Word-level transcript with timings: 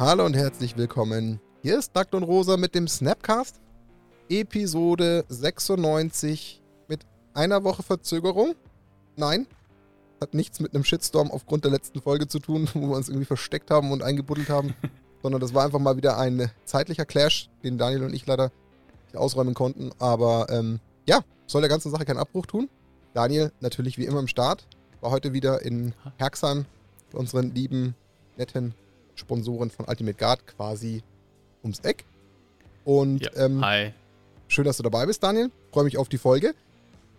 Hallo 0.00 0.24
und 0.24 0.34
herzlich 0.34 0.76
willkommen. 0.76 1.40
Hier 1.60 1.76
ist 1.76 1.92
Nackt 1.96 2.14
und 2.14 2.22
Rosa 2.22 2.56
mit 2.56 2.76
dem 2.76 2.86
Snapcast. 2.86 3.60
Episode 4.28 5.24
96 5.28 6.62
mit 6.86 7.00
einer 7.34 7.64
Woche 7.64 7.82
Verzögerung. 7.82 8.54
Nein, 9.16 9.48
hat 10.20 10.34
nichts 10.34 10.60
mit 10.60 10.72
einem 10.72 10.84
Shitstorm 10.84 11.32
aufgrund 11.32 11.64
der 11.64 11.72
letzten 11.72 12.00
Folge 12.00 12.28
zu 12.28 12.38
tun, 12.38 12.68
wo 12.74 12.90
wir 12.90 12.96
uns 12.96 13.08
irgendwie 13.08 13.24
versteckt 13.24 13.72
haben 13.72 13.90
und 13.90 14.04
eingebuddelt 14.04 14.50
haben, 14.50 14.72
sondern 15.22 15.40
das 15.40 15.52
war 15.52 15.64
einfach 15.64 15.80
mal 15.80 15.96
wieder 15.96 16.16
ein 16.16 16.48
zeitlicher 16.64 17.04
Clash, 17.04 17.50
den 17.64 17.76
Daniel 17.76 18.04
und 18.04 18.14
ich 18.14 18.24
leider 18.24 18.52
nicht 19.06 19.16
ausräumen 19.16 19.54
konnten. 19.54 19.90
Aber 19.98 20.46
ähm, 20.48 20.78
ja, 21.08 21.22
soll 21.48 21.62
der 21.62 21.70
ganzen 21.70 21.90
Sache 21.90 22.04
keinen 22.04 22.18
Abbruch 22.18 22.46
tun. 22.46 22.68
Daniel 23.14 23.50
natürlich 23.58 23.98
wie 23.98 24.04
immer 24.04 24.20
im 24.20 24.28
Start. 24.28 24.64
War 25.00 25.10
heute 25.10 25.32
wieder 25.32 25.62
in 25.62 25.92
Herxheim 26.18 26.66
bei 27.10 27.18
unseren 27.18 27.52
lieben, 27.52 27.96
netten 28.36 28.76
Sponsoren 29.18 29.70
von 29.70 29.86
Ultimate 29.86 30.16
Guard 30.16 30.46
quasi 30.46 31.02
ums 31.62 31.80
Eck. 31.80 32.04
Und 32.84 33.22
Ja, 33.22 33.44
ähm, 33.44 33.64
Hi. 33.64 33.92
schön, 34.46 34.64
dass 34.64 34.76
du 34.78 34.82
dabei 34.82 35.06
bist, 35.06 35.22
Daniel. 35.22 35.50
Freue 35.72 35.84
mich 35.84 35.98
auf 35.98 36.08
die 36.08 36.18
Folge. 36.18 36.54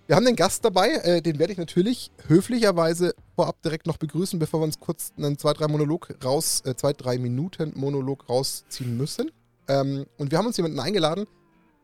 Wir 0.08 0.16
haben 0.16 0.26
den 0.26 0.36
Gast 0.36 0.66
dabei, 0.66 0.90
äh, 0.90 1.22
den 1.22 1.38
werde 1.38 1.54
ich 1.54 1.60
natürlich 1.60 2.10
höflicherweise 2.28 3.14
vorab 3.36 3.62
direkt 3.62 3.86
noch 3.86 3.98
begrüßen, 3.98 4.40
bevor 4.40 4.60
wir 4.62 4.64
uns 4.64 4.80
kurz 4.80 5.14
einen 5.18 5.38
2-3 5.38 5.68
Monolog 5.68 6.10
raus, 6.24 6.64
äh, 6.66 6.74
2-3 6.74 7.20
Minuten 7.20 7.74
Monolog 7.76 8.28
rausziehen 8.28 8.98
müssen. 8.98 9.30
Ähm, 9.68 10.08
und 10.18 10.32
wir 10.32 10.40
haben 10.40 10.48
uns 10.48 10.58
jemanden 10.58 10.80
eingeladen, 10.80 11.28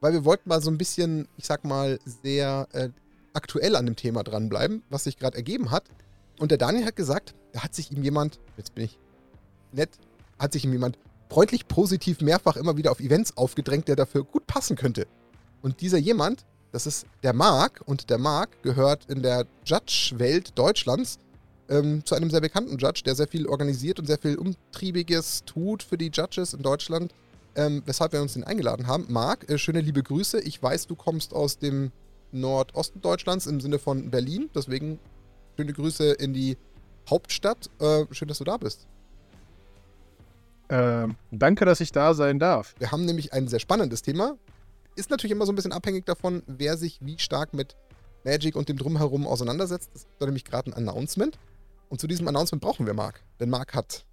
weil 0.02 0.13
wir 0.13 0.26
wollten 0.26 0.50
mal 0.50 0.60
so 0.60 0.72
ein 0.72 0.77
bisschen, 0.80 1.27
ich 1.38 1.46
sag 1.46 1.66
mal, 1.66 2.00
sehr 2.24 2.68
äh, 2.72 2.90
aktuell 3.34 3.76
an 3.76 3.86
dem 3.86 3.96
Thema 3.96 4.24
dranbleiben, 4.24 4.82
was 4.90 5.04
sich 5.04 5.18
gerade 5.18 5.38
ergeben 5.38 5.70
hat. 5.70 5.84
Und 6.40 6.50
der 6.50 6.57
Daniel 6.57 6.85
hat 6.85 6.96
gesagt, 6.96 7.35
da 7.52 7.62
hat 7.63 7.76
sich 7.76 7.91
ihm 7.91 8.02
jemand, 8.02 8.40
jetzt 8.57 8.74
bin 8.74 8.85
ich 8.85 8.98
nett, 9.71 9.91
hat 10.40 10.54
sich 10.54 10.66
ihm 10.66 10.74
jemand 10.74 10.98
freundlich 11.30 11.68
positiv 11.68 12.21
mehrfach 12.21 12.55
immer 12.55 12.77
wieder 12.77 12.91
auf 12.91 12.99
Events 12.99 13.35
aufgedrängt, 13.38 13.88
der 13.88 13.96
dafür 13.96 14.24
gut 14.24 14.48
passen 14.48 14.76
könnte. 14.76 15.07
Und 15.62 15.82
dieser 15.82 15.98
jemand, 15.98 16.46
das 16.72 16.85
ist 16.85 17.05
der 17.24 17.34
Marc, 17.34 17.82
und 17.85 18.10
der 18.10 18.18
Marc 18.18 18.62
gehört 18.63 19.05
in 19.05 19.24
der 19.24 19.46
Judge-Welt 19.66 20.57
Deutschlands 20.57 21.18
ähm, 21.70 22.05
zu 22.05 22.16
einem 22.16 22.30
sehr 22.30 22.41
bekannten 22.41 22.77
Judge, 22.77 23.02
der 23.05 23.16
sehr 23.16 23.27
viel 23.27 23.48
organisiert 23.48 23.99
und 23.99 24.05
sehr 24.05 24.18
viel 24.18 24.38
Umtriebiges 24.38 25.44
tut 25.46 25.84
für 25.84 25.98
die 25.98 26.12
Judges 26.13 26.54
in 26.54 26.62
Deutschland, 26.62 27.13
ähm, 27.55 27.82
weshalb 27.85 28.13
wir 28.13 28.22
uns 28.22 28.34
den 28.34 28.44
eingeladen 28.44 28.88
haben. 28.88 29.05
Marc, 29.10 29.50
äh, 29.50 29.57
schöne 29.57 29.82
liebe 29.82 30.04
Grüße. 30.04 30.40
Ich 30.41 30.62
weiß, 30.62 30.88
du 30.88 30.96
kommst 30.96 31.34
aus 31.34 31.57
dem 31.57 31.91
Nordosten 32.32 33.02
Deutschlands 33.02 33.48
im 33.48 33.62
Sinne 33.62 33.79
von 33.79 34.12
Berlin, 34.12 34.50
deswegen 34.54 35.00
schöne 35.57 35.74
Grüße 35.74 36.12
in 36.12 36.34
die 36.34 36.57
Hauptstadt. 37.10 37.70
Äh, 37.79 38.05
schön, 38.12 38.27
dass 38.27 38.40
du 38.40 38.44
da 38.44 38.57
bist. 38.57 38.88
Ähm, 40.70 41.16
danke, 41.32 41.66
dass 41.66 41.80
ich 41.80 41.91
da 41.91 42.13
sein 42.13 42.40
darf. 42.40 42.76
Wir 42.80 42.91
haben 42.91 43.05
nämlich 43.05 43.34
ein 43.34 43.48
sehr 43.48 43.60
spannendes 43.60 44.02
Thema. 44.02 44.35
Ist 44.96 45.10
natürlich 45.10 45.32
immer 45.32 45.46
so 45.46 45.52
ein 45.52 45.55
bisschen 45.55 45.74
abhängig 45.74 46.05
davon, 46.05 46.44
wer 46.48 46.77
sich 46.77 46.99
wie 47.02 47.20
stark 47.20 47.54
mit 47.54 47.76
Magic 48.24 48.55
und 48.55 48.70
dem 48.70 48.77
Drumherum 48.77 49.27
auseinandersetzt. 49.27 49.91
Es 49.94 50.02
ist 50.02 50.22
nämlich 50.22 50.46
gerade 50.46 50.72
ein 50.72 50.74
Announcement. 50.74 51.38
Und 51.90 52.02
zu 52.02 52.07
diesem 52.07 52.27
Announcement 52.27 52.62
brauchen 52.62 52.85
wir 52.85 52.94
Marc. 52.94 53.22
Denn 53.40 53.49
Marc 53.49 53.76
hat 53.76 54.05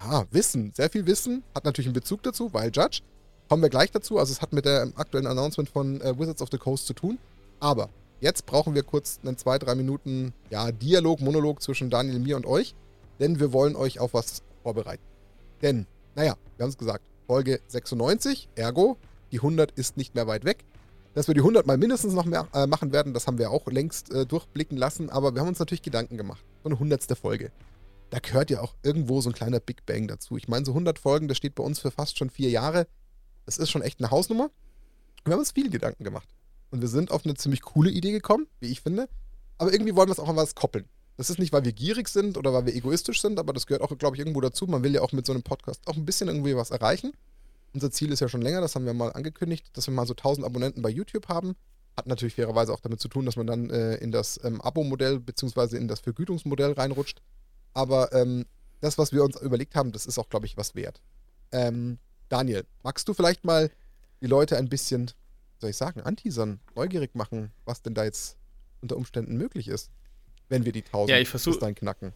ja, 0.00 0.24
Wissen, 0.30 0.72
sehr 0.74 0.90
viel 0.90 1.06
Wissen, 1.06 1.42
hat 1.54 1.64
natürlich 1.64 1.88
einen 1.88 1.94
Bezug 1.94 2.22
dazu, 2.22 2.52
weil 2.52 2.70
Judge. 2.72 3.00
Kommen 3.48 3.62
wir 3.62 3.68
gleich 3.68 3.90
dazu. 3.90 4.18
Also 4.18 4.32
es 4.32 4.42
hat 4.42 4.52
mit 4.52 4.64
der 4.64 4.92
aktuellen 4.96 5.26
Announcement 5.26 5.68
von 5.68 6.00
äh, 6.00 6.18
Wizards 6.18 6.42
of 6.42 6.48
the 6.50 6.58
Coast 6.58 6.86
zu 6.86 6.94
tun. 6.94 7.18
Aber 7.60 7.90
jetzt 8.20 8.44
brauchen 8.46 8.74
wir 8.74 8.82
kurz 8.82 9.20
einen 9.22 9.36
zwei, 9.36 9.58
drei 9.58 9.74
Minuten 9.74 10.32
ja, 10.50 10.72
Dialog, 10.72 11.20
Monolog 11.20 11.62
zwischen 11.62 11.88
Daniel, 11.88 12.18
mir 12.18 12.36
und 12.36 12.46
euch. 12.46 12.74
Denn 13.20 13.38
wir 13.38 13.52
wollen 13.52 13.76
euch 13.76 14.00
auf 14.00 14.14
was 14.14 14.42
vorbereiten. 14.62 15.02
Denn, 15.62 15.86
naja, 16.16 16.36
wir 16.56 16.64
haben 16.64 16.70
es 16.70 16.78
gesagt, 16.78 17.04
Folge 17.26 17.60
96, 17.68 18.48
ergo, 18.54 18.96
die 19.32 19.36
100 19.36 19.70
ist 19.72 19.96
nicht 19.96 20.14
mehr 20.14 20.26
weit 20.26 20.44
weg. 20.44 20.64
Dass 21.14 21.28
wir 21.28 21.34
die 21.34 21.40
100 21.40 21.66
mal 21.66 21.78
mindestens 21.78 22.14
noch 22.14 22.24
mehr 22.24 22.48
äh, 22.52 22.66
machen 22.66 22.92
werden, 22.92 23.14
das 23.14 23.26
haben 23.26 23.38
wir 23.38 23.50
auch 23.50 23.66
längst 23.68 24.12
äh, 24.12 24.26
durchblicken 24.26 24.76
lassen, 24.76 25.08
aber 25.10 25.34
wir 25.34 25.40
haben 25.40 25.48
uns 25.48 25.58
natürlich 25.58 25.82
Gedanken 25.82 26.16
gemacht. 26.16 26.44
So 26.62 26.68
eine 26.68 26.74
100. 26.74 27.16
Folge. 27.16 27.52
Da 28.10 28.18
gehört 28.18 28.50
ja 28.50 28.60
auch 28.60 28.74
irgendwo 28.82 29.20
so 29.20 29.30
ein 29.30 29.34
kleiner 29.34 29.60
Big 29.60 29.84
Bang 29.86 30.08
dazu. 30.08 30.36
Ich 30.36 30.48
meine, 30.48 30.64
so 30.64 30.72
100 30.72 30.98
Folgen, 30.98 31.28
das 31.28 31.36
steht 31.36 31.54
bei 31.54 31.64
uns 31.64 31.80
für 31.80 31.90
fast 31.90 32.18
schon 32.18 32.30
vier 32.30 32.50
Jahre. 32.50 32.86
Das 33.44 33.58
ist 33.58 33.70
schon 33.70 33.82
echt 33.82 34.00
eine 34.00 34.10
Hausnummer. 34.10 34.50
Wir 35.24 35.32
haben 35.32 35.40
uns 35.40 35.52
viele 35.52 35.70
Gedanken 35.70 36.04
gemacht. 36.04 36.28
Und 36.70 36.80
wir 36.80 36.88
sind 36.88 37.10
auf 37.10 37.24
eine 37.24 37.34
ziemlich 37.34 37.62
coole 37.62 37.90
Idee 37.90 38.12
gekommen, 38.12 38.46
wie 38.60 38.70
ich 38.70 38.80
finde. 38.80 39.08
Aber 39.58 39.72
irgendwie 39.72 39.96
wollen 39.96 40.08
wir 40.08 40.12
es 40.12 40.20
auch 40.20 40.28
an 40.28 40.36
was 40.36 40.54
koppeln. 40.54 40.86
Das 41.16 41.30
ist 41.30 41.38
nicht, 41.38 41.52
weil 41.52 41.64
wir 41.64 41.72
gierig 41.72 42.08
sind 42.08 42.36
oder 42.36 42.52
weil 42.52 42.66
wir 42.66 42.74
egoistisch 42.74 43.22
sind, 43.22 43.38
aber 43.38 43.52
das 43.52 43.66
gehört 43.66 43.82
auch, 43.82 43.96
glaube 43.96 44.16
ich, 44.16 44.20
irgendwo 44.20 44.40
dazu. 44.40 44.66
Man 44.66 44.82
will 44.82 44.94
ja 44.94 45.00
auch 45.00 45.12
mit 45.12 45.24
so 45.24 45.32
einem 45.32 45.42
Podcast 45.42 45.80
auch 45.86 45.96
ein 45.96 46.04
bisschen 46.04 46.28
irgendwie 46.28 46.56
was 46.56 46.70
erreichen. 46.70 47.12
Unser 47.72 47.90
Ziel 47.90 48.12
ist 48.12 48.20
ja 48.20 48.28
schon 48.28 48.42
länger, 48.42 48.60
das 48.60 48.74
haben 48.74 48.84
wir 48.84 48.94
mal 48.94 49.12
angekündigt, 49.12 49.66
dass 49.72 49.86
wir 49.86 49.94
mal 49.94 50.06
so 50.06 50.12
1000 50.12 50.46
Abonnenten 50.46 50.82
bei 50.82 50.90
YouTube 50.90 51.28
haben. 51.28 51.56
Hat 51.96 52.06
natürlich 52.06 52.34
fairerweise 52.34 52.72
auch 52.72 52.80
damit 52.80 53.00
zu 53.00 53.08
tun, 53.08 53.24
dass 53.24 53.36
man 53.36 53.46
dann 53.46 53.70
äh, 53.70 53.96
in 53.96 54.12
das 54.12 54.38
ähm, 54.44 54.60
Abo-Modell 54.60 55.18
bzw. 55.20 55.76
in 55.76 55.88
das 55.88 56.00
Vergütungsmodell 56.00 56.72
reinrutscht. 56.72 57.22
Aber 57.72 58.12
ähm, 58.12 58.44
das, 58.80 58.98
was 58.98 59.12
wir 59.12 59.24
uns 59.24 59.40
überlegt 59.40 59.74
haben, 59.74 59.92
das 59.92 60.04
ist 60.04 60.18
auch, 60.18 60.28
glaube 60.28 60.44
ich, 60.44 60.56
was 60.58 60.74
wert. 60.74 61.00
Ähm, 61.52 61.98
Daniel, 62.28 62.66
magst 62.82 63.08
du 63.08 63.14
vielleicht 63.14 63.44
mal 63.44 63.70
die 64.20 64.26
Leute 64.26 64.58
ein 64.58 64.68
bisschen, 64.68 65.10
soll 65.60 65.70
ich 65.70 65.76
sagen, 65.76 66.00
anteasern, 66.02 66.60
neugierig 66.74 67.14
machen, 67.14 67.52
was 67.64 67.82
denn 67.82 67.94
da 67.94 68.04
jetzt 68.04 68.36
unter 68.82 68.96
Umständen 68.96 69.36
möglich 69.36 69.68
ist, 69.68 69.90
wenn 70.48 70.64
wir 70.64 70.72
die 70.72 70.82
1000 70.82 71.10
Ja, 71.10 71.18
ich 71.18 71.28
versuch- 71.28 71.52
bis 71.52 71.60
dahin 71.60 71.74
knacken? 71.74 72.12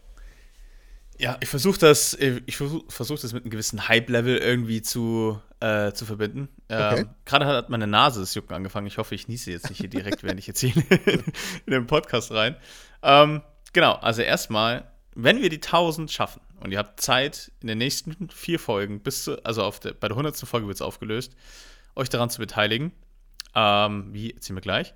Ja, 1.21 1.37
ich 1.39 1.49
versuche 1.49 1.77
das, 1.77 2.15
äh, 2.15 2.41
ich 2.47 2.57
versuch, 2.57 2.83
das 2.87 3.33
mit 3.33 3.43
einem 3.43 3.51
gewissen 3.51 3.87
Hype-Level 3.87 4.37
irgendwie 4.37 4.81
zu, 4.81 5.39
äh, 5.59 5.91
zu 5.91 6.05
verbinden. 6.05 6.49
Okay. 6.67 7.01
Ähm, 7.01 7.09
Gerade 7.25 7.45
hat 7.45 7.69
meine 7.69 7.85
Nase 7.85 8.21
das 8.21 8.33
Jucken 8.33 8.55
angefangen. 8.55 8.87
Ich 8.87 8.97
hoffe, 8.97 9.13
ich 9.13 9.27
niese 9.27 9.51
jetzt 9.51 9.69
nicht 9.69 9.77
hier 9.79 9.89
direkt, 9.89 10.23
während 10.23 10.39
ich 10.39 10.47
jetzt 10.47 10.61
hier 10.61 10.73
in, 10.75 11.23
den 11.67 11.85
Podcast 11.85 12.31
rein. 12.31 12.55
Ähm, 13.03 13.43
genau, 13.71 13.93
also 13.93 14.23
erstmal, 14.23 14.91
wenn 15.13 15.43
wir 15.43 15.49
die 15.49 15.61
1000 15.61 16.11
schaffen 16.11 16.41
und 16.59 16.71
ihr 16.71 16.79
habt 16.79 16.99
Zeit 16.99 17.51
in 17.61 17.67
den 17.67 17.77
nächsten 17.77 18.29
vier 18.31 18.57
Folgen, 18.57 19.01
bis 19.01 19.25
zu, 19.25 19.45
also 19.45 19.63
auf 19.63 19.79
der, 19.79 19.93
bei 19.93 20.07
der 20.07 20.17
100. 20.17 20.35
Folge 20.37 20.65
wird 20.65 20.75
es 20.77 20.81
aufgelöst, 20.81 21.35
euch 21.95 22.09
daran 22.09 22.31
zu 22.31 22.39
beteiligen. 22.39 22.93
Ähm, 23.53 24.09
wie, 24.11 24.31
erzählen 24.31 24.57
wir 24.57 24.61
gleich. 24.61 24.95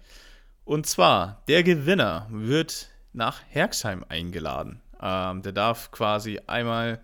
Und 0.63 0.87
zwar, 0.87 1.43
der 1.47 1.61
Gewinner 1.61 2.27
wird 2.31 2.89
nach 3.15 3.41
Herxheim 3.49 4.05
eingeladen. 4.07 4.81
Ähm, 5.01 5.41
der 5.41 5.51
darf 5.51 5.91
quasi 5.91 6.39
einmal 6.47 7.01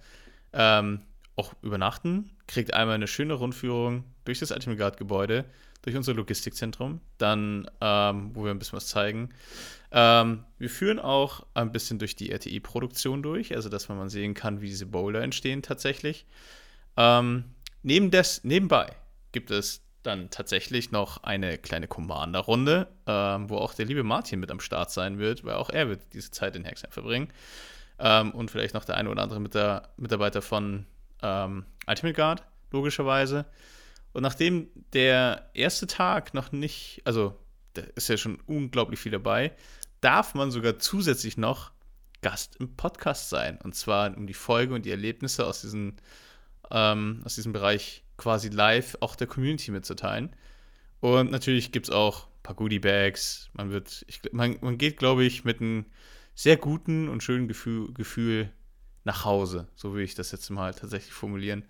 ähm, 0.54 1.02
auch 1.36 1.54
übernachten, 1.62 2.32
kriegt 2.48 2.74
einmal 2.74 2.96
eine 2.96 3.08
schöne 3.08 3.34
Rundführung 3.34 4.04
durch 4.26 4.40
das 4.40 4.52
Ultimate 4.52 4.78
Guard 4.78 4.98
Gebäude, 4.98 5.46
durch 5.82 5.96
unser 5.96 6.14
Logistikzentrum, 6.14 7.02
dann, 7.18 7.68
ähm, 7.80 8.32
wo 8.34 8.44
wir 8.44 8.52
ein 8.52 8.60
bisschen 8.60 8.78
was 8.78 8.88
zeigen. 8.88 9.30
Ähm, 9.92 10.44
wir 10.60 10.70
führen 10.70 11.00
auch 11.00 11.46
ein 11.54 11.72
bisschen 11.72 11.98
durch 11.98 12.16
die 12.16 12.32
RTI-Produktion 12.32 13.24
durch, 13.24 13.56
also 13.56 13.68
dass 13.70 13.90
man 13.90 14.10
sehen 14.10 14.34
kann, 14.34 14.62
wie 14.62 14.68
diese 14.68 14.86
Bowler 14.86 15.22
entstehen 15.22 15.64
tatsächlich. 15.64 16.26
Ähm, 16.98 17.46
neben 17.84 18.12
des, 18.12 18.44
nebenbei 18.44 18.96
gibt 19.32 19.50
es 19.50 19.82
dann 20.04 20.30
tatsächlich 20.30 20.92
noch 20.92 21.24
eine 21.24 21.58
kleine 21.58 21.88
Commander-Runde, 21.88 22.88
ähm, 23.06 23.50
wo 23.50 23.58
auch 23.58 23.74
der 23.74 23.86
liebe 23.86 24.04
Martin 24.04 24.40
mit 24.40 24.52
am 24.52 24.60
Start 24.60 24.92
sein 24.92 25.20
wird, 25.20 25.44
weil 25.44 25.56
auch 25.56 25.70
er 25.70 25.90
wird 25.90 26.14
diese 26.14 26.32
Zeit 26.32 26.56
in 26.56 26.66
Hexheim 26.66 26.92
verbringen. 26.92 27.32
Ähm, 28.00 28.32
und 28.32 28.50
vielleicht 28.50 28.74
noch 28.74 28.86
der 28.86 28.98
eine 28.98 29.10
oder 29.10 29.22
andere 29.22 29.40
mit 29.40 29.54
der 29.54 29.90
Mitarbeiter 29.98 30.42
von 30.42 30.88
ähm, 31.22 31.66
Ultimate 31.88 32.16
Guard, 32.16 32.44
logischerweise. 32.72 33.46
Und 34.14 34.24
nachdem 34.24 34.68
der 34.94 35.50
erste 35.54 35.88
Tag 35.88 36.34
noch 36.34 36.52
nicht, 36.52 37.02
also 37.06 37.38
da 37.74 37.84
ist 37.96 38.10
ja 38.10 38.18
schon 38.18 38.40
unglaublich 38.48 39.00
viel 39.00 39.12
dabei, 39.12 39.54
darf 40.02 40.34
man 40.34 40.52
sogar 40.52 40.80
zusätzlich 40.80 41.38
noch 41.38 41.72
Gast 42.22 42.56
im 42.58 42.76
Podcast 42.76 43.30
sein. 43.30 43.58
Und 43.62 43.76
zwar 43.76 44.16
um 44.16 44.28
die 44.28 44.34
Folge 44.34 44.74
und 44.74 44.86
die 44.86 44.92
Erlebnisse 44.92 45.46
aus, 45.46 45.62
diesen, 45.62 45.98
ähm, 46.72 47.22
aus 47.24 47.36
diesem 47.36 47.54
Bereich 47.54 48.04
quasi 48.22 48.50
live 48.50 48.98
auch 49.00 49.16
der 49.16 49.26
Community 49.26 49.72
mitzuteilen. 49.72 50.30
Und 51.00 51.32
natürlich 51.32 51.72
gibt 51.72 51.88
es 51.88 51.92
auch 51.92 52.28
ein 52.28 52.44
paar 52.44 52.56
Goodie-Bags. 52.56 53.50
Man 53.54 53.72
wird, 53.72 54.06
ich, 54.08 54.22
man, 54.32 54.58
man 54.62 54.78
geht, 54.78 54.98
glaube 54.98 55.24
ich, 55.24 55.44
mit 55.44 55.60
einem 55.60 55.86
sehr 56.36 56.56
guten 56.56 57.10
und 57.10 57.24
schönen 57.24 57.48
Gefühl, 57.48 57.92
Gefühl 57.94 58.52
nach 59.04 59.26
Hause. 59.26 59.68
So 59.76 59.94
würde 59.94 60.04
ich 60.04 60.14
das 60.14 60.32
jetzt 60.32 60.48
mal 60.52 60.72
tatsächlich 60.76 61.14
formulieren. 61.14 61.66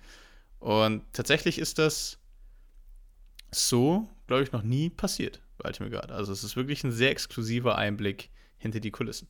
Und 0.60 1.04
tatsächlich 1.14 1.58
ist 1.58 1.80
das 1.80 2.20
so, 3.52 4.10
glaube 4.28 4.44
ich, 4.44 4.52
noch 4.52 4.64
nie 4.64 4.90
passiert 4.90 5.42
bei 5.58 5.70
Ultimate 5.70 5.96
Guard. 5.96 6.12
Also 6.12 6.34
es 6.34 6.44
ist 6.44 6.58
wirklich 6.58 6.84
ein 6.84 6.92
sehr 6.92 7.12
exklusiver 7.12 7.78
Einblick 7.78 8.30
hinter 8.58 8.82
die 8.82 8.92
Kulissen. 8.92 9.30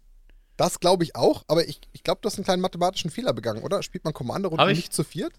Das 0.58 0.80
glaube 0.80 1.04
ich 1.04 1.16
auch, 1.16 1.46
aber 1.48 1.68
ich, 1.68 1.82
ich 1.94 2.04
glaube, 2.04 2.22
du 2.22 2.28
hast 2.28 2.38
einen 2.38 2.46
kleinen 2.46 2.62
mathematischen 2.64 3.12
Fehler 3.12 3.34
begangen, 3.34 3.62
oder? 3.64 3.84
Spielt 3.84 4.04
man 4.04 4.14
Kommandorunde 4.14 4.64
Hab 4.64 4.72
ich? 4.72 4.78
nicht 4.78 4.94
zu 4.94 5.04
viert? 5.04 5.34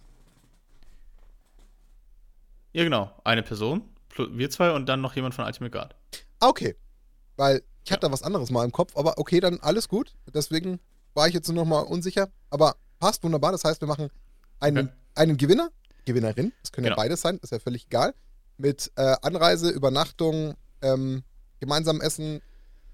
Ja, 2.72 2.84
genau. 2.84 3.10
Eine 3.24 3.42
Person, 3.42 3.82
wir 4.16 4.50
zwei 4.50 4.72
und 4.72 4.86
dann 4.86 5.00
noch 5.00 5.14
jemand 5.14 5.34
von 5.34 5.44
Ultimate 5.44 5.70
Guard. 5.70 5.94
Ah, 6.40 6.48
okay. 6.48 6.76
Weil 7.36 7.62
ich 7.84 7.92
hatte 7.92 8.06
da 8.06 8.12
was 8.12 8.22
anderes 8.22 8.50
mal 8.50 8.64
im 8.64 8.72
Kopf, 8.72 8.96
aber 8.96 9.18
okay, 9.18 9.40
dann 9.40 9.58
alles 9.60 9.88
gut. 9.88 10.14
Deswegen 10.32 10.80
war 11.14 11.28
ich 11.28 11.34
jetzt 11.34 11.48
nur 11.48 11.64
noch 11.64 11.68
mal 11.68 11.80
unsicher. 11.80 12.28
Aber 12.50 12.76
passt 12.98 13.22
wunderbar. 13.24 13.52
Das 13.52 13.64
heißt, 13.64 13.80
wir 13.80 13.88
machen 13.88 14.08
einen 14.60 14.88
Okay. 14.88 14.96
einen 15.14 15.36
Gewinner, 15.36 15.70
Gewinnerin, 16.04 16.52
das 16.62 16.72
können 16.72 16.84
Genau. 16.84 16.96
ja 16.96 17.02
beides 17.02 17.20
sein, 17.20 17.38
ist 17.42 17.52
ja 17.52 17.58
völlig 17.58 17.86
egal, 17.86 18.14
mit 18.56 18.90
äh, 18.96 19.16
Anreise, 19.22 19.68
Übernachtung, 19.70 20.54
ähm, 20.80 21.22
gemeinsam 21.60 22.00
essen, 22.00 22.40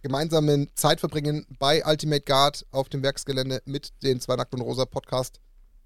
gemeinsamen 0.03 0.71
Zeit 0.75 1.01
verbringen 1.01 1.47
bei 1.59 1.85
Ultimate 1.87 2.23
Guard 2.23 2.67
auf 2.71 2.89
dem 2.89 3.03
Werksgelände 3.03 3.61
mit 3.67 3.93
den 4.03 4.21
zwei 4.21 4.37
Nackt 4.37 4.55
und 4.55 4.61
Rosa 4.63 4.85
Podcast 4.87 5.41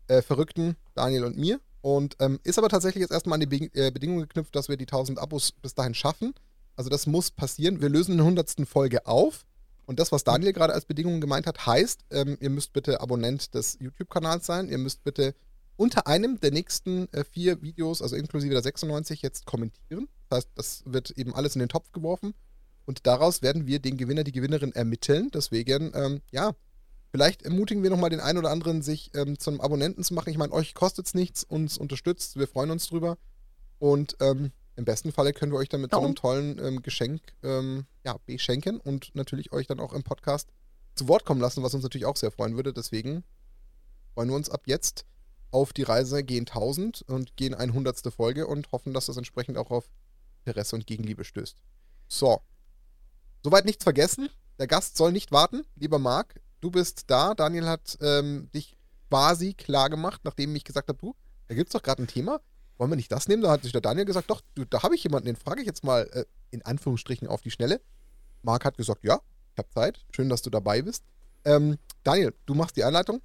äh, 0.09 0.23
Verrückten, 0.23 0.77
Daniel 0.95 1.25
und 1.25 1.37
mir. 1.37 1.61
Und 1.83 2.17
ähm, 2.21 2.39
ist 2.45 2.59
aber 2.59 2.69
tatsächlich 2.69 3.03
jetzt 3.03 3.13
erstmal 3.13 3.35
an 3.35 3.41
die 3.41 3.47
Be 3.47 3.71
äh, 3.75 3.91
Bedingung 3.91 4.21
geknüpft, 4.21 4.55
dass 4.55 4.69
wir 4.69 4.77
die 4.77 4.87
1000 4.87 5.19
Abos 5.19 5.53
bis 5.53 5.75
dahin 5.75 5.95
schaffen. 5.95 6.33
Also 6.77 6.89
das 6.89 7.07
muss 7.07 7.31
passieren. 7.31 7.81
Wir 7.81 7.89
lösen 7.89 8.13
in 8.13 8.19
der 8.19 8.27
100. 8.27 8.67
Folge 8.67 9.07
auf. 9.07 9.45
Und 9.85 9.99
das, 9.99 10.13
was 10.13 10.25
Daniel 10.25 10.53
gerade 10.53 10.73
als 10.73 10.85
Bedingung 10.85 11.21
gemeint 11.21 11.47
hat, 11.47 11.67
heißt, 11.67 12.05
ähm, 12.13 12.39
ihr 12.41 12.51
müsst 12.51 12.73
bitte 12.73 13.01
Abonnent 13.01 13.53
des 13.55 13.79
YouTube-Kanals 13.81 14.47
sein. 14.47 14.69
Ihr 14.69 14.79
müsst 14.79 15.03
bitte 15.03 15.35
unter 15.77 16.07
einem 16.07 16.39
der 16.39 16.53
nächsten 16.53 17.13
äh, 17.13 17.25
vier 17.25 17.61
Videos, 17.63 18.01
also 18.01 18.15
inklusive 18.15 18.53
der 18.53 18.63
96, 18.63 19.21
jetzt 19.23 19.45
kommentieren. 19.45 20.09
Das 20.29 20.39
heißt, 20.39 20.49
das 20.55 20.83
wird 20.87 21.11
eben 21.11 21.35
alles 21.35 21.57
in 21.57 21.61
den 21.61 21.69
Topf 21.69 21.91
geworfen. 21.93 22.35
Und 22.85 23.07
daraus 23.07 23.43
werden 23.43 23.67
wir 23.67 23.81
den 23.81 23.97
Gewinner, 23.97 24.25
die 24.25 24.33
Gewinnerin 24.33 24.73
ermitteln. 24.73 25.31
Deswegen, 25.33 25.93
ähm, 25.95 26.21
ja, 26.31 26.53
vielleicht 27.13 27.43
ermutigen 27.43 27.83
wir 27.83 27.91
nochmal 27.91 28.11
den 28.11 28.21
einen 28.21 28.39
oder 28.39 28.51
anderen, 28.51 28.83
sich 28.83 29.13
ähm, 29.15 29.39
zum 29.39 29.61
Abonnenten 29.61 30.03
zu 30.03 30.15
machen. 30.15 30.31
Ich 30.31 30.39
meine, 30.39 30.53
euch 30.53 30.75
kostet 30.75 31.07
es 31.07 31.15
nichts, 31.15 31.45
uns 31.45 31.79
unterstützt, 31.79 32.37
wir 32.37 32.49
freuen 32.49 32.73
uns 32.73 32.89
drüber. 32.89 33.19
Und 33.79 34.17
ähm, 34.21 34.51
im 34.75 34.85
besten 34.85 35.13
Falle 35.13 35.33
können 35.33 35.53
wir 35.53 35.59
euch 35.59 35.69
dann 35.69 35.83
mit 35.83 35.93
so 35.93 36.01
einem 36.01 36.15
tollen 36.15 36.59
ähm, 36.59 36.83
Geschenk 36.83 37.21
ähm, 37.43 37.85
ja, 38.05 38.17
beschenken 38.27 38.81
und 38.81 39.15
natürlich 39.15 39.53
euch 39.53 39.67
dann 39.67 39.79
auch 39.79 39.93
im 39.93 40.03
Podcast 40.03 40.49
zu 40.95 41.07
Wort 41.09 41.25
kommen 41.25 41.41
lassen, 41.41 41.63
was 41.63 41.75
uns 41.75 41.83
natürlich 41.83 42.07
auch 42.07 42.17
sehr 42.17 42.31
freuen 42.31 42.57
würde. 42.57 42.73
Deswegen 42.73 43.23
freuen 44.15 44.31
wir 44.31 44.37
uns 44.37 44.51
ab 44.51 44.63
jetzt 44.67 45.05
auf 45.51 45.75
die 45.75 45.83
Reise 45.83 46.25
gehen 46.25 46.47
1000 46.47 47.03
und 47.03 47.37
gehen 47.37 47.55
100. 47.55 48.13
Folge 48.13 48.47
und 48.47 48.73
hoffen, 48.73 48.95
dass 48.95 49.07
das 49.07 49.19
entsprechend 49.19 49.59
auch 49.59 49.71
auf 49.71 49.91
Interesse 50.45 50.75
und 50.75 50.87
Gegenliebe 50.87 51.25
stößt. 51.25 51.59
So. 52.09 52.41
Soweit 53.45 53.67
nichts 53.67 53.85
vergessen. 53.85 54.31
Der 54.59 54.67
Gast 54.67 54.97
soll 54.97 55.13
nicht 55.13 55.31
warten. 55.31 55.63
Lieber 55.77 55.99
Marc, 55.99 56.41
du 56.63 56.71
bist 56.71 57.05
da. 57.09 57.35
Daniel 57.35 57.67
hat 57.67 57.99
ähm, 58.01 58.49
dich 58.55 58.79
quasi 59.11 59.53
klar 59.53 59.91
gemacht, 59.91 60.23
nachdem 60.25 60.57
ich 60.57 60.65
gesagt 60.65 60.89
habe, 60.89 60.99
du, 60.99 61.15
da 61.49 61.55
gibt 61.55 61.69
es 61.69 61.73
doch 61.73 61.83
gerade 61.83 62.03
ein 62.03 62.07
Thema. 62.07 62.41
Wollen 62.79 62.91
wir 62.91 62.97
nicht 62.97 63.13
das 63.13 63.29
nehmen? 63.29 63.43
Da 63.43 63.51
hat 63.51 63.63
sich 63.63 63.73
der 63.73 63.83
Daniel 63.83 64.07
gesagt, 64.07 64.31
doch, 64.31 64.41
du, 64.55 64.65
da 64.65 64.83
habe 64.83 64.95
ich 64.95 65.05
jemanden, 65.05 65.27
den 65.27 65.37
frage 65.37 65.61
ich 65.61 65.67
jetzt 65.67 65.85
mal 65.85 66.09
äh, 66.13 66.25
in 66.51 66.63
Anführungsstrichen 66.63 67.29
auf 67.29 67.43
die 67.43 67.51
Schnelle. 67.51 67.81
Marc 68.43 68.65
hat 68.65 68.79
gesagt, 68.79 69.05
ja, 69.05 69.21
ich 69.53 69.59
habe 69.59 69.69
Zeit. 69.69 70.01
Schön, 70.13 70.31
dass 70.31 70.41
du 70.41 70.51
dabei 70.51 70.81
bist. 70.81 71.05
Ähm, 71.45 71.77
Daniel, 72.05 72.33
du 72.47 72.55
machst 72.55 72.77
die 72.77 72.85
Einleitung 72.85 73.21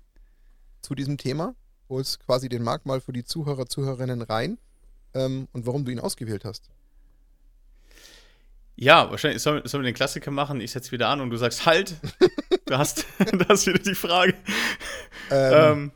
zu 0.82 0.96
diesem 0.96 1.18
Thema, 1.18 1.56
holst 1.90 2.20
quasi 2.20 2.50
den 2.50 2.64
Marc 2.64 2.86
mal 2.86 3.00
für 3.00 3.14
die 3.14 3.24
Zuhörer, 3.24 3.68
Zuhörerinnen 3.68 4.22
rein 4.24 4.58
ähm, 5.14 5.48
und 5.54 5.66
warum 5.66 5.86
du 5.86 5.92
ihn 5.92 6.00
ausgewählt 6.00 6.44
hast. 6.44 6.70
Ja, 8.80 9.10
wahrscheinlich 9.10 9.42
sollen 9.42 9.66
soll 9.68 9.82
wir 9.82 9.86
den 9.86 9.96
Klassiker 9.96 10.30
machen. 10.30 10.62
Ich 10.62 10.72
setze 10.72 10.92
wieder 10.92 11.10
an 11.10 11.20
und 11.20 11.32
du 11.32 11.38
sagst 11.38 11.66
halt. 11.66 11.96
du 12.68 12.78
hast, 12.78 13.06
du 13.32 13.48
hast 13.50 13.66
wieder 13.66 13.80
die 13.80 13.96
Frage. 13.96 14.36
Ähm, 15.32 15.92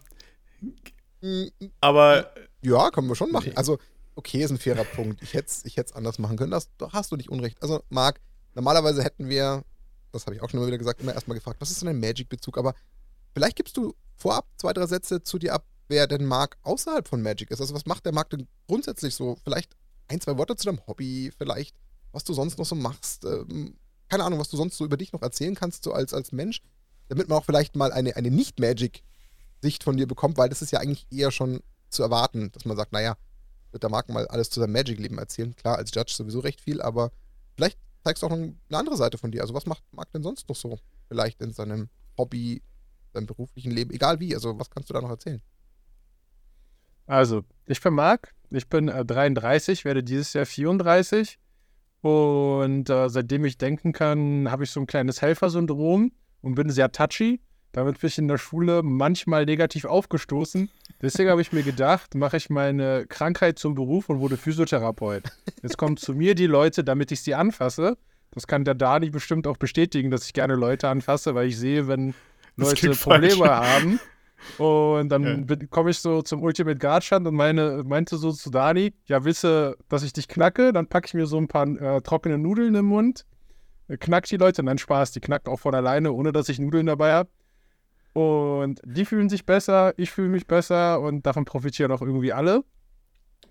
Ähm, 1.22 1.52
aber 1.80 2.34
Ja, 2.64 2.90
können 2.90 3.08
wir 3.08 3.16
schon 3.16 3.32
machen. 3.32 3.56
Also, 3.56 3.78
okay, 4.16 4.44
ist 4.44 4.50
ein 4.52 4.58
fairer 4.58 4.84
Punkt. 4.84 5.22
Ich 5.22 5.36
hätte 5.36 5.48
es 5.48 5.66
ich 5.66 5.78
hätt's 5.78 5.94
anders 5.94 6.18
machen 6.18 6.38
können. 6.38 6.52
Das, 6.52 6.70
da 6.78 6.92
hast 6.92 7.12
du 7.12 7.16
nicht 7.16 7.30
unrecht. 7.30 7.62
Also, 7.62 7.84
Marc, 7.90 8.20
normalerweise 8.56 9.04
hätten 9.04 9.30
wir, 9.30 9.64
das 10.12 10.26
habe 10.26 10.36
ich 10.36 10.42
auch 10.42 10.50
schon 10.50 10.60
immer 10.60 10.68
wieder 10.68 10.80
gesagt, 10.80 11.02
immer 11.02 11.14
erstmal 11.14 11.38
gefragt, 11.38 11.62
was 11.62 11.70
ist 11.70 11.82
denn 11.82 11.90
ein 11.90 12.00
Magic-Bezug? 12.00 12.58
Aber 12.58 12.74
vielleicht 13.34 13.58
gibst 13.58 13.78
du 13.78 13.94
vorab 14.18 14.48
zwei, 14.58 14.74
drei 14.74 14.88
Sätze 14.88 15.22
zu 15.22 15.38
dir 15.38 15.54
ab, 15.54 15.66
wer 15.88 16.08
denn 16.08 16.26
Marc 16.26 16.58
außerhalb 16.64 17.08
von 17.08 17.22
Magic 17.22 17.52
ist. 17.52 17.62
Also, 17.62 17.76
was 17.76 17.86
macht 17.86 18.06
der 18.06 18.14
Marc 18.14 18.32
denn 18.32 18.48
grundsätzlich 18.68 19.14
so? 19.14 19.38
Vielleicht 19.44 19.76
ein, 20.08 20.20
zwei 20.20 20.36
Worte 20.38 20.56
zu 20.56 20.66
deinem 20.66 20.86
Hobby, 20.88 21.32
vielleicht, 21.38 21.76
was 22.12 22.24
du 22.24 22.34
sonst 22.34 22.58
noch 22.58 22.66
so 22.66 22.76
machst. 22.76 23.26
Ähm, 23.26 23.76
keine 24.10 24.24
Ahnung, 24.24 24.40
was 24.40 24.50
du 24.50 24.58
sonst 24.58 24.78
so 24.78 24.86
über 24.86 24.98
dich 24.98 25.14
noch 25.14 25.22
erzählen 25.22 25.56
kannst, 25.56 25.84
so 25.84 25.94
als, 25.94 26.14
als 26.14 26.32
Mensch, 26.32 26.62
damit 27.08 27.30
man 27.30 27.38
auch 27.38 27.46
vielleicht 27.46 27.76
mal 27.76 27.92
eine, 27.92 28.16
eine 28.16 28.32
Nicht-Magic-Sicht 28.32 29.84
von 29.84 29.98
dir 29.98 30.08
bekommt, 30.08 30.38
weil 30.38 30.50
das 30.50 30.62
ist 30.62 30.72
ja 30.72 30.80
eigentlich 30.80 31.08
eher 31.10 31.32
schon 31.32 31.62
zu 31.90 32.04
erwarten, 32.04 32.52
dass 32.52 32.66
man 32.66 32.78
sagt, 32.78 32.92
naja, 32.92 33.16
wird 33.72 33.84
der 33.84 33.90
Marc 33.90 34.10
mal 34.10 34.28
alles 34.28 34.50
zu 34.50 34.60
seinem 34.60 34.74
Magic-Leben 34.74 35.18
erzählen. 35.18 35.56
Klar, 35.56 35.78
als 35.78 35.92
Judge 35.94 36.14
sowieso 36.14 36.40
recht 36.40 36.62
viel, 36.62 36.82
aber 36.82 37.12
vielleicht 37.56 37.78
zeigst 38.04 38.22
du 38.22 38.28
auch 38.28 38.32
noch 38.32 38.38
eine 38.38 38.58
andere 38.70 38.98
Seite 38.98 39.18
von 39.18 39.32
dir. 39.32 39.42
Also 39.42 39.54
was 39.54 39.66
macht 39.66 39.84
Marc 39.92 40.12
denn 40.12 40.24
sonst 40.24 40.50
noch 40.50 40.56
so? 40.56 40.80
Vielleicht 41.08 41.42
in 41.42 41.54
seinem 41.54 41.90
Hobby, 42.18 42.62
seinem 43.14 43.28
beruflichen 43.28 43.72
Leben, 43.72 43.92
egal 43.92 44.20
wie. 44.20 44.34
Also 44.34 44.60
was 44.60 44.70
kannst 44.70 44.90
du 44.90 44.94
da 44.94 45.02
noch 45.02 45.10
erzählen? 45.10 45.42
Also, 47.06 47.44
ich 47.66 47.82
bin 47.82 47.94
Marc, 47.94 48.34
ich 48.52 48.68
bin 48.68 48.88
äh, 48.88 49.04
33, 49.04 49.86
werde 49.86 50.04
dieses 50.04 50.34
Jahr 50.34 50.46
34 50.46 51.40
und 52.02 52.90
äh, 52.90 53.10
seitdem 53.10 53.46
ich 53.46 53.58
denken 53.58 53.94
kann, 53.94 54.52
habe 54.52 54.64
ich 54.64 54.72
so 54.72 54.80
ein 54.80 54.88
kleines 54.88 55.22
Helfersyndrom 55.22 56.12
und 56.42 56.56
bin 56.56 56.70
sehr 56.70 56.92
touchy. 56.92 57.40
Damit 57.74 58.02
bin 58.02 58.08
ich 58.08 58.18
in 58.18 58.28
der 58.28 58.38
Schule 58.38 58.82
manchmal 58.84 59.46
negativ 59.46 59.86
aufgestoßen. 59.86 60.70
Deswegen 61.02 61.30
habe 61.30 61.42
ich 61.42 61.54
mir 61.54 61.64
gedacht, 61.64 62.16
mache 62.16 62.38
ich 62.38 62.50
meine 62.50 63.06
Krankheit 63.08 63.60
zum 63.60 63.76
Beruf 63.76 64.10
und 64.10 64.20
wurde 64.20 64.36
Physiotherapeut. 64.36 65.24
Jetzt 65.64 65.78
kommen 65.78 65.96
zu 65.96 66.14
mir 66.14 66.36
die 66.36 66.48
Leute, 66.48 66.84
damit 66.84 67.12
ich 67.12 67.22
sie 67.22 67.34
anfasse. 67.34 67.98
Das 68.32 68.48
kann 68.48 68.66
der 68.66 68.76
Dani 68.76 69.10
bestimmt 69.10 69.48
auch 69.48 69.58
bestätigen, 69.58 70.12
dass 70.12 70.26
ich 70.26 70.34
gerne 70.34 70.56
Leute 70.56 70.90
anfasse, 70.90 71.36
weil 71.36 71.48
ich 71.48 71.58
sehe, 71.58 71.88
wenn 71.88 72.14
Leute 72.56 72.92
Probleme 72.92 73.46
falsch. 73.46 73.50
haben. 73.50 74.00
Und 74.58 75.10
dann 75.10 75.48
Ja. 75.48 75.56
komme 75.70 75.90
ich 75.90 76.00
so 76.00 76.22
zum 76.22 76.44
Ultimate 76.44 76.78
Guard 76.78 77.04
Stand 77.04 77.28
und 77.28 77.36
meine, 77.36 77.84
meinte 77.86 78.18
so 78.18 78.32
zu 78.32 78.50
Dani, 78.50 78.94
ja, 79.06 79.24
wisse, 79.24 79.78
dass 79.90 80.04
ich 80.04 80.14
dich 80.14 80.28
knacke, 80.28 80.72
dann 80.74 80.88
packe 80.88 81.08
ich 81.08 81.14
mir 81.14 81.26
so 81.26 81.38
ein 81.38 81.48
paar 81.48 81.68
äh, 81.68 82.02
trockene 82.02 82.38
Nudeln 82.38 82.76
im 82.76 82.86
Mund, 82.86 83.26
äh, 83.88 83.98
knack 83.98 84.26
die 84.26 84.38
Leute, 84.38 84.62
nein, 84.64 84.78
Spaß, 84.78 85.12
die 85.14 85.20
knacken 85.20 85.52
auch 85.52 85.60
von 85.60 85.74
alleine, 85.74 86.12
ohne 86.12 86.32
dass 86.32 86.50
ich 86.50 86.60
Nudeln 86.60 86.86
dabei 86.86 87.14
habe. 87.14 87.30
Und 88.14 88.82
die 88.84 89.06
fühlen 89.06 89.30
sich 89.30 89.46
besser, 89.46 89.94
ich 89.98 90.12
fühle 90.12 90.30
mich 90.30 90.46
besser 90.46 91.00
und 91.00 91.26
davon 91.26 91.46
profitieren 91.46 91.92
auch 91.92 92.02
irgendwie 92.02 92.34
alle. 92.34 92.64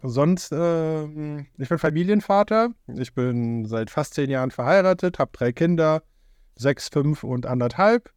Sonst, 0.02 0.52
ähm, 0.52 1.46
ich 1.58 1.68
bin 1.68 1.78
Familienvater, 1.78 2.70
ich 2.96 3.14
bin 3.14 3.64
seit 3.66 3.90
fast 3.90 4.14
zehn 4.14 4.30
Jahren 4.30 4.50
verheiratet, 4.50 5.18
habe 5.18 5.30
drei 5.32 5.52
Kinder, 5.52 6.02
sechs, 6.56 6.88
fünf 6.88 7.24
und 7.24 7.46
anderthalb. 7.46 8.10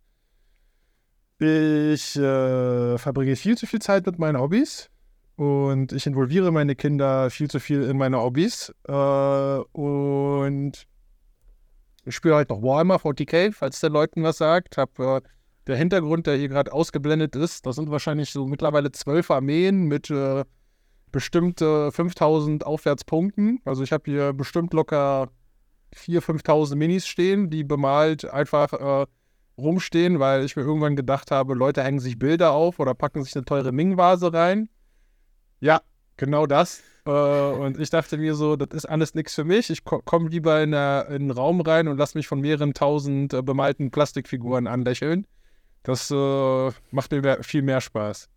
Ich 1.40 2.16
äh, 2.16 2.98
verbringe 2.98 3.36
viel 3.36 3.58
zu 3.58 3.66
viel 3.66 3.80
Zeit 3.82 4.06
mit 4.06 4.20
meinen 4.20 4.40
Hobbys 4.40 4.90
und 5.36 5.92
ich 5.92 6.06
involviere 6.06 6.52
meine 6.52 6.76
Kinder 6.76 7.30
viel 7.30 7.50
zu 7.50 7.60
viel 7.60 7.84
in 7.84 7.98
meine 7.98 8.22
Hobbys. 8.22 8.74
Äh, 8.88 8.92
und 8.92 10.86
ich 12.06 12.16
spiele 12.16 12.36
halt 12.36 12.50
noch 12.50 12.62
Warhammer 12.62 12.98
40k, 12.98 13.52
falls 13.54 13.80
der 13.80 13.90
Leuten 13.90 14.24
was 14.24 14.38
sagt. 14.38 14.78
Hab, 14.78 14.98
äh, 15.00 15.22
der 15.68 15.78
Hintergrund, 15.78 16.28
der 16.28 16.36
hier 16.36 16.50
gerade 16.50 16.74
ausgeblendet 16.74 17.36
ist, 17.36 17.66
das 17.66 17.78
sind 17.78 17.90
wahrscheinlich 17.90 18.32
so 18.32 18.46
mittlerweile 18.46 18.92
zwölf 18.92 19.32
Armeen 19.32 19.84
mit 19.86 20.10
äh, 20.10 20.44
bestimmt 21.12 21.62
äh, 21.62 21.92
5000 21.92 22.66
Aufwärtspunkten. 22.66 23.60
Also 23.66 23.84
ich 23.84 23.92
habe 23.92 24.04
hier 24.06 24.34
bestimmt 24.34 24.74
locker 24.74 25.30
4.000, 25.96 26.42
5.000 26.44 26.76
Minis 26.76 27.08
stehen, 27.08 27.50
die 27.50 27.64
bemalt 27.64 28.26
einfach 28.26 28.74
äh, 28.74 29.06
rumstehen, 29.58 30.20
weil 30.20 30.44
ich 30.44 30.56
mir 30.56 30.64
irgendwann 30.64 30.96
gedacht 30.96 31.32
habe, 31.32 31.54
Leute 31.54 31.84
hängen 31.84 32.00
sich 32.00 32.18
Bilder 32.18 32.52
auf 32.52 32.80
oder 32.80 32.94
packen 32.94 33.24
sich 33.24 33.36
eine 33.36 33.46
teure 33.46 33.72
Ming-Vase 33.72 34.34
rein. 34.34 34.70
Ja, 35.60 35.82
genau 36.18 36.46
das. 36.46 36.82
Äh, 37.06 37.12
und 37.12 37.80
ich 37.80 37.90
dachte 37.90 38.18
mir 38.18 38.36
so, 38.36 38.56
das 38.56 38.70
ist 38.72 38.86
alles 38.86 39.14
nichts 39.14 39.36
für 39.36 39.44
mich. 39.44 39.70
Ich 39.70 39.84
ko 39.84 40.02
komme 40.04 40.30
lieber 40.30 40.62
in, 40.62 40.74
eine, 40.74 41.06
in 41.08 41.16
einen 41.16 41.32
Raum 41.32 41.62
rein 41.62 41.88
und 41.88 41.98
lasse 41.98 42.18
mich 42.18 42.28
von 42.28 42.42
mehreren 42.42 42.74
tausend 42.74 43.34
äh, 43.34 43.42
bemalten 43.42 43.92
Plastikfiguren 43.92 44.68
anlächeln. 44.68 45.28
Das 45.84 46.10
äh, 46.12 46.72
macht 46.92 47.12
mir 47.12 47.22
mehr, 47.22 47.44
viel 47.44 47.62
mehr 47.62 47.82
Spaß. 47.82 48.30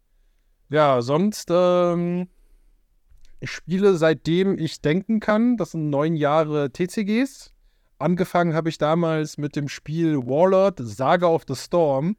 Ja, 0.68 1.00
sonst, 1.00 1.48
ähm, 1.50 2.28
ich 3.38 3.50
spiele 3.52 3.96
seitdem 3.96 4.58
ich 4.58 4.80
denken 4.80 5.20
kann. 5.20 5.56
Das 5.56 5.72
sind 5.72 5.90
neun 5.90 6.16
Jahre 6.16 6.72
TCGs. 6.72 7.52
Angefangen 7.98 8.54
habe 8.54 8.68
ich 8.68 8.78
damals 8.78 9.38
mit 9.38 9.56
dem 9.56 9.68
Spiel 9.68 10.18
Warlord 10.18 10.78
Saga 10.78 11.26
of 11.26 11.44
the 11.48 11.54
Storm, 11.54 12.16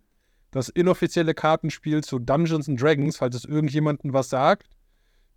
das 0.52 0.70
inoffizielle 0.70 1.34
Kartenspiel 1.34 2.04
zu 2.04 2.20
Dungeons 2.20 2.68
and 2.68 2.82
Dragons, 2.82 3.18
falls 3.18 3.36
es 3.36 3.46
irgendjemandem 3.46 4.14
was 4.14 4.30
sagt. 4.30 4.68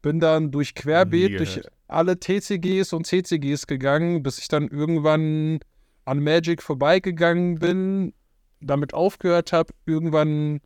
Bin 0.01 0.19
dann 0.19 0.51
durch 0.51 0.75
Querbeet, 0.75 1.39
durch 1.39 1.61
alle 1.89 2.19
TCGs 2.19 2.95
und 2.95 3.07
CCGs 3.07 3.67
gegangen, 3.67 4.23
bis 4.23 4.39
ich 4.39 4.49
dann 4.49 4.69
irgendwann 4.69 5.61
an 6.07 6.21
Magic 6.21 6.63
vorbeigegangen 6.63 7.59
bin, 7.59 8.15
damit 8.61 8.95
aufgehört 8.95 9.53
habe, 9.53 9.75
irgendwann 9.85 10.61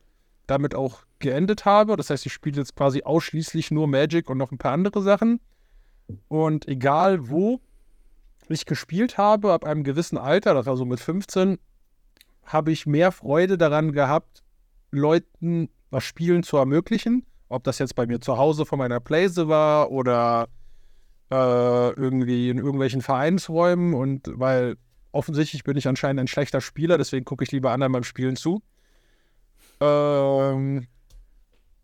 damit 0.46 0.74
auch 0.74 1.00
geendet 1.18 1.64
habe. 1.64 1.96
Das 1.96 2.10
heißt, 2.10 2.26
ich 2.26 2.32
spiele 2.32 2.58
jetzt 2.58 2.76
quasi 2.76 3.02
ausschließlich 3.02 3.72
nur 3.72 3.88
Magic 3.88 4.30
und 4.30 4.38
noch 4.38 4.52
ein 4.52 4.58
paar 4.58 4.72
andere 4.72 5.02
Sachen. 5.02 5.40
Und 6.28 6.68
egal 6.68 7.28
wo 7.28 7.60
ich 8.48 8.66
gespielt 8.66 9.18
habe, 9.18 9.52
ab 9.52 9.64
einem 9.64 9.84
gewissen 9.84 10.18
Alter, 10.18 10.54
das 10.54 10.66
war 10.66 10.76
so 10.76 10.84
mit 10.84 11.00
15, 11.00 11.58
habe 12.44 12.72
ich 12.72 12.86
mehr 12.86 13.12
Freude 13.12 13.56
daran 13.58 13.92
gehabt, 13.92 14.42
Leuten 14.90 15.68
was 15.90 16.04
Spielen 16.04 16.42
zu 16.42 16.56
ermöglichen, 16.56 17.24
Ob 17.48 17.62
das 17.62 17.78
jetzt 17.78 17.94
bei 17.94 18.06
mir 18.06 18.20
zu 18.20 18.36
Hause 18.36 18.66
von 18.66 18.78
meiner 18.78 19.00
Playse 19.00 19.48
war 19.48 19.90
oder 19.90 20.48
äh, 21.30 21.90
irgendwie 21.90 22.50
in 22.50 22.58
irgendwelchen 22.58 23.00
Vereinsräumen 23.00 23.94
und 23.94 24.28
weil 24.34 24.76
offensichtlich 25.12 25.62
bin 25.62 25.76
ich 25.76 25.86
anscheinend 25.86 26.20
ein 26.20 26.26
schlechter 26.26 26.60
Spieler, 26.60 26.98
deswegen 26.98 27.24
gucke 27.24 27.44
ich 27.44 27.52
lieber 27.52 27.70
anderen 27.70 27.92
beim 27.92 28.02
Spielen 28.02 28.34
zu. 28.36 28.62
Ähm, 29.80 30.86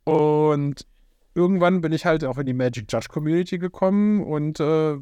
und 0.05 0.87
irgendwann 1.35 1.81
bin 1.81 1.93
ich 1.93 2.05
halt 2.05 2.25
auch 2.25 2.39
in 2.39 2.47
die 2.47 2.53
Magic 2.53 2.91
Judge 2.91 3.09
Community 3.09 3.59
gekommen 3.59 4.25
und 4.25 4.59
äh, 4.61 4.97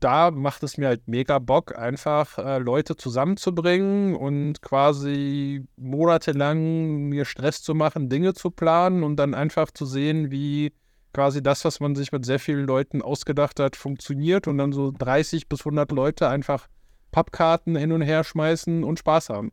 da 0.00 0.30
macht 0.30 0.62
es 0.62 0.76
mir 0.76 0.88
halt 0.88 1.08
mega 1.08 1.38
Bock, 1.38 1.76
einfach 1.78 2.38
äh, 2.38 2.58
Leute 2.58 2.96
zusammenzubringen 2.96 4.14
und 4.14 4.62
quasi 4.62 5.66
monatelang 5.76 7.08
mir 7.08 7.24
Stress 7.24 7.62
zu 7.62 7.74
machen, 7.74 8.08
Dinge 8.08 8.34
zu 8.34 8.50
planen 8.50 9.02
und 9.02 9.16
dann 9.16 9.34
einfach 9.34 9.70
zu 9.70 9.86
sehen, 9.86 10.30
wie 10.30 10.72
quasi 11.12 11.42
das, 11.42 11.64
was 11.64 11.80
man 11.80 11.94
sich 11.94 12.12
mit 12.12 12.24
sehr 12.24 12.38
vielen 12.38 12.66
Leuten 12.66 13.00
ausgedacht 13.00 13.60
hat, 13.60 13.76
funktioniert 13.76 14.48
und 14.48 14.58
dann 14.58 14.72
so 14.72 14.90
30 14.90 15.48
bis 15.48 15.60
100 15.60 15.92
Leute 15.92 16.28
einfach 16.28 16.66
Pappkarten 17.12 17.76
hin 17.76 17.92
und 17.92 18.02
her 18.02 18.24
schmeißen 18.24 18.82
und 18.84 18.98
Spaß 18.98 19.30
haben. 19.30 19.52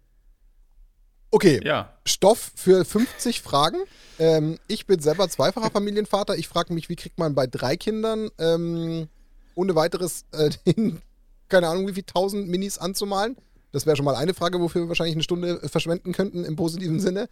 Okay, 1.29 1.61
Ja. 1.63 1.93
Stoff 2.05 2.51
für 2.55 2.83
50 2.83 3.41
Fragen. 3.41 3.77
Ähm, 4.19 4.59
ich 4.67 4.85
bin 4.85 4.99
selber 4.99 5.29
zweifacher 5.29 5.71
Familienvater. 5.71 6.35
Ich 6.35 6.49
frage 6.49 6.73
mich, 6.73 6.89
wie 6.89 6.97
kriegt 6.97 7.19
man 7.19 7.35
bei 7.35 7.47
drei 7.47 7.77
Kindern 7.77 8.29
ähm, 8.37 9.07
ohne 9.55 9.75
weiteres 9.75 10.25
äh, 10.31 10.49
den, 10.65 11.01
keine 11.49 11.67
Ahnung, 11.67 11.87
wie 11.87 11.93
viel 11.93 12.03
tausend 12.03 12.47
Minis 12.49 12.77
anzumalen? 12.77 13.35
Das 13.71 13.85
wäre 13.85 13.95
schon 13.95 14.05
mal 14.05 14.15
eine 14.15 14.33
Frage, 14.33 14.59
wofür 14.59 14.81
wir 14.81 14.89
wahrscheinlich 14.89 15.15
eine 15.15 15.23
Stunde 15.23 15.61
äh, 15.61 15.69
verschwenden 15.69 16.11
könnten 16.11 16.43
im 16.43 16.55
positiven 16.55 16.99
Sinne. 16.99 17.29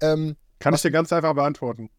Ähm, 0.00 0.36
Kann 0.60 0.74
ich 0.74 0.82
dir 0.82 0.90
ganz 0.90 1.12
einfach 1.12 1.34
beantworten. 1.34 1.90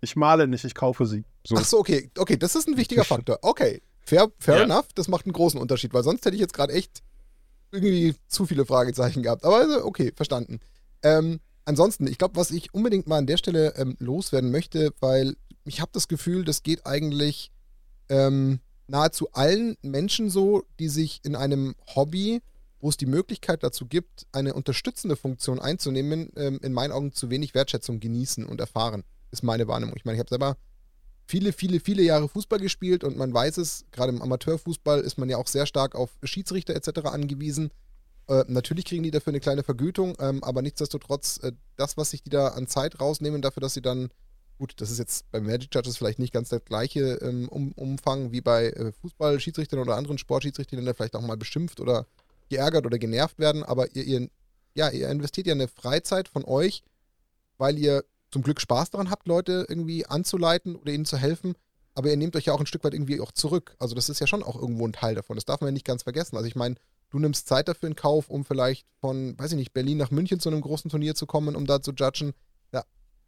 Ich 0.00 0.14
male 0.14 0.46
nicht, 0.46 0.64
ich 0.64 0.74
kaufe 0.74 1.06
sie. 1.06 1.24
So. 1.46 1.56
Ach 1.58 1.64
so, 1.64 1.78
okay. 1.78 2.10
Okay, 2.16 2.36
das 2.36 2.54
ist 2.54 2.68
ein 2.68 2.76
wichtiger 2.76 3.04
Faktor. 3.04 3.38
Okay, 3.42 3.82
fair, 4.00 4.30
fair 4.38 4.58
Ja. 4.58 4.62
enough. 4.64 4.86
Das 4.94 5.08
macht 5.08 5.26
einen 5.26 5.32
großen 5.32 5.60
Unterschied, 5.60 5.92
weil 5.94 6.04
sonst 6.04 6.24
hätte 6.24 6.36
ich 6.36 6.40
jetzt 6.40 6.54
gerade 6.54 6.72
echt 6.72 7.02
irgendwie 7.72 8.14
zu 8.28 8.46
viele 8.46 8.64
Fragezeichen 8.64 9.22
gehabt. 9.22 9.44
Aber 9.44 9.56
also, 9.56 9.84
okay, 9.84 10.12
verstanden. 10.14 10.60
Ähm, 11.02 11.40
ansonsten, 11.64 12.06
ich 12.06 12.18
glaube, 12.18 12.36
was 12.36 12.50
ich 12.50 12.72
unbedingt 12.72 13.06
mal 13.08 13.18
an 13.18 13.26
der 13.26 13.36
Stelle 13.38 13.74
ähm, 13.76 13.96
loswerden 13.98 14.50
möchte, 14.50 14.92
weil 15.00 15.36
ich 15.64 15.80
habe 15.80 15.90
das 15.92 16.08
Gefühl, 16.08 16.44
das 16.44 16.62
geht 16.62 16.86
eigentlich 16.86 17.50
ähm, 18.08 18.60
nahezu 18.88 19.32
allen 19.32 19.76
Menschen 19.82 20.30
so, 20.30 20.64
die 20.78 20.88
sich 20.88 21.20
in 21.24 21.36
einem 21.36 21.74
Hobby, 21.94 22.40
wo 22.80 22.88
es 22.88 22.96
die 22.96 23.06
Möglichkeit 23.06 23.62
dazu 23.62 23.86
gibt, 23.86 24.26
eine 24.32 24.54
unterstützende 24.54 25.16
Funktion 25.16 25.60
einzunehmen, 25.60 26.30
ähm, 26.36 26.60
in 26.62 26.72
meinen 26.72 26.92
Augen 26.92 27.12
zu 27.12 27.30
wenig 27.30 27.54
Wertschätzung 27.54 28.00
genießen 28.00 28.44
und 28.44 28.60
erfahren, 28.60 29.04
ist 29.30 29.42
meine 29.42 29.68
Wahrnehmung. 29.68 29.96
Ich 29.96 30.04
meine, 30.04 30.16
ich 30.16 30.20
habe 30.20 30.30
selber 30.30 30.56
viele, 31.26 31.52
viele, 31.52 31.80
viele 31.80 32.02
Jahre 32.02 32.28
Fußball 32.28 32.58
gespielt 32.58 33.04
und 33.04 33.16
man 33.16 33.32
weiß 33.32 33.58
es, 33.58 33.84
gerade 33.92 34.12
im 34.12 34.22
Amateurfußball 34.22 35.00
ist 35.00 35.18
man 35.18 35.28
ja 35.28 35.36
auch 35.36 35.46
sehr 35.46 35.66
stark 35.66 35.94
auf 35.94 36.10
Schiedsrichter 36.22 36.74
etc. 36.74 37.06
angewiesen. 37.06 37.70
Äh, 38.28 38.44
natürlich 38.48 38.86
kriegen 38.86 39.02
die 39.02 39.10
dafür 39.10 39.32
eine 39.32 39.40
kleine 39.40 39.62
Vergütung, 39.62 40.14
ähm, 40.20 40.42
aber 40.42 40.62
nichtsdestotrotz, 40.62 41.40
äh, 41.42 41.52
das, 41.76 41.96
was 41.96 42.10
sich 42.10 42.22
die 42.22 42.30
da 42.30 42.48
an 42.48 42.66
Zeit 42.66 43.00
rausnehmen, 43.00 43.42
dafür, 43.42 43.60
dass 43.60 43.74
sie 43.74 43.82
dann, 43.82 44.10
gut, 44.58 44.74
das 44.80 44.90
ist 44.90 44.98
jetzt 44.98 45.30
bei 45.30 45.40
Magic 45.40 45.74
Judges 45.74 45.96
vielleicht 45.96 46.18
nicht 46.18 46.32
ganz 46.32 46.48
der 46.50 46.60
gleiche 46.60 47.14
ähm, 47.22 47.48
um, 47.48 47.72
Umfang 47.72 48.32
wie 48.32 48.40
bei 48.40 48.66
äh, 48.66 48.92
Fußballschiedsrichtern 48.92 49.78
oder 49.78 49.96
anderen 49.96 50.18
Sportschiedsrichtern, 50.18 50.84
die 50.84 50.94
vielleicht 50.94 51.16
auch 51.16 51.22
mal 51.22 51.36
beschimpft 51.36 51.80
oder 51.80 52.06
geärgert 52.48 52.86
oder 52.86 52.98
genervt 52.98 53.38
werden, 53.38 53.62
aber 53.62 53.94
ihr, 53.94 54.04
ihr, 54.04 54.28
ja, 54.74 54.90
ihr 54.90 55.08
investiert 55.08 55.46
ja 55.46 55.54
eine 55.54 55.68
Freizeit 55.68 56.28
von 56.28 56.44
euch, 56.44 56.82
weil 57.56 57.78
ihr 57.78 58.04
zum 58.30 58.42
Glück 58.42 58.60
Spaß 58.60 58.90
daran 58.90 59.10
habt, 59.10 59.26
Leute 59.26 59.66
irgendwie 59.68 60.06
anzuleiten 60.06 60.76
oder 60.76 60.92
ihnen 60.92 61.04
zu 61.04 61.16
helfen, 61.16 61.54
aber 61.94 62.10
ihr 62.10 62.16
nehmt 62.16 62.36
euch 62.36 62.46
ja 62.46 62.52
auch 62.52 62.60
ein 62.60 62.66
Stück 62.66 62.84
weit 62.84 62.94
irgendwie 62.94 63.20
auch 63.20 63.32
zurück. 63.32 63.74
Also 63.78 63.94
das 63.94 64.08
ist 64.08 64.20
ja 64.20 64.26
schon 64.26 64.42
auch 64.42 64.56
irgendwo 64.56 64.86
ein 64.86 64.92
Teil 64.92 65.14
davon. 65.14 65.36
Das 65.36 65.44
darf 65.44 65.60
man 65.60 65.68
ja 65.68 65.72
nicht 65.72 65.86
ganz 65.86 66.04
vergessen. 66.04 66.36
Also 66.36 66.46
ich 66.46 66.54
meine, 66.54 66.76
du 67.10 67.18
nimmst 67.18 67.48
Zeit 67.48 67.68
dafür 67.68 67.88
in 67.88 67.96
Kauf, 67.96 68.28
um 68.28 68.44
vielleicht 68.44 68.86
von, 69.00 69.38
weiß 69.38 69.52
ich 69.52 69.58
nicht, 69.58 69.72
Berlin 69.72 69.98
nach 69.98 70.10
München 70.10 70.40
zu 70.40 70.48
einem 70.48 70.60
großen 70.60 70.90
Turnier 70.90 71.14
zu 71.14 71.26
kommen, 71.26 71.56
um 71.56 71.66
da 71.66 71.82
zu 71.82 71.92
judgen. 71.92 72.34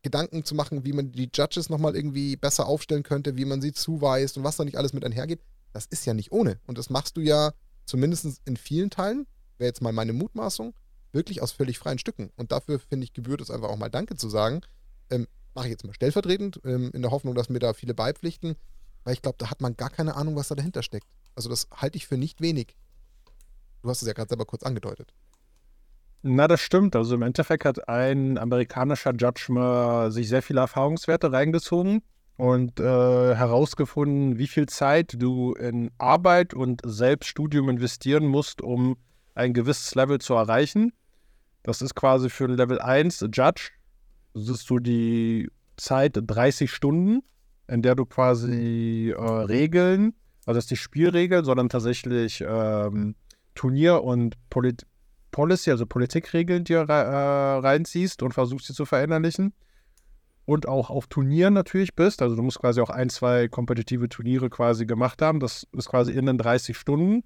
Gedanken 0.02 0.44
zu 0.44 0.54
machen, 0.54 0.84
wie 0.84 0.92
man 0.92 1.12
die 1.12 1.30
Judges 1.32 1.68
nochmal 1.68 1.94
irgendwie 1.94 2.36
besser 2.36 2.66
aufstellen 2.66 3.02
könnte, 3.02 3.36
wie 3.36 3.44
man 3.44 3.60
sie 3.60 3.72
zuweist 3.72 4.36
und 4.38 4.44
was 4.44 4.56
da 4.56 4.64
nicht 4.64 4.78
alles 4.78 4.92
mit 4.92 5.04
einhergeht. 5.04 5.40
Das 5.72 5.86
ist 5.86 6.06
ja 6.06 6.14
nicht 6.14 6.32
ohne. 6.32 6.58
Und 6.66 6.78
das 6.78 6.90
machst 6.90 7.16
du 7.16 7.20
ja 7.20 7.52
zumindest 7.84 8.40
in 8.44 8.56
vielen 8.56 8.90
Teilen, 8.90 9.26
wäre 9.58 9.68
jetzt 9.68 9.82
mal 9.82 9.92
meine 9.92 10.12
Mutmaßung, 10.12 10.74
wirklich 11.12 11.42
aus 11.42 11.52
völlig 11.52 11.78
freien 11.78 11.98
Stücken. 11.98 12.30
Und 12.36 12.52
dafür 12.52 12.78
finde 12.78 13.04
ich, 13.04 13.12
gebührt 13.12 13.40
es 13.40 13.50
einfach 13.50 13.68
auch 13.68 13.76
mal 13.76 13.90
Danke 13.90 14.16
zu 14.16 14.28
sagen. 14.28 14.62
Ähm, 15.10 15.26
Mache 15.54 15.66
ich 15.66 15.72
jetzt 15.72 15.84
mal 15.84 15.94
stellvertretend, 15.94 16.60
ähm, 16.64 16.90
in 16.94 17.02
der 17.02 17.10
Hoffnung, 17.10 17.34
dass 17.34 17.48
mir 17.48 17.58
da 17.58 17.72
viele 17.74 17.92
beipflichten, 17.92 18.54
weil 19.02 19.14
ich 19.14 19.22
glaube, 19.22 19.36
da 19.38 19.50
hat 19.50 19.60
man 19.60 19.76
gar 19.76 19.90
keine 19.90 20.14
Ahnung, 20.14 20.36
was 20.36 20.48
da 20.48 20.54
dahinter 20.54 20.82
steckt. 20.82 21.08
Also 21.34 21.48
das 21.48 21.66
halte 21.74 21.96
ich 21.96 22.06
für 22.06 22.16
nicht 22.16 22.40
wenig. 22.40 22.76
Du 23.82 23.88
hast 23.88 24.02
es 24.02 24.08
ja 24.08 24.14
gerade 24.14 24.28
selber 24.28 24.44
kurz 24.44 24.62
angedeutet. 24.62 25.12
Na, 26.22 26.48
das 26.48 26.60
stimmt. 26.60 26.96
Also 26.96 27.14
im 27.14 27.22
Endeffekt 27.22 27.64
hat 27.64 27.88
ein 27.88 28.36
amerikanischer 28.36 29.12
Judge 29.14 29.46
mal 29.48 30.10
sich 30.10 30.28
sehr 30.28 30.42
viele 30.42 30.60
Erfahrungswerte 30.60 31.32
reingezogen 31.32 32.02
und 32.36 32.78
äh, 32.78 32.84
herausgefunden, 33.34 34.38
wie 34.38 34.46
viel 34.46 34.66
Zeit 34.66 35.14
du 35.18 35.54
in 35.54 35.90
Arbeit 35.98 36.52
und 36.52 36.82
Selbststudium 36.84 37.70
investieren 37.70 38.26
musst, 38.26 38.60
um 38.60 38.96
ein 39.34 39.54
gewisses 39.54 39.94
Level 39.94 40.20
zu 40.20 40.34
erreichen. 40.34 40.92
Das 41.62 41.80
ist 41.80 41.94
quasi 41.94 42.28
für 42.28 42.44
ein 42.44 42.56
Level 42.56 42.80
1 42.80 43.20
Judge, 43.32 43.70
das 44.34 44.48
ist 44.48 44.66
so 44.66 44.78
die 44.78 45.50
Zeit 45.76 46.18
30 46.20 46.70
Stunden, 46.70 47.22
in 47.68 47.82
der 47.82 47.94
du 47.94 48.04
quasi 48.06 49.14
äh, 49.16 49.20
Regeln, 49.22 50.14
also 50.46 50.56
das 50.56 50.64
ist 50.64 50.70
die 50.70 50.76
Spielregel, 50.76 51.44
sondern 51.44 51.68
tatsächlich 51.68 52.42
ähm, 52.46 53.14
Turnier- 53.54 54.02
und 54.02 54.36
Polit 54.48 54.86
Policy, 55.30 55.70
also 55.70 55.86
Politikregeln 55.86 56.64
dir 56.64 56.80
äh, 56.80 56.92
reinziehst 56.92 58.22
und 58.22 58.32
versuchst 58.32 58.66
sie 58.66 58.74
zu 58.74 58.84
verinnerlichen. 58.84 59.52
Und 60.46 60.66
auch 60.66 60.90
auf 60.90 61.06
Turnieren 61.06 61.54
natürlich 61.54 61.94
bist. 61.94 62.22
Also 62.22 62.34
du 62.34 62.42
musst 62.42 62.58
quasi 62.58 62.80
auch 62.80 62.90
ein, 62.90 63.08
zwei 63.08 63.46
kompetitive 63.46 64.08
Turniere 64.08 64.50
quasi 64.50 64.84
gemacht 64.84 65.22
haben. 65.22 65.38
Das 65.38 65.66
ist 65.72 65.88
quasi 65.88 66.12
in 66.12 66.26
den 66.26 66.38
30 66.38 66.76
Stunden. 66.76 67.22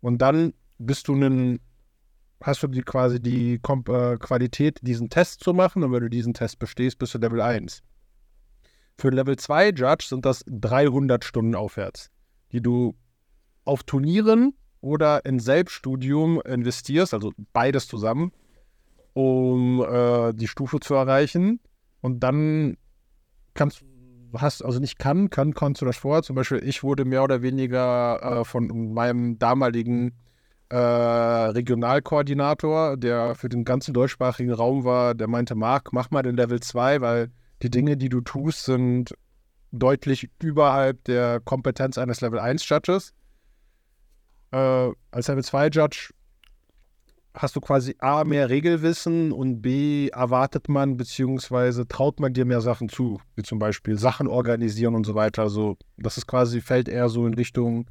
Und 0.00 0.18
dann 0.18 0.54
bist 0.78 1.08
du 1.08 1.14
einen, 1.14 1.60
hast 2.40 2.62
du 2.62 2.68
die 2.68 2.82
quasi 2.82 3.20
die 3.20 3.58
Kom 3.58 3.82
äh, 3.88 4.16
Qualität, 4.16 4.78
diesen 4.82 5.10
Test 5.10 5.42
zu 5.42 5.54
machen. 5.54 5.82
Und 5.82 5.92
wenn 5.92 6.02
du 6.02 6.10
diesen 6.10 6.34
Test 6.34 6.60
bestehst, 6.60 6.98
bist 6.98 7.14
du 7.14 7.18
Level 7.18 7.40
1. 7.40 7.82
Für 8.96 9.10
Level 9.10 9.36
2 9.36 9.70
Judge 9.70 10.06
sind 10.08 10.24
das 10.24 10.44
300 10.46 11.24
Stunden 11.24 11.54
aufwärts, 11.54 12.10
die 12.52 12.60
du 12.60 12.96
auf 13.64 13.82
Turnieren 13.82 14.54
oder 14.80 15.24
in 15.24 15.38
Selbststudium 15.38 16.40
investierst, 16.42 17.14
also 17.14 17.32
beides 17.52 17.88
zusammen, 17.88 18.32
um 19.14 19.82
äh, 19.82 20.32
die 20.32 20.48
Stufe 20.48 20.80
zu 20.80 20.94
erreichen. 20.94 21.60
Und 22.00 22.20
dann 22.20 22.76
kannst 23.54 23.82
hast, 24.36 24.64
also 24.64 24.78
nicht 24.78 24.98
kann, 24.98 25.30
kann, 25.30 25.54
kannst 25.54 25.80
du 25.80 25.86
das 25.86 25.96
vorher. 25.96 26.22
Zum 26.22 26.36
Beispiel, 26.36 26.62
ich 26.64 26.82
wurde 26.82 27.04
mehr 27.04 27.24
oder 27.24 27.42
weniger 27.42 28.40
äh, 28.40 28.44
von 28.44 28.92
meinem 28.92 29.38
damaligen 29.38 30.12
äh, 30.68 30.76
Regionalkoordinator, 30.76 32.96
der 32.96 33.34
für 33.34 33.48
den 33.48 33.64
ganzen 33.64 33.94
deutschsprachigen 33.94 34.52
Raum 34.52 34.84
war, 34.84 35.14
der 35.14 35.28
meinte, 35.28 35.54
Marc, 35.54 35.92
mach 35.92 36.10
mal 36.10 36.22
den 36.22 36.36
Level 36.36 36.60
2, 36.60 37.00
weil 37.00 37.30
die 37.62 37.70
Dinge, 37.70 37.96
die 37.96 38.08
du 38.08 38.20
tust, 38.20 38.64
sind 38.64 39.14
deutlich 39.72 40.30
überhalb 40.42 41.04
der 41.04 41.40
Kompetenz 41.40 41.98
eines 41.98 42.20
Level 42.20 42.38
1 42.38 42.68
Judges. 42.68 43.12
Äh, 44.50 44.90
als 45.10 45.28
Level 45.28 45.44
2 45.44 45.68
Judge 45.68 46.10
hast 47.34 47.54
du 47.54 47.60
quasi 47.60 47.94
A, 47.98 48.24
mehr 48.24 48.48
Regelwissen 48.48 49.32
und 49.32 49.62
B, 49.62 50.08
erwartet 50.08 50.68
man 50.68 50.96
bzw. 50.96 51.84
traut 51.88 52.20
man 52.20 52.32
dir 52.32 52.44
mehr 52.44 52.60
Sachen 52.60 52.88
zu, 52.88 53.20
wie 53.36 53.42
zum 53.42 53.58
Beispiel 53.58 53.96
Sachen 53.98 54.26
organisieren 54.26 54.94
und 54.94 55.04
so 55.04 55.14
weiter. 55.14 55.42
Also 55.42 55.76
das 55.96 56.18
ist 56.18 56.26
quasi, 56.26 56.60
fällt 56.60 56.88
eher 56.88 57.08
so 57.08 57.26
in 57.26 57.34
Richtung 57.34 57.86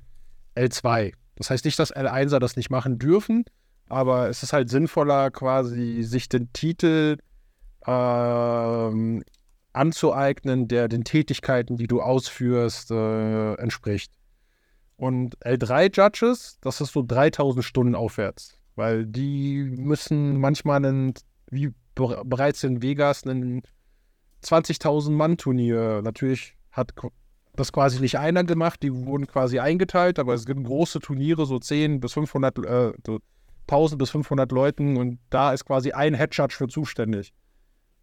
L2. 0.55 1.13
Das 1.35 1.49
heißt 1.49 1.65
nicht, 1.65 1.79
dass 1.79 1.95
L1er 1.95 2.39
das 2.39 2.55
nicht 2.55 2.69
machen 2.69 2.99
dürfen, 2.99 3.45
aber 3.87 4.27
es 4.27 4.43
ist 4.43 4.53
halt 4.53 4.69
sinnvoller, 4.69 5.31
quasi 5.31 6.03
sich 6.03 6.27
den 6.27 6.51
Titel 6.51 7.17
ähm, 7.85 9.23
anzueignen, 9.71 10.67
der 10.67 10.87
den 10.87 11.03
Tätigkeiten, 11.03 11.77
die 11.77 11.87
du 11.87 12.01
ausführst, 12.01 12.91
äh, 12.91 13.53
entspricht. 13.53 14.11
Und 14.97 15.37
L3-Judges, 15.45 16.57
das 16.61 16.81
ist 16.81 16.91
so 16.91 17.03
3000 17.07 17.63
Stunden 17.63 17.95
aufwärts, 17.95 18.57
weil 18.75 19.05
die 19.05 19.63
müssen 19.63 20.39
manchmal, 20.39 20.77
einen, 20.77 21.13
wie 21.49 21.71
be 21.95 22.21
bereits 22.25 22.63
in 22.63 22.81
Vegas, 22.81 23.23
ein 23.25 23.61
20.000 24.43 25.11
Mann-Turnier. 25.11 26.01
Natürlich 26.03 26.55
hat 26.71 26.93
das 27.55 27.71
quasi 27.71 27.99
nicht 27.99 28.17
einer 28.17 28.43
gemacht, 28.43 28.81
die 28.83 28.93
wurden 28.93 29.27
quasi 29.27 29.59
eingeteilt, 29.59 30.19
aber 30.19 30.33
es 30.33 30.45
gibt 30.45 30.63
große 30.63 30.99
Turniere, 30.99 31.45
so 31.45 31.59
10 31.59 31.99
bis 31.99 32.13
500, 32.13 32.57
äh, 32.59 32.93
so 33.05 33.19
1000 33.67 33.99
bis 33.99 34.09
500 34.11 34.51
Leuten 34.51 34.97
und 34.97 35.19
da 35.29 35.53
ist 35.53 35.65
quasi 35.65 35.91
ein 35.91 36.15
Head 36.15 36.35
Judge 36.35 36.55
für 36.57 36.67
zuständig. 36.67 37.33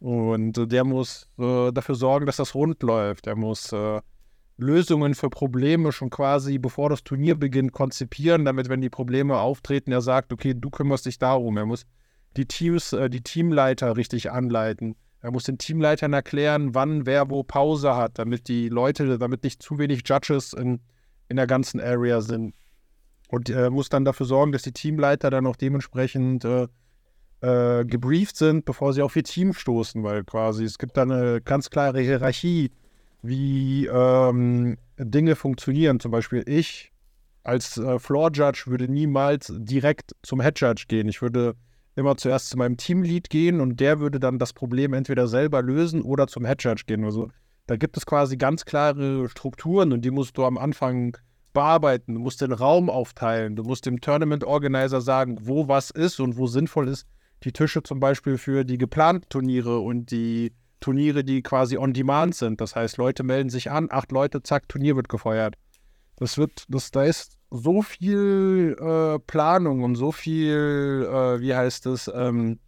Und 0.01 0.59
äh, 0.59 0.67
der 0.67 0.85
muss 0.85 1.29
äh, 1.39 1.73
dafür 1.73 1.95
sorgen, 1.95 2.27
dass 2.27 2.37
das 2.37 2.55
rund 2.55 2.83
läuft. 2.83 3.27
Der 3.27 3.37
muss 3.37 3.73
äh, 3.73 4.01
Lösungen 4.57 5.15
für 5.15 5.31
Probleme 5.31 5.93
schon 5.93 6.11
quasi, 6.11 6.59
bevor 6.59 6.89
das 6.89 7.03
Turnier 7.03 7.35
beginnt, 7.35 7.73
konzipieren, 7.73 8.45
damit, 8.45 8.69
wenn 8.69 8.81
die 8.81 8.91
Probleme 8.91 9.39
auftreten, 9.39 9.91
er 9.91 10.01
sagt, 10.01 10.33
okay, 10.33 10.55
du 10.55 10.71
kümmerst 10.71 11.07
dich 11.07 11.19
darum. 11.19 11.57
Er 11.57 11.67
muss 11.67 11.87
die 12.37 12.47
Teams, 12.47 12.93
äh, 12.93 13.11
die 13.11 13.23
Teamleiter 13.23 13.97
richtig 13.97 14.31
anleiten. 14.31 14.97
Er 15.21 15.33
muss 15.33 15.45
den 15.45 15.59
Teamleitern 15.59 16.13
erklären, 16.13 16.75
wann 16.75 17.07
wer 17.07 17.31
wo 17.31 17.43
Pause 17.43 17.97
hat, 17.97 18.19
damit 18.19 18.47
die 18.49 18.69
Leute, 18.69 19.19
damit 19.19 19.43
nicht 19.43 19.63
zu 19.63 19.79
wenig 19.79 20.03
Judges 20.05 20.53
in, 20.53 20.81
in 21.29 21.37
der 21.37 21.47
ganzen 21.47 21.81
Area 21.81 22.21
sind. 22.21 22.55
Und 23.29 23.49
er 23.49 23.71
muss 23.71 23.89
dann 23.89 24.05
dafür 24.05 24.27
sorgen, 24.27 24.53
dass 24.53 24.63
die 24.63 24.73
Teamleiter 24.73 25.31
dann 25.31 25.47
auch 25.47 25.57
dementsprechend 25.57 26.45
äh, 26.45 26.69
äh, 27.41 27.85
gebrieft 27.85 28.37
sind, 28.37 28.65
bevor 28.65 28.93
sie 28.93 29.03
auf 29.03 29.17
ihr 29.17 29.25
Team 29.25 29.53
stoßen, 29.53 30.03
weil 30.03 30.25
quasi 30.25 30.65
es 30.65 30.79
gibt 30.79 30.97
da 30.97 31.03
eine 31.03 31.41
ganz 31.41 31.71
klare 31.71 32.01
Hierarchie 32.01 32.71
wie 33.25 33.87
ähm, 33.87 34.77
Dinge 34.99 35.35
funktionieren. 35.35 35.99
Zum 35.99 36.11
Beispiel 36.11 36.45
ich 36.47 36.93
als 37.43 37.79
äh, 37.79 37.99
Floor 37.99 38.31
Judge 38.33 38.65
würde 38.67 38.87
niemals 38.87 39.53
direkt 39.57 40.13
zum 40.23 40.41
Head 40.41 40.61
Judge 40.61 40.85
gehen. 40.89 41.09
Ich 41.09 41.23
würde 41.23 41.55
immer 41.97 42.17
zuerst 42.17 42.51
zu 42.51 42.59
meinem 42.59 42.77
Teamlead 42.77 43.31
gehen 43.31 43.61
und 43.61 43.81
der 43.81 43.99
würde 43.99 44.21
dann 44.21 44.39
das 44.39 44.53
Problem 44.53 44.93
entweder 44.93 45.27
selber 45.27 45.63
lösen 45.63 46.03
oder 46.03 46.27
zum 46.27 46.45
Head 46.45 46.63
Judge 46.63 46.85
gehen. 46.87 47.05
Also 47.05 47.29
da 47.67 47.77
gibt 47.77 47.97
es 47.97 48.05
quasi 48.05 48.37
ganz 48.37 48.67
klare 48.67 49.29
Strukturen 49.29 49.93
und 49.93 50.05
die 50.05 50.11
musst 50.11 50.37
du 50.37 50.45
am 50.45 50.59
Anfang 50.59 51.17
bearbeiten. 51.55 52.15
Du 52.15 52.21
musst 52.21 52.43
den 52.43 52.53
Raum 52.53 52.91
aufteilen. 52.91 53.57
Du 53.57 53.63
musst 53.63 53.87
dem 53.87 54.03
Tournament 54.03 54.45
Organizer 54.45 55.01
sagen, 55.01 55.39
wo 55.41 55.67
was 55.69 55.91
ist 55.91 56.21
und 56.21 56.37
wo 56.37 56.47
sinnvoll 56.47 56.89
ist. 56.89 57.07
Die 57.43 57.53
Tische 57.53 57.83
zum 57.83 58.01
Beispiel 58.01 58.37
für 58.37 58.65
die 58.65 58.77
geplanten 58.77 59.29
Turniere 59.31 59.79
und 59.79 60.11
die 60.11 60.53
Turniere, 60.85 61.25
die 61.25 61.41
quasi 61.41 61.79
on 61.79 61.95
demand 61.95 62.35
sind. 62.35 62.61
Das 62.61 62.77
heißt, 62.77 62.99
Leute 62.99 63.23
melden 63.23 63.49
sich 63.49 63.71
an, 63.71 63.89
acht 63.91 64.13
Leute, 64.13 64.43
zack, 64.43 64.69
Turnier 64.69 64.97
wird 64.97 65.09
gefeuert. 65.09 65.55
Das 66.17 66.37
wird, 66.37 66.67
das, 66.69 66.91
da 66.91 67.05
ist 67.05 67.39
so 67.51 67.81
viel 67.81 68.77
äh, 68.79 69.19
Planung 69.21 69.83
und 69.83 69.95
so 69.95 70.13
viel, 70.13 71.09
äh, 71.11 71.41
wie 71.41 71.55
heißt 71.55 71.87
es, 71.87 72.11
ähm, 72.15 72.59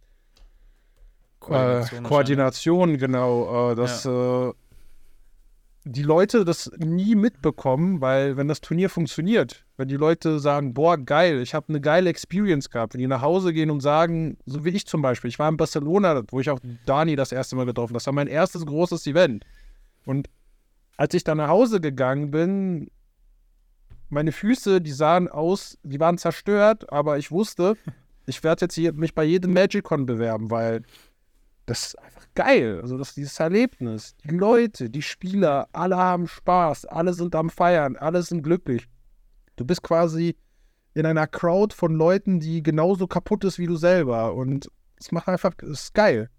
Koordination, 1.39 2.05
äh, 2.05 2.07
Koordination 2.07 2.97
genau, 2.97 3.71
äh, 3.71 3.75
dass 3.75 4.05
ja. 4.05 4.51
Die 5.89 6.03
Leute 6.03 6.43
das 6.43 6.69
nie 6.77 7.15
mitbekommen, 7.15 8.01
weil 8.01 8.35
wenn 8.35 8.49
das 8.49 8.59
Turnier 8.59 8.89
funktioniert, 8.89 9.65
wenn 9.77 9.87
die 9.87 9.95
Leute 9.95 10.39
sagen, 10.39 10.73
boah, 10.73 10.97
geil, 10.97 11.41
ich 11.41 11.53
habe 11.53 11.69
eine 11.69 11.79
geile 11.79 12.09
Experience 12.09 12.69
gehabt, 12.69 12.93
wenn 12.93 12.99
die 12.99 13.07
nach 13.07 13.21
Hause 13.21 13.53
gehen 13.53 13.69
und 13.69 13.79
sagen, 13.79 14.37
so 14.45 14.65
wie 14.65 14.69
ich 14.69 14.85
zum 14.85 15.01
Beispiel, 15.01 15.29
ich 15.29 15.39
war 15.39 15.47
in 15.47 15.55
Barcelona, 15.55 16.23
wo 16.27 16.41
ich 16.41 16.49
auch 16.49 16.59
Dani 16.85 17.15
das 17.15 17.31
erste 17.31 17.55
Mal 17.55 17.65
getroffen 17.65 17.91
habe, 17.91 17.99
das 17.99 18.05
war 18.05 18.13
mein 18.13 18.27
erstes 18.27 18.65
großes 18.65 19.07
Event. 19.07 19.45
Und 20.05 20.29
als 20.97 21.13
ich 21.13 21.23
dann 21.23 21.37
nach 21.37 21.47
Hause 21.47 21.79
gegangen 21.79 22.31
bin, 22.31 22.91
meine 24.09 24.33
Füße, 24.33 24.81
die 24.81 24.91
sahen 24.91 25.29
aus, 25.29 25.77
die 25.83 25.99
waren 25.99 26.17
zerstört, 26.17 26.91
aber 26.91 27.17
ich 27.17 27.31
wusste, 27.31 27.77
ich 28.25 28.43
werde 28.43 28.65
jetzt 28.65 28.75
hier 28.75 28.93
mich 28.93 29.15
bei 29.15 29.23
jedem 29.23 29.53
Magicon 29.53 30.05
bewerben, 30.05 30.51
weil 30.51 30.83
das 31.67 31.87
ist 31.87 31.99
einfach 31.99 32.25
geil. 32.33 32.79
Also 32.81 32.97
das, 32.97 33.13
dieses 33.13 33.39
Erlebnis, 33.39 34.15
die 34.23 34.29
Leute, 34.29 34.89
die 34.89 35.01
Spieler, 35.01 35.67
alle 35.73 35.97
haben 35.97 36.27
Spaß, 36.27 36.85
alle 36.85 37.13
sind 37.13 37.35
am 37.35 37.49
Feiern, 37.49 37.97
alle 37.97 38.23
sind 38.23 38.41
glücklich. 38.41 38.87
Du 39.57 39.65
bist 39.65 39.83
quasi 39.83 40.35
in 40.93 41.05
einer 41.05 41.27
Crowd 41.27 41.75
von 41.75 41.93
Leuten, 41.93 42.39
die 42.39 42.63
genauso 42.63 43.05
kaputt 43.05 43.43
ist 43.43 43.59
wie 43.59 43.67
du 43.67 43.75
selber. 43.75 44.33
Und 44.33 44.71
es 44.97 45.11
macht 45.11 45.27
einfach, 45.27 45.53
es 45.61 45.83
ist 45.83 45.93
geil. 45.93 46.29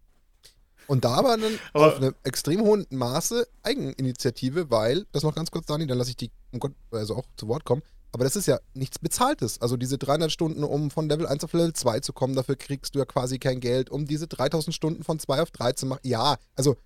Und 0.86 1.04
da 1.04 1.16
aber 1.16 1.36
dann 1.36 1.58
aber 1.74 1.88
auf 1.88 1.96
einem 1.96 2.14
extrem 2.24 2.62
hohen 2.62 2.86
Maße 2.88 3.46
Eigeninitiative, 3.62 4.70
weil, 4.70 5.04
das 5.12 5.22
noch 5.22 5.34
ganz 5.34 5.50
kurz, 5.50 5.66
Dani, 5.66 5.86
dann 5.86 5.98
lasse 5.98 6.10
ich 6.10 6.16
die, 6.16 6.30
um 6.52 6.58
Gott, 6.58 6.72
also 6.90 7.16
auch 7.16 7.26
zu 7.36 7.46
Wort 7.48 7.66
kommen, 7.66 7.82
aber 8.12 8.24
das 8.24 8.36
ist 8.36 8.46
ja 8.46 8.58
nichts 8.74 8.98
Bezahltes. 8.98 9.60
Also 9.60 9.76
diese 9.76 9.98
300 9.98 10.32
Stunden, 10.32 10.64
um 10.64 10.90
von 10.90 11.08
Level 11.08 11.26
1 11.26 11.44
auf 11.44 11.52
Level 11.52 11.72
2 11.72 12.00
zu 12.00 12.12
kommen, 12.12 12.34
dafür 12.34 12.56
kriegst 12.56 12.94
du 12.94 12.98
ja 12.98 13.04
quasi 13.04 13.38
kein 13.38 13.60
Geld. 13.60 13.90
Um 13.90 14.06
diese 14.06 14.26
3000 14.26 14.74
Stunden 14.74 15.04
von 15.04 15.18
2 15.18 15.42
auf 15.42 15.50
3 15.50 15.72
zu 15.72 15.86
machen, 15.86 16.00
ja, 16.04 16.36
also 16.56 16.76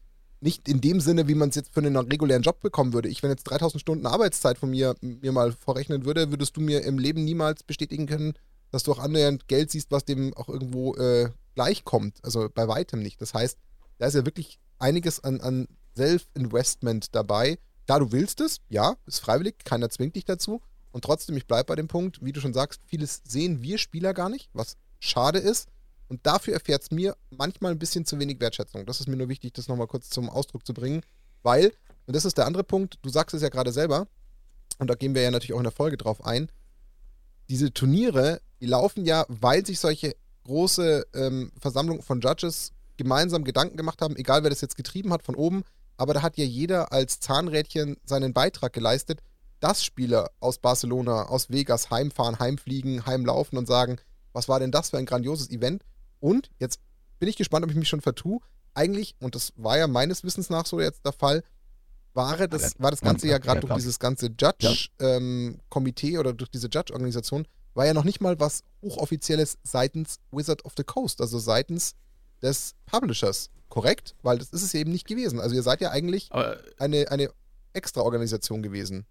nicht 0.40 0.68
in 0.68 0.80
dem 0.80 1.00
Sinne, 1.00 1.28
wie 1.28 1.36
man 1.36 1.50
es 1.50 1.54
jetzt 1.54 1.72
für 1.72 1.80
einen 1.80 1.96
regulären 1.96 2.42
Job 2.42 2.60
bekommen 2.60 2.92
würde. 2.92 3.08
Ich, 3.08 3.22
wenn 3.22 3.30
jetzt 3.30 3.44
3000 3.44 3.80
Stunden 3.80 4.06
Arbeitszeit 4.06 4.58
von 4.58 4.70
mir, 4.70 4.96
mir 5.00 5.30
mal 5.30 5.52
vorrechnen 5.52 6.04
würde, 6.04 6.30
würdest 6.30 6.56
du 6.56 6.60
mir 6.60 6.82
im 6.82 6.98
Leben 6.98 7.24
niemals 7.24 7.62
bestätigen 7.62 8.06
können, 8.06 8.34
dass 8.72 8.82
du 8.82 8.92
auch 8.92 8.98
annähernd 8.98 9.46
Geld 9.46 9.70
siehst, 9.70 9.92
was 9.92 10.04
dem 10.04 10.34
auch 10.34 10.48
irgendwo 10.48 10.96
äh, 10.96 11.30
gleichkommt. 11.54 12.18
Also 12.22 12.48
bei 12.52 12.66
weitem 12.66 13.00
nicht. 13.00 13.20
Das 13.20 13.34
heißt, 13.34 13.56
da 13.98 14.06
ist 14.06 14.14
ja 14.14 14.26
wirklich 14.26 14.58
einiges 14.80 15.22
an, 15.22 15.40
an 15.40 15.68
Self-Investment 15.96 17.14
dabei. 17.14 17.58
Da 17.86 18.00
du 18.00 18.10
willst 18.10 18.40
es, 18.40 18.58
ja, 18.68 18.96
ist 19.06 19.20
freiwillig, 19.20 19.58
keiner 19.64 19.90
zwingt 19.90 20.16
dich 20.16 20.24
dazu. 20.24 20.60
Und 20.92 21.04
trotzdem, 21.04 21.36
ich 21.36 21.46
bleibe 21.46 21.64
bei 21.64 21.74
dem 21.74 21.88
Punkt, 21.88 22.24
wie 22.24 22.32
du 22.32 22.40
schon 22.40 22.54
sagst, 22.54 22.80
vieles 22.86 23.22
sehen 23.26 23.62
wir 23.62 23.78
Spieler 23.78 24.14
gar 24.14 24.28
nicht, 24.28 24.50
was 24.52 24.76
schade 25.00 25.38
ist. 25.38 25.68
Und 26.08 26.26
dafür 26.26 26.54
erfährt 26.54 26.82
es 26.82 26.90
mir 26.90 27.16
manchmal 27.30 27.72
ein 27.72 27.78
bisschen 27.78 28.04
zu 28.04 28.18
wenig 28.18 28.38
Wertschätzung. 28.38 28.84
Das 28.84 29.00
ist 29.00 29.08
mir 29.08 29.16
nur 29.16 29.30
wichtig, 29.30 29.54
das 29.54 29.68
nochmal 29.68 29.86
kurz 29.86 30.10
zum 30.10 30.28
Ausdruck 30.28 30.66
zu 30.66 30.74
bringen, 30.74 31.02
weil, 31.42 31.72
und 32.06 32.14
das 32.14 32.26
ist 32.26 32.36
der 32.36 32.46
andere 32.46 32.64
Punkt, 32.64 32.98
du 33.02 33.08
sagst 33.08 33.34
es 33.34 33.42
ja 33.42 33.48
gerade 33.48 33.72
selber, 33.72 34.06
und 34.78 34.88
da 34.88 34.94
gehen 34.94 35.14
wir 35.14 35.22
ja 35.22 35.30
natürlich 35.30 35.54
auch 35.54 35.58
in 35.58 35.64
der 35.64 35.72
Folge 35.72 35.96
drauf 35.96 36.24
ein, 36.24 36.50
diese 37.48 37.72
Turniere, 37.72 38.40
die 38.60 38.66
laufen 38.66 39.04
ja, 39.04 39.24
weil 39.28 39.64
sich 39.64 39.80
solche 39.80 40.14
große 40.44 41.06
ähm, 41.14 41.52
Versammlungen 41.58 42.02
von 42.02 42.20
Judges 42.20 42.72
gemeinsam 42.96 43.44
Gedanken 43.44 43.76
gemacht 43.76 44.02
haben, 44.02 44.16
egal 44.16 44.42
wer 44.42 44.50
das 44.50 44.60
jetzt 44.60 44.76
getrieben 44.76 45.12
hat 45.12 45.22
von 45.22 45.34
oben, 45.34 45.62
aber 45.96 46.14
da 46.14 46.22
hat 46.22 46.36
ja 46.36 46.44
jeder 46.44 46.92
als 46.92 47.20
Zahnrädchen 47.20 47.96
seinen 48.04 48.32
Beitrag 48.32 48.72
geleistet, 48.72 49.20
dass 49.62 49.84
Spieler 49.84 50.30
aus 50.40 50.58
Barcelona, 50.58 51.26
aus 51.26 51.48
Vegas 51.48 51.90
heimfahren, 51.90 52.38
heimfliegen, 52.40 53.06
heimlaufen 53.06 53.56
und 53.56 53.66
sagen, 53.66 53.98
was 54.32 54.48
war 54.48 54.58
denn 54.58 54.72
das 54.72 54.90
für 54.90 54.98
ein 54.98 55.06
grandioses 55.06 55.50
Event? 55.50 55.84
Und 56.18 56.50
jetzt 56.58 56.80
bin 57.20 57.28
ich 57.28 57.36
gespannt, 57.36 57.64
ob 57.64 57.70
ich 57.70 57.76
mich 57.76 57.88
schon 57.88 58.00
vertue. 58.00 58.40
Eigentlich, 58.74 59.14
und 59.20 59.36
das 59.36 59.52
war 59.56 59.78
ja 59.78 59.86
meines 59.86 60.24
Wissens 60.24 60.50
nach 60.50 60.66
so 60.66 60.80
jetzt 60.80 61.04
der 61.04 61.12
Fall, 61.12 61.44
war 62.14 62.36
das, 62.48 62.74
war 62.78 62.90
das 62.90 63.00
Ganze 63.00 63.28
ja 63.28 63.38
gerade 63.38 63.60
durch 63.60 63.74
dieses 63.74 63.98
ganze 63.98 64.26
Judge-Komitee 64.26 66.14
ähm, 66.14 66.18
oder 66.18 66.32
durch 66.32 66.50
diese 66.50 66.68
Judge-Organisation, 66.68 67.46
war 67.74 67.86
ja 67.86 67.94
noch 67.94 68.04
nicht 68.04 68.20
mal 68.20 68.40
was 68.40 68.64
Hochoffizielles 68.82 69.58
seitens 69.62 70.18
Wizard 70.30 70.64
of 70.64 70.72
the 70.76 70.84
Coast, 70.84 71.20
also 71.20 71.38
seitens 71.38 71.94
des 72.42 72.74
Publishers. 72.86 73.50
Korrekt? 73.68 74.14
Weil 74.22 74.38
das 74.38 74.50
ist 74.50 74.62
es 74.62 74.74
eben 74.74 74.90
nicht 74.90 75.06
gewesen. 75.06 75.40
Also 75.40 75.54
ihr 75.54 75.62
seid 75.62 75.80
ja 75.80 75.90
eigentlich 75.90 76.30
eine, 76.78 77.10
eine 77.10 77.30
Extra-Organisation 77.72 78.62
gewesen. 78.62 79.06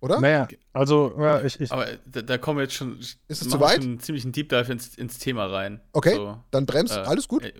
Oder? 0.00 0.20
Naja, 0.20 0.46
also 0.72 1.14
ja, 1.18 1.42
ich, 1.42 1.60
ich. 1.60 1.72
Aber 1.72 1.86
da, 2.06 2.22
da, 2.22 2.38
kommen 2.38 2.58
wir 2.58 2.62
jetzt 2.62 2.74
schon. 2.74 2.98
Ist 2.98 3.18
es 3.28 3.48
zu 3.48 3.58
weit? 3.58 3.82
Schon 3.82 3.98
ziemlich 3.98 4.24
einen 4.24 4.32
Deep 4.32 4.48
Dive 4.48 4.70
ins, 4.70 4.94
ins 4.94 5.18
Thema 5.18 5.46
rein. 5.46 5.80
Okay, 5.92 6.14
so, 6.14 6.38
dann 6.50 6.66
bremst. 6.66 6.96
Äh, 6.96 7.00
Alles 7.00 7.26
gut. 7.26 7.42
Äh, 7.42 7.52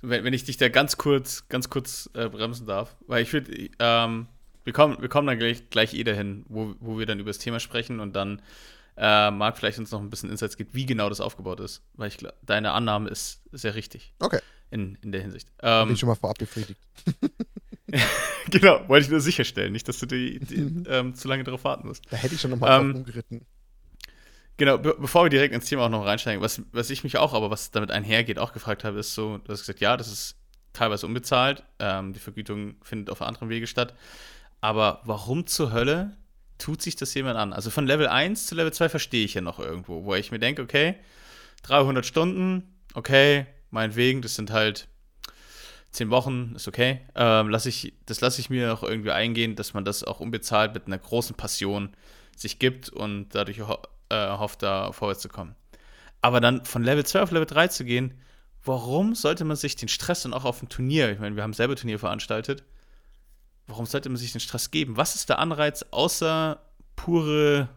wenn, 0.00 0.24
wenn 0.24 0.32
ich 0.32 0.44
dich 0.44 0.56
da 0.56 0.68
ganz 0.68 0.96
kurz, 0.96 1.48
ganz 1.48 1.70
kurz 1.70 2.10
äh, 2.14 2.28
bremsen 2.28 2.66
darf, 2.66 2.96
weil 3.06 3.22
ich 3.22 3.32
würde, 3.32 3.70
ähm, 3.78 4.26
wir 4.64 4.72
kommen, 4.72 5.00
wir 5.00 5.08
kommen 5.08 5.26
dann 5.26 5.38
gleich, 5.38 5.68
gleich 5.70 5.94
eh 5.94 6.04
dahin, 6.04 6.44
wo, 6.48 6.74
wo 6.80 6.98
wir 6.98 7.06
dann 7.06 7.20
über 7.20 7.30
das 7.30 7.38
Thema 7.38 7.60
sprechen 7.60 8.00
und 8.00 8.14
dann 8.14 8.40
äh, 8.96 9.30
Marc 9.30 9.58
vielleicht 9.58 9.78
uns 9.78 9.90
noch 9.90 10.00
ein 10.00 10.10
bisschen 10.10 10.30
Insights 10.30 10.56
gibt, 10.56 10.74
wie 10.74 10.86
genau 10.86 11.08
das 11.08 11.20
aufgebaut 11.20 11.60
ist, 11.60 11.82
weil 11.94 12.08
ich 12.08 12.18
deine 12.42 12.72
Annahme 12.72 13.10
ist 13.10 13.42
sehr 13.52 13.74
richtig. 13.74 14.12
Okay. 14.18 14.40
In, 14.70 14.96
in 15.02 15.12
der 15.12 15.20
Hinsicht. 15.20 15.48
Ähm, 15.60 15.88
Bin 15.88 15.96
schon 15.98 16.08
mal 16.08 16.14
vorab 16.14 16.38
befriedigt. 16.38 16.80
genau, 18.50 18.88
wollte 18.88 19.04
ich 19.04 19.10
nur 19.10 19.20
sicherstellen, 19.20 19.72
nicht, 19.72 19.88
dass 19.88 19.98
du 19.98 20.06
die, 20.06 20.40
die 20.40 20.56
mhm. 20.56 20.84
ähm, 20.88 21.14
zu 21.14 21.28
lange 21.28 21.44
darauf 21.44 21.64
warten 21.64 21.86
musst. 21.86 22.04
Da 22.10 22.16
hätte 22.16 22.34
ich 22.34 22.40
schon 22.40 22.50
nochmal 22.50 22.80
ähm, 22.80 22.94
umgeritten. 22.96 23.46
Genau, 24.56 24.78
be 24.78 24.94
bevor 24.98 25.24
wir 25.24 25.30
direkt 25.30 25.54
ins 25.54 25.66
Thema 25.66 25.86
auch 25.86 25.88
noch 25.88 26.04
reinsteigen, 26.04 26.42
was, 26.42 26.62
was 26.72 26.90
ich 26.90 27.04
mich 27.04 27.16
auch, 27.16 27.34
aber 27.34 27.50
was 27.50 27.70
damit 27.70 27.90
einhergeht, 27.90 28.38
auch 28.38 28.52
gefragt 28.52 28.84
habe, 28.84 28.98
ist 28.98 29.14
so, 29.14 29.38
du 29.38 29.52
hast 29.52 29.60
gesagt, 29.60 29.80
ja, 29.80 29.96
das 29.96 30.10
ist 30.10 30.36
teilweise 30.72 31.06
unbezahlt, 31.06 31.64
ähm, 31.78 32.12
die 32.12 32.20
Vergütung 32.20 32.76
findet 32.82 33.10
auf 33.10 33.22
anderen 33.22 33.48
Wege 33.48 33.66
statt. 33.66 33.94
Aber 34.60 35.00
warum 35.04 35.46
zur 35.46 35.72
Hölle 35.72 36.16
tut 36.58 36.82
sich 36.82 36.96
das 36.96 37.12
jemand 37.14 37.38
an? 37.38 37.52
Also 37.52 37.70
von 37.70 37.86
Level 37.86 38.06
1 38.06 38.46
zu 38.46 38.54
Level 38.54 38.72
2 38.72 38.88
verstehe 38.88 39.24
ich 39.24 39.34
ja 39.34 39.40
noch 39.40 39.58
irgendwo, 39.58 40.04
wo 40.04 40.14
ich 40.14 40.30
mir 40.30 40.38
denke, 40.38 40.62
okay, 40.62 40.96
300 41.64 42.06
Stunden, 42.06 42.78
okay, 42.94 43.46
meinetwegen, 43.70 44.22
das 44.22 44.36
sind 44.36 44.50
halt 44.50 44.88
zehn 45.92 46.10
Wochen 46.10 46.54
ist 46.56 46.66
okay. 46.66 47.00
Ähm, 47.14 47.48
lass 47.48 47.66
ich, 47.66 47.94
das 48.06 48.20
lasse 48.20 48.40
ich 48.40 48.50
mir 48.50 48.72
auch 48.72 48.82
irgendwie 48.82 49.12
eingehen, 49.12 49.54
dass 49.56 49.74
man 49.74 49.84
das 49.84 50.02
auch 50.02 50.20
unbezahlt 50.20 50.74
mit 50.74 50.86
einer 50.86 50.98
großen 50.98 51.36
Passion 51.36 51.94
sich 52.36 52.58
gibt 52.58 52.88
und 52.88 53.28
dadurch 53.34 53.60
ho 53.60 53.78
äh, 54.08 54.28
hofft, 54.36 54.62
da 54.62 54.92
vorwärts 54.92 55.22
zu 55.22 55.28
kommen. 55.28 55.54
Aber 56.22 56.40
dann 56.40 56.64
von 56.64 56.82
Level 56.82 57.04
2 57.04 57.22
auf 57.22 57.30
Level 57.30 57.46
3 57.46 57.68
zu 57.68 57.84
gehen, 57.84 58.18
warum 58.64 59.14
sollte 59.14 59.44
man 59.44 59.56
sich 59.56 59.76
den 59.76 59.88
Stress 59.88 60.24
und 60.24 60.32
auch 60.34 60.44
auf 60.44 60.60
dem 60.60 60.68
Turnier, 60.68 61.12
ich 61.12 61.18
meine, 61.18 61.36
wir 61.36 61.42
haben 61.42 61.52
selber 61.52 61.76
Turnier 61.76 61.98
veranstaltet, 61.98 62.64
warum 63.66 63.86
sollte 63.86 64.08
man 64.08 64.16
sich 64.16 64.32
den 64.32 64.40
Stress 64.40 64.70
geben? 64.70 64.96
Was 64.96 65.14
ist 65.14 65.28
der 65.28 65.38
Anreiz 65.38 65.84
außer 65.90 66.60
pure, 66.96 67.68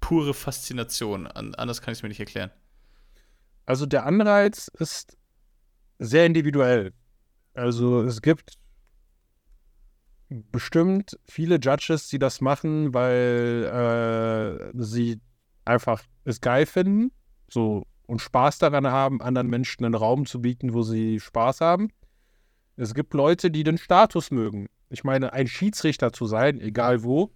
pure 0.00 0.34
Faszination? 0.34 1.26
anders 1.26 1.82
kann 1.82 1.92
ich 1.92 1.98
es 1.98 2.02
mir 2.02 2.08
nicht 2.08 2.20
erklären. 2.20 2.50
Also 3.66 3.86
der 3.86 4.06
Anreiz 4.06 4.68
ist 4.78 5.16
sehr 5.98 6.26
individuell. 6.26 6.92
Also 7.54 8.02
es 8.02 8.22
gibt 8.22 8.58
bestimmt 10.28 11.18
viele 11.24 11.56
Judges, 11.56 12.08
die 12.08 12.18
das 12.18 12.40
machen, 12.40 12.94
weil 12.94 14.72
äh, 14.74 14.82
sie 14.82 15.20
einfach 15.64 16.02
es 16.24 16.40
geil 16.40 16.66
finden, 16.66 17.12
so 17.50 17.84
und 18.06 18.20
Spaß 18.20 18.58
daran 18.58 18.86
haben, 18.86 19.22
anderen 19.22 19.48
Menschen 19.48 19.84
einen 19.84 19.94
Raum 19.94 20.26
zu 20.26 20.42
bieten, 20.42 20.74
wo 20.74 20.82
sie 20.82 21.20
Spaß 21.20 21.60
haben. 21.60 21.90
Es 22.76 22.94
gibt 22.94 23.14
Leute, 23.14 23.50
die 23.50 23.64
den 23.64 23.78
Status 23.78 24.30
mögen. 24.30 24.66
Ich 24.90 25.04
meine, 25.04 25.32
ein 25.32 25.46
Schiedsrichter 25.46 26.12
zu 26.12 26.26
sein, 26.26 26.60
egal 26.60 27.02
wo, 27.04 27.30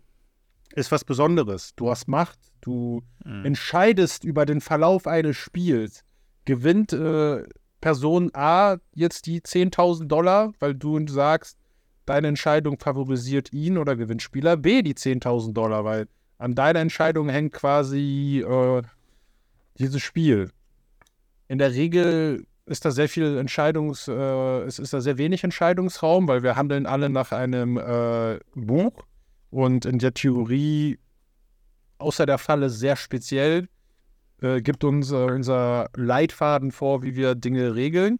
ist 0.74 0.92
was 0.92 1.04
Besonderes. 1.04 1.74
Du 1.76 1.90
hast 1.90 2.08
Macht, 2.08 2.38
du 2.60 3.02
mhm. 3.24 3.46
entscheidest 3.46 4.24
über 4.24 4.44
den 4.44 4.60
Verlauf 4.60 5.06
eines 5.06 5.36
Spiels. 5.36 6.04
Gewinnt 6.44 6.92
äh, 6.92 7.44
Person 7.80 8.30
A 8.34 8.76
jetzt 8.94 9.26
die 9.26 9.40
10.000 9.40 10.06
Dollar, 10.06 10.52
weil 10.58 10.74
du 10.74 11.06
sagst, 11.06 11.58
deine 12.06 12.28
Entscheidung 12.28 12.78
favorisiert 12.78 13.52
ihn 13.52 13.78
oder 13.78 13.96
gewinnt 13.96 14.22
Spieler 14.22 14.56
B 14.56 14.82
die 14.82 14.94
10.000 14.94 15.52
Dollar, 15.52 15.84
weil 15.84 16.08
an 16.38 16.54
deiner 16.54 16.80
Entscheidung 16.80 17.28
hängt 17.28 17.52
quasi 17.52 18.44
äh, 18.46 18.82
dieses 19.78 20.02
Spiel. 20.02 20.50
In 21.48 21.58
der 21.58 21.72
Regel 21.72 22.46
ist 22.66 22.84
da 22.84 22.90
sehr 22.90 23.08
viel 23.08 23.38
Entscheidungs, 23.38 24.08
äh, 24.08 24.62
es 24.62 24.78
ist 24.78 24.92
da 24.92 25.00
sehr 25.00 25.18
wenig 25.18 25.44
Entscheidungsraum, 25.44 26.28
weil 26.28 26.42
wir 26.42 26.56
handeln 26.56 26.86
alle 26.86 27.08
nach 27.08 27.32
einem 27.32 27.76
äh, 27.76 28.40
Buch 28.54 29.04
und 29.50 29.84
in 29.84 29.98
der 29.98 30.14
Theorie, 30.14 30.98
außer 31.98 32.26
der 32.26 32.38
Falle 32.38 32.70
sehr 32.70 32.96
speziell, 32.96 33.68
äh, 34.40 34.60
gibt 34.60 34.84
uns 34.84 35.10
äh, 35.10 35.16
unser 35.16 35.88
Leitfaden 35.96 36.72
vor, 36.72 37.02
wie 37.02 37.16
wir 37.16 37.34
Dinge 37.34 37.74
regeln. 37.74 38.18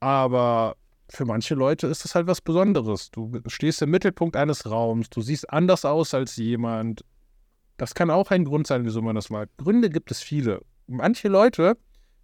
Aber 0.00 0.76
für 1.08 1.24
manche 1.24 1.54
Leute 1.54 1.86
ist 1.86 2.04
das 2.04 2.14
halt 2.14 2.26
was 2.26 2.40
Besonderes. 2.40 3.10
Du 3.10 3.40
stehst 3.46 3.82
im 3.82 3.90
Mittelpunkt 3.90 4.36
eines 4.36 4.68
Raums, 4.68 5.10
du 5.10 5.20
siehst 5.20 5.50
anders 5.50 5.84
aus 5.84 6.14
als 6.14 6.36
jemand. 6.36 7.04
Das 7.76 7.94
kann 7.94 8.10
auch 8.10 8.30
ein 8.30 8.44
Grund 8.44 8.66
sein, 8.66 8.84
wieso 8.84 9.02
man 9.02 9.14
das 9.14 9.30
mag. 9.30 9.48
Gründe 9.58 9.90
gibt 9.90 10.10
es 10.10 10.22
viele. 10.22 10.62
Manche 10.86 11.28
Leute, 11.28 11.76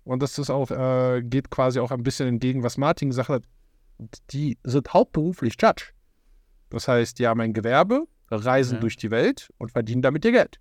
und 0.04 0.22
das 0.22 0.38
ist 0.38 0.50
auch, 0.50 0.70
äh, 0.70 1.22
geht 1.22 1.50
quasi 1.50 1.80
auch 1.80 1.90
ein 1.90 2.02
bisschen 2.02 2.28
entgegen, 2.28 2.62
was 2.62 2.78
Martin 2.78 3.10
gesagt 3.10 3.28
hat, 3.28 3.42
die 4.30 4.56
sind 4.64 4.92
hauptberuflich 4.92 5.56
Judge. 5.60 5.90
Das 6.70 6.88
heißt, 6.88 7.18
die 7.18 7.26
haben 7.26 7.40
ein 7.40 7.52
Gewerbe, 7.52 8.06
reisen 8.30 8.74
ja. 8.74 8.80
durch 8.80 8.96
die 8.96 9.10
Welt 9.10 9.50
und 9.58 9.72
verdienen 9.72 10.02
damit 10.02 10.24
ihr 10.24 10.32
Geld. 10.32 10.60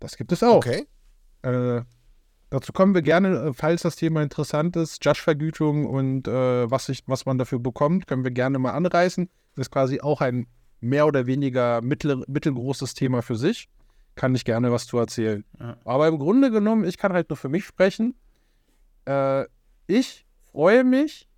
Das 0.00 0.16
gibt 0.16 0.32
es 0.32 0.42
auch. 0.42 0.56
Okay. 0.56 0.86
Äh, 1.42 1.82
Dazu 2.50 2.72
kommen 2.72 2.94
wir 2.94 3.02
gerne, 3.02 3.28
äh, 3.36 3.52
falls 3.52 3.82
das 3.82 3.94
Thema 3.94 4.22
interessant 4.22 4.76
ist. 4.76 5.04
Judge-Vergütung 5.04 5.86
und 5.86 6.26
äh, 6.26 6.70
was, 6.70 6.88
ich, 6.88 7.04
was 7.06 7.24
man 7.24 7.38
dafür 7.38 7.60
bekommt, 7.60 8.08
können 8.08 8.24
wir 8.24 8.32
gerne 8.32 8.58
mal 8.58 8.72
anreißen. 8.72 9.28
Das 9.54 9.68
ist 9.68 9.70
quasi 9.70 10.00
auch 10.00 10.20
ein 10.20 10.48
mehr 10.80 11.06
oder 11.06 11.26
weniger 11.26 11.80
mittel, 11.80 12.24
mittelgroßes 12.26 12.94
Thema 12.94 13.22
für 13.22 13.36
sich. 13.36 13.68
Kann 14.16 14.34
ich 14.34 14.44
gerne 14.44 14.72
was 14.72 14.86
zu 14.86 14.98
erzählen. 14.98 15.44
Ja. 15.60 15.76
Aber 15.84 16.08
im 16.08 16.18
Grunde 16.18 16.50
genommen, 16.50 16.84
ich 16.84 16.98
kann 16.98 17.12
halt 17.12 17.30
nur 17.30 17.36
für 17.36 17.48
mich 17.48 17.64
sprechen. 17.64 18.16
Äh, 19.04 19.44
ich 19.86 20.26
freue 20.50 20.82
mich, 20.82 21.28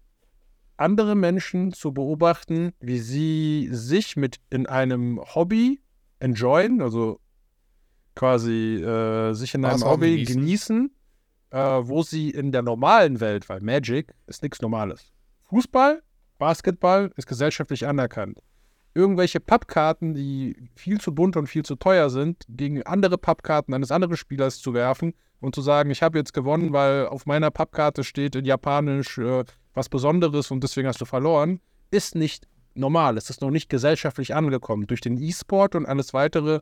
andere 0.79 1.15
Menschen 1.15 1.75
zu 1.75 1.93
beobachten, 1.93 2.73
wie 2.81 2.99
sie 2.99 3.69
sich 3.71 4.17
mit 4.17 4.39
in 4.49 4.67
einem 4.67 5.21
Hobby 5.35 5.83
enjoyen, 6.21 6.81
also 6.81 7.21
quasi 8.15 8.77
äh, 8.77 9.33
sich 9.35 9.55
in 9.55 9.65
einem 9.65 9.85
Hobby 9.85 10.25
genießen, 10.25 10.91
äh, 11.51 11.59
wo 11.59 12.03
sie 12.03 12.31
in 12.31 12.53
der 12.53 12.63
normalen 12.63 13.21
Welt, 13.21 13.49
weil 13.49 13.61
Magic 13.61 14.13
ist 14.27 14.43
nichts 14.43 14.61
Normales. 14.61 15.13
Fußball, 15.45 16.03
Basketball 16.39 17.13
ist 17.17 17.27
gesellschaftlich 17.27 17.87
anerkannt. 17.87 18.39
Irgendwelche 18.95 19.41
Pappkarten, 19.41 20.15
die 20.15 20.69
viel 20.75 21.01
zu 21.01 21.15
bunt 21.15 21.37
und 21.37 21.47
viel 21.47 21.65
zu 21.65 21.77
teuer 21.77 22.11
sind, 22.11 22.45
gegen 22.49 22.83
andere 22.83 23.17
Pappkarten 23.17 23.73
eines 23.73 23.91
anderen 23.91 24.17
Spielers 24.17 24.59
zu 24.59 24.75
werfen 24.75 25.15
und 25.41 25.55
zu 25.55 25.63
sagen, 25.63 25.91
ich 25.91 26.03
habe 26.03 26.19
jetzt 26.19 26.35
gewonnen, 26.35 26.73
weil 26.73 27.07
auf 27.07 27.25
meiner 27.27 27.51
Pappkarte 27.51 28.05
steht 28.05 28.37
in 28.37 28.45
Japanisch 28.45 29.19
äh, 29.19 29.45
was 29.75 29.89
Besonderes 29.89 30.51
und 30.51 30.63
deswegen 30.63 30.89
hast 30.89 31.01
du 31.01 31.05
verloren, 31.05 31.61
ist 31.91 32.15
nicht 32.15 32.47
normal. 32.75 33.17
Es 33.17 33.31
ist 33.31 33.41
noch 33.41 33.51
nicht 33.51 33.69
gesellschaftlich 33.69 34.35
angekommen. 34.35 34.87
Durch 34.87 35.01
den 35.01 35.19
E-Sport 35.19 35.75
und 35.75 35.87
alles 35.87 36.15
weitere 36.15 36.61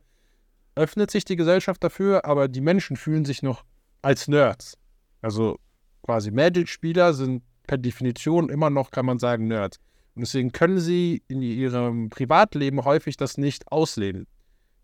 öffnet 0.75 1.11
sich 1.11 1.25
die 1.25 1.37
Gesellschaft 1.37 1.83
dafür, 1.83 2.25
aber 2.25 2.49
die 2.49 2.61
Menschen 2.61 2.97
fühlen 2.97 3.25
sich 3.25 3.43
noch 3.43 3.65
als 4.03 4.29
Nerds. 4.29 4.77
Also 5.23 5.59
quasi 6.03 6.31
Magic-Spieler 6.31 7.15
sind 7.15 7.43
per 7.67 7.79
Definition 7.79 8.49
immer 8.49 8.71
noch, 8.71 8.91
kann 8.91 9.07
man 9.07 9.19
sagen, 9.19 9.49
Nerds. 9.49 9.79
Und 10.15 10.23
deswegen 10.23 10.53
können 10.53 10.81
sie 10.81 11.23
in 11.29 11.43
ihrem 11.43 12.11
Privatleben 12.11 12.85
häufig 12.85 13.17
das 13.17 13.39
nicht 13.39 13.71
auslehnen. 13.71 14.27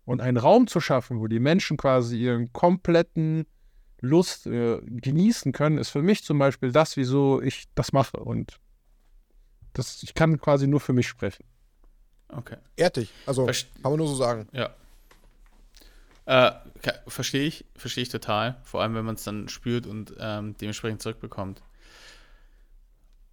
Und 0.05 0.21
einen 0.21 0.37
Raum 0.37 0.67
zu 0.67 0.79
schaffen, 0.79 1.19
wo 1.19 1.27
die 1.27 1.39
Menschen 1.39 1.75
quasi 1.75 2.17
ihren 2.17 2.53
kompletten 2.53 3.45
Lust 3.99 4.47
äh, 4.47 4.79
genießen 4.85 5.51
können, 5.51 5.77
ist 5.77 5.89
für 5.89 6.01
mich 6.01 6.23
zum 6.23 6.39
Beispiel 6.39 6.71
das, 6.71 6.95
wieso 6.95 7.41
ich 7.41 7.65
das 7.75 7.91
mache. 7.91 8.17
Und 8.17 8.59
das, 9.73 10.01
ich 10.03 10.13
kann 10.13 10.39
quasi 10.39 10.67
nur 10.67 10.79
für 10.79 10.93
mich 10.93 11.07
sprechen. 11.07 11.43
Okay. 12.29 12.57
Ehrt 12.75 12.97
dich. 12.97 13.11
Also, 13.25 13.45
Verst 13.45 13.67
kann 13.81 13.91
man 13.91 13.97
nur 13.97 14.07
so 14.07 14.15
sagen. 14.15 14.47
Ja. 14.51 14.69
Äh, 16.27 16.51
verstehe 17.07 17.47
ich, 17.47 17.63
verstehe 17.77 18.01
ich 18.01 18.09
total. 18.09 18.57
Vor 18.63 18.81
allem, 18.81 18.95
wenn 18.95 19.05
man 19.05 19.15
es 19.15 19.23
dann 19.23 19.47
spürt 19.47 19.87
und 19.87 20.13
ähm, 20.19 20.57
dementsprechend 20.57 21.01
zurückbekommt. 21.01 21.61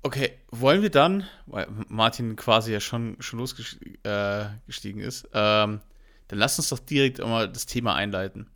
Okay, 0.03 0.39
wollen 0.51 0.81
wir 0.81 0.91
dann, 0.91 1.27
weil 1.47 1.67
Martin 1.89 2.37
quasi 2.37 2.73
ja 2.73 2.79
schon, 2.79 3.17
schon 3.19 3.41
losgestiegen 3.41 5.01
äh, 5.01 5.07
ist, 5.07 5.29
ähm, 5.33 5.81
dann 6.29 6.39
lass 6.39 6.59
uns 6.59 6.69
doch 6.69 6.79
direkt 6.79 7.19
mal 7.19 7.51
das 7.51 7.67
Thema 7.67 7.97
einleiten. 7.97 8.49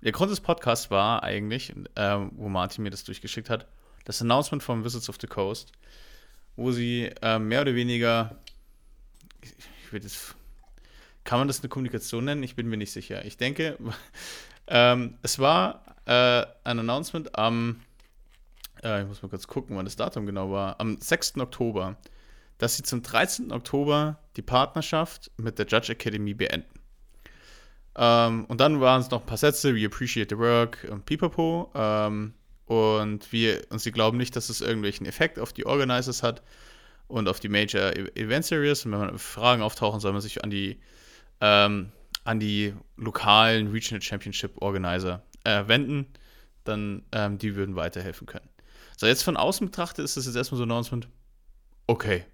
Der 0.00 0.12
Grund 0.12 0.30
des 0.30 0.40
Podcasts 0.40 0.90
war 0.90 1.22
eigentlich, 1.22 1.74
äh, 1.96 2.18
wo 2.32 2.48
Martin 2.48 2.82
mir 2.82 2.90
das 2.90 3.04
durchgeschickt 3.04 3.50
hat, 3.50 3.66
das 4.04 4.22
Announcement 4.22 4.62
von 4.62 4.84
Visits 4.84 5.10
of 5.10 5.18
the 5.20 5.26
Coast, 5.26 5.72
wo 6.54 6.72
sie 6.72 7.12
äh, 7.20 7.38
mehr 7.38 7.60
oder 7.60 7.74
weniger, 7.74 8.40
ich, 9.42 9.52
ich 9.84 9.92
will 9.92 10.02
jetzt 10.02 10.35
kann 11.26 11.40
man 11.40 11.48
das 11.48 11.60
eine 11.60 11.68
Kommunikation 11.68 12.24
nennen? 12.24 12.42
Ich 12.42 12.56
bin 12.56 12.68
mir 12.68 12.78
nicht 12.78 12.92
sicher. 12.92 13.24
Ich 13.26 13.36
denke, 13.36 13.76
ähm, 14.68 15.18
es 15.22 15.38
war 15.38 15.84
äh, 16.06 16.46
ein 16.64 16.78
Announcement 16.78 17.36
am, 17.36 17.82
äh, 18.82 19.02
ich 19.02 19.08
muss 19.08 19.22
mal 19.22 19.28
kurz 19.28 19.46
gucken, 19.46 19.76
wann 19.76 19.84
das 19.84 19.96
Datum 19.96 20.24
genau 20.24 20.50
war, 20.50 20.80
am 20.80 20.96
6. 20.98 21.36
Oktober, 21.38 21.96
dass 22.58 22.76
sie 22.76 22.84
zum 22.84 23.02
13. 23.02 23.52
Oktober 23.52 24.18
die 24.36 24.42
Partnerschaft 24.42 25.30
mit 25.36 25.58
der 25.58 25.66
Judge 25.66 25.92
Academy 25.92 26.32
beenden. 26.32 26.80
Ähm, 27.96 28.44
und 28.46 28.60
dann 28.60 28.80
waren 28.80 29.00
es 29.00 29.10
noch 29.10 29.20
ein 29.20 29.26
paar 29.26 29.36
Sätze, 29.36 29.74
we 29.74 29.84
appreciate 29.84 30.34
the 30.34 30.38
work 30.38 30.86
und 30.90 31.06
pipapo. 31.06 31.70
Ähm, 31.74 32.34
und 32.66 33.32
wir, 33.32 33.64
und 33.70 33.80
sie 33.80 33.92
glauben 33.92 34.16
nicht, 34.16 34.36
dass 34.36 34.48
es 34.48 34.60
irgendwelchen 34.60 35.06
Effekt 35.06 35.38
auf 35.38 35.52
die 35.52 35.66
Organizers 35.66 36.22
hat 36.22 36.42
und 37.08 37.28
auf 37.28 37.40
die 37.40 37.48
Major 37.48 37.94
e-, 37.96 38.10
Event 38.14 38.44
Series. 38.44 38.84
Und 38.84 38.92
wenn 38.92 39.00
man 39.00 39.18
Fragen 39.18 39.62
auftauchen, 39.62 40.00
soll 40.00 40.12
man 40.12 40.20
sich 40.20 40.44
an 40.44 40.50
die 40.50 40.78
ähm, 41.40 41.92
an 42.24 42.40
die 42.40 42.74
lokalen 42.96 43.68
Regional 43.68 44.02
Championship 44.02 44.60
Organizer 44.60 45.22
äh, 45.44 45.66
wenden, 45.66 46.06
dann 46.64 47.04
ähm, 47.12 47.38
die 47.38 47.54
würden 47.54 47.76
weiterhelfen 47.76 48.26
können. 48.26 48.48
So, 48.96 49.06
jetzt 49.06 49.22
von 49.22 49.36
außen 49.36 49.66
betrachtet 49.66 50.04
ist 50.04 50.16
das 50.16 50.26
jetzt 50.26 50.36
erstmal 50.36 50.58
so 50.58 50.64
ein 50.64 50.70
Announcement. 50.70 51.08
Okay. 51.86 52.24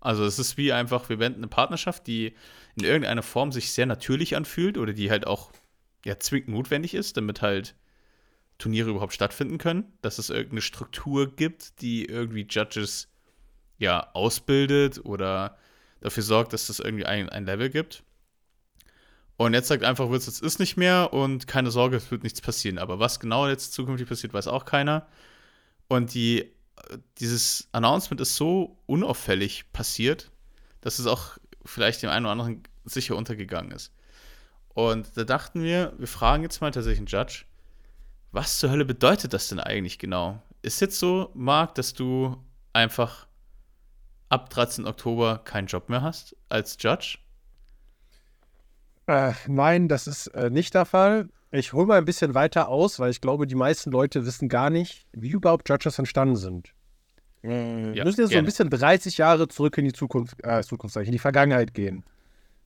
Also 0.00 0.24
es 0.24 0.38
ist 0.38 0.56
wie 0.56 0.72
einfach, 0.72 1.08
wir 1.08 1.18
wenden 1.18 1.40
eine 1.40 1.48
Partnerschaft, 1.48 2.06
die 2.06 2.34
in 2.76 2.84
irgendeiner 2.84 3.22
Form 3.22 3.50
sich 3.50 3.72
sehr 3.72 3.86
natürlich 3.86 4.36
anfühlt 4.36 4.78
oder 4.78 4.92
die 4.92 5.10
halt 5.10 5.26
auch 5.26 5.50
ja, 6.04 6.18
zwingend 6.18 6.50
notwendig 6.50 6.94
ist, 6.94 7.16
damit 7.16 7.42
halt 7.42 7.74
Turniere 8.58 8.90
überhaupt 8.90 9.12
stattfinden 9.12 9.58
können, 9.58 9.92
dass 10.02 10.18
es 10.18 10.30
irgendeine 10.30 10.62
Struktur 10.62 11.34
gibt, 11.34 11.80
die 11.82 12.04
irgendwie 12.04 12.46
Judges 12.48 13.08
ja 13.78 14.08
ausbildet 14.14 15.04
oder 15.04 15.58
dafür 16.00 16.22
sorgt, 16.22 16.52
dass 16.52 16.68
es 16.68 16.78
irgendwie 16.78 17.04
ein, 17.04 17.28
ein 17.28 17.44
Level 17.44 17.68
gibt. 17.68 18.02
Und 19.36 19.52
jetzt 19.52 19.68
sagt 19.68 19.84
einfach, 19.84 20.10
Witz, 20.10 20.26
es 20.28 20.40
ist 20.40 20.58
nicht 20.58 20.76
mehr 20.76 21.12
und 21.12 21.46
keine 21.46 21.70
Sorge, 21.70 21.96
es 21.96 22.10
wird 22.10 22.22
nichts 22.22 22.40
passieren. 22.40 22.78
Aber 22.78 22.98
was 22.98 23.20
genau 23.20 23.46
jetzt 23.48 23.72
zukünftig 23.74 24.08
passiert, 24.08 24.32
weiß 24.32 24.48
auch 24.48 24.64
keiner. 24.64 25.06
Und 25.88 26.14
die, 26.14 26.52
dieses 27.18 27.68
Announcement 27.72 28.20
ist 28.20 28.36
so 28.36 28.78
unauffällig 28.86 29.70
passiert, 29.72 30.30
dass 30.80 30.98
es 30.98 31.06
auch 31.06 31.36
vielleicht 31.64 32.02
dem 32.02 32.10
einen 32.10 32.24
oder 32.24 32.32
anderen 32.32 32.62
sicher 32.84 33.16
untergegangen 33.16 33.72
ist. 33.72 33.92
Und 34.68 35.16
da 35.16 35.24
dachten 35.24 35.62
wir, 35.62 35.92
wir 35.98 36.06
fragen 36.06 36.42
jetzt 36.42 36.60
mal 36.60 36.70
tatsächlich 36.70 36.98
einen 36.98 37.06
Judge, 37.06 37.44
was 38.32 38.58
zur 38.58 38.70
Hölle 38.70 38.84
bedeutet 38.84 39.32
das 39.32 39.48
denn 39.48 39.60
eigentlich 39.60 39.98
genau? 39.98 40.42
Ist 40.62 40.80
jetzt 40.80 40.98
so, 40.98 41.30
Marc, 41.34 41.74
dass 41.74 41.94
du 41.94 42.36
einfach 42.72 43.26
ab 44.28 44.50
13. 44.50 44.86
Oktober 44.86 45.38
keinen 45.38 45.66
Job 45.66 45.88
mehr 45.88 46.02
hast 46.02 46.36
als 46.48 46.76
Judge? 46.80 47.18
Äh, 49.06 49.32
nein, 49.46 49.88
das 49.88 50.06
ist 50.06 50.28
äh, 50.28 50.50
nicht 50.50 50.74
der 50.74 50.84
Fall. 50.84 51.28
Ich 51.52 51.72
hole 51.72 51.86
mal 51.86 51.98
ein 51.98 52.04
bisschen 52.04 52.34
weiter 52.34 52.68
aus, 52.68 52.98
weil 52.98 53.10
ich 53.10 53.20
glaube, 53.20 53.46
die 53.46 53.54
meisten 53.54 53.90
Leute 53.90 54.26
wissen 54.26 54.48
gar 54.48 54.68
nicht, 54.68 55.06
wie 55.12 55.30
überhaupt 55.30 55.68
Judges 55.68 55.98
entstanden 55.98 56.36
sind. 56.36 56.72
Wir 57.42 57.94
Ja, 57.94 58.04
müssen 58.04 58.20
jetzt 58.22 58.32
so 58.32 58.38
ein 58.38 58.44
bisschen 58.44 58.68
30 58.68 59.18
Jahre 59.18 59.46
zurück 59.48 59.78
in 59.78 59.84
die 59.84 59.92
Zukunft, 59.92 60.34
äh, 60.44 60.62
Zukunft, 60.62 60.96
in 60.96 61.12
die 61.12 61.18
Vergangenheit 61.18 61.72
gehen. 61.74 62.04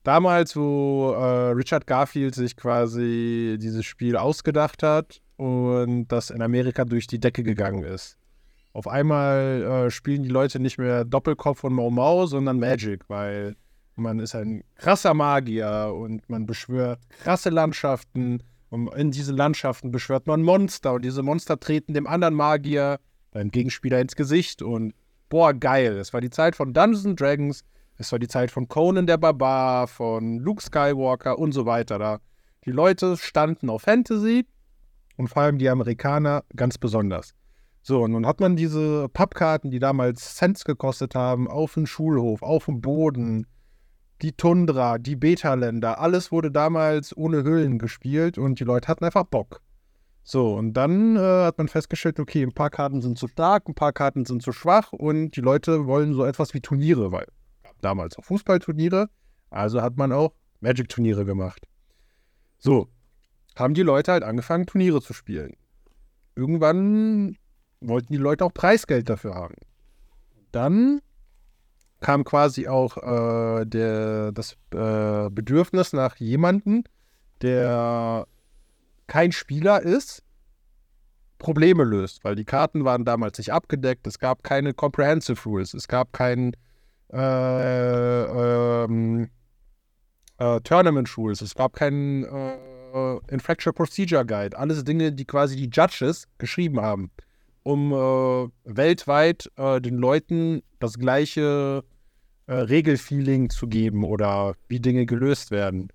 Damals, 0.03 0.57
wo 0.57 1.13
äh, 1.13 1.51
Richard 1.51 1.87
Garfield 1.87 2.35
sich 2.35 2.57
quasi 2.57 3.59
dieses 3.61 3.85
Spiel 3.85 4.17
ausgedacht 4.17 4.83
hat 4.83 5.21
und 5.37 6.09
das 6.09 6.31
in 6.31 6.41
Amerika 6.41 6.87
durch 6.87 7.07
die 7.07 7.21
Decke 7.21 7.43
gegangen 7.43 7.83
ist. 7.85 8.17
Auf 8.73 8.89
einmal 8.89 9.87
äh, 9.87 9.91
spielen 9.91 10.23
die 10.23 10.31
Leute 10.31 10.59
nicht 10.59 10.79
mehr 10.79 11.05
Doppelkopf 11.05 11.65
und 11.65 11.75
Mau 11.75 11.91
Mau, 11.91 12.25
sondern 12.27 12.59
Magic, 12.59 13.05
weil 13.09 13.57
man 14.01 14.19
ist 14.19 14.35
ein 14.35 14.65
krasser 14.77 15.15
Magier 15.15 15.95
und 15.95 16.29
man 16.29 16.47
beschwört 16.47 17.01
krasse 17.23 17.51
Landschaften 17.51 18.43
und 18.71 18.93
in 18.95 19.11
diese 19.11 19.33
Landschaften 19.33 19.91
beschwört 19.91 20.27
man 20.27 20.43
Monster 20.43 20.95
und 20.95 21.05
diese 21.05 21.23
Monster 21.23 21.59
treten 21.59 21.95
dem 21.95 22.07
anderen 22.07 22.35
Magier, 22.35 22.99
deinem 23.33 23.51
Gegenspieler 23.51 24.01
ins 24.01 24.17
Gesicht 24.17 24.63
und 24.63 24.95
boah, 25.29 25.55
geil. 25.55 25.97
Es 25.99 26.13
war 26.13 26.21
die 26.21 26.31
Zeit 26.31 26.57
von 26.57 26.73
Dungeons 26.73 27.07
and 27.07 27.21
Dragons, 27.21 27.65
es 27.97 28.11
war 28.13 28.19
die 28.19 28.29
Zeit 28.29 28.51
von 28.51 28.69
Conan 28.69 29.07
der 29.07 29.19
Barbar, 29.19 29.87
von 29.87 30.39
Luke 30.39 30.63
Skywalker 30.63 31.39
und 31.39 31.53
so 31.53 31.67
weiter. 31.67 31.99
Da 31.99 32.21
die 32.65 32.73
Leute 32.73 33.17
standen 33.17 33.71
auf 33.71 33.83
Fantasy 33.83 34.47
und 35.17 35.29
vor 35.29 35.43
allem 35.43 35.59
die 35.59 35.69
Amerikaner 35.69 36.45
ganz 36.57 36.79
besonders. 36.79 37.35
So, 37.83 38.03
und 38.03 38.13
nun 38.13 38.27
hat 38.27 38.41
man 38.41 38.57
diese 38.57 39.09
Pappkarten, 39.09 39.71
die 39.71 39.79
damals 39.79 40.37
Cents 40.37 40.65
gekostet 40.65 41.15
haben, 41.15 41.49
auf 41.49 41.75
dem 41.75 41.87
Schulhof, 41.87 42.43
auf 42.43 42.67
dem 42.67 42.81
Boden, 42.83 43.47
die 44.23 44.33
Tundra, 44.33 44.99
die 44.99 45.17
Beta-Länder, 45.17 45.99
alles 45.99 46.31
wurde 46.31 46.51
damals 46.51 47.17
ohne 47.17 47.43
Hüllen 47.43 47.79
gespielt 47.79 48.39
und 48.39 48.61
die 48.61 48.65
Leute 48.65 48.89
hatten 48.89 49.05
einfach 49.05 49.25
Bock. 49.25 49.63
So, 50.23 50.55
und 50.55 50.75
dann 50.75 51.17
äh, 51.17 51.21
hat 51.21 51.59
man 51.59 51.69
festgestellt, 51.69 52.21
okay, 52.21 52.43
ein 52.43 52.53
paar 52.53 52.71
Karten 52.71 53.01
sind 53.01 53.19
zu 53.19 53.27
stark, 53.27 53.69
ein 53.69 53.75
paar 53.75 53.93
Karten 53.93 54.25
sind 54.25 54.43
zu 54.43 54.53
schwach 54.53 54.93
und 54.93 55.33
die 55.37 55.41
Leute 55.41 55.87
wollen 55.87 56.15
so 56.15 56.25
etwas 56.25 56.55
wie 56.55 56.61
Turniere, 56.61 57.11
weil 57.11 57.27
damals 57.81 58.19
auch 58.19 58.25
Fußballturniere, 58.25 59.09
also 59.49 59.81
hat 59.81 59.97
man 59.97 60.13
auch 60.13 60.35
Magic-Turniere 60.61 61.25
gemacht. 61.25 61.67
So, 62.59 62.89
haben 63.57 63.75
die 63.75 63.83
Leute 63.83 64.13
halt 64.13 64.23
angefangen, 64.23 64.67
Turniere 64.67 65.01
zu 65.01 65.15
spielen. 65.15 65.57
Irgendwann 66.37 67.37
wollten 67.81 68.13
die 68.13 68.19
Leute 68.19 68.45
auch 68.45 68.53
Preisgeld 68.53 69.09
dafür 69.09 69.35
haben. 69.35 69.55
Dann 70.53 71.01
kam 72.01 72.25
quasi 72.25 72.67
auch 72.67 72.97
äh, 72.97 73.67
der, 73.67 74.33
das 74.33 74.57
äh, 74.75 75.31
Bedürfnis 75.31 75.93
nach 75.93 76.17
jemandem, 76.17 76.85
der 77.43 78.27
kein 79.07 79.33
Spieler 79.33 79.83
ist, 79.83 80.23
Probleme 81.39 81.85
löst, 81.85 82.23
weil 82.23 82.37
die 82.37 82.45
Karten 82.45 82.85
waren 82.85 83.05
damals 83.05 83.39
nicht 83.39 83.53
abgedeckt, 83.53 84.07
es 84.07 84.19
gab 84.19 84.43
keine 84.43 84.75
Comprehensive 84.75 85.43
Rules, 85.49 85.75
es 85.75 85.89
gab 85.89 86.13
kein 86.13 86.55
äh, 87.13 88.85
ähm, 88.85 89.31
äh, 90.39 90.61
Tournament 90.61 91.17
Rules, 91.17 91.41
es 91.41 91.55
gab 91.55 91.75
keinen 91.75 92.25
äh, 92.25 93.17
Infraction 93.29 93.73
Procedure 93.73 94.25
Guide, 94.25 94.57
alles 94.57 94.85
Dinge, 94.85 95.13
die 95.13 95.25
quasi 95.25 95.57
die 95.57 95.71
Judges 95.73 96.29
geschrieben 96.39 96.81
haben, 96.81 97.11
um 97.63 97.93
äh, 97.93 98.49
weltweit 98.65 99.51
äh, 99.57 99.81
den 99.81 99.97
Leuten 99.97 100.63
das 100.79 100.99
gleiche 100.99 101.85
äh, 102.47 102.55
Regelfeeling 102.55 103.51
zu 103.51 103.69
geben 103.69 104.05
oder 104.05 104.55
wie 104.69 104.81
Dinge 104.81 105.07
gelöst 105.07 105.51
werden. 105.51 105.89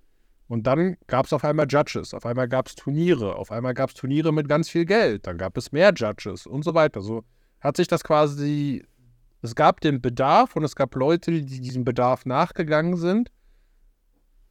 Und 0.47 0.67
dann 0.67 0.97
gab 1.07 1.25
es 1.25 1.33
auf 1.33 1.43
einmal 1.43 1.65
Judges, 1.67 2.13
auf 2.13 2.25
einmal 2.25 2.47
gab 2.47 2.67
es 2.67 2.75
Turniere, 2.75 3.35
auf 3.35 3.51
einmal 3.51 3.73
gab 3.73 3.89
es 3.89 3.95
Turniere 3.95 4.31
mit 4.31 4.47
ganz 4.47 4.69
viel 4.69 4.85
Geld, 4.85 5.25
dann 5.25 5.37
gab 5.37 5.57
es 5.57 5.71
mehr 5.71 5.91
Judges 5.95 6.45
und 6.45 6.63
so 6.63 6.75
weiter. 6.75 7.01
So 7.01 7.23
hat 7.59 7.77
sich 7.77 7.87
das 7.87 8.03
quasi, 8.03 8.85
es 9.41 9.55
gab 9.55 9.81
den 9.81 10.01
Bedarf 10.01 10.55
und 10.55 10.63
es 10.63 10.75
gab 10.75 10.93
Leute, 10.95 11.31
die 11.31 11.61
diesem 11.61 11.83
Bedarf 11.83 12.25
nachgegangen 12.25 12.95
sind 12.95 13.31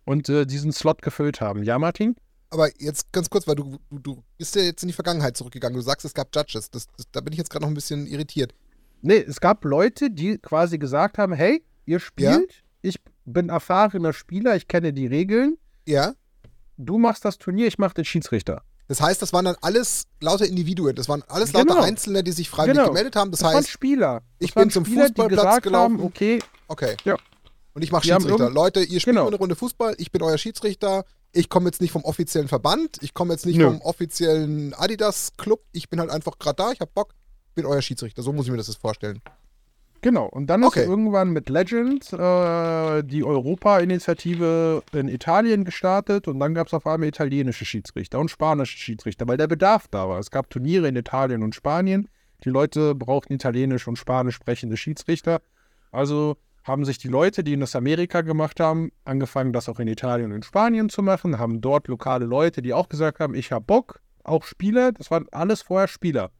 und 0.04 0.28
äh, 0.28 0.46
diesen 0.46 0.72
Slot 0.72 1.00
gefüllt 1.00 1.40
haben. 1.40 1.62
Ja, 1.62 1.78
Martin? 1.78 2.16
Aber 2.50 2.68
jetzt 2.80 3.10
ganz 3.12 3.28
kurz, 3.30 3.46
weil 3.46 3.56
du, 3.56 3.78
du, 3.90 3.98
du 3.98 4.22
bist 4.38 4.54
ja 4.54 4.62
jetzt 4.62 4.82
in 4.82 4.88
die 4.88 4.92
Vergangenheit 4.94 5.36
zurückgegangen. 5.36 5.76
Du 5.76 5.82
sagst, 5.82 6.04
es 6.04 6.14
gab 6.14 6.34
Judges. 6.34 6.70
Das, 6.70 6.86
das, 6.96 7.06
da 7.10 7.20
bin 7.20 7.32
ich 7.32 7.38
jetzt 7.38 7.50
gerade 7.50 7.64
noch 7.64 7.70
ein 7.70 7.74
bisschen 7.74 8.06
irritiert. 8.06 8.54
Nee, 9.02 9.18
es 9.18 9.40
gab 9.40 9.64
Leute, 9.64 10.10
die 10.10 10.38
quasi 10.38 10.78
gesagt 10.78 11.18
haben, 11.18 11.32
hey, 11.32 11.64
ihr 11.84 11.98
spielt, 12.00 12.62
ich 12.80 12.96
bin 13.24 13.48
erfahrener 13.48 14.12
Spieler, 14.12 14.56
ich 14.56 14.68
kenne 14.68 14.92
die 14.92 15.06
Regeln, 15.06 15.58
Ja. 15.86 16.14
du 16.76 16.98
machst 16.98 17.24
das 17.24 17.36
Turnier, 17.38 17.66
ich 17.66 17.76
mach 17.78 17.92
den 17.92 18.04
Schiedsrichter. 18.04 18.62
Das 18.86 19.00
heißt, 19.00 19.20
das 19.22 19.32
waren 19.32 19.46
dann 19.46 19.56
alles 19.62 20.04
lauter 20.20 20.46
Individuen. 20.46 20.94
Das 20.94 21.08
waren 21.08 21.22
alles 21.28 21.52
Genau. 21.52 21.74
lauter 21.74 21.84
Einzelne, 21.86 22.22
die 22.22 22.32
sich 22.32 22.48
freiwillig 22.50 22.76
Genau. 22.78 22.88
gemeldet 22.88 23.16
haben. 23.16 23.30
Das, 23.30 23.40
Das 23.40 23.48
waren 23.48 23.56
heißt, 23.58 23.68
Spieler. 23.70 24.22
Das 24.38 24.48
ich 24.50 24.56
waren 24.56 24.64
bin 24.64 24.70
zum 24.70 24.84
Spieler, 24.84 25.06
Fußballplatz 25.06 25.62
gelaufen. 25.62 25.94
haben, 25.98 26.04
okay, 26.04 26.38
okay. 26.68 26.96
Ja. 27.04 27.16
Und 27.72 27.82
ich 27.82 27.90
mache 27.90 28.06
Schiedsrichter. 28.06 28.50
Leute, 28.50 28.80
ihr 28.80 29.00
spielt 29.00 29.16
Genau. 29.16 29.26
eine 29.26 29.36
Runde 29.36 29.56
Fußball, 29.56 29.94
ich 29.98 30.12
bin 30.12 30.22
euer 30.22 30.38
Schiedsrichter. 30.38 31.04
Ich 31.34 31.48
komme 31.48 31.66
jetzt 31.66 31.80
nicht 31.80 31.90
vom 31.90 32.04
offiziellen 32.04 32.48
Verband, 32.48 32.98
ich 33.02 33.12
komme 33.12 33.32
jetzt 33.32 33.44
nicht 33.44 33.56
Nö. 33.58 33.64
vom 33.66 33.80
offiziellen 33.82 34.72
Adidas-Club. 34.74 35.60
Ich 35.72 35.88
bin 35.88 35.98
halt 36.00 36.10
einfach 36.10 36.38
gerade 36.38 36.56
da, 36.56 36.72
ich 36.72 36.80
habe 36.80 36.90
Bock, 36.94 37.14
bin 37.54 37.66
euer 37.66 37.82
Schiedsrichter. 37.82 38.22
So 38.22 38.32
muss 38.32 38.46
ich 38.46 38.52
mir 38.52 38.56
das 38.56 38.68
jetzt 38.68 38.80
vorstellen. 38.80 39.20
Genau, 40.00 40.26
und 40.26 40.48
dann 40.48 40.62
Okay. 40.64 40.80
ist 40.82 40.86
irgendwann 40.86 41.30
mit 41.30 41.48
Legends 41.48 42.12
äh, 42.12 43.02
die 43.04 43.24
Europa-Initiative 43.24 44.82
in 44.92 45.08
Italien 45.08 45.64
gestartet 45.64 46.28
und 46.28 46.38
dann 46.40 46.54
gab 46.54 46.66
es 46.66 46.74
auf 46.74 46.86
einmal 46.86 47.08
italienische 47.08 47.64
Schiedsrichter 47.64 48.18
und 48.18 48.30
spanische 48.30 48.76
Schiedsrichter, 48.76 49.26
weil 49.26 49.38
der 49.38 49.46
Bedarf 49.46 49.88
da 49.90 50.08
war. 50.08 50.18
Es 50.18 50.30
gab 50.30 50.50
Turniere 50.50 50.88
in 50.88 50.96
Italien 50.96 51.42
und 51.42 51.54
Spanien. 51.54 52.08
Die 52.44 52.50
Leute 52.50 52.94
brauchten 52.94 53.32
italienisch 53.32 53.88
und 53.88 53.96
spanisch 53.96 54.34
sprechende 54.36 54.76
Schiedsrichter. 54.76 55.40
Also 55.90 56.36
haben 56.64 56.86
sich 56.86 56.96
die 56.98 57.08
Leute, 57.08 57.44
die 57.44 57.52
in 57.52 57.60
das 57.60 57.76
Amerika 57.76 58.22
gemacht 58.22 58.58
haben, 58.58 58.90
angefangen, 59.04 59.52
das 59.52 59.68
auch 59.68 59.78
in 59.78 59.86
Italien 59.86 60.30
und 60.30 60.36
in 60.36 60.42
Spanien 60.42 60.88
zu 60.88 61.02
machen, 61.02 61.38
haben 61.38 61.60
dort 61.60 61.88
lokale 61.88 62.24
Leute, 62.24 62.62
die 62.62 62.72
auch 62.72 62.88
gesagt 62.88 63.20
haben, 63.20 63.34
ich 63.34 63.52
habe 63.52 63.64
Bock, 63.64 64.00
auch 64.24 64.44
Spieler, 64.44 64.92
das 64.92 65.10
waren 65.10 65.26
alles 65.30 65.60
vorher 65.60 65.88
Spieler. 65.88 66.30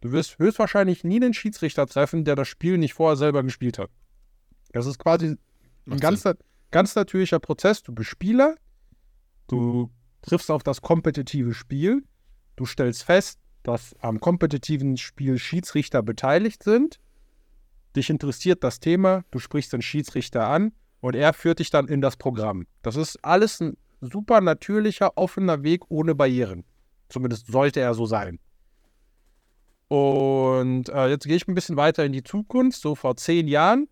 Du 0.00 0.12
wirst 0.12 0.38
höchstwahrscheinlich 0.38 1.04
nie 1.04 1.16
einen 1.16 1.34
Schiedsrichter 1.34 1.86
treffen, 1.86 2.24
der 2.24 2.36
das 2.36 2.48
Spiel 2.48 2.78
nicht 2.78 2.94
vorher 2.94 3.16
selber 3.16 3.42
gespielt 3.42 3.78
hat. 3.78 3.90
Das 4.72 4.86
ist 4.86 4.98
quasi 4.98 5.36
ein 5.86 6.00
ganz, 6.00 6.24
ganz 6.70 6.94
natürlicher 6.94 7.38
Prozess. 7.38 7.82
Du 7.82 7.92
bist 7.92 8.08
Spieler, 8.08 8.56
du 9.46 9.90
triffst 10.22 10.50
auf 10.50 10.62
das 10.62 10.80
kompetitive 10.80 11.52
Spiel, 11.52 12.02
du 12.56 12.64
stellst 12.64 13.04
fest, 13.04 13.40
dass 13.62 13.94
am 14.00 14.20
kompetitiven 14.20 14.96
Spiel 14.96 15.38
Schiedsrichter 15.38 16.02
beteiligt 16.02 16.62
sind, 16.62 16.98
dich 17.96 18.10
interessiert 18.10 18.62
das 18.62 18.80
Thema, 18.80 19.24
du 19.30 19.38
sprichst 19.38 19.72
den 19.72 19.82
Schiedsrichter 19.82 20.46
an 20.46 20.72
und 21.00 21.16
er 21.16 21.32
führt 21.32 21.58
dich 21.58 21.70
dann 21.70 21.88
in 21.88 22.00
das 22.00 22.16
Programm. 22.16 22.66
Das 22.82 22.96
ist 22.96 23.16
alles 23.24 23.60
ein 23.60 23.76
super 24.00 24.40
natürlicher, 24.40 25.16
offener 25.16 25.62
Weg 25.62 25.82
ohne 25.88 26.14
Barrieren. 26.14 26.64
Zumindest 27.08 27.46
sollte 27.46 27.80
er 27.80 27.94
so 27.94 28.06
sein. 28.06 28.38
Und 29.88 30.88
äh, 30.88 31.08
jetzt 31.08 31.26
gehe 31.26 31.36
ich 31.36 31.46
ein 31.46 31.54
bisschen 31.54 31.76
weiter 31.76 32.04
in 32.04 32.12
die 32.12 32.24
Zukunft. 32.24 32.80
So 32.80 32.94
vor 32.94 33.16
zehn 33.16 33.46
Jahren 33.46 33.88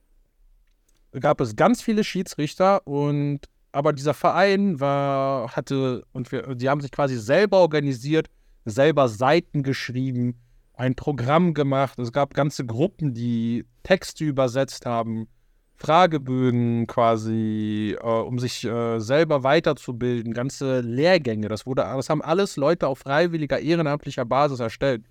gab 1.12 1.40
es 1.40 1.54
ganz 1.54 1.82
viele 1.82 2.02
Schiedsrichter 2.02 2.86
und 2.86 3.40
aber 3.70 3.92
dieser 3.92 4.14
Verein 4.14 4.78
war, 4.78 5.50
hatte, 5.56 6.04
und 6.12 6.30
wir, 6.30 6.54
die 6.54 6.68
haben 6.68 6.80
sich 6.80 6.92
quasi 6.92 7.16
selber 7.16 7.58
organisiert, 7.58 8.28
selber 8.64 9.08
Seiten 9.08 9.64
geschrieben, 9.64 10.40
ein 10.74 10.94
Programm 10.94 11.54
gemacht. 11.54 11.98
Es 11.98 12.12
gab 12.12 12.34
ganze 12.34 12.64
Gruppen, 12.66 13.14
die 13.14 13.64
Texte 13.84 14.24
übersetzt 14.24 14.86
haben, 14.86 15.28
Fragebögen 15.76 16.86
quasi, 16.86 17.96
äh, 18.00 18.04
um 18.04 18.38
sich 18.38 18.64
äh, 18.64 18.98
selber 19.00 19.42
weiterzubilden, 19.42 20.32
ganze 20.32 20.80
Lehrgänge. 20.80 21.48
Das 21.48 21.66
wurde, 21.66 21.82
das 21.82 22.10
haben 22.10 22.22
alles 22.22 22.56
Leute 22.56 22.88
auf 22.88 23.00
freiwilliger, 23.00 23.60
ehrenamtlicher 23.60 24.24
Basis 24.24 24.60
erstellt. 24.60 25.04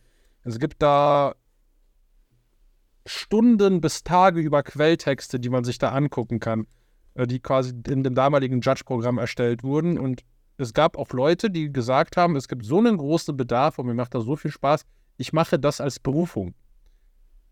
Es 0.43 0.59
gibt 0.59 0.81
da 0.81 1.35
Stunden 3.05 3.81
bis 3.81 4.03
Tage 4.03 4.39
über 4.39 4.63
Quelltexte, 4.63 5.39
die 5.39 5.49
man 5.49 5.63
sich 5.63 5.77
da 5.77 5.89
angucken 5.91 6.39
kann, 6.39 6.67
äh, 7.15 7.27
die 7.27 7.39
quasi 7.39 7.73
in 7.87 8.03
dem 8.03 8.15
damaligen 8.15 8.61
Judge-Programm 8.61 9.17
erstellt 9.17 9.63
wurden. 9.63 9.99
Und 9.99 10.23
es 10.57 10.73
gab 10.73 10.97
auch 10.97 11.11
Leute, 11.11 11.49
die 11.49 11.71
gesagt 11.71 12.15
haben, 12.15 12.35
es 12.35 12.47
gibt 12.47 12.65
so 12.65 12.77
einen 12.77 12.97
großen 12.97 13.35
Bedarf 13.35 13.79
und 13.79 13.87
mir 13.87 13.93
macht 13.93 14.15
das 14.15 14.23
so 14.23 14.35
viel 14.35 14.51
Spaß, 14.51 14.85
ich 15.17 15.33
mache 15.33 15.59
das 15.59 15.81
als 15.81 15.99
Berufung. 15.99 16.53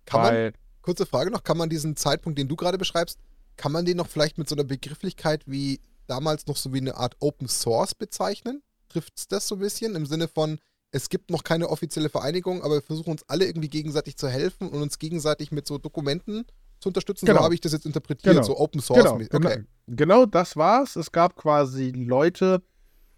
Kann 0.06 0.22
man, 0.22 0.34
Weil, 0.34 0.54
kurze 0.82 1.06
Frage 1.06 1.32
noch, 1.32 1.44
kann 1.44 1.58
man 1.58 1.70
diesen 1.70 1.96
Zeitpunkt, 1.96 2.38
den 2.40 2.48
du 2.48 2.56
gerade 2.56 2.78
beschreibst, 2.78 3.20
kann 3.58 3.72
man 3.72 3.86
den 3.86 3.98
noch 3.98 4.08
vielleicht 4.08 4.38
mit 4.38 4.50
so 4.50 4.56
einer 4.56 4.64
Begrifflichkeit 4.64 5.44
wie 5.46 5.80
damals 6.08 6.48
noch 6.48 6.58
so 6.58 6.74
wie 6.74 6.80
eine 6.80 6.96
Art 6.96 7.16
Open 7.20 7.48
Source 7.48 7.94
bezeichnen? 7.96 8.62
Trifft 8.90 9.14
es 9.18 9.28
das 9.28 9.48
so 9.48 9.56
ein 9.56 9.60
bisschen 9.60 9.96
im 9.96 10.06
Sinne 10.06 10.28
von, 10.28 10.60
es 10.92 11.10
gibt 11.10 11.30
noch 11.32 11.44
keine 11.44 11.70
offizielle 11.70 12.10
Vereinigung, 12.10 12.64
aber 12.64 12.76
wir 12.76 12.82
versuchen 12.82 13.12
uns 13.12 13.24
alle 13.30 13.46
irgendwie 13.46 13.70
gegenseitig 13.70 14.18
zu 14.18 14.28
helfen 14.28 14.68
und 14.70 14.82
uns 14.82 15.00
gegenseitig 15.00 15.52
mit 15.52 15.66
so 15.68 15.78
Dokumenten 15.78 16.46
zu 16.80 16.90
unterstützen? 16.90 17.26
Genau. 17.26 17.40
So 17.40 17.44
habe 17.46 17.54
ich 17.54 17.62
das 17.62 17.72
jetzt 17.72 17.86
interpretiert, 17.86 18.34
Genau. 18.36 18.46
so 18.46 18.58
Open 18.58 18.82
Source. 18.82 19.04
genau, 19.30 19.48
Okay. 19.50 19.64
genau, 19.88 20.26
das 20.26 20.58
war's. 20.58 20.96
Es 20.98 21.12
gab 21.12 21.36
quasi 21.38 21.92
Leute, 21.92 22.62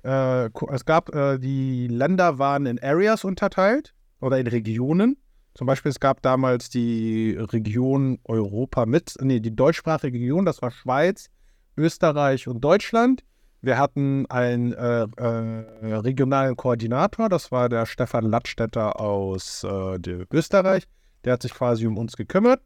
äh, 0.04 0.50
es 0.72 0.86
gab, 0.86 1.16
äh, 1.16 1.40
die 1.40 1.88
Länder 1.88 2.38
waren 2.38 2.66
in 2.66 2.78
Areas 2.84 3.24
unterteilt 3.24 3.94
oder 4.20 4.38
in 4.38 4.48
Regionen. 4.48 5.18
Zum 5.56 5.68
Beispiel, 5.68 5.92
es 5.92 6.00
gab 6.00 6.22
damals 6.22 6.70
die 6.70 7.38
Region 7.38 8.20
Europa 8.24 8.86
mit, 8.86 9.16
nee, 9.22 9.40
die 9.40 9.56
deutschsprachige 9.56 10.18
Region, 10.18 10.46
das 10.46 10.62
war 10.62 10.72
Schweiz, 10.72 11.30
Österreich 11.78 12.48
und 12.48 12.62
Deutschland. 12.62 13.24
Wir 13.62 13.78
hatten 13.78 14.26
einen 14.30 14.74
äh, 14.74 15.04
äh, 15.04 15.96
regionalen 15.96 16.58
Koordinator, 16.58 17.30
das 17.30 17.52
war 17.52 17.70
der 17.70 17.86
Stefan 17.86 18.26
Lattstetter 18.26 19.00
aus 19.00 19.64
äh, 19.64 20.26
Österreich. 20.32 20.84
Der 21.24 21.34
hat 21.34 21.44
sich 21.44 21.54
quasi 21.54 21.88
um 21.88 21.98
uns 21.98 22.18
gekümmert. 22.18 22.62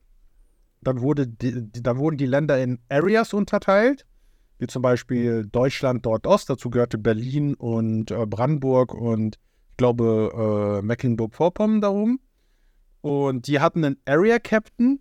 Dann, 0.82 1.02
wurde 1.02 1.28
die, 1.28 1.70
dann 1.84 1.98
wurden 1.98 2.18
die 2.18 2.26
Länder 2.26 2.62
in 2.62 2.80
Areas 2.90 3.34
unterteilt, 3.34 4.06
wie 4.60 4.68
zum 4.68 4.82
Beispiel 4.82 5.46
Deutschland 5.46 6.06
Nordost. 6.06 6.50
Dazu 6.50 6.70
gehörte 6.70 6.98
Berlin 6.98 7.54
und 7.54 8.12
äh, 8.12 8.26
Brandenburg 8.26 8.94
und 8.94 9.38
ich 9.72 9.78
glaube 9.78 10.80
äh, 10.82 10.86
Mecklenburg-Vorpommern 10.86 11.82
darum. 11.82 12.20
Und 13.08 13.48
die 13.48 13.60
hatten 13.60 13.86
einen 13.86 13.98
Area 14.06 14.40
Captain. 14.40 15.00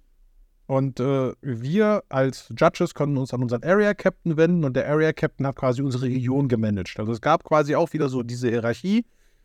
Und 0.67 0.99
äh, 0.99 1.33
wir 1.43 2.03
als 2.09 2.53
Judges 2.57 2.95
konnten 2.95 3.17
uns 3.17 3.33
an 3.33 3.43
unseren 3.43 3.63
Area 3.63 3.95
Captain 3.95 4.37
wenden 4.37 4.65
und 4.65 4.75
der 4.75 4.89
Area 4.89 5.13
Captain 5.13 5.47
hat 5.47 5.57
quasi 5.57 5.81
unsere 5.81 6.07
Region 6.07 6.49
gemanagt. 6.49 6.99
Also 6.99 7.13
es 7.13 7.21
gab 7.21 7.45
quasi 7.45 7.77
auch 7.77 7.93
wieder 7.93 8.09
so 8.09 8.23
diese 8.23 8.49
Hierarchie. 8.49 9.05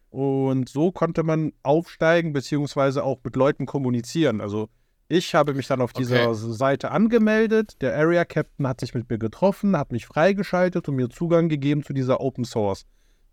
Und 0.10 0.68
so 0.68 0.92
konnte 0.92 1.24
man 1.24 1.54
aufsteigen, 1.64 2.34
beziehungsweise 2.34 3.04
auch 3.04 3.20
mit 3.24 3.36
Leuten 3.36 3.66
kommunizieren. 3.66 4.42
Also 4.42 4.68
ich 5.08 5.36
habe 5.36 5.54
mich 5.54 5.68
dann 5.68 5.82
auf 5.82 5.94
dieser 5.94 6.30
okay. 6.30 6.54
Seite 6.54 6.92
angemeldet. 6.92 7.82
Der 7.82 7.96
Area 7.96 8.26
Captain 8.26 8.68
hat 8.68 8.80
sich 8.80 8.94
mit 8.94 9.10
mir 9.10 9.20
getroffen, 9.20 9.78
hat 9.78 9.92
mich 9.92 10.06
freigeschaltet 10.06 10.90
und 10.90 10.96
mir 10.96 11.10
Zugang 11.10 11.50
gegeben 11.50 11.84
zu 11.84 11.94
dieser 11.94 12.20
Open 12.20 12.46
Source. 12.46 12.86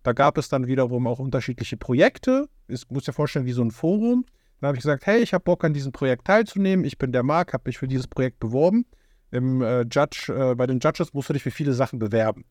Da 0.03 0.13
gab 0.13 0.37
es 0.37 0.47
dann 0.47 0.67
wiederum 0.67 1.07
auch 1.07 1.19
unterschiedliche 1.19 1.75
Projekte. 1.75 2.47
Ich 2.67 2.89
muss 2.89 3.03
dir 3.03 3.13
vorstellen, 3.13 3.45
wie 3.45 3.51
so 3.51 3.61
ein 3.61 3.71
Forum. 3.71 4.25
Dann 4.59 4.69
habe 4.69 4.77
ich 4.77 4.83
gesagt, 4.83 5.05
hey, 5.05 5.21
ich 5.21 5.33
habe 5.33 5.43
Bock 5.43 5.63
an 5.63 5.73
diesem 5.73 5.91
Projekt 5.91 6.25
teilzunehmen. 6.25 6.85
Ich 6.85 6.97
bin 6.97 7.11
der 7.11 7.23
Marc, 7.23 7.53
habe 7.53 7.63
mich 7.67 7.77
für 7.77 7.87
dieses 7.87 8.07
Projekt 8.07 8.39
beworben. 8.39 8.85
Im 9.31 9.61
äh, 9.61 9.81
Judge, 9.81 10.33
äh, 10.33 10.55
bei 10.55 10.67
den 10.67 10.79
Judges 10.79 11.13
musst 11.13 11.29
du 11.29 11.33
dich 11.33 11.43
für 11.43 11.51
viele 11.51 11.73
Sachen 11.73 11.99
bewerben. 11.99 12.45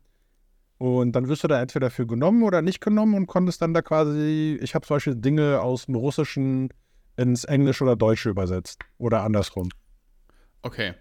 Und 0.79 1.13
dann 1.13 1.29
wirst 1.29 1.43
du 1.43 1.49
da 1.49 1.61
entweder 1.61 1.91
für 1.91 2.07
genommen 2.07 2.45
oder 2.45 2.63
nicht 2.63 2.81
genommen 2.81 3.15
und 3.15 3.27
konntest 3.27 3.61
dann 3.61 3.75
da 3.75 3.83
quasi, 3.83 4.59
ich 4.63 4.75
habe 4.75 4.87
zum 4.87 4.97
Beispiel 4.97 5.17
Dinge 5.17 5.61
aus 5.61 5.87
dem 5.87 5.97
Russischen 5.97 6.71
ins 7.17 7.45
Englische 7.45 7.83
oder 7.83 7.97
Deutsche 7.97 8.31
übersetzt. 8.31 8.85
Oder 8.97 9.25
andersrum. 9.25 9.71
Okay. 10.63 10.95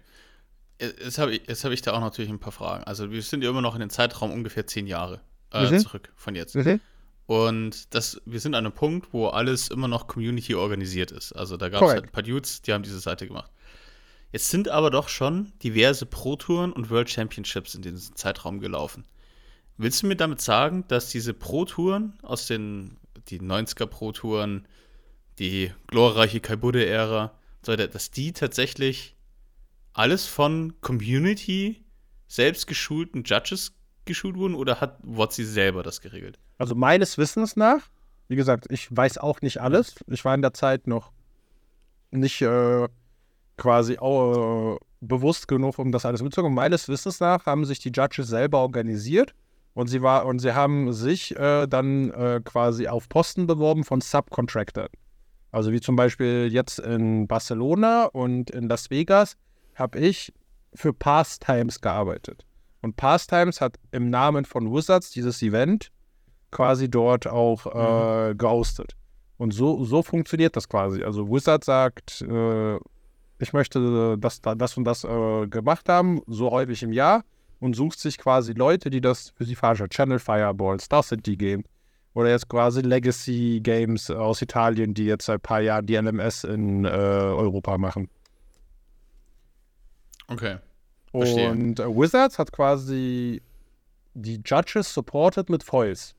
Jetzt 0.80 1.18
habe 1.18 1.34
ich, 1.34 1.64
hab 1.64 1.70
ich 1.70 1.82
da 1.82 1.92
auch 1.92 2.00
natürlich 2.00 2.30
ein 2.30 2.40
paar 2.40 2.52
Fragen. 2.52 2.84
Also 2.84 3.10
wir 3.10 3.22
sind 3.22 3.42
ja 3.42 3.50
immer 3.50 3.62
noch 3.62 3.74
in 3.74 3.80
den 3.80 3.90
Zeitraum 3.90 4.32
ungefähr 4.32 4.66
zehn 4.66 4.86
Jahre 4.86 5.20
äh, 5.52 5.76
zurück 5.78 6.12
von 6.16 6.34
jetzt. 6.34 6.54
Mhm. 6.56 6.80
Und 7.28 7.94
das, 7.94 8.22
wir 8.24 8.40
sind 8.40 8.54
an 8.54 8.64
einem 8.64 8.74
Punkt, 8.74 9.12
wo 9.12 9.26
alles 9.26 9.68
immer 9.68 9.86
noch 9.86 10.06
Community 10.06 10.54
organisiert 10.54 11.10
ist. 11.12 11.32
Also 11.32 11.58
da 11.58 11.68
gab 11.68 11.82
es 11.82 11.90
halt 11.90 12.04
ein 12.04 12.10
paar 12.10 12.22
Dudes, 12.22 12.62
die 12.62 12.72
haben 12.72 12.82
diese 12.82 13.00
Seite 13.00 13.26
gemacht. 13.26 13.50
Jetzt 14.32 14.48
sind 14.48 14.70
aber 14.70 14.90
doch 14.90 15.10
schon 15.10 15.52
diverse 15.62 16.06
Pro-Touren 16.06 16.72
und 16.72 16.88
World 16.88 17.10
Championships 17.10 17.74
in 17.74 17.82
diesem 17.82 18.16
Zeitraum 18.16 18.60
gelaufen. 18.60 19.04
Willst 19.76 20.02
du 20.02 20.06
mir 20.06 20.16
damit 20.16 20.40
sagen, 20.40 20.86
dass 20.88 21.10
diese 21.10 21.34
Pro-Touren 21.34 22.18
aus 22.22 22.46
den 22.46 22.96
die 23.28 23.40
90er 23.40 23.84
Pro-Touren, 23.84 24.66
die 25.38 25.70
glorreiche 25.86 26.40
Kaibude-Ära, 26.40 27.34
dass 27.60 28.10
die 28.10 28.32
tatsächlich 28.32 29.16
alles 29.92 30.26
von 30.26 30.80
Community 30.80 31.84
selbst 32.26 32.66
geschulten 32.66 33.24
Judges 33.24 33.74
geschult 34.06 34.36
wurden 34.36 34.54
oder 34.54 34.80
hat 34.80 34.98
WotC 35.02 35.44
selber 35.44 35.82
das 35.82 36.00
geregelt? 36.00 36.38
Also 36.58 36.74
meines 36.74 37.16
Wissens 37.18 37.56
nach, 37.56 37.80
wie 38.28 38.36
gesagt, 38.36 38.66
ich 38.70 38.94
weiß 38.94 39.18
auch 39.18 39.40
nicht 39.40 39.60
alles. 39.60 39.94
Ich 40.08 40.24
war 40.24 40.34
in 40.34 40.42
der 40.42 40.52
Zeit 40.52 40.86
noch 40.86 41.12
nicht 42.10 42.42
äh, 42.42 42.88
quasi 43.56 43.94
äh, 43.94 44.76
bewusst 45.00 45.48
genug, 45.48 45.78
um 45.78 45.92
das 45.92 46.04
alles 46.04 46.22
mitzubekommen. 46.22 46.54
Meines 46.54 46.88
Wissens 46.88 47.20
nach 47.20 47.46
haben 47.46 47.64
sich 47.64 47.78
die 47.78 47.90
Judges 47.90 48.28
selber 48.28 48.58
organisiert 48.58 49.34
und 49.74 49.86
sie 49.86 50.02
war 50.02 50.26
und 50.26 50.40
sie 50.40 50.54
haben 50.54 50.92
sich 50.92 51.36
äh, 51.36 51.66
dann 51.66 52.10
äh, 52.10 52.40
quasi 52.44 52.88
auf 52.88 53.08
Posten 53.08 53.46
beworben 53.46 53.84
von 53.84 54.00
Subcontractors. 54.00 54.90
Also 55.52 55.72
wie 55.72 55.80
zum 55.80 55.96
Beispiel 55.96 56.48
jetzt 56.50 56.78
in 56.78 57.26
Barcelona 57.26 58.06
und 58.06 58.50
in 58.50 58.68
Las 58.68 58.90
Vegas 58.90 59.36
habe 59.74 59.98
ich 59.98 60.32
für 60.74 60.92
Pastimes 60.92 61.80
gearbeitet. 61.80 62.44
Und 62.82 62.96
Pastimes 62.96 63.60
hat 63.60 63.76
im 63.90 64.10
Namen 64.10 64.44
von 64.44 64.72
Wizards 64.72 65.10
dieses 65.10 65.42
Event 65.42 65.90
quasi 66.50 66.90
dort 66.90 67.26
auch 67.26 67.66
äh, 67.66 68.30
mhm. 68.30 68.38
gehostet. 68.38 68.96
Und 69.36 69.52
so, 69.52 69.84
so 69.84 70.02
funktioniert 70.02 70.56
das 70.56 70.68
quasi. 70.68 71.04
Also 71.04 71.30
Wizard 71.30 71.64
sagt, 71.64 72.22
äh, 72.22 72.76
ich 73.38 73.52
möchte 73.52 74.18
das, 74.18 74.40
das 74.40 74.76
und 74.76 74.84
das 74.84 75.04
äh, 75.04 75.46
gemacht 75.46 75.88
haben, 75.88 76.20
so 76.26 76.50
häufig 76.50 76.82
im 76.82 76.92
Jahr 76.92 77.24
und 77.60 77.76
sucht 77.76 78.00
sich 78.00 78.18
quasi 78.18 78.52
Leute, 78.52 78.90
die 78.90 79.00
das 79.00 79.30
für 79.36 79.44
sie 79.44 79.54
veranstalten. 79.54 79.94
Channel 79.94 80.18
Fireball, 80.18 80.80
Star 80.80 81.02
City 81.02 81.36
Game 81.36 81.64
oder 82.14 82.30
jetzt 82.30 82.48
quasi 82.48 82.80
Legacy 82.80 83.60
Games 83.62 84.10
aus 84.10 84.42
Italien, 84.42 84.94
die 84.94 85.04
jetzt 85.04 85.26
seit 85.26 85.38
ein 85.38 85.42
paar 85.42 85.60
Jahren 85.60 85.86
die 85.86 85.94
LMS 85.94 86.44
in 86.44 86.84
äh, 86.84 86.88
Europa 86.88 87.78
machen. 87.78 88.08
Okay. 90.26 90.58
Verstehe. 91.12 91.50
Und 91.50 91.80
äh, 91.80 91.86
Wizards 91.86 92.38
hat 92.38 92.52
quasi 92.52 93.40
die 94.14 94.40
Judges 94.44 94.92
supported 94.92 95.48
mit 95.48 95.62
Foils. 95.62 96.14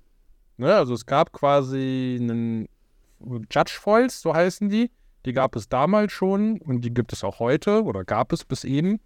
Ne? 0.60 0.76
Also 0.76 0.94
es 0.94 1.06
gab 1.06 1.32
quasi 1.32 2.18
einen 2.20 2.68
Judge 3.50 3.78
Foils, 3.80 4.22
so 4.22 4.34
heißen 4.34 4.70
die. 4.70 4.92
Die 5.26 5.34
gab 5.34 5.56
es 5.56 5.68
damals 5.70 6.12
schon 6.12 6.62
und 6.62 6.82
die 6.82 6.94
gibt 6.94 7.14
es 7.14 7.24
auch 7.24 7.40
heute 7.40 7.84
oder 7.84 8.04
gab 8.04 8.32
es 8.34 8.46
bis 8.46 8.64
eben. 8.64 9.00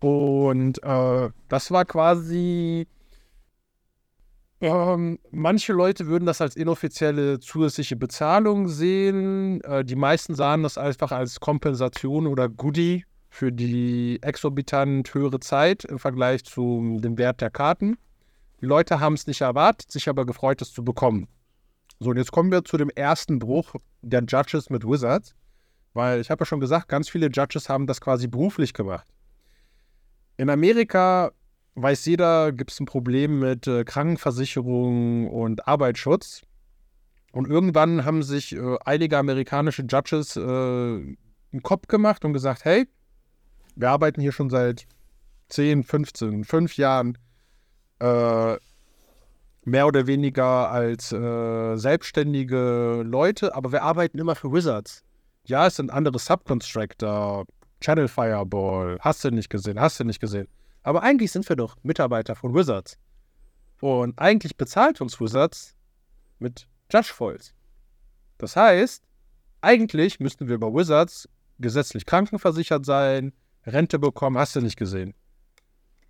Und 0.00 0.82
äh, 0.82 1.30
das 1.48 1.70
war 1.70 1.84
quasi 1.84 2.86
ähm, 4.60 5.18
manche 5.32 5.72
Leute 5.72 6.06
würden 6.06 6.24
das 6.24 6.40
als 6.40 6.54
inoffizielle 6.54 7.40
zusätzliche 7.40 7.96
Bezahlung 7.96 8.68
sehen. 8.68 9.60
Äh, 9.62 9.84
die 9.84 9.96
meisten 9.96 10.36
sahen 10.36 10.62
das 10.62 10.78
einfach 10.78 11.10
als 11.10 11.40
Kompensation 11.40 12.28
oder 12.28 12.48
Goodie 12.48 13.04
für 13.28 13.50
die 13.50 14.20
exorbitant 14.22 15.12
höhere 15.14 15.40
Zeit 15.40 15.84
im 15.84 15.98
Vergleich 15.98 16.44
zu 16.44 16.98
dem 17.00 17.18
Wert 17.18 17.40
der 17.40 17.50
Karten. 17.50 17.96
Die 18.62 18.66
Leute 18.66 19.00
haben 19.00 19.14
es 19.14 19.26
nicht 19.26 19.40
erwartet, 19.40 19.90
sich 19.90 20.08
aber 20.08 20.24
gefreut, 20.24 20.62
es 20.62 20.72
zu 20.72 20.84
bekommen. 20.84 21.26
So, 21.98 22.10
und 22.10 22.16
jetzt 22.16 22.30
kommen 22.30 22.52
wir 22.52 22.64
zu 22.64 22.76
dem 22.76 22.90
ersten 22.90 23.40
Bruch 23.40 23.74
der 24.02 24.22
Judges 24.22 24.70
mit 24.70 24.84
Wizards, 24.84 25.34
weil 25.94 26.20
ich 26.20 26.30
habe 26.30 26.42
ja 26.42 26.46
schon 26.46 26.60
gesagt, 26.60 26.88
ganz 26.88 27.08
viele 27.08 27.26
Judges 27.26 27.68
haben 27.68 27.88
das 27.88 28.00
quasi 28.00 28.28
beruflich 28.28 28.72
gemacht. 28.72 29.08
In 30.36 30.48
Amerika 30.48 31.32
weiß 31.74 32.06
jeder, 32.06 32.52
gibt 32.52 32.70
es 32.70 32.78
ein 32.78 32.86
Problem 32.86 33.40
mit 33.40 33.66
äh, 33.66 33.82
Krankenversicherung 33.82 35.28
und 35.28 35.66
Arbeitsschutz. 35.66 36.42
Und 37.32 37.48
irgendwann 37.48 38.04
haben 38.04 38.22
sich 38.22 38.54
äh, 38.54 38.76
einige 38.84 39.18
amerikanische 39.18 39.82
Judges 39.82 40.36
äh, 40.36 40.40
einen 40.40 41.62
Kopf 41.62 41.88
gemacht 41.88 42.24
und 42.24 42.32
gesagt, 42.32 42.64
hey, 42.64 42.86
wir 43.74 43.90
arbeiten 43.90 44.20
hier 44.20 44.32
schon 44.32 44.50
seit 44.50 44.86
10, 45.48 45.82
15, 45.82 46.44
5 46.44 46.76
Jahren 46.76 47.18
äh, 48.02 48.58
mehr 49.64 49.86
oder 49.86 50.06
weniger 50.06 50.70
als 50.70 51.12
äh, 51.12 51.76
selbstständige 51.76 53.02
Leute, 53.04 53.54
aber 53.54 53.70
wir 53.70 53.82
arbeiten 53.82 54.18
immer 54.18 54.34
für 54.34 54.52
Wizards. 54.52 55.04
Ja, 55.44 55.68
es 55.68 55.76
sind 55.76 55.90
andere 55.90 56.18
Subcontractor, 56.18 57.46
Channel 57.80 58.08
Fireball, 58.08 58.98
hast 59.00 59.24
du 59.24 59.30
nicht 59.30 59.50
gesehen, 59.50 59.80
hast 59.80 60.00
du 60.00 60.04
nicht 60.04 60.20
gesehen. 60.20 60.48
Aber 60.82 61.02
eigentlich 61.02 61.30
sind 61.30 61.48
wir 61.48 61.56
doch 61.56 61.76
Mitarbeiter 61.82 62.34
von 62.34 62.54
Wizards. 62.54 62.98
Und 63.80 64.18
eigentlich 64.18 64.56
bezahlt 64.56 65.00
uns 65.00 65.20
Wizards 65.20 65.76
mit 66.38 66.66
Judge 66.92 67.12
Foils. 67.12 67.54
Das 68.38 68.56
heißt, 68.56 69.04
eigentlich 69.60 70.18
müssten 70.18 70.48
wir 70.48 70.58
bei 70.58 70.66
Wizards 70.66 71.28
gesetzlich 71.58 72.04
krankenversichert 72.04 72.84
sein, 72.84 73.32
Rente 73.64 74.00
bekommen, 74.00 74.38
hast 74.38 74.56
du 74.56 74.60
nicht 74.60 74.76
gesehen. 74.76 75.14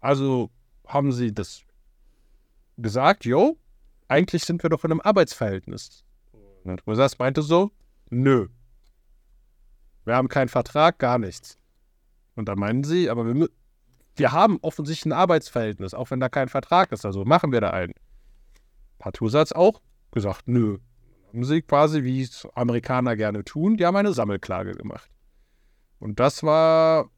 Also 0.01 0.51
haben 0.87 1.13
sie 1.13 1.33
das 1.33 1.63
gesagt, 2.83 3.25
jo, 3.25 3.57
eigentlich 4.09 4.45
sind 4.45 4.63
wir 4.63 4.71
doch 4.71 4.85
in 4.85 4.91
einem 4.91 5.01
Arbeitsverhältnis. 5.01 6.05
Und 6.65 6.87
Wizards 6.87 7.19
meinte 7.19 7.43
so, 7.43 7.71
nö. 8.11 8.49
Wir 10.05 10.17
haben 10.17 10.29
keinen 10.29 10.49
Vertrag, 10.49 10.99
gar 10.99 11.19
nichts. 11.19 11.57
Und 12.35 12.49
dann 12.49 12.59
meinen 12.59 12.85
sie, 12.85 13.09
aber 13.11 13.27
wir, 13.27 13.49
wir 14.17 14.33
haben 14.33 14.59
offensichtlich 14.63 15.07
ein 15.07 15.19
Arbeitsverhältnis, 15.19 15.95
auch 15.95 16.11
wenn 16.11 16.21
da 16.21 16.29
kein 16.29 16.49
Vertrag 16.49 16.93
ist. 16.93 17.07
Also 17.07 17.25
machen 17.25 17.53
wir 17.53 17.61
da 17.61 17.71
einen. 17.71 17.95
Hat 19.01 19.21
Husatz 19.21 19.53
auch 19.53 19.81
gesagt, 20.11 20.49
nö. 20.49 20.79
Haben 21.29 21.45
sie 21.45 21.63
quasi, 21.63 22.05
wie 22.05 22.23
es 22.23 22.47
Amerikaner 22.55 23.17
gerne 23.17 23.45
tun, 23.45 23.77
die 23.77 23.87
haben 23.87 23.97
eine 23.97 24.13
Sammelklage 24.13 24.73
gemacht. 24.73 25.11
Und 25.99 26.21
das 26.21 26.43
war 26.43 27.11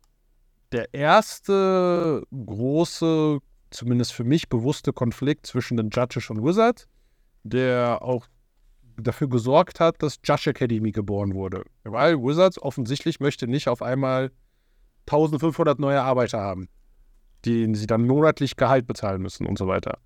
der 0.72 0.92
erste 0.92 2.22
große, 2.32 3.38
zumindest 3.74 4.12
für 4.12 4.24
mich 4.24 4.48
bewusste 4.48 4.92
Konflikt 4.92 5.46
zwischen 5.46 5.76
den 5.76 5.90
Judges 5.90 6.30
und 6.30 6.42
Wizards, 6.42 6.86
der 7.42 8.02
auch 8.02 8.26
dafür 8.96 9.28
gesorgt 9.28 9.80
hat, 9.80 10.02
dass 10.02 10.18
Judge 10.24 10.50
Academy 10.50 10.92
geboren 10.92 11.34
wurde. 11.34 11.64
Weil 11.82 12.16
Wizards 12.18 12.60
offensichtlich 12.60 13.20
möchte 13.20 13.46
nicht 13.46 13.68
auf 13.68 13.82
einmal 13.82 14.30
1500 15.06 15.78
neue 15.78 16.00
Arbeiter 16.00 16.40
haben, 16.40 16.68
denen 17.44 17.74
sie 17.74 17.86
dann 17.86 18.06
monatlich 18.06 18.56
Gehalt 18.56 18.86
bezahlen 18.86 19.20
müssen 19.20 19.46
und 19.46 19.58
so 19.58 19.66
weiter. 19.66 19.98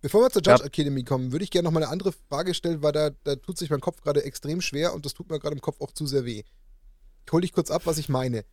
Bevor 0.00 0.22
wir 0.22 0.30
zur 0.30 0.42
Judge 0.42 0.60
ja. 0.60 0.66
Academy 0.66 1.02
kommen, 1.02 1.32
würde 1.32 1.44
ich 1.44 1.50
gerne 1.50 1.64
noch 1.66 1.72
mal 1.72 1.82
eine 1.82 1.90
andere 1.90 2.12
Frage 2.12 2.54
stellen, 2.54 2.82
weil 2.82 2.92
da, 2.92 3.10
da 3.24 3.34
tut 3.36 3.58
sich 3.58 3.70
mein 3.70 3.80
Kopf 3.80 4.00
gerade 4.02 4.22
extrem 4.24 4.60
schwer 4.60 4.94
und 4.94 5.04
das 5.04 5.14
tut 5.14 5.28
mir 5.28 5.40
gerade 5.40 5.56
im 5.56 5.60
Kopf 5.60 5.80
auch 5.80 5.90
zu 5.90 6.06
sehr 6.06 6.24
weh. 6.24 6.44
Ich 7.26 7.32
hole 7.32 7.40
dich 7.40 7.52
kurz 7.52 7.70
ab, 7.70 7.82
was 7.86 7.98
ich 7.98 8.08
meine. 8.08 8.44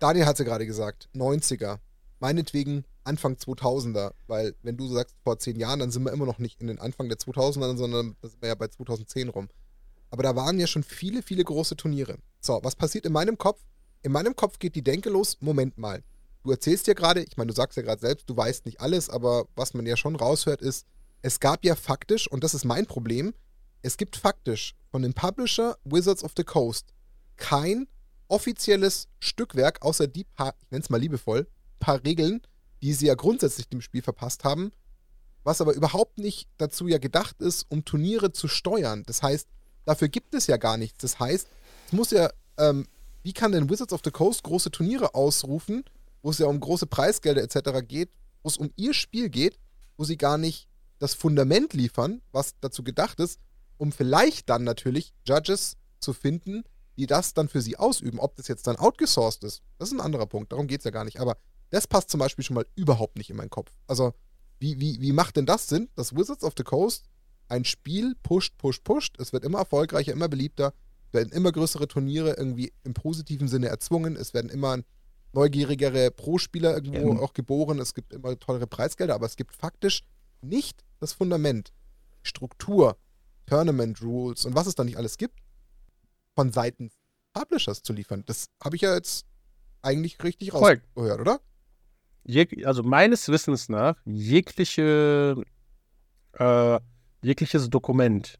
Daniel 0.00 0.26
hat 0.26 0.34
es 0.34 0.38
ja 0.40 0.44
gerade 0.44 0.66
gesagt, 0.66 1.08
90er. 1.14 1.78
Meinetwegen 2.18 2.84
Anfang 3.08 3.34
2000er, 3.34 4.12
weil 4.26 4.54
wenn 4.62 4.76
du 4.76 4.86
sagst 4.86 5.16
vor 5.24 5.38
zehn 5.38 5.58
Jahren, 5.58 5.80
dann 5.80 5.90
sind 5.90 6.04
wir 6.04 6.12
immer 6.12 6.26
noch 6.26 6.38
nicht 6.38 6.60
in 6.60 6.66
den 6.68 6.78
Anfang 6.78 7.08
der 7.08 7.18
2000er, 7.18 7.76
sondern 7.76 8.16
da 8.20 8.28
sind 8.28 8.40
wir 8.40 8.48
ja 8.48 8.54
bei 8.54 8.68
2010 8.68 9.30
rum. 9.30 9.48
Aber 10.10 10.22
da 10.22 10.36
waren 10.36 10.60
ja 10.60 10.66
schon 10.66 10.82
viele, 10.82 11.22
viele 11.22 11.44
große 11.44 11.76
Turniere. 11.76 12.18
So, 12.40 12.60
was 12.62 12.76
passiert 12.76 13.06
in 13.06 13.12
meinem 13.12 13.36
Kopf? 13.36 13.60
In 14.02 14.12
meinem 14.12 14.36
Kopf 14.36 14.58
geht 14.58 14.74
die 14.74 14.82
Denke 14.82 15.10
los, 15.10 15.38
Moment 15.40 15.76
mal. 15.76 16.02
Du 16.44 16.50
erzählst 16.50 16.86
ja 16.86 16.94
gerade, 16.94 17.22
ich 17.22 17.36
meine, 17.36 17.48
du 17.48 17.54
sagst 17.54 17.76
ja 17.76 17.82
gerade 17.82 18.00
selbst, 18.00 18.30
du 18.30 18.36
weißt 18.36 18.64
nicht 18.64 18.80
alles, 18.80 19.10
aber 19.10 19.46
was 19.56 19.74
man 19.74 19.86
ja 19.86 19.96
schon 19.96 20.16
raushört 20.16 20.62
ist, 20.62 20.86
es 21.20 21.40
gab 21.40 21.64
ja 21.64 21.74
faktisch, 21.74 22.30
und 22.30 22.44
das 22.44 22.54
ist 22.54 22.64
mein 22.64 22.86
Problem, 22.86 23.34
es 23.82 23.96
gibt 23.96 24.16
faktisch 24.16 24.76
von 24.90 25.02
dem 25.02 25.14
Publisher 25.14 25.76
Wizards 25.84 26.22
of 26.22 26.32
the 26.36 26.44
Coast 26.44 26.92
kein 27.36 27.88
offizielles 28.28 29.08
Stückwerk, 29.20 29.82
außer 29.82 30.06
die 30.06 30.24
paar, 30.24 30.54
ich 30.60 30.70
nenne 30.70 30.82
es 30.82 30.90
mal 30.90 31.00
liebevoll, 31.00 31.48
paar 31.80 32.04
Regeln, 32.04 32.42
die 32.82 32.92
sie 32.92 33.06
ja 33.06 33.14
grundsätzlich 33.14 33.68
dem 33.68 33.80
Spiel 33.80 34.02
verpasst 34.02 34.44
haben, 34.44 34.72
was 35.44 35.60
aber 35.60 35.74
überhaupt 35.74 36.18
nicht 36.18 36.48
dazu 36.58 36.88
ja 36.88 36.98
gedacht 36.98 37.40
ist, 37.40 37.66
um 37.68 37.84
Turniere 37.84 38.32
zu 38.32 38.48
steuern. 38.48 39.02
Das 39.06 39.22
heißt, 39.22 39.48
dafür 39.84 40.08
gibt 40.08 40.34
es 40.34 40.46
ja 40.46 40.56
gar 40.56 40.76
nichts. 40.76 40.98
Das 40.98 41.18
heißt, 41.18 41.48
es 41.86 41.92
muss 41.92 42.10
ja, 42.10 42.30
ähm, 42.58 42.86
wie 43.22 43.32
kann 43.32 43.52
denn 43.52 43.70
Wizards 43.70 43.92
of 43.92 44.02
the 44.04 44.10
Coast 44.10 44.42
große 44.42 44.70
Turniere 44.70 45.14
ausrufen, 45.14 45.84
wo 46.22 46.30
es 46.30 46.38
ja 46.38 46.46
um 46.46 46.60
große 46.60 46.86
Preisgelder 46.86 47.42
etc. 47.42 47.86
geht, 47.86 48.10
wo 48.42 48.48
es 48.48 48.56
um 48.56 48.70
ihr 48.76 48.94
Spiel 48.94 49.30
geht, 49.30 49.58
wo 49.96 50.04
sie 50.04 50.16
gar 50.16 50.38
nicht 50.38 50.68
das 50.98 51.14
Fundament 51.14 51.72
liefern, 51.72 52.20
was 52.32 52.54
dazu 52.60 52.82
gedacht 52.82 53.20
ist, 53.20 53.40
um 53.76 53.92
vielleicht 53.92 54.48
dann 54.50 54.64
natürlich 54.64 55.14
Judges 55.26 55.76
zu 56.00 56.12
finden, 56.12 56.64
die 56.96 57.06
das 57.06 57.32
dann 57.32 57.48
für 57.48 57.62
sie 57.62 57.76
ausüben. 57.76 58.18
Ob 58.18 58.36
das 58.36 58.48
jetzt 58.48 58.66
dann 58.66 58.76
outgesourced 58.76 59.44
ist, 59.44 59.62
das 59.78 59.88
ist 59.88 59.94
ein 59.94 60.00
anderer 60.00 60.26
Punkt. 60.26 60.52
Darum 60.52 60.66
geht 60.66 60.80
es 60.80 60.84
ja 60.84 60.90
gar 60.90 61.04
nicht. 61.04 61.20
Aber 61.20 61.36
das 61.70 61.86
passt 61.86 62.10
zum 62.10 62.20
Beispiel 62.20 62.44
schon 62.44 62.54
mal 62.54 62.66
überhaupt 62.74 63.16
nicht 63.16 63.30
in 63.30 63.36
meinen 63.36 63.50
Kopf. 63.50 63.72
Also, 63.86 64.14
wie, 64.58 64.80
wie, 64.80 65.00
wie 65.00 65.12
macht 65.12 65.36
denn 65.36 65.46
das 65.46 65.68
Sinn, 65.68 65.88
dass 65.94 66.16
Wizards 66.16 66.44
of 66.44 66.54
the 66.56 66.64
Coast 66.64 67.08
ein 67.48 67.64
Spiel 67.64 68.14
pusht, 68.22 68.56
pusht, 68.58 68.84
pusht? 68.84 69.20
Es 69.20 69.32
wird 69.32 69.44
immer 69.44 69.58
erfolgreicher, 69.58 70.12
immer 70.12 70.28
beliebter, 70.28 70.74
werden 71.12 71.32
immer 71.32 71.52
größere 71.52 71.88
Turniere 71.88 72.34
irgendwie 72.34 72.72
im 72.84 72.94
positiven 72.94 73.48
Sinne 73.48 73.68
erzwungen, 73.68 74.16
es 74.16 74.34
werden 74.34 74.50
immer 74.50 74.78
neugierigere 75.32 76.10
Pro-Spieler 76.10 76.74
irgendwo 76.74 77.14
ja. 77.14 77.20
auch 77.20 77.32
geboren, 77.32 77.78
es 77.78 77.94
gibt 77.94 78.12
immer 78.12 78.38
teure 78.38 78.66
Preisgelder, 78.66 79.14
aber 79.14 79.26
es 79.26 79.36
gibt 79.36 79.54
faktisch 79.54 80.02
nicht 80.40 80.84
das 81.00 81.12
Fundament, 81.12 81.72
Struktur, 82.22 82.96
Tournament 83.46 84.02
Rules 84.02 84.44
und 84.44 84.54
was 84.54 84.66
es 84.66 84.74
da 84.74 84.84
nicht 84.84 84.96
alles 84.96 85.16
gibt, 85.18 85.38
von 86.34 86.52
Seiten 86.52 86.90
Publishers 87.32 87.82
zu 87.82 87.92
liefern. 87.92 88.24
Das 88.26 88.46
habe 88.62 88.76
ich 88.76 88.82
ja 88.82 88.94
jetzt 88.94 89.26
eigentlich 89.82 90.22
richtig 90.22 90.52
rausgehört, 90.52 91.20
oder? 91.20 91.40
Jeg 92.28 92.66
also 92.66 92.82
meines 92.82 93.30
Wissens 93.30 93.70
nach, 93.70 93.96
jegliche, 94.04 95.42
äh, 96.34 96.78
jegliches 97.22 97.70
Dokument, 97.70 98.38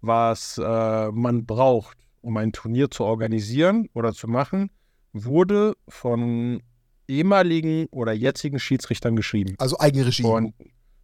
was 0.00 0.56
äh, 0.56 1.10
man 1.10 1.44
braucht, 1.44 1.98
um 2.22 2.38
ein 2.38 2.52
Turnier 2.52 2.90
zu 2.90 3.04
organisieren 3.04 3.90
oder 3.92 4.14
zu 4.14 4.26
machen, 4.26 4.70
wurde 5.12 5.74
von 5.86 6.62
ehemaligen 7.08 7.86
oder 7.90 8.14
jetzigen 8.14 8.58
Schiedsrichtern 8.58 9.16
geschrieben. 9.16 9.54
Also 9.58 9.78
eigene 9.78 10.06
Regie. 10.06 10.24
Und, 10.24 10.54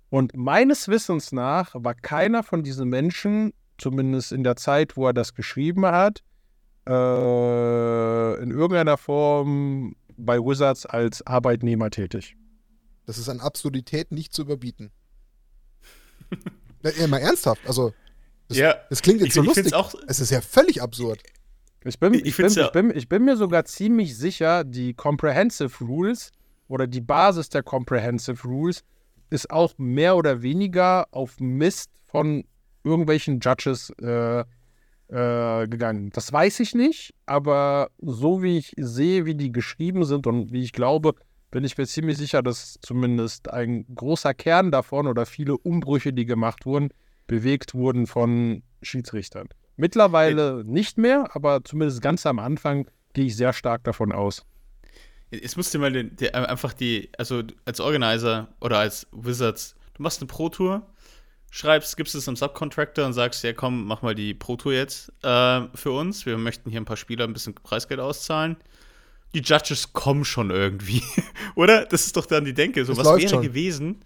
und 0.09 0.35
meines 0.35 0.89
Wissens 0.89 1.33
nach 1.33 1.75
war 1.75 1.95
keiner 1.95 2.43
von 2.43 2.63
diesen 2.63 2.89
Menschen, 2.89 3.53
zumindest 3.77 4.33
in 4.33 4.43
der 4.43 4.57
Zeit, 4.57 4.97
wo 4.97 5.07
er 5.07 5.13
das 5.13 5.35
geschrieben 5.35 5.85
hat, 5.85 6.23
äh, 6.89 8.43
in 8.43 8.51
irgendeiner 8.51 8.97
Form 8.97 9.97
bei 10.25 10.39
Wizards 10.39 10.87
als 10.87 11.27
Arbeitnehmer 11.27 11.91
tätig. 11.91 12.37
Das 13.07 13.19
ist 13.19 13.29
an 13.29 13.41
Absurdität 13.41 14.13
nicht 14.13 14.33
zu 14.33 14.43
überbieten. 14.43 14.91
ja, 16.99 17.07
mal 17.07 17.19
ernsthaft, 17.19 17.61
also 17.67 17.93
das, 18.49 18.59
ja, 18.59 18.75
das 18.91 19.03
klingt 19.03 19.21
jetzt 19.21 19.29
ich, 19.29 19.35
so 19.35 19.43
lustig. 19.43 19.75
Auch, 19.75 19.95
es 20.07 20.21
ist 20.21 20.31
ja 20.31 20.41
völlig 20.41 20.83
absurd. 20.83 21.23
Ich 21.85 21.99
bin, 21.99 22.15
ich, 22.15 22.27
ich, 22.27 22.37
bin, 22.37 22.49
ja. 22.49 22.67
ich, 22.67 22.73
bin, 22.73 22.97
ich 22.97 23.09
bin 23.09 23.25
mir 23.25 23.37
sogar 23.37 23.65
ziemlich 23.65 24.17
sicher, 24.17 24.63
die 24.63 24.95
Comprehensive 24.95 25.85
Rules 25.85 26.31
oder 26.69 26.87
die 26.87 27.01
Basis 27.01 27.49
der 27.49 27.63
Comprehensive 27.63 28.47
Rules 28.47 28.85
ist 29.31 29.51
auch 29.51 29.75
mehr 29.79 30.17
oder 30.17 30.43
weniger 30.43 31.09
auf 31.11 31.41
Mist 31.41 31.91
von 32.05 32.45
irgendwelchen 32.85 33.41
Judges 33.41 33.91
äh, 34.01 34.45
äh, 35.09 35.69
gegangen. 35.69 36.11
Das 36.11 36.33
weiß 36.33 36.61
ich 36.61 36.75
nicht, 36.75 37.15
aber 37.27 37.91
so 38.01 38.43
wie 38.43 38.59
ich 38.59 38.73
sehe, 38.77 39.25
wie 39.25 39.35
die 39.35 39.53
geschrieben 39.53 40.05
sind 40.05 40.27
und 40.27 40.53
wie 40.53 40.63
ich 40.63 40.73
glaube, 40.73 41.15
bin 41.51 41.65
ich 41.65 41.77
mir 41.77 41.87
ziemlich 41.87 42.17
sicher, 42.17 42.43
dass 42.43 42.79
zumindest 42.81 43.51
ein 43.51 43.85
großer 43.95 44.33
Kern 44.35 44.71
davon 44.71 45.07
oder 45.07 45.27
viele 45.27 45.59
Umbrüche, 45.59 46.13
die 46.13 46.25
gemacht 46.25 46.65
wurden, 46.65 46.89
bewegt 47.27 47.75
wurden 47.75 48.07
von 48.07 48.63
Schiedsrichtern. 48.81 49.49
Mittlerweile 49.77 50.65
nicht 50.65 50.99
mehr, 50.99 51.29
aber 51.35 51.63
zumindest 51.63 52.03
ganz 52.03 52.27
am 52.27 52.39
Anfang 52.39 52.91
gehe 53.13 53.27
ich 53.27 53.37
sehr 53.37 53.53
stark 53.53 53.85
davon 53.85 54.13
aus. 54.13 54.45
Jetzt 55.31 55.57
musst 55.57 55.73
du 55.73 55.79
mal 55.79 55.93
den, 55.93 56.15
den, 56.17 56.35
einfach 56.35 56.73
die, 56.73 57.11
also 57.17 57.43
als 57.65 57.81
Organizer 57.81 58.49
oder 58.61 58.79
als 58.79 59.07
Wizards, 59.13 59.75
du 59.95 60.03
machst 60.03 60.21
eine 60.21 60.27
Pro-Tour 60.27 60.87
schreibst, 61.53 61.99
gibst 61.99 62.15
es 62.15 62.27
einem 62.27 62.37
Subcontractor 62.37 63.05
und 63.05 63.13
sagst, 63.13 63.45
ja 63.45 63.53
komm, 63.53 63.85
mach 63.85 64.01
mal 64.01 64.15
die 64.15 64.33
Pro 64.33 64.57
Tour 64.57 64.73
jetzt 64.73 65.13
äh, 65.23 65.61
für 65.75 65.93
uns. 65.93 66.25
Wir 66.25 66.39
möchten 66.39 66.71
hier 66.71 66.81
ein 66.81 66.87
paar 66.87 66.97
Spieler 66.97 67.25
ein 67.25 67.35
bisschen 67.35 67.55
Preisgeld 67.55 68.01
auszahlen. 68.01 68.57
Die 69.35 69.41
Judges 69.41 69.93
kommen 69.93 70.25
schon 70.25 70.51
irgendwie. 70.51 71.03
Oder? 71.55 71.85
Das 71.85 72.07
ist 72.07 72.17
doch 72.17 72.25
dann 72.25 72.47
die 72.47 72.55
Denke. 72.55 72.85
So, 72.87 72.95
das 72.95 73.05
was 73.05 73.19
wäre 73.19 73.29
schon. 73.29 73.43
gewesen, 73.43 74.03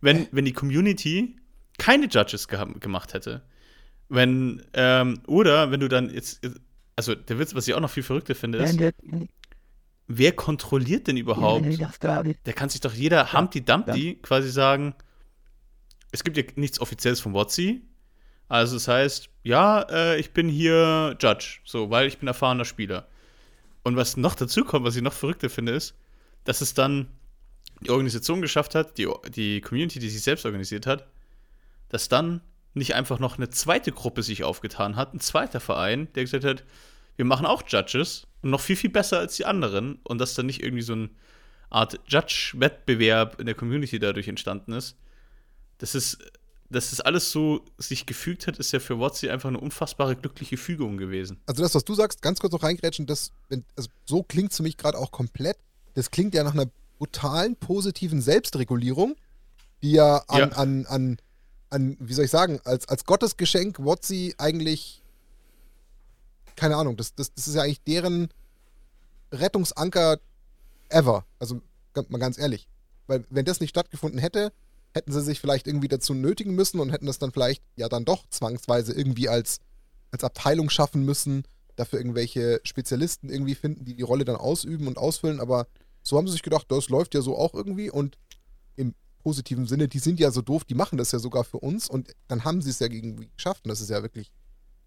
wenn, 0.00 0.28
wenn 0.30 0.44
die 0.44 0.52
Community 0.52 1.36
keine 1.76 2.06
Judges 2.06 2.46
ge 2.46 2.64
gemacht 2.78 3.14
hätte? 3.14 3.42
Wenn, 4.08 4.62
ähm, 4.72 5.18
oder 5.26 5.72
wenn 5.72 5.80
du 5.80 5.88
dann 5.88 6.14
jetzt, 6.14 6.40
also 6.94 7.16
der 7.16 7.40
Witz, 7.40 7.56
was 7.56 7.66
ich 7.66 7.74
auch 7.74 7.80
noch 7.80 7.90
viel 7.90 8.04
verrückter 8.04 8.36
finde, 8.36 8.58
ist, 8.58 8.78
wer 10.06 10.32
kontrolliert 10.32 11.08
denn 11.08 11.16
überhaupt? 11.16 11.64
Der 12.46 12.52
kann 12.54 12.68
sich 12.68 12.80
doch 12.80 12.94
jeder 12.94 13.32
Humpty 13.32 13.64
Dumpty 13.64 14.20
quasi 14.22 14.50
sagen, 14.50 14.94
es 16.16 16.24
gibt 16.24 16.36
ja 16.38 16.42
nichts 16.56 16.80
Offizielles 16.80 17.20
von 17.20 17.34
WotC. 17.34 17.82
Also 18.48 18.76
das 18.76 18.88
heißt, 18.88 19.28
ja, 19.42 19.82
äh, 19.82 20.18
ich 20.18 20.32
bin 20.32 20.48
hier 20.48 21.16
Judge, 21.20 21.58
so, 21.64 21.90
weil 21.90 22.06
ich 22.06 22.18
bin 22.18 22.26
erfahrener 22.26 22.64
Spieler. 22.64 23.06
Und 23.82 23.96
was 23.96 24.16
noch 24.16 24.34
dazu 24.34 24.64
kommt, 24.64 24.86
was 24.86 24.96
ich 24.96 25.02
noch 25.02 25.12
verrückter 25.12 25.50
finde, 25.50 25.72
ist, 25.72 25.94
dass 26.44 26.60
es 26.60 26.74
dann 26.74 27.08
die 27.82 27.90
Organisation 27.90 28.40
geschafft 28.40 28.74
hat, 28.74 28.96
die, 28.96 29.08
die 29.28 29.60
Community, 29.60 29.98
die 29.98 30.08
sich 30.08 30.22
selbst 30.22 30.46
organisiert 30.46 30.86
hat, 30.86 31.06
dass 31.90 32.08
dann 32.08 32.40
nicht 32.72 32.94
einfach 32.94 33.18
noch 33.18 33.36
eine 33.36 33.50
zweite 33.50 33.92
Gruppe 33.92 34.22
sich 34.22 34.42
aufgetan 34.42 34.96
hat, 34.96 35.12
ein 35.12 35.20
zweiter 35.20 35.60
Verein, 35.60 36.08
der 36.14 36.24
gesagt 36.24 36.44
hat, 36.44 36.64
wir 37.16 37.24
machen 37.24 37.46
auch 37.46 37.62
Judges 37.66 38.26
und 38.42 38.50
noch 38.50 38.60
viel, 38.60 38.76
viel 38.76 38.90
besser 38.90 39.18
als 39.18 39.36
die 39.36 39.44
anderen 39.44 39.98
und 40.04 40.18
dass 40.18 40.34
dann 40.34 40.46
nicht 40.46 40.62
irgendwie 40.62 40.82
so 40.82 40.94
eine 40.94 41.10
Art 41.68 42.00
Judge-Wettbewerb 42.06 43.38
in 43.40 43.46
der 43.46 43.54
Community 43.54 43.98
dadurch 43.98 44.28
entstanden 44.28 44.72
ist, 44.72 44.96
das 45.78 45.94
ist, 45.94 46.18
dass 46.70 46.90
das 46.90 47.00
alles 47.00 47.30
so 47.30 47.64
sich 47.78 48.06
gefügt 48.06 48.46
hat, 48.46 48.58
ist 48.58 48.72
ja 48.72 48.80
für 48.80 48.98
Watsi 48.98 49.28
einfach 49.30 49.48
eine 49.48 49.60
unfassbare 49.60 50.16
glückliche 50.16 50.56
Fügung 50.56 50.96
gewesen. 50.96 51.40
Also 51.46 51.62
das, 51.62 51.74
was 51.74 51.84
du 51.84 51.94
sagst, 51.94 52.22
ganz 52.22 52.40
kurz 52.40 52.52
noch 52.52 52.62
reingrätschen, 52.62 53.06
das, 53.06 53.32
also 53.76 53.88
so 54.04 54.22
klingt 54.22 54.50
es 54.50 54.56
für 54.56 54.62
mich 54.62 54.76
gerade 54.76 54.98
auch 54.98 55.10
komplett. 55.10 55.58
Das 55.94 56.10
klingt 56.10 56.34
ja 56.34 56.42
nach 56.42 56.54
einer 56.54 56.66
brutalen, 56.98 57.56
positiven 57.56 58.20
Selbstregulierung, 58.20 59.16
die 59.82 59.92
ja 59.92 60.18
an, 60.28 60.38
ja. 60.38 60.48
an, 60.48 60.86
an, 60.86 61.16
an, 61.70 61.96
wie 62.00 62.14
soll 62.14 62.24
ich 62.24 62.30
sagen, 62.30 62.60
als, 62.64 62.88
als 62.88 63.04
Gottesgeschenk 63.04 63.78
Watsi 63.78 64.34
eigentlich, 64.38 65.02
keine 66.56 66.76
Ahnung, 66.76 66.96
das, 66.96 67.14
das, 67.14 67.32
das 67.34 67.46
ist 67.46 67.54
ja 67.54 67.62
eigentlich 67.62 67.82
deren 67.82 68.28
Rettungsanker 69.32 70.18
ever. 70.88 71.24
Also 71.38 71.60
mal 72.08 72.18
ganz 72.18 72.38
ehrlich. 72.38 72.68
Weil 73.06 73.24
wenn 73.30 73.44
das 73.44 73.60
nicht 73.60 73.70
stattgefunden 73.70 74.18
hätte, 74.18 74.52
hätten 74.96 75.12
sie 75.12 75.22
sich 75.22 75.40
vielleicht 75.40 75.68
irgendwie 75.68 75.88
dazu 75.88 76.14
nötigen 76.14 76.54
müssen 76.54 76.80
und 76.80 76.90
hätten 76.90 77.06
das 77.06 77.18
dann 77.18 77.30
vielleicht 77.30 77.62
ja 77.76 77.88
dann 77.88 78.04
doch 78.04 78.26
zwangsweise 78.30 78.92
irgendwie 78.92 79.28
als, 79.28 79.60
als 80.10 80.24
Abteilung 80.24 80.70
schaffen 80.70 81.04
müssen, 81.04 81.44
dafür 81.76 82.00
irgendwelche 82.00 82.60
Spezialisten 82.64 83.28
irgendwie 83.28 83.54
finden, 83.54 83.84
die 83.84 83.94
die 83.94 84.02
Rolle 84.02 84.24
dann 84.24 84.36
ausüben 84.36 84.88
und 84.88 84.98
ausfüllen. 84.98 85.38
Aber 85.38 85.68
so 86.02 86.16
haben 86.16 86.26
sie 86.26 86.32
sich 86.32 86.42
gedacht, 86.42 86.66
das 86.70 86.88
läuft 86.88 87.14
ja 87.14 87.20
so 87.20 87.36
auch 87.36 87.54
irgendwie 87.54 87.90
und 87.90 88.16
im 88.74 88.94
positiven 89.18 89.66
Sinne, 89.66 89.86
die 89.86 89.98
sind 89.98 90.18
ja 90.18 90.30
so 90.30 90.40
doof, 90.40 90.64
die 90.64 90.74
machen 90.74 90.98
das 90.98 91.12
ja 91.12 91.18
sogar 91.18 91.44
für 91.44 91.58
uns 91.58 91.88
und 91.88 92.12
dann 92.28 92.44
haben 92.44 92.62
sie 92.62 92.70
es 92.70 92.78
ja 92.78 92.90
irgendwie 92.90 93.28
geschafft 93.36 93.64
und 93.64 93.68
das 93.68 93.80
ist 93.80 93.90
ja 93.90 94.02
wirklich, 94.02 94.32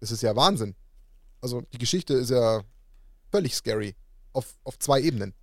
das 0.00 0.10
ist 0.10 0.22
ja 0.22 0.34
Wahnsinn. 0.34 0.74
Also 1.40 1.62
die 1.72 1.78
Geschichte 1.78 2.14
ist 2.14 2.30
ja 2.30 2.62
völlig 3.30 3.54
scary 3.54 3.94
auf, 4.32 4.58
auf 4.64 4.78
zwei 4.78 5.00
Ebenen. 5.00 5.34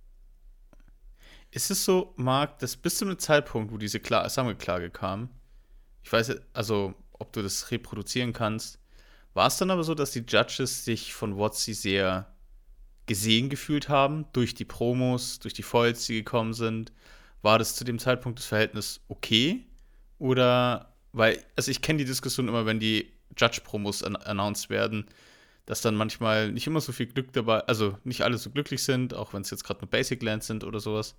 Ist 1.50 1.70
es 1.70 1.84
so, 1.84 2.12
Marc, 2.16 2.58
dass 2.58 2.76
bis 2.76 2.98
zu 2.98 3.04
einem 3.04 3.18
Zeitpunkt, 3.18 3.72
wo 3.72 3.78
diese 3.78 4.00
Kla 4.00 4.28
Sammelklage 4.28 4.90
kam, 4.90 5.30
ich 6.02 6.12
weiß, 6.12 6.36
also 6.52 6.94
ob 7.12 7.32
du 7.32 7.42
das 7.42 7.70
reproduzieren 7.70 8.32
kannst, 8.32 8.78
war 9.34 9.46
es 9.46 9.56
dann 9.56 9.70
aber 9.70 9.84
so, 9.84 9.94
dass 9.94 10.10
die 10.10 10.24
Judges 10.26 10.84
sich 10.84 11.14
von 11.14 11.38
Watsi 11.38 11.74
sehr 11.74 12.34
gesehen 13.06 13.48
gefühlt 13.48 13.88
haben 13.88 14.26
durch 14.32 14.54
die 14.54 14.64
Promos, 14.64 15.38
durch 15.38 15.54
die 15.54 15.62
Foils, 15.62 16.06
die 16.06 16.14
gekommen 16.14 16.52
sind? 16.52 16.92
War 17.42 17.58
das 17.58 17.74
zu 17.76 17.84
dem 17.84 17.98
Zeitpunkt 17.98 18.38
das 18.38 18.46
Verhältnis 18.46 19.00
okay? 19.08 19.66
Oder, 20.18 20.94
weil, 21.12 21.42
also 21.56 21.70
ich 21.70 21.82
kenne 21.82 21.98
die 21.98 22.04
Diskussion 22.04 22.48
immer, 22.48 22.66
wenn 22.66 22.80
die 22.80 23.12
Judge-Promos 23.36 24.02
an 24.02 24.16
announced 24.16 24.70
werden, 24.70 25.06
dass 25.68 25.82
dann 25.82 25.96
manchmal 25.96 26.50
nicht 26.50 26.66
immer 26.66 26.80
so 26.80 26.92
viel 26.92 27.06
Glück 27.06 27.30
dabei, 27.34 27.60
also 27.60 27.98
nicht 28.02 28.22
alle 28.22 28.38
so 28.38 28.48
glücklich 28.48 28.82
sind, 28.82 29.12
auch 29.12 29.34
wenn 29.34 29.42
es 29.42 29.50
jetzt 29.50 29.64
gerade 29.64 29.80
nur 29.80 29.90
Basic 29.90 30.22
Lands 30.22 30.46
sind 30.46 30.64
oder 30.64 30.80
sowas. 30.80 31.14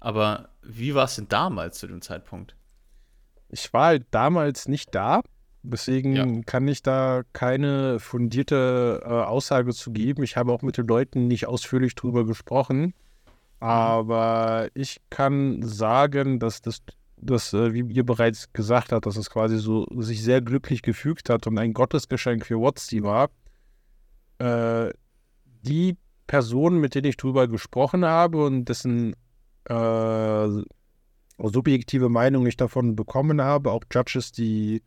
Aber 0.00 0.50
wie 0.62 0.94
war 0.94 1.06
es 1.06 1.16
denn 1.16 1.28
damals 1.28 1.78
zu 1.78 1.86
dem 1.86 2.02
Zeitpunkt? 2.02 2.54
Ich 3.48 3.72
war 3.72 3.86
halt 3.86 4.06
damals 4.10 4.68
nicht 4.68 4.94
da, 4.94 5.22
deswegen 5.62 6.14
ja. 6.14 6.42
kann 6.44 6.68
ich 6.68 6.82
da 6.82 7.22
keine 7.32 7.98
fundierte 7.98 9.00
äh, 9.02 9.08
Aussage 9.08 9.72
zu 9.72 9.92
geben. 9.92 10.24
Ich 10.24 10.36
habe 10.36 10.52
auch 10.52 10.60
mit 10.60 10.76
den 10.76 10.86
Leuten 10.86 11.26
nicht 11.26 11.46
ausführlich 11.46 11.94
drüber 11.94 12.26
gesprochen. 12.26 12.92
Aber 13.60 14.68
ich 14.74 15.00
kann 15.08 15.62
sagen, 15.62 16.38
dass 16.38 16.60
das, 16.60 16.82
das 17.16 17.54
äh, 17.54 17.72
wie 17.72 17.94
ihr 17.94 18.04
bereits 18.04 18.52
gesagt 18.52 18.92
habt, 18.92 19.06
dass 19.06 19.16
es 19.16 19.30
quasi 19.30 19.56
so 19.56 19.86
sich 19.96 20.22
sehr 20.22 20.42
glücklich 20.42 20.82
gefügt 20.82 21.30
hat 21.30 21.46
und 21.46 21.56
ein 21.56 21.72
Gottesgeschenk 21.72 22.44
für 22.44 22.60
Watsi 22.60 23.02
war. 23.02 23.30
Äh, 24.38 24.90
die 25.62 25.96
Personen, 26.26 26.80
mit 26.80 26.94
denen 26.94 27.08
ich 27.08 27.16
drüber 27.16 27.48
gesprochen 27.48 28.04
habe 28.04 28.44
und 28.44 28.66
dessen 28.68 29.14
äh, 29.64 30.48
subjektive 31.38 32.08
Meinung 32.08 32.46
ich 32.46 32.56
davon 32.56 32.96
bekommen 32.96 33.40
habe, 33.40 33.70
auch 33.70 33.84
Judges, 33.92 34.32
die 34.32 34.82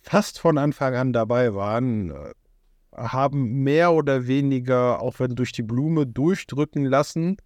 fast 0.00 0.38
von 0.38 0.58
Anfang 0.58 0.94
an 0.94 1.12
dabei 1.12 1.54
waren, 1.54 2.10
äh, 2.10 2.32
haben 2.94 3.62
mehr 3.62 3.92
oder 3.92 4.26
weniger, 4.26 5.00
auch 5.00 5.18
wenn 5.18 5.34
durch 5.34 5.52
die 5.52 5.62
Blume, 5.62 6.06
durchdrücken 6.06 6.84
lassen, 6.84 7.36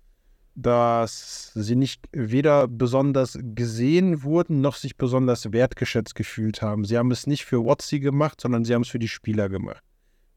dass 0.57 1.53
sie 1.55 1.77
nicht 1.77 2.09
weder 2.13 2.67
besonders 2.67 3.39
gesehen 3.43 4.23
wurden, 4.23 4.61
noch 4.63 4.77
sich 4.77 4.97
besonders 4.97 5.53
wertgeschätzt 5.53 6.15
gefühlt 6.15 6.63
haben. 6.63 6.85
Sie 6.85 6.97
haben 6.97 7.11
es 7.11 7.27
nicht 7.27 7.45
für 7.45 7.65
Watsi 7.65 8.01
gemacht, 8.01 8.41
sondern 8.41 8.65
sie 8.65 8.75
haben 8.75 8.83
es 8.83 8.89
für 8.89 8.99
die 8.99 9.09
Spieler 9.09 9.49
gemacht. 9.49 9.85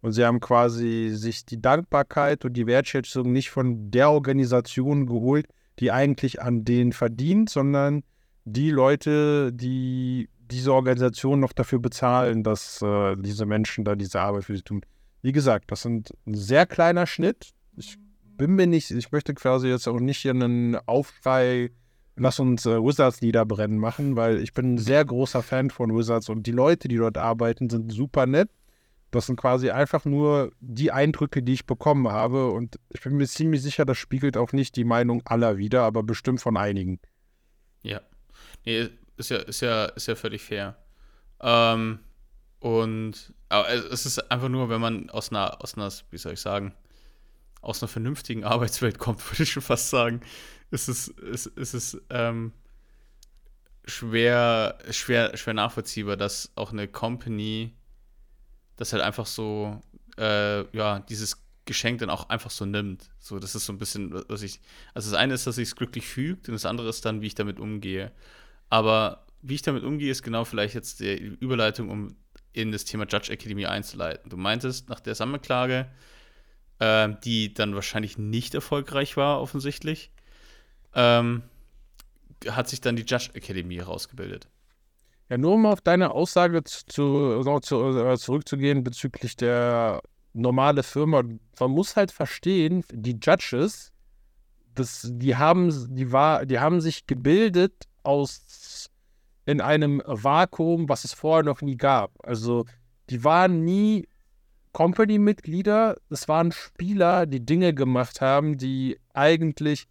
Und 0.02 0.14
sie 0.14 0.24
haben 0.24 0.40
quasi 0.40 1.10
sich 1.14 1.46
die 1.46 1.62
Dankbarkeit 1.62 2.46
und 2.46 2.54
die 2.54 2.68
Wertschätzung 2.68 3.32
nicht 3.32 3.50
von 3.50 3.92
der 3.92 4.12
Organisation 4.12 5.06
geholt, 5.06 5.48
die 5.80 5.92
eigentlich 5.92 6.42
an 6.42 6.64
denen 6.64 6.94
verdient, 6.94 7.50
sondern 7.50 8.04
die 8.46 8.72
Leute, 8.72 9.52
die 9.54 10.30
diese 10.40 10.74
Organisation 10.74 11.40
noch 11.40 11.54
dafür 11.54 11.80
bezahlen, 11.80 12.44
dass 12.44 12.82
äh, 12.82 13.16
diese 13.18 13.46
Menschen 13.46 13.86
da 13.86 13.96
diese 13.96 14.20
Arbeit 14.22 14.46
für 14.46 14.56
sie 14.56 14.64
tun. 14.64 14.82
Wie 15.22 15.32
gesagt, 15.32 15.72
das 15.72 15.82
sind 15.82 16.12
ein 16.26 16.34
sehr 16.34 16.66
kleiner 16.66 17.06
Schnitt. 17.06 17.52
Ich 17.76 17.98
bin 18.24 18.56
mir 18.56 18.68
nicht, 18.68 18.90
ich 18.90 19.12
möchte 19.12 19.34
quasi 19.34 19.68
jetzt 19.68 19.88
auch 19.88 20.00
nicht 20.00 20.20
hier 20.20 20.32
einen 20.32 20.76
Aufschrei, 20.88 21.72
lass 22.16 22.40
uns 22.40 22.66
äh, 22.66 22.82
Wizards 22.82 23.22
niederbrennen 23.22 23.78
machen, 23.78 24.16
weil 24.16 24.42
ich 24.42 24.54
bin 24.54 24.76
ein 24.76 24.78
sehr 24.78 25.04
großer 25.06 25.44
Fan 25.44 25.70
von 25.70 25.96
Wizards 25.96 26.30
und 26.30 26.48
die 26.48 26.52
Leute, 26.52 26.88
die 26.88 26.98
dort 26.98 27.18
arbeiten, 27.18 27.70
sind 27.70 27.92
super 27.92 28.26
nett. 28.26 28.50
Das 29.12 29.26
sind 29.26 29.38
quasi 29.38 29.72
einfach 29.72 30.06
nur 30.06 30.52
die 30.60 30.92
Eindrücke, 30.92 31.42
die 31.42 31.54
ich 31.54 31.66
bekommen 31.66 32.08
habe 32.10 32.52
und 32.52 32.80
ich 32.90 33.02
bin 33.02 33.18
mir 33.18 33.28
ziemlich 33.28 33.62
sicher, 33.62 33.86
das 33.86 33.98
spiegelt 33.98 34.38
auch 34.38 34.54
nicht 34.54 34.76
die 34.76 34.84
Meinung 34.84 35.22
aller 35.26 35.58
wider, 35.58 35.84
aber 35.84 36.04
bestimmt 36.04 36.42
von 36.42 36.58
einigen. 36.58 37.00
Ja. 37.82 38.02
Nee, 38.66 38.90
ist 39.18 39.30
ja, 39.30 39.38
ist 39.38 39.62
ja, 39.62 39.86
ist 39.86 40.08
ja 40.08 40.16
völlig 40.16 40.44
fair. 40.44 40.78
Ähm, 41.42 42.00
und 42.60 43.34
aber 43.48 43.70
es 43.70 44.06
ist 44.06 44.32
einfach 44.32 44.50
nur, 44.50 44.70
wenn 44.70 44.82
man 44.82 45.10
aus 45.10 45.32
einer, 45.32 45.62
aus 45.64 45.76
einer, 45.76 45.92
wie 46.12 46.18
soll 46.18 46.34
ich 46.34 46.42
sagen, 46.42 46.74
aus 47.62 47.82
einer 47.82 47.88
vernünftigen 47.88 48.44
Arbeitswelt 48.44 49.00
kommt, 49.00 49.20
würde 49.32 49.44
ich 49.44 49.52
schon 49.52 49.64
fast 49.64 49.90
sagen, 49.90 50.22
ist 50.72 50.88
es, 50.88 51.08
ist, 51.08 51.48
ist 51.48 51.74
es 51.74 52.02
ähm, 52.10 52.54
schwer, 53.86 54.78
schwer, 54.92 55.36
schwer 55.36 55.54
nachvollziehbar, 55.54 56.16
dass 56.16 56.52
auch 56.56 56.72
eine 56.72 56.88
Company 56.88 57.76
das 58.80 58.94
halt 58.94 59.04
einfach 59.04 59.26
so, 59.26 59.82
äh, 60.18 60.66
ja, 60.76 61.00
dieses 61.00 61.44
Geschenk 61.66 62.00
dann 62.00 62.10
auch 62.10 62.30
einfach 62.30 62.50
so 62.50 62.66
nimmt. 62.66 63.10
So, 63.20 63.40
das 63.40 63.54
ist 63.56 63.66
so 63.66 63.74
ein 63.74 63.78
bisschen, 63.78 64.24
was 64.28 64.42
ich. 64.42 64.60
Also 64.94 65.12
das 65.12 65.20
eine 65.20 65.34
ist, 65.34 65.46
dass 65.46 65.56
sich 65.56 65.70
es 65.70 65.76
glücklich 65.76 66.08
fügt 66.08 66.48
und 66.48 66.54
das 66.54 66.66
andere 66.66 66.90
ist 66.90 67.06
dann, 67.06 67.22
wie 67.22 67.28
ich 67.28 67.36
damit 67.36 67.60
umgehe. 67.60 68.12
Aber 68.70 69.26
wie 69.42 69.56
ich 69.56 69.62
damit 69.62 69.84
umgehe, 69.84 70.12
ist 70.12 70.24
genau 70.24 70.46
vielleicht 70.46 70.74
jetzt 70.74 71.00
die 71.00 71.16
Überleitung, 71.16 71.90
um 71.90 72.16
in 72.54 72.72
das 72.72 72.86
Thema 72.86 73.06
Judge 73.08 73.32
Academy 73.32 73.66
einzuleiten. 73.66 74.30
Du 74.30 74.38
meintest, 74.38 74.90
nach 74.90 75.00
der 75.00 75.16
Sammelklage 75.16 75.88
äh, 76.80 77.10
die 77.24 77.54
dann 77.54 77.76
wahrscheinlich 77.76 78.18
nicht 78.18 78.56
erfolgreich 78.56 79.18
war, 79.18 79.42
offensichtlich, 79.42 80.12
ähm, 80.96 81.44
hat 82.48 82.70
sich 82.70 82.82
dann 82.82 82.96
die 82.96 83.04
Judge 83.04 83.30
Academy 83.34 83.76
herausgebildet. 83.76 84.48
Ja, 85.30 85.38
nur 85.38 85.54
um 85.54 85.66
auf 85.68 85.82
deine 85.82 86.12
Aussage 86.12 86.64
zu, 86.64 86.86
zu, 86.88 87.60
zu, 87.62 87.98
äh, 88.00 88.18
zurückzugehen 88.18 88.84
bezüglich 88.84 89.36
der 89.36 90.02
normale 90.34 90.84
Firma. 90.84 91.24
Man 91.60 91.72
muss 91.72 91.96
halt 91.96 92.12
verstehen, 92.12 92.84
die 92.92 93.20
Judges, 93.22 93.92
das, 94.74 95.08
die, 95.12 95.36
haben, 95.36 95.96
die, 95.96 96.12
war, 96.12 96.46
die 96.46 96.60
haben 96.60 96.82
sich 96.82 97.06
gebildet 97.06 97.74
aus 98.04 98.90
in 99.46 99.62
einem 99.62 100.02
Vakuum, 100.06 100.90
was 100.90 101.06
es 101.06 101.14
vorher 101.14 101.44
noch 101.44 101.62
nie 101.62 101.78
gab. 101.78 102.12
Also 102.24 102.66
die 103.10 103.24
waren 103.24 103.64
nie 103.64 104.08
Company-Mitglieder, 104.74 105.98
es 106.10 106.28
waren 106.28 106.52
Spieler, 106.52 107.26
die 107.26 107.44
Dinge 107.44 107.74
gemacht 107.74 108.22
haben, 108.22 108.58
die 108.58 109.00
eigentlich 109.14 109.88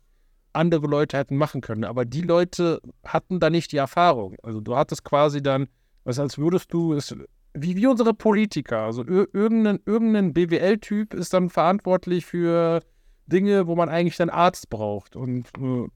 andere 0.53 0.87
Leute 0.87 1.17
hätten 1.17 1.37
machen 1.37 1.61
können. 1.61 1.85
Aber 1.85 2.05
die 2.05 2.23
Leute 2.23 2.81
hatten 3.05 3.41
da 3.41 3.51
nicht 3.51 3.73
die 3.73 3.77
Erfahrung. 3.77 4.37
Also 4.43 4.61
du 4.61 4.77
hattest 4.77 5.05
quasi 5.05 5.43
dann, 5.43 5.69
was 6.05 6.19
als 6.19 6.39
würdest 6.39 6.73
du, 6.73 6.93
ist, 6.93 7.15
wie, 7.55 7.77
wie 7.77 7.87
unsere 7.87 8.15
Politiker. 8.15 8.81
Also 8.81 9.05
irgendein, 9.05 9.81
irgendein 9.85 10.33
BWL-Typ 10.33 11.15
ist 11.15 11.33
dann 11.33 11.51
verantwortlich 11.51 12.27
für 12.27 12.81
Dinge, 13.27 13.67
wo 13.67 13.77
man 13.77 13.89
eigentlich 13.89 14.21
einen 14.21 14.31
Arzt 14.31 14.71
braucht. 14.71 15.17
Und 15.17 15.47
äh, 15.59 15.87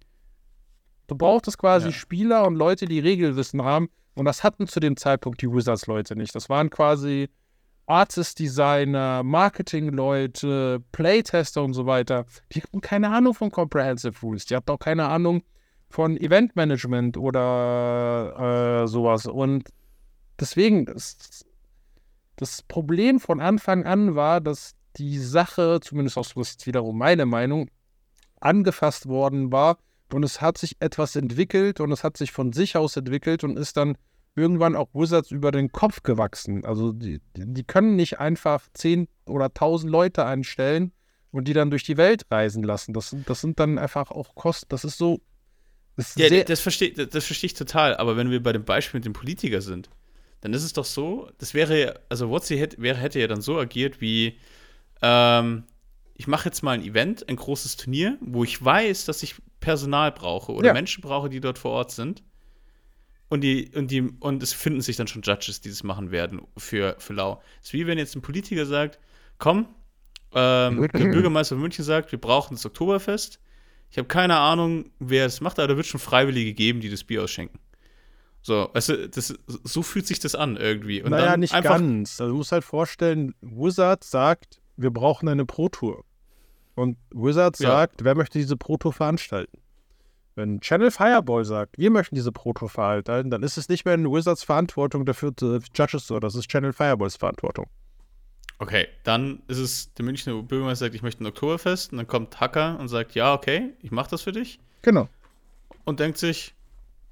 du 1.07 1.17
brauchtest 1.17 1.59
quasi 1.59 1.87
ja. 1.87 1.93
Spieler 1.93 2.47
und 2.47 2.57
Leute, 2.57 2.87
die 2.87 3.01
Regelwissen 3.01 3.63
haben. 3.63 3.89
Und 4.15 4.27
das 4.27 4.45
hatten 4.45 4.67
zu 4.67 4.81
dem 4.81 4.97
Zeitpunkt 4.97 5.41
die 5.41 5.51
Wizards-Leute 5.51 6.17
nicht. 6.17 6.35
Das 6.35 6.49
waren 6.49 6.69
quasi 6.69 7.29
Artist-Designer, 7.87 9.23
Marketing-Leute, 9.23 10.83
Playtester 10.93 11.63
und 11.63 11.75
so 11.75 11.87
weiter, 11.87 12.27
die 12.53 12.63
hatten 12.63 12.81
keine 12.81 13.11
Ahnung 13.11 13.35
von 13.35 13.51
Comprehensive 13.51 14.15
Rules. 14.23 14.47
Die 14.47 14.57
hatten 14.57 14.71
auch 14.71 14.79
keine 14.79 15.09
Ahnung 15.09 15.43
von 15.89 16.17
Event-Management 16.17 17.17
oder 17.17 18.85
äh, 18.85 18.89
sowas. 18.89 19.27
Und 19.27 19.69
deswegen, 20.39 20.87
das, 20.87 21.45
das 22.37 22.63
Problem 22.63 23.21
von 23.21 23.41
Anfang 23.41 23.85
an 23.85 24.15
war, 24.15 24.41
dass 24.41 24.75
die 24.97 25.19
Sache, 25.19 25.81
zumindest 25.83 26.19
auch 26.19 26.27
das 26.27 26.51
ist 26.51 26.67
wiederum 26.67 26.99
meine 26.99 27.27
Meinung, 27.27 27.71
angefasst 28.41 29.07
worden 29.07 29.53
war 29.53 29.79
und 30.13 30.23
es 30.23 30.41
hat 30.41 30.59
sich 30.59 30.77
etwas 30.81 31.17
entwickelt 31.17 31.81
und 31.81 31.93
es 31.93 32.05
hat 32.05 32.17
sich 32.17 32.33
von 32.33 32.53
sich 32.53 32.77
aus 32.77 32.97
entwickelt 32.97 33.45
und 33.45 33.57
ist 33.57 33.77
dann 33.77 33.97
irgendwann 34.35 34.77
auch 34.77 34.89
Wizards 34.95 35.31
über 35.31 35.51
den 35.51 35.73
Kopf 35.73 36.03
gewachsen. 36.03 36.65
Also 36.65 36.93
die, 36.93 37.21
die 37.37 37.65
können 37.65 37.97
nicht 37.97 38.19
einfach 38.19 38.63
10 38.73 39.09
oder 39.27 39.47
1000 39.47 39.91
Leute 39.91 40.25
einstellen 40.25 40.93
und 41.31 41.49
die 41.49 41.53
dann 41.53 41.71
durch 41.71 41.85
die 41.85 41.97
Welt 41.97 42.27
reisen 42.31 42.63
lassen. 42.63 42.93
Das, 42.95 43.15
das 43.27 43.41
sind 43.41 43.61
dann 43.61 43.79
einfach 43.79 44.11
auch 44.11 44.35
Kosten. 44.35 44.67
Das 44.69 44.85
ist 44.85 44.99
so. 44.99 45.21
Das 45.97 46.15
ja, 46.15 46.43
das 46.45 46.61
verstehe 46.61 46.93
das 46.93 47.27
versteh 47.27 47.47
ich 47.47 47.55
total. 47.55 47.97
Aber 47.97 48.17
wenn 48.17 48.31
wir 48.31 48.43
bei 48.43 48.53
dem 48.53 48.65
Beispiel 48.65 48.99
mit 48.99 49.05
dem 49.05 49.13
Politiker 49.13 49.61
sind, 49.61 49.91
dann 50.41 50.55
ist 50.55 50.65
es 50.65 50.73
doch 50.73 50.87
so, 50.87 51.31
das 51.39 51.55
wäre, 51.55 52.01
also 52.09 52.31
Wotzi 52.31 52.57
hätte, 52.57 52.81
wäre, 52.81 52.99
hätte 52.99 53.21
ja 53.21 53.27
dann 53.27 53.43
so 53.43 53.59
agiert 53.59 54.01
wie, 54.01 54.39
ähm, 55.03 55.65
ich 56.15 56.27
mache 56.27 56.49
jetzt 56.49 56.63
mal 56.63 56.73
ein 56.73 56.83
Event, 56.83 57.29
ein 57.29 57.37
großes 57.37 57.77
Turnier, 57.77 58.17
wo 58.21 58.43
ich 58.43 58.63
weiß, 58.63 59.05
dass 59.05 59.23
ich 59.23 59.37
Personal 59.61 60.13
brauche 60.13 60.53
oder 60.53 60.69
ja. 60.69 60.73
Menschen 60.73 61.03
brauche, 61.03 61.29
die 61.29 61.41
dort 61.41 61.59
vor 61.59 61.73
Ort 61.73 61.93
sind. 61.93 62.23
Und, 63.33 63.41
die, 63.41 63.71
und, 63.75 63.91
die, 63.91 64.03
und 64.03 64.43
es 64.43 64.53
finden 64.53 64.83
sich 64.83 64.97
dann 64.97 65.07
schon 65.07 65.23
Judges, 65.23 65.63
die 65.63 65.71
das 65.71 65.83
machen 65.85 66.11
werden 66.11 66.43
für, 66.59 66.97
für 66.99 67.15
Lau. 67.15 67.41
Es 67.63 67.69
ist 67.69 67.73
wie 67.73 67.87
wenn 67.87 67.97
jetzt 67.97 68.15
ein 68.15 68.21
Politiker 68.21 68.67
sagt: 68.67 68.99
Komm, 69.39 69.69
ähm, 70.35 70.87
der 70.93 71.07
Bürgermeister 71.07 71.55
von 71.55 71.63
München 71.63 71.83
sagt, 71.83 72.13
wir 72.13 72.21
brauchen 72.21 72.57
das 72.57 72.67
Oktoberfest. 72.67 73.41
Ich 73.91 73.97
habe 73.97 74.07
keine 74.07 74.37
Ahnung, 74.37 74.91
wer 74.99 75.25
es 75.25 75.41
macht, 75.41 75.59
aber 75.59 75.69
da 75.69 75.77
wird 75.79 75.87
schon 75.87 75.99
Freiwillige 75.99 76.53
geben, 76.53 76.81
die 76.81 76.91
das 76.91 77.05
Bier 77.05 77.23
ausschenken. 77.23 77.59
So, 78.43 78.69
weißt 78.75 78.89
du, 78.91 79.09
das, 79.09 79.33
so 79.47 79.83
fühlt 79.83 80.07
sich 80.07 80.19
das 80.19 80.35
an 80.35 80.59
irgendwie. 80.59 81.03
Und 81.03 81.13
naja, 81.13 81.31
dann 81.31 81.41
nicht 81.41 81.55
ganz. 81.63 82.21
Also, 82.21 82.33
du 82.33 82.37
musst 82.37 82.53
halt 82.53 82.65
vorstellen, 82.65 83.35
Wizard 83.41 84.05
sagt, 84.05 84.61
wir 84.77 84.91
brauchen 84.91 85.31
eine 85.31 85.47
Pro-Tour. 85.47 86.05
Und 86.75 86.99
Wizard 87.11 87.59
Ja. 87.61 87.71
sagt, 87.71 88.05
wer 88.05 88.15
möchte 88.15 88.39
diese 88.39 88.59
Pro-Tour 88.59 88.93
veranstalten? 88.93 89.57
Wenn 90.35 90.61
Channel 90.61 90.91
Fireball 90.91 91.45
sagt, 91.45 91.77
wir 91.79 91.91
möchten 91.91 92.15
diese 92.15 92.33
Pro-Tour 92.33 92.69
veranstalten, 92.71 93.31
dann 93.31 93.43
ist 93.43 93.59
es 93.59 93.69
nicht 93.69 93.85
mehr 93.85 93.95
in 93.95 94.11
Wizards 94.11 94.43
Verantwortung, 94.43 95.05
dafür 95.05 95.37
zu 95.37 95.59
Judges 95.75 96.07
so, 96.07 96.19
das 96.21 96.35
ist 96.35 96.49
Channel 96.49 96.73
Fireballs 96.73 97.17
Verantwortung. 97.17 97.67
Okay, 98.59 98.87
dann 99.05 99.43
ist 99.49 99.59
es 99.59 99.93
der 99.95 100.05
Münchner 100.05 100.41
Bürgermeister 100.43 100.87
sagt, 100.87 100.95
ich 100.95 101.03
möchte 101.03 101.23
ein 101.25 101.27
Oktoberfest 101.27 101.93
und 101.93 101.99
dann 101.99 102.07
kommt 102.07 102.41
Hacker 102.41 102.79
und 102.79 102.89
sagt, 102.89 103.15
ja, 103.15 103.35
okay, 103.35 103.75
ich 103.83 103.91
mach 103.91 104.07
das 104.07 104.23
für 104.23 104.33
dich 104.33 104.59
Genau. 104.83 105.09
und 105.85 106.01
denkt 106.01 106.17
sich, 106.19 106.55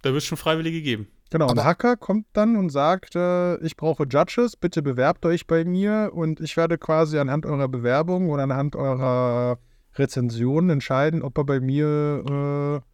da 0.02 0.12
wird 0.12 0.22
schon 0.22 0.38
Freiwillige 0.38 0.80
geben. 0.80 1.08
Genau, 1.30 1.44
und 1.46 1.58
Aber- 1.58 1.64
Hacker 1.64 1.96
kommt 1.96 2.26
dann 2.32 2.56
und 2.56 2.70
sagt, 2.70 3.14
äh, 3.16 3.56
ich 3.58 3.76
brauche 3.76 4.04
Judges, 4.04 4.56
bitte 4.56 4.80
bewerbt 4.82 5.26
euch 5.26 5.46
bei 5.46 5.64
mir 5.64 6.10
und 6.14 6.40
ich 6.40 6.56
werde 6.56 6.78
quasi 6.78 7.18
anhand 7.18 7.46
eurer 7.46 7.68
Bewerbung 7.68 8.30
oder 8.30 8.44
anhand 8.44 8.74
eurer 8.76 9.58
Rezensionen 9.96 10.70
entscheiden, 10.70 11.22
ob 11.22 11.36
er 11.38 11.44
bei 11.44 11.60
mir 11.60 12.80
äh, 12.82 12.89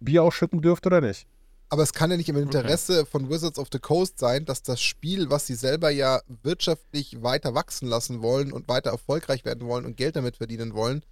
Bier 0.00 0.22
ausschütten 0.22 0.60
dürft 0.60 0.86
oder 0.86 1.00
nicht. 1.00 1.26
Aber 1.70 1.82
es 1.82 1.92
kann 1.92 2.10
ja 2.10 2.16
nicht 2.16 2.30
im 2.30 2.36
Interesse 2.36 3.04
von 3.04 3.28
Wizards 3.28 3.58
of 3.58 3.68
the 3.70 3.78
Coast 3.78 4.18
sein, 4.18 4.46
dass 4.46 4.62
das 4.62 4.80
Spiel, 4.80 5.28
was 5.28 5.46
sie 5.46 5.54
selber 5.54 5.90
ja 5.90 6.20
wirtschaftlich 6.42 7.22
weiter 7.22 7.54
wachsen 7.54 7.88
lassen 7.88 8.22
wollen 8.22 8.52
und 8.52 8.68
weiter 8.68 8.90
erfolgreich 8.90 9.44
werden 9.44 9.68
wollen 9.68 9.84
und 9.84 9.96
Geld 9.96 10.16
damit 10.16 10.36
verdienen 10.36 10.72
wollen, 10.72 11.04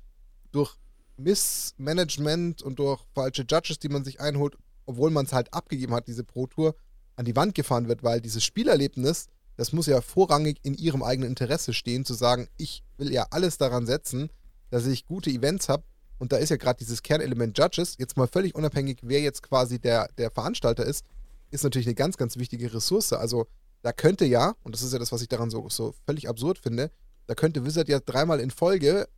durch 0.53 0.75
Missmanagement 1.19 2.63
und 2.63 2.79
durch 2.79 3.03
falsche 3.15 3.45
Judges, 3.49 3.79
die 3.79 3.91
man 3.91 4.05
sich 4.05 4.21
einholt, 4.21 4.57
obwohl 4.87 5.11
man 5.11 5.27
es 5.27 5.33
halt 5.33 5.53
abgegeben 5.53 5.95
hat, 5.95 6.09
diese 6.09 6.25
Pro 6.25 6.47
Tour, 6.47 6.75
an 7.17 7.25
die 7.25 7.37
Wand 7.37 7.55
gefahren 7.55 7.89
wird, 7.89 8.03
weil 8.03 8.21
dieses 8.21 8.45
Spielerlebnis, 8.45 9.27
das 9.57 9.73
muss 9.73 9.87
ja 9.87 10.01
vorrangig 10.01 10.59
in 10.63 10.75
ihrem 10.75 11.03
eigenen 11.03 11.31
Interesse 11.31 11.75
stehen, 11.75 12.05
zu 12.05 12.15
sagen, 12.15 12.49
ich 12.57 12.83
will 12.99 13.13
ja 13.13 13.27
alles 13.31 13.59
daran 13.59 13.87
setzen, 13.87 14.31
dass 14.71 14.87
ich 14.87 15.07
gute 15.07 15.31
Events 15.31 15.69
habe. 15.69 15.85
Und 16.19 16.33
da 16.33 16.37
ist 16.37 16.51
ja 16.51 16.57
gerade 16.57 16.79
dieses 16.79 17.03
Kernelement 17.03 17.59
Judges, 17.59 17.97
jetzt 17.99 18.17
mal 18.17 18.27
völlig 18.27 18.55
unabhängig, 18.55 18.99
wer 19.03 19.21
jetzt 19.21 19.43
quasi 19.43 19.79
der, 19.79 20.09
der 20.19 20.31
Veranstalter 20.31 20.85
ist, 20.85 21.05
ist 21.51 21.65
natürlich 21.65 21.87
eine 21.87 21.95
ganz, 21.95 22.17
ganz 22.17 22.37
wichtige 22.37 22.73
Ressource. 22.73 23.13
Also 23.13 23.47
da 23.83 23.93
könnte 23.93 24.25
ja, 24.25 24.55
und 24.63 24.75
das 24.75 24.83
ist 24.83 24.93
ja 24.93 24.99
das, 24.99 25.13
was 25.13 25.23
ich 25.23 25.29
daran 25.29 25.51
so, 25.51 25.69
so 25.69 25.95
völlig 26.07 26.29
absurd 26.29 26.59
finde, 26.59 26.91
da 27.27 27.35
könnte 27.35 27.65
Wizard 27.65 27.89
ja 27.89 28.01
dreimal 28.01 28.41
in 28.41 28.51
Folge, 28.51 29.09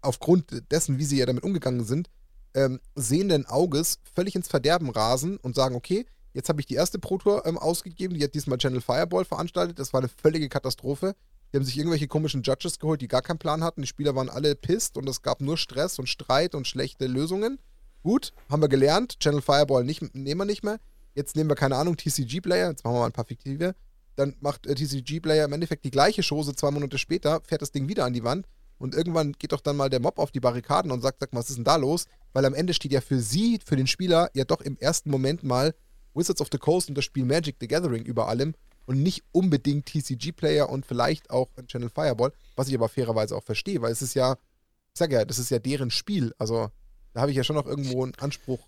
aufgrund 0.00 0.70
dessen, 0.70 0.98
wie 0.98 1.04
sie 1.04 1.18
ja 1.18 1.26
damit 1.26 1.44
umgegangen 1.44 1.84
sind, 1.84 2.10
ähm, 2.54 2.80
sehenden 2.94 3.46
Auges 3.46 3.98
völlig 4.14 4.34
ins 4.34 4.48
Verderben 4.48 4.90
rasen 4.90 5.36
und 5.38 5.54
sagen, 5.54 5.74
okay, 5.74 6.06
jetzt 6.34 6.48
habe 6.48 6.60
ich 6.60 6.66
die 6.66 6.74
erste 6.74 6.98
Pro 6.98 7.18
Tour 7.18 7.46
ähm, 7.46 7.58
ausgegeben, 7.58 8.14
die 8.14 8.24
hat 8.24 8.34
diesmal 8.34 8.58
Channel 8.58 8.80
Fireball 8.80 9.24
veranstaltet, 9.24 9.78
das 9.78 9.92
war 9.92 10.00
eine 10.00 10.08
völlige 10.08 10.48
Katastrophe. 10.48 11.14
Die 11.52 11.58
haben 11.58 11.64
sich 11.64 11.76
irgendwelche 11.76 12.08
komischen 12.08 12.42
Judges 12.42 12.78
geholt, 12.78 13.02
die 13.02 13.08
gar 13.08 13.20
keinen 13.20 13.38
Plan 13.38 13.62
hatten. 13.62 13.82
Die 13.82 13.88
Spieler 13.88 14.16
waren 14.16 14.30
alle 14.30 14.54
pisst 14.54 14.96
und 14.96 15.06
es 15.08 15.20
gab 15.20 15.42
nur 15.42 15.58
Stress 15.58 15.98
und 15.98 16.08
Streit 16.08 16.54
und 16.54 16.66
schlechte 16.66 17.06
Lösungen. 17.06 17.58
Gut, 18.02 18.32
haben 18.48 18.62
wir 18.62 18.68
gelernt. 18.68 19.20
Channel 19.20 19.42
Fireball 19.42 19.84
nicht, 19.84 20.14
nehmen 20.14 20.40
wir 20.40 20.44
nicht 20.46 20.64
mehr. 20.64 20.78
Jetzt 21.14 21.36
nehmen 21.36 21.50
wir, 21.50 21.54
keine 21.54 21.76
Ahnung, 21.76 21.96
TCG-Player. 21.96 22.70
Jetzt 22.70 22.84
machen 22.84 22.94
wir 22.94 23.00
mal 23.00 23.06
ein 23.06 23.12
paar 23.12 23.26
fiktive. 23.26 23.74
Dann 24.16 24.34
macht 24.40 24.66
äh, 24.66 24.74
TCG-Player 24.74 25.44
im 25.44 25.52
Endeffekt 25.52 25.84
die 25.84 25.90
gleiche 25.90 26.22
Chose 26.22 26.54
zwei 26.54 26.70
Monate 26.70 26.96
später, 26.96 27.42
fährt 27.44 27.62
das 27.62 27.70
Ding 27.70 27.86
wieder 27.86 28.06
an 28.06 28.14
die 28.14 28.24
Wand. 28.24 28.46
Und 28.78 28.94
irgendwann 28.94 29.32
geht 29.32 29.52
doch 29.52 29.60
dann 29.60 29.76
mal 29.76 29.90
der 29.90 30.00
Mob 30.00 30.18
auf 30.18 30.32
die 30.32 30.40
Barrikaden 30.40 30.90
und 30.90 31.02
sagt, 31.02 31.20
sag 31.20 31.32
mal, 31.32 31.40
was 31.40 31.50
ist 31.50 31.56
denn 31.56 31.64
da 31.64 31.76
los? 31.76 32.06
Weil 32.32 32.46
am 32.46 32.54
Ende 32.54 32.74
steht 32.74 32.92
ja 32.92 33.00
für 33.00 33.20
sie, 33.20 33.60
für 33.64 33.76
den 33.76 33.86
Spieler, 33.86 34.30
ja 34.34 34.44
doch 34.44 34.60
im 34.62 34.76
ersten 34.78 35.10
Moment 35.10 35.44
mal 35.44 35.74
Wizards 36.14 36.40
of 36.40 36.48
the 36.50 36.58
Coast 36.58 36.88
und 36.88 36.96
das 36.96 37.04
Spiel 37.04 37.24
Magic 37.24 37.56
the 37.60 37.68
Gathering 37.68 38.04
über 38.04 38.28
allem 38.28 38.54
und 38.86 39.02
nicht 39.02 39.22
unbedingt 39.32 39.86
TCG-Player 39.86 40.68
und 40.68 40.84
vielleicht 40.86 41.30
auch 41.30 41.48
ein 41.56 41.66
Channel 41.66 41.88
Fireball, 41.90 42.32
was 42.56 42.68
ich 42.68 42.74
aber 42.74 42.88
fairerweise 42.88 43.36
auch 43.36 43.42
verstehe, 43.44 43.80
weil 43.82 43.92
es 43.92 44.02
ist 44.02 44.14
ja, 44.14 44.32
ich 44.32 44.98
sag 44.98 45.12
ja, 45.12 45.24
das 45.24 45.38
ist 45.38 45.50
ja 45.50 45.58
deren 45.58 45.90
Spiel. 45.90 46.34
Also 46.38 46.68
da 47.14 47.20
habe 47.22 47.30
ich 47.30 47.36
ja 47.36 47.44
schon 47.44 47.56
noch 47.56 47.66
irgendwo 47.66 48.02
einen 48.02 48.14
Anspruch 48.16 48.60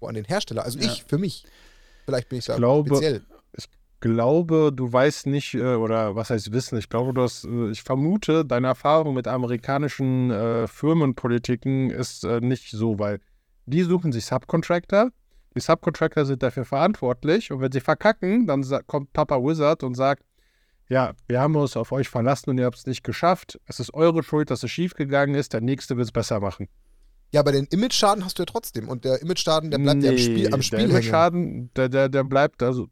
an 0.00 0.14
den 0.14 0.24
Hersteller. 0.24 0.64
Also 0.64 0.78
Ja. 0.78 0.86
ich, 0.86 1.04
für 1.04 1.18
mich. 1.18 1.44
Vielleicht 2.04 2.28
bin 2.28 2.38
ich 2.38 2.44
da 2.44 2.56
glaube- 2.56 2.88
speziell. 2.90 3.22
glaube, 4.00 4.70
du 4.72 4.92
weißt 4.92 5.26
nicht, 5.26 5.54
äh, 5.54 5.74
oder 5.74 6.14
was 6.14 6.30
heißt 6.30 6.52
wissen, 6.52 6.78
ich 6.78 6.88
glaube, 6.88 7.12
du 7.14 7.22
hast, 7.22 7.44
äh, 7.44 7.70
ich 7.70 7.82
vermute, 7.82 8.44
deine 8.44 8.68
Erfahrung 8.68 9.14
mit 9.14 9.26
amerikanischen 9.26 10.30
äh, 10.30 10.68
Firmenpolitiken 10.68 11.90
ist 11.90 12.22
äh, 12.24 12.40
nicht 12.40 12.70
so, 12.70 12.98
weil 12.98 13.20
die 13.64 13.82
suchen 13.82 14.12
sich 14.12 14.26
Subcontractor, 14.26 15.10
die 15.56 15.60
Subcontractor 15.60 16.24
sind 16.24 16.42
dafür 16.42 16.64
verantwortlich 16.64 17.50
und 17.50 17.60
wenn 17.60 17.72
sie 17.72 17.80
verkacken, 17.80 18.46
dann 18.46 18.64
kommt 18.86 19.12
Papa 19.12 19.36
Wizard 19.36 19.82
und 19.82 19.94
sagt, 19.94 20.22
ja, 20.88 21.14
wir 21.26 21.40
haben 21.40 21.56
uns 21.56 21.76
auf 21.76 21.90
euch 21.90 22.08
verlassen 22.08 22.50
und 22.50 22.58
ihr 22.58 22.66
habt 22.66 22.76
es 22.76 22.86
nicht 22.86 23.02
geschafft. 23.02 23.58
Es 23.66 23.80
ist 23.80 23.92
eure 23.92 24.22
Schuld, 24.22 24.50
dass 24.50 24.62
es 24.62 24.70
schiefgegangen 24.70 25.34
ist. 25.34 25.52
Der 25.52 25.60
Nächste 25.60 25.96
wird 25.96 26.06
es 26.06 26.12
besser 26.12 26.38
machen. 26.38 26.68
Ja, 27.32 27.40
aber 27.40 27.50
den 27.50 27.64
Image-Schaden 27.64 28.24
hast 28.24 28.38
du 28.38 28.42
ja 28.42 28.46
trotzdem. 28.46 28.88
Und 28.88 29.04
der 29.04 29.20
Image-Schaden, 29.20 29.72
der 29.72 29.78
bleibt 29.78 30.04
ja 30.04 30.10
am 30.10 30.18
Spiel, 30.18 30.54
am 30.54 30.62
Spiel 30.62 30.78
der 30.86 30.88
hängen. 30.88 31.02
Schaden, 31.02 31.70
der, 31.74 31.88
der, 31.88 32.08
der 32.08 32.22
bleibt, 32.22 32.62
also 32.62 32.88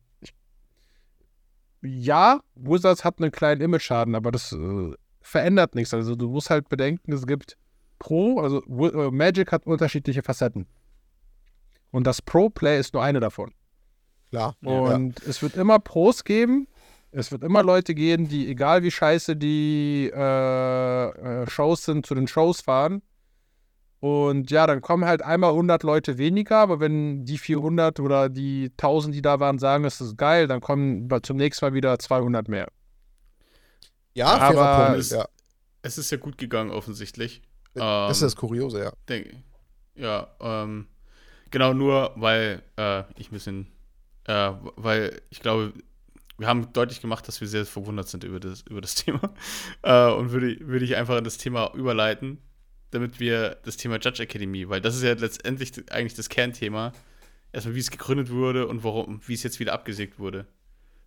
ja, 1.83 2.41
Wizards 2.57 3.05
hat 3.05 3.21
einen 3.21 3.31
kleinen 3.31 3.61
Image-Schaden, 3.61 4.15
aber 4.17 4.33
das 4.33 4.53
äh, 4.53 4.93
verändert 5.21 5.77
nichts. 5.77 5.95
Also 5.95 6.17
du 6.17 6.31
musst 6.31 6.51
halt 6.51 6.69
bedenken, 6.69 7.13
es 7.13 7.27
gibt 7.27 7.57
Pro, 7.99 8.41
also 8.41 8.61
äh, 8.63 9.11
Magic 9.13 9.53
hat 9.53 9.67
unterschiedliche 9.67 10.23
Facetten. 10.23 10.67
Und 11.95 12.09
das 12.09 12.21
Pro-Play 12.21 12.81
ist 12.81 12.93
nur 12.93 13.05
eine 13.05 13.21
davon. 13.21 13.53
Klar. 14.31 14.57
Und 14.63 15.23
es 15.29 15.43
wird 15.43 15.55
immer 15.55 15.79
Pros 15.79 16.25
geben. 16.25 16.67
Es 17.13 17.31
wird 17.31 17.45
immer 17.45 17.63
Leute 17.63 17.95
geben, 17.95 18.27
die, 18.29 18.49
egal 18.49 18.83
wie 18.83 18.91
scheiße 18.91 19.37
die 19.37 20.11
äh, 20.13 21.43
äh, 21.43 21.49
Shows 21.49 21.85
sind, 21.85 22.05
zu 22.05 22.17
den 22.17 22.27
Shows 22.27 22.61
fahren. 22.63 23.01
Und 24.01 24.51
ja, 24.51 24.67
dann 24.67 24.81
kommen 24.81 25.05
halt 25.05 25.23
einmal 25.23 25.51
100 25.51 25.85
Leute 25.85 26.19
weniger, 26.19 26.57
aber 26.59 26.81
wenn 26.81 27.25
die 27.25 27.39
400 27.39 28.01
oder 28.01 28.29
die 28.29 28.73
1000, 28.77 29.15
die 29.15 29.23
da 29.23 29.39
waren, 29.39 29.61
sagen, 29.61 29.85
es 29.85 30.01
ist 30.01 30.19
geil, 30.19 30.49
dann 30.49 30.61
kommen 30.61 31.09
zum 31.23 31.37
nächsten 31.37 31.65
Mal 31.65 31.73
wieder 31.75 31.97
200 32.01 32.49
mehr. 32.49 32.67
Ja, 34.15 34.37
Aber 34.37 34.87
Punkt. 34.87 35.01
es- 35.01 35.11
Ja. 35.11 35.27
Es 35.83 35.97
ist 35.99 36.11
ja 36.11 36.17
gut 36.17 36.39
gegangen, 36.39 36.71
offensichtlich. 36.71 37.43
Das 37.75 38.17
ist 38.17 38.23
Ähm, 38.23 38.27
das 38.27 38.37
Kuriose, 38.37 38.83
ja. 38.83 38.93
Denk, 39.09 39.35
ja, 39.95 40.27
ähm, 40.41 40.89
genau 41.51 41.73
nur, 41.73 42.13
weil 42.17 42.63
äh, 42.77 43.05
ich 43.17 43.31
ein 43.31 43.35
bisschen, 43.35 43.67
äh, 44.25 44.53
weil 44.77 45.21
ich 45.31 45.41
glaube, 45.41 45.73
wir 46.39 46.49
haben 46.49 46.73
deutlich 46.73 47.01
gemacht, 47.01 47.29
dass 47.29 47.41
wir 47.41 47.49
sehr 47.49 47.65
verwundert 47.65 48.09
sind 48.09 48.25
über 48.25 48.41
das, 48.41 48.63
über 48.63 48.81
das 48.81 48.95
Thema. 48.97 49.35
Äh, 49.83 50.11
und 50.13 50.33
würde, 50.33 50.57
würde 50.61 50.85
ich 50.85 50.97
einfach 50.97 51.19
in 51.19 51.25
das 51.25 51.39
Thema 51.39 51.73
überleiten, 51.75 52.39
damit 52.91 53.21
wir 53.21 53.57
das 53.65 53.77
Thema 53.77 53.99
Judge 53.99 54.23
Academy, 54.23 54.69
weil 54.69 54.81
das 54.81 54.97
ist 54.97 55.03
ja 55.03 55.13
letztendlich 55.15 55.73
eigentlich 55.93 56.15
das 56.15 56.29
Kernthema. 56.29 56.93
Erstmal, 57.53 57.77
wie 57.77 57.81
es 57.81 57.91
gegründet 57.91 58.31
wurde 58.31 58.67
und 58.67 58.83
warum, 58.83 59.21
wie 59.27 59.35
es 59.35 59.45
jetzt 59.45 59.61
wieder 59.61 59.73
abgesägt 59.73 60.19
wurde. 60.19 60.47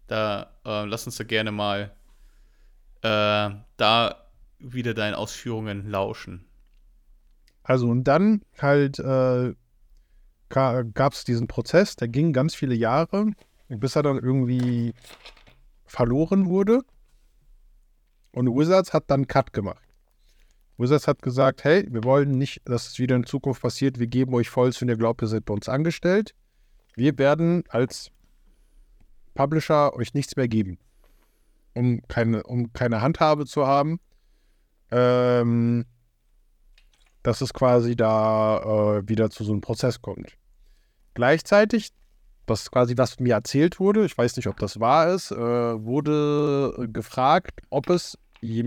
Da 0.07 0.53
äh, 0.65 0.85
lass 0.85 1.05
uns 1.05 1.17
da 1.17 1.25
gerne 1.25 1.51
mal 1.51 1.93
äh, 3.01 3.49
da 3.75 4.27
wieder 4.59 4.93
deinen 4.93 5.13
Ausführungen 5.13 5.89
lauschen. 5.89 6.45
Also 7.63 7.89
und 7.89 8.05
dann 8.05 8.43
halt 8.57 8.97
äh, 8.99 9.53
gab 10.49 11.13
es 11.13 11.23
diesen 11.23 11.47
Prozess, 11.47 11.95
der 11.95 12.07
ging 12.07 12.33
ganz 12.33 12.55
viele 12.55 12.75
Jahre, 12.75 13.31
bis 13.69 13.95
er 13.95 14.03
dann 14.03 14.17
irgendwie 14.17 14.93
verloren 15.85 16.47
wurde. 16.47 16.81
Und 18.31 18.47
Wizards 18.55 18.93
hat 18.93 19.05
dann 19.07 19.27
Cut 19.27 19.53
gemacht. 19.53 19.83
Wizards 20.77 21.07
hat 21.07 21.21
gesagt, 21.21 21.63
hey, 21.63 21.87
wir 21.89 22.03
wollen 22.03 22.37
nicht, 22.37 22.61
dass 22.65 22.87
es 22.87 22.99
wieder 22.99 23.15
in 23.15 23.25
Zukunft 23.25 23.61
passiert, 23.61 23.99
wir 23.99 24.07
geben 24.07 24.33
euch 24.35 24.49
Volls, 24.49 24.79
wenn 24.79 24.89
ihr 24.89 24.97
glaubt, 24.97 25.21
ihr 25.23 25.27
seid 25.27 25.45
bei 25.45 25.53
uns 25.53 25.67
angestellt. 25.67 26.35
Wir 26.95 27.17
werden 27.17 27.63
als 27.69 28.11
Publisher 29.33 29.93
euch 29.95 30.13
nichts 30.13 30.35
mehr 30.35 30.47
geben. 30.47 30.77
Um 31.73 32.01
keine, 32.07 32.43
um 32.43 32.73
keine 32.73 33.01
Handhabe 33.01 33.45
zu 33.45 33.65
haben. 33.65 33.99
Ähm, 34.91 35.85
dass 37.23 37.41
es 37.41 37.53
quasi 37.53 37.95
da 37.95 38.99
äh, 38.99 39.09
wieder 39.09 39.29
zu 39.29 39.43
so 39.43 39.51
einem 39.51 39.61
Prozess 39.61 40.01
kommt. 40.01 40.33
Gleichzeitig, 41.13 41.89
das 42.45 42.71
quasi 42.71 42.97
was 42.97 43.19
mir 43.19 43.33
erzählt 43.33 43.79
wurde, 43.79 44.05
ich 44.05 44.17
weiß 44.17 44.37
nicht, 44.37 44.47
ob 44.47 44.57
das 44.59 44.79
wahr 44.79 45.13
ist, 45.13 45.31
äh, 45.31 45.35
wurde 45.37 46.87
gefragt, 46.91 47.61
ob 47.69 47.89
es 47.89 48.17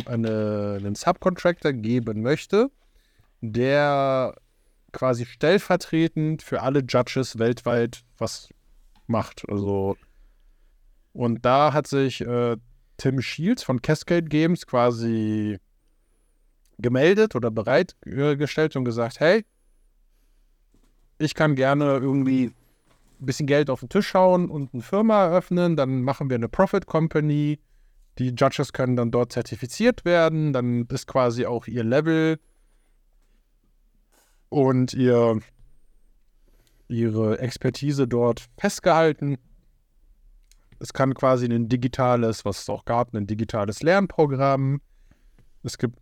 eine, 0.06 0.78
einen 0.80 0.94
Subcontractor 0.94 1.72
geben 1.72 2.22
möchte, 2.22 2.70
der 3.40 4.34
quasi 4.92 5.24
stellvertretend 5.24 6.42
für 6.42 6.62
alle 6.62 6.80
Judges 6.80 7.38
weltweit 7.38 8.02
was 8.18 8.48
macht. 9.06 9.48
Also 9.48 9.96
und 11.12 11.44
da 11.44 11.72
hat 11.72 11.86
sich 11.86 12.20
äh, 12.20 12.56
Tim 12.96 13.20
Shields 13.20 13.62
von 13.62 13.82
Cascade 13.82 14.28
Games 14.28 14.66
quasi 14.66 15.58
gemeldet 16.80 17.34
oder 17.34 17.50
bereitgestellt 17.50 18.76
und 18.76 18.84
gesagt, 18.84 19.20
hey, 19.20 19.44
ich 21.18 21.34
kann 21.34 21.54
gerne 21.54 21.98
irgendwie 21.98 22.52
ein 23.20 23.26
bisschen 23.26 23.46
Geld 23.46 23.70
auf 23.70 23.80
den 23.80 23.90
Tisch 23.90 24.14
hauen 24.14 24.50
und 24.50 24.72
eine 24.72 24.82
Firma 24.82 25.24
eröffnen, 25.24 25.76
dann 25.76 26.02
machen 26.02 26.30
wir 26.30 26.36
eine 26.36 26.48
Profit 26.48 26.86
Company. 26.86 27.58
Die 28.18 28.30
Judges 28.30 28.72
können 28.72 28.96
dann 28.96 29.10
dort 29.10 29.32
zertifiziert 29.32 30.04
werden, 30.04 30.52
dann 30.52 30.86
ist 30.86 31.06
quasi 31.06 31.46
auch 31.46 31.66
ihr 31.66 31.84
Level 31.84 32.38
und 34.48 34.94
ihr, 34.94 35.40
ihre 36.88 37.38
Expertise 37.38 38.08
dort 38.08 38.46
festgehalten. 38.58 39.38
Es 40.78 40.94
kann 40.94 41.14
quasi 41.14 41.46
ein 41.46 41.68
digitales, 41.68 42.44
was 42.46 42.62
es 42.62 42.70
auch 42.70 42.86
gab, 42.86 43.14
ein 43.14 43.26
digitales 43.26 43.82
Lernprogramm. 43.82 44.80
Es 45.62 45.76
gibt 45.76 45.98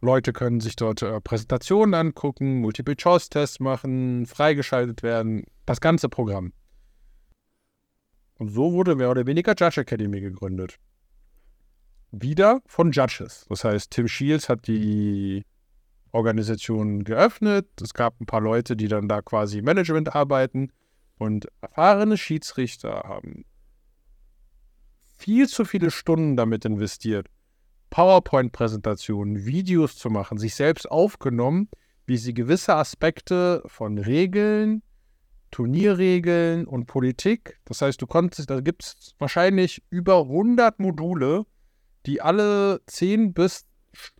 Leute 0.00 0.32
können 0.32 0.60
sich 0.60 0.76
dort 0.76 1.02
äh, 1.02 1.20
Präsentationen 1.20 1.94
angucken, 1.94 2.60
Multiple-Choice-Tests 2.60 3.60
machen, 3.60 4.26
freigeschaltet 4.26 5.02
werden, 5.02 5.44
das 5.64 5.80
ganze 5.80 6.08
Programm. 6.08 6.52
Und 8.38 8.48
so 8.48 8.72
wurde 8.72 8.94
mehr 8.94 9.10
oder 9.10 9.26
weniger 9.26 9.54
Judge 9.56 9.80
Academy 9.80 10.20
gegründet. 10.20 10.78
Wieder 12.10 12.60
von 12.66 12.92
Judges. 12.92 13.46
Das 13.48 13.64
heißt, 13.64 13.90
Tim 13.90 14.08
Shields 14.08 14.48
hat 14.48 14.66
die 14.66 15.44
Organisation 16.12 17.04
geöffnet. 17.04 17.66
Es 17.80 17.94
gab 17.94 18.20
ein 18.20 18.26
paar 18.26 18.40
Leute, 18.40 18.76
die 18.76 18.88
dann 18.88 19.08
da 19.08 19.22
quasi 19.22 19.62
Management 19.62 20.14
arbeiten. 20.14 20.70
Und 21.18 21.48
erfahrene 21.62 22.18
Schiedsrichter 22.18 23.04
haben 23.04 23.44
viel 25.16 25.48
zu 25.48 25.64
viele 25.64 25.90
Stunden 25.90 26.36
damit 26.36 26.64
investiert, 26.64 27.28
PowerPoint-Präsentationen, 27.96 29.46
Videos 29.46 29.96
zu 29.96 30.10
machen, 30.10 30.36
sich 30.36 30.54
selbst 30.54 30.90
aufgenommen, 30.90 31.70
wie 32.04 32.18
sie 32.18 32.34
gewisse 32.34 32.74
Aspekte 32.74 33.62
von 33.64 33.96
Regeln, 33.96 34.82
Turnierregeln 35.50 36.66
und 36.66 36.84
Politik, 36.84 37.58
das 37.64 37.80
heißt, 37.80 38.02
du 38.02 38.06
konntest, 38.06 38.50
da 38.50 38.60
gibt 38.60 38.82
es 38.82 39.14
wahrscheinlich 39.18 39.82
über 39.88 40.20
100 40.20 40.78
Module, 40.78 41.46
die 42.04 42.20
alle 42.20 42.82
10 42.84 43.32
bis 43.32 43.64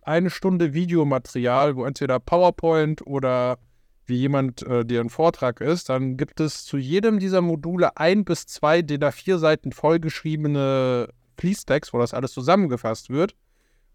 eine 0.01 0.31
Stunde 0.31 0.73
Videomaterial, 0.73 1.75
wo 1.75 1.85
entweder 1.85 2.19
PowerPoint 2.19 3.05
oder 3.05 3.59
wie 4.07 4.15
jemand 4.15 4.63
äh, 4.63 4.85
dir 4.85 5.01
ein 5.01 5.11
Vortrag 5.11 5.61
ist, 5.61 5.89
dann 5.89 6.17
gibt 6.17 6.39
es 6.39 6.65
zu 6.65 6.77
jedem 6.77 7.19
dieser 7.19 7.41
Module 7.41 7.95
ein 7.95 8.25
bis 8.25 8.47
zwei 8.47 8.81
DIN 8.81 9.03
A4 9.03 9.37
Seiten 9.37 9.71
vollgeschriebene 9.71 11.09
Fließtext, 11.37 11.93
wo 11.93 11.99
das 11.99 12.15
alles 12.15 12.31
zusammengefasst 12.31 13.11
wird. 13.11 13.35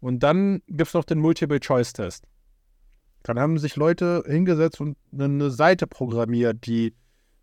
Und 0.03 0.19
dann 0.21 0.61
gibt 0.67 0.89
es 0.89 0.93
noch 0.93 1.05
den 1.05 1.19
Multiple-Choice-Test. 1.19 2.25
Dann 3.23 3.39
haben 3.39 3.57
sich 3.57 3.77
Leute 3.77 4.21
hingesetzt 4.27 4.81
und 4.81 4.97
eine 5.17 5.49
Seite 5.49 5.87
programmiert, 5.87 6.65
die 6.65 6.93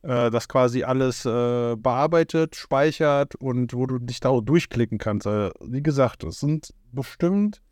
äh, 0.03 0.31
das 0.31 0.47
quasi 0.47 0.83
alles 0.83 1.25
äh, 1.25 1.75
bearbeitet, 1.77 2.57
speichert 2.57 3.35
und 3.35 3.73
wo 3.73 3.87
du 3.87 3.99
dich 3.99 4.21
da 4.21 4.39
durchklicken 4.39 4.99
kannst. 4.99 5.27
Also, 5.27 5.55
wie 5.63 5.83
gesagt, 5.83 6.23
es 6.23 6.41
sind 6.41 6.75
bestimmt 6.93 7.63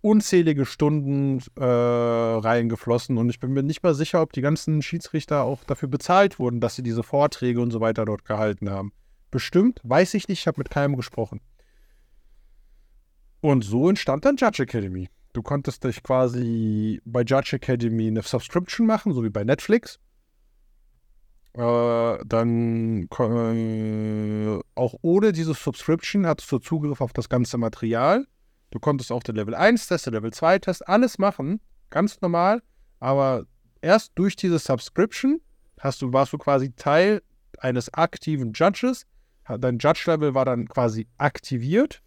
unzählige 0.00 0.66
Stunden 0.66 1.40
äh, 1.56 1.64
reingeflossen 1.64 3.16
und 3.16 3.30
ich 3.30 3.38
bin 3.38 3.52
mir 3.52 3.62
nicht 3.62 3.84
mal 3.84 3.94
sicher, 3.94 4.22
ob 4.22 4.32
die 4.32 4.40
ganzen 4.40 4.82
Schiedsrichter 4.82 5.44
auch 5.44 5.62
dafür 5.62 5.88
bezahlt 5.88 6.40
wurden, 6.40 6.60
dass 6.60 6.74
sie 6.74 6.82
diese 6.82 7.04
Vorträge 7.04 7.60
und 7.60 7.70
so 7.70 7.80
weiter 7.80 8.04
dort 8.04 8.24
gehalten 8.24 8.70
haben. 8.70 8.92
Bestimmt, 9.30 9.80
weiß 9.84 10.14
ich 10.14 10.26
nicht, 10.26 10.40
ich 10.40 10.46
habe 10.48 10.58
mit 10.58 10.70
keinem 10.70 10.96
gesprochen. 10.96 11.40
Und 13.40 13.62
so 13.62 13.88
entstand 13.88 14.24
dann 14.24 14.36
Judge 14.36 14.62
Academy. 14.62 15.08
Du 15.32 15.42
konntest 15.42 15.84
dich 15.84 16.02
quasi 16.02 17.00
bei 17.04 17.22
Judge 17.22 17.56
Academy 17.56 18.08
eine 18.08 18.22
Subscription 18.22 18.86
machen, 18.86 19.12
so 19.12 19.22
wie 19.22 19.30
bei 19.30 19.44
Netflix. 19.44 20.00
Äh, 21.54 22.18
dann 22.26 23.08
äh, 23.18 24.58
auch 24.74 24.94
ohne 25.02 25.32
diese 25.32 25.54
Subscription 25.54 26.26
hattest 26.26 26.50
du 26.50 26.58
Zugriff 26.58 27.00
auf 27.00 27.12
das 27.12 27.28
ganze 27.28 27.58
Material. 27.58 28.26
Du 28.70 28.80
konntest 28.80 29.12
auch 29.12 29.22
den 29.22 29.36
Level 29.36 29.54
1-Test, 29.54 30.06
den 30.06 30.14
Level 30.14 30.30
2-Test, 30.30 30.88
alles 30.88 31.18
machen, 31.18 31.60
ganz 31.90 32.20
normal. 32.20 32.62
Aber 33.00 33.44
erst 33.80 34.12
durch 34.16 34.36
diese 34.36 34.58
Subscription 34.58 35.40
hast 35.80 36.02
du, 36.02 36.12
warst 36.12 36.32
du 36.32 36.38
quasi 36.38 36.72
Teil 36.72 37.22
eines 37.58 37.92
aktiven 37.94 38.52
Judges. 38.52 39.06
Dein 39.58 39.78
Judge-Level 39.78 40.34
war 40.34 40.44
dann 40.44 40.68
quasi 40.68 41.06
aktiviert 41.16 42.02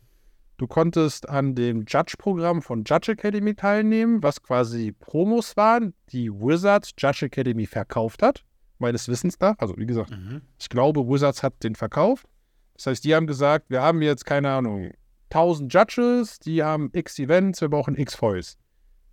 Du 0.62 0.68
konntest 0.68 1.28
an 1.28 1.55
dem 1.55 1.86
Judge-Programm 1.88 2.62
von 2.62 2.84
Judge 2.84 3.14
Academy 3.14 3.55
teilnehmen, 3.55 4.22
was 4.22 4.43
quasi 4.43 4.91
Promos 4.91 5.57
waren, 5.57 5.95
die 6.12 6.30
Wizards 6.32 6.91
Judge 6.99 7.26
Academy 7.26 7.66
verkauft 7.66 8.22
hat, 8.22 8.45
meines 8.78 9.07
Wissens 9.07 9.39
nach. 9.39 9.55
Also 9.57 9.76
wie 9.78 9.88
gesagt, 9.88 10.12
mhm. 10.12 10.43
ich 10.59 10.70
glaube, 10.70 11.07
Wizards 11.07 11.41
hat 11.41 11.64
den 11.64 11.74
verkauft. 11.74 12.28
Das 12.76 12.86
heißt, 12.86 13.03
die 13.03 13.16
haben 13.16 13.26
gesagt, 13.26 13.72
wir 13.72 13.82
haben 13.82 14.03
jetzt, 14.03 14.24
keine 14.24 14.51
Ahnung, 14.51 14.91
1000 15.32 15.74
Judges, 15.74 16.38
die 16.38 16.62
haben 16.62 16.91
x 16.93 17.18
Events, 17.18 17.59
wir 17.59 17.70
brauchen 17.70 17.97
x 17.97 18.14
Foils. 18.14 18.59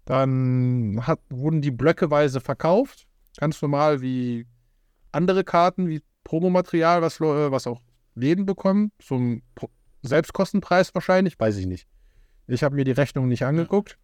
Dann 0.04 1.00
hat, 1.06 1.20
wurden 1.30 1.62
die 1.62 1.70
blöckeweise 1.70 2.42
verkauft, 2.42 3.06
ganz 3.38 3.62
normal 3.62 4.02
wie 4.02 4.46
andere 5.12 5.44
Karten, 5.44 5.88
wie 5.88 6.02
Promomaterial, 6.24 7.00
was, 7.00 7.22
was 7.22 7.66
auch 7.66 7.80
Läden 8.14 8.44
bekommen, 8.44 8.92
zum 8.98 9.40
Selbstkostenpreis 10.02 10.94
wahrscheinlich, 10.94 11.38
weiß 11.38 11.56
ich 11.56 11.66
nicht. 11.66 11.86
Ich 12.46 12.62
habe 12.62 12.76
mir 12.76 12.84
die 12.84 12.92
Rechnung 12.92 13.28
nicht 13.28 13.44
angeguckt. 13.44 13.98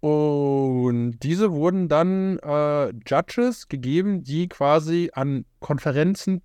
Und 0.00 1.18
diese 1.20 1.52
wurden 1.52 1.88
dann 1.88 2.38
äh, 2.38 2.92
Judges 3.06 3.68
gegeben, 3.68 4.22
die 4.22 4.48
quasi 4.48 5.10
an 5.12 5.44
Konferenzen 5.58 6.42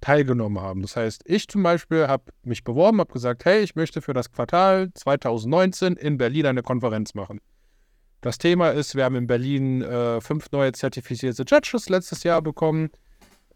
teilgenommen 0.00 0.62
haben. 0.62 0.82
Das 0.82 0.96
heißt, 0.96 1.22
ich 1.26 1.48
zum 1.48 1.62
Beispiel 1.62 2.08
habe 2.08 2.32
mich 2.42 2.64
beworben, 2.64 3.00
habe 3.00 3.12
gesagt, 3.12 3.44
hey, 3.44 3.62
ich 3.62 3.74
möchte 3.74 4.00
für 4.00 4.14
das 4.14 4.32
Quartal 4.32 4.90
2019 4.94 5.96
in 5.96 6.16
Berlin 6.16 6.46
eine 6.46 6.62
Konferenz 6.62 7.14
machen. 7.14 7.40
Das 8.20 8.38
Thema 8.38 8.70
ist, 8.70 8.94
wir 8.94 9.04
haben 9.04 9.16
in 9.16 9.26
Berlin 9.26 9.82
äh, 9.82 10.20
fünf 10.20 10.50
neue 10.50 10.72
zertifizierte 10.72 11.44
Judges 11.46 11.88
letztes 11.88 12.22
Jahr 12.24 12.42
bekommen. 12.42 12.90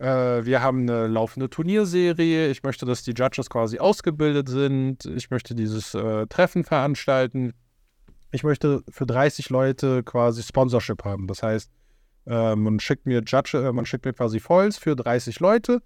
Äh, 0.03 0.44
wir 0.44 0.62
haben 0.62 0.80
eine 0.80 1.07
laufende 1.07 1.48
Turnierserie. 1.48 2.50
Ich 2.50 2.64
möchte, 2.64 2.84
dass 2.86 3.05
die 3.05 3.12
Judges 3.12 3.48
quasi 3.48 3.78
ausgebildet 3.78 4.48
sind. 4.48 5.05
Ich 5.05 5.30
möchte 5.30 5.55
dieses 5.55 5.94
äh, 5.94 6.26
Treffen 6.26 6.64
veranstalten. 6.64 7.53
Ich 8.32 8.42
möchte 8.42 8.82
für 8.90 9.07
30 9.07 9.48
Leute 9.50 10.03
quasi 10.03 10.42
Sponsorship 10.42 11.05
haben. 11.05 11.28
Das 11.28 11.44
heißt, 11.44 11.70
äh, 12.26 12.57
man 12.57 12.80
schickt 12.80 13.07
mir 13.07 13.22
Judge, 13.24 13.57
äh, 13.57 13.72
man 13.72 13.86
schickt 13.86 14.05
mir 14.05 14.12
quasi 14.12 14.40
Foils 14.40 14.76
für 14.76 14.96
30 14.96 15.38
Leute. 15.38 15.82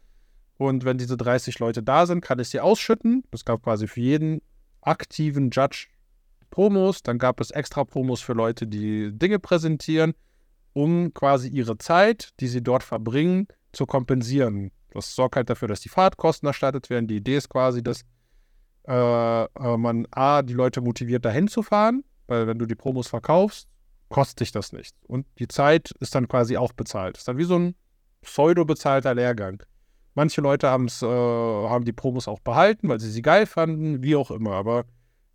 Und 0.56 0.86
wenn 0.86 0.96
diese 0.96 1.18
30 1.18 1.58
Leute 1.58 1.82
da 1.82 2.06
sind, 2.06 2.22
kann 2.22 2.38
ich 2.38 2.48
sie 2.48 2.60
ausschütten. 2.60 3.22
Es 3.32 3.44
gab 3.44 3.62
quasi 3.62 3.86
für 3.86 4.00
jeden 4.00 4.40
aktiven 4.80 5.50
Judge 5.50 5.88
Promos. 6.48 7.02
Dann 7.02 7.18
gab 7.18 7.38
es 7.42 7.50
extra 7.50 7.84
Promos 7.84 8.22
für 8.22 8.32
Leute, 8.32 8.66
die 8.66 9.10
Dinge 9.12 9.38
präsentieren, 9.38 10.14
um 10.72 11.12
quasi 11.12 11.48
ihre 11.48 11.76
Zeit, 11.76 12.30
die 12.40 12.48
sie 12.48 12.62
dort 12.62 12.82
verbringen, 12.82 13.48
zu 13.76 13.86
kompensieren. 13.86 14.72
Das 14.90 15.14
sorgt 15.14 15.36
halt 15.36 15.50
dafür, 15.50 15.68
dass 15.68 15.80
die 15.80 15.88
Fahrtkosten 15.88 16.46
erstattet 16.46 16.90
werden. 16.90 17.06
Die 17.06 17.16
Idee 17.16 17.36
ist 17.36 17.48
quasi, 17.48 17.82
dass 17.82 18.02
äh, 18.88 19.44
äh, 19.44 19.76
man 19.76 20.06
A, 20.10 20.42
die 20.42 20.54
Leute 20.54 20.80
motiviert, 20.80 21.24
dahin 21.24 21.48
zu 21.48 21.62
fahren, 21.62 22.04
weil 22.26 22.46
wenn 22.46 22.58
du 22.58 22.66
die 22.66 22.74
Promos 22.74 23.08
verkaufst, 23.08 23.68
kostet 24.08 24.40
dich 24.40 24.52
das 24.52 24.72
nichts. 24.72 24.98
Und 25.06 25.26
die 25.38 25.48
Zeit 25.48 25.90
ist 26.00 26.14
dann 26.14 26.28
quasi 26.28 26.56
auch 26.56 26.72
bezahlt. 26.72 27.18
Ist 27.18 27.28
dann 27.28 27.38
wie 27.38 27.44
so 27.44 27.58
ein 27.58 27.74
pseudo-bezahlter 28.22 29.14
Lehrgang. 29.14 29.62
Manche 30.14 30.40
Leute 30.40 30.68
äh, 30.68 30.70
haben 30.70 31.84
die 31.84 31.92
Promos 31.92 32.26
auch 32.26 32.40
behalten, 32.40 32.88
weil 32.88 33.00
sie 33.00 33.10
sie 33.10 33.22
geil 33.22 33.44
fanden, 33.44 34.02
wie 34.02 34.16
auch 34.16 34.30
immer. 34.30 34.52
Aber 34.52 34.84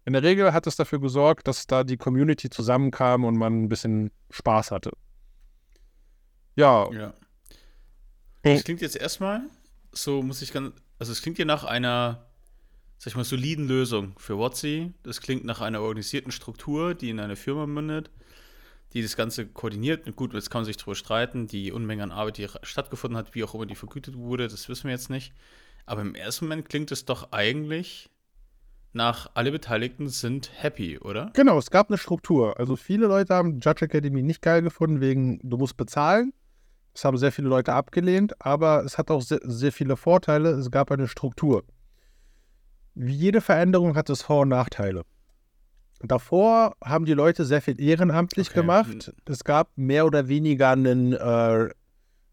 in 0.05 0.13
der 0.13 0.23
Regel 0.23 0.53
hat 0.53 0.65
es 0.65 0.75
dafür 0.75 0.99
gesorgt, 0.99 1.47
dass 1.47 1.67
da 1.67 1.83
die 1.83 1.97
Community 1.97 2.49
zusammenkam 2.49 3.23
und 3.23 3.37
man 3.37 3.63
ein 3.63 3.69
bisschen 3.69 4.09
Spaß 4.31 4.71
hatte. 4.71 4.91
Ja, 6.55 6.91
ja. 6.91 7.13
Das 8.43 8.63
klingt 8.63 8.81
jetzt 8.81 8.95
erstmal, 8.95 9.41
so 9.91 10.21
muss 10.23 10.41
ich 10.41 10.51
ganz, 10.51 10.73
also 10.99 11.11
es 11.11 11.21
klingt 11.21 11.37
ja 11.37 11.45
nach 11.45 11.63
einer, 11.63 12.25
sag 12.97 13.07
ich 13.07 13.15
mal, 13.15 13.23
soliden 13.23 13.67
Lösung 13.67 14.13
für 14.17 14.37
WotC. 14.37 14.93
Das 15.03 15.21
klingt 15.21 15.45
nach 15.45 15.61
einer 15.61 15.81
organisierten 15.81 16.31
Struktur, 16.31 16.95
die 16.95 17.09
in 17.09 17.19
eine 17.19 17.35
Firma 17.35 17.67
mündet, 17.67 18.09
die 18.93 19.01
das 19.01 19.15
Ganze 19.15 19.45
koordiniert. 19.45 20.15
Gut, 20.15 20.33
jetzt 20.33 20.49
kann 20.49 20.61
man 20.61 20.65
sich 20.65 20.77
darüber 20.77 20.95
streiten, 20.95 21.47
die 21.47 21.71
Unmenge 21.71 22.03
an 22.03 22.11
Arbeit, 22.11 22.37
die 22.37 22.47
stattgefunden 22.63 23.17
hat, 23.17 23.35
wie 23.35 23.43
auch 23.43 23.53
immer 23.53 23.65
die 23.65 23.75
vergütet 23.75 24.17
wurde, 24.17 24.47
das 24.47 24.69
wissen 24.69 24.85
wir 24.85 24.91
jetzt 24.91 25.09
nicht. 25.09 25.33
Aber 25.85 26.01
im 26.01 26.15
ersten 26.15 26.45
Moment 26.45 26.69
klingt 26.69 26.91
es 26.91 27.05
doch 27.05 27.31
eigentlich 27.31 28.09
nach 28.93 29.31
alle 29.35 29.51
Beteiligten 29.51 30.09
sind 30.09 30.51
happy, 30.53 30.99
oder? 30.99 31.31
Genau, 31.33 31.57
es 31.57 31.71
gab 31.71 31.89
eine 31.89 31.97
Struktur. 31.97 32.59
Also 32.59 32.75
viele 32.75 33.07
Leute 33.07 33.33
haben 33.33 33.59
Judge 33.59 33.85
Academy 33.85 34.21
nicht 34.21 34.41
geil 34.41 34.61
gefunden, 34.61 34.99
wegen 34.99 35.39
du 35.43 35.57
musst 35.57 35.77
bezahlen. 35.77 36.33
Das 36.93 37.05
haben 37.05 37.17
sehr 37.17 37.31
viele 37.31 37.47
Leute 37.47 37.73
abgelehnt, 37.73 38.33
aber 38.45 38.83
es 38.83 38.97
hat 38.97 39.11
auch 39.11 39.21
sehr, 39.21 39.39
sehr 39.43 39.71
viele 39.71 39.95
Vorteile. 39.95 40.49
Es 40.51 40.71
gab 40.71 40.91
eine 40.91 41.07
Struktur. 41.07 41.63
Wie 42.95 43.13
jede 43.13 43.39
Veränderung 43.39 43.95
hat 43.95 44.09
es 44.09 44.21
Vor- 44.21 44.41
und 44.41 44.49
Nachteile. 44.49 45.03
Davor 46.03 46.75
haben 46.83 47.05
die 47.05 47.13
Leute 47.13 47.45
sehr 47.45 47.61
viel 47.61 47.79
ehrenamtlich 47.79 48.49
okay. 48.49 48.61
gemacht. 48.61 49.13
Es 49.25 49.43
gab 49.43 49.69
mehr 49.77 50.05
oder 50.05 50.27
weniger 50.27 50.71
einen, 50.71 51.13
äh, 51.13 51.69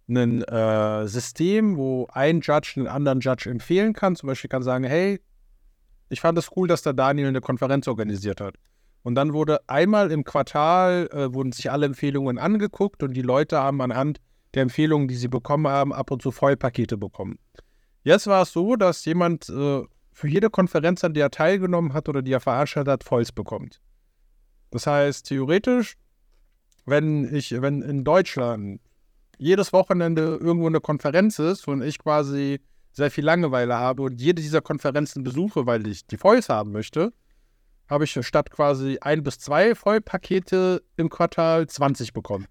ein 0.08 0.42
äh, 0.42 1.06
System, 1.06 1.76
wo 1.76 2.08
ein 2.12 2.40
Judge 2.40 2.74
einen 2.76 2.86
anderen 2.86 3.20
Judge 3.20 3.48
empfehlen 3.50 3.92
kann. 3.92 4.16
Zum 4.16 4.26
Beispiel 4.26 4.48
kann 4.48 4.62
sagen, 4.62 4.84
hey, 4.84 5.20
ich 6.08 6.20
fand 6.20 6.38
es 6.38 6.50
cool, 6.56 6.66
dass 6.66 6.82
der 6.82 6.94
Daniel 6.94 7.28
eine 7.28 7.42
Konferenz 7.42 7.86
organisiert 7.86 8.40
hat. 8.40 8.54
Und 9.02 9.14
dann 9.14 9.32
wurde 9.32 9.60
einmal 9.68 10.10
im 10.10 10.24
Quartal, 10.24 11.08
äh, 11.12 11.32
wurden 11.32 11.52
sich 11.52 11.70
alle 11.70 11.86
Empfehlungen 11.86 12.38
angeguckt 12.38 13.02
und 13.02 13.14
die 13.14 13.22
Leute 13.22 13.58
haben 13.58 13.80
anhand 13.80 14.18
der 14.54 14.62
Empfehlungen, 14.62 15.08
die 15.08 15.16
sie 15.16 15.28
bekommen 15.28 15.68
haben, 15.68 15.92
ab 15.92 16.10
und 16.10 16.22
zu 16.22 16.30
Vollpakete 16.30 16.96
bekommen. 16.96 17.38
Jetzt 18.02 18.26
war 18.26 18.42
es 18.42 18.52
so, 18.52 18.76
dass 18.76 19.04
jemand 19.04 19.48
äh, 19.48 19.82
für 20.12 20.28
jede 20.28 20.50
Konferenz, 20.50 21.04
an 21.04 21.14
der 21.14 21.26
er 21.26 21.30
teilgenommen 21.30 21.92
hat 21.92 22.08
oder 22.08 22.22
die 22.22 22.32
er 22.32 22.40
veranstaltet 22.40 22.92
hat, 22.92 23.04
Volls 23.04 23.32
bekommt. 23.32 23.80
Das 24.70 24.86
heißt, 24.86 25.26
theoretisch, 25.26 25.96
wenn 26.86 27.34
ich, 27.34 27.60
wenn 27.60 27.82
in 27.82 28.04
Deutschland 28.04 28.80
jedes 29.38 29.72
Wochenende 29.72 30.38
irgendwo 30.40 30.66
eine 30.66 30.80
Konferenz 30.80 31.38
ist 31.38 31.68
und 31.68 31.82
ich 31.82 31.98
quasi 31.98 32.60
sehr 32.92 33.10
viel 33.10 33.24
Langeweile 33.24 33.76
habe 33.76 34.02
und 34.02 34.20
jede 34.20 34.42
dieser 34.42 34.60
Konferenzen 34.60 35.22
besuche, 35.22 35.66
weil 35.66 35.86
ich 35.86 36.06
die 36.06 36.16
Volls 36.16 36.48
haben 36.48 36.72
möchte, 36.72 37.12
habe 37.88 38.04
ich 38.04 38.18
statt 38.26 38.50
quasi 38.50 38.98
ein 39.00 39.22
bis 39.22 39.38
zwei 39.38 39.74
Vollpakete 39.74 40.82
im 40.96 41.08
Quartal 41.08 41.66
20 41.66 42.12
bekommen. 42.12 42.46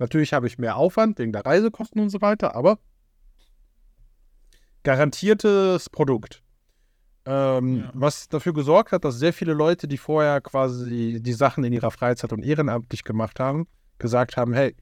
Natürlich 0.00 0.32
habe 0.32 0.46
ich 0.46 0.58
mehr 0.58 0.76
Aufwand 0.76 1.18
wegen 1.18 1.30
der 1.30 1.44
Reisekosten 1.44 2.00
und 2.00 2.08
so 2.08 2.22
weiter, 2.22 2.56
aber 2.56 2.78
garantiertes 4.82 5.90
Produkt. 5.90 6.42
Ähm, 7.26 7.80
ja. 7.80 7.90
Was 7.92 8.26
dafür 8.30 8.54
gesorgt 8.54 8.92
hat, 8.92 9.04
dass 9.04 9.18
sehr 9.18 9.34
viele 9.34 9.52
Leute, 9.52 9.86
die 9.86 9.98
vorher 9.98 10.40
quasi 10.40 11.20
die 11.20 11.32
Sachen 11.34 11.64
in 11.64 11.74
ihrer 11.74 11.90
Freizeit 11.90 12.32
und 12.32 12.42
ehrenamtlich 12.42 13.04
gemacht 13.04 13.38
haben, 13.38 13.68
gesagt 13.98 14.38
haben, 14.38 14.54
hey, 14.54 14.74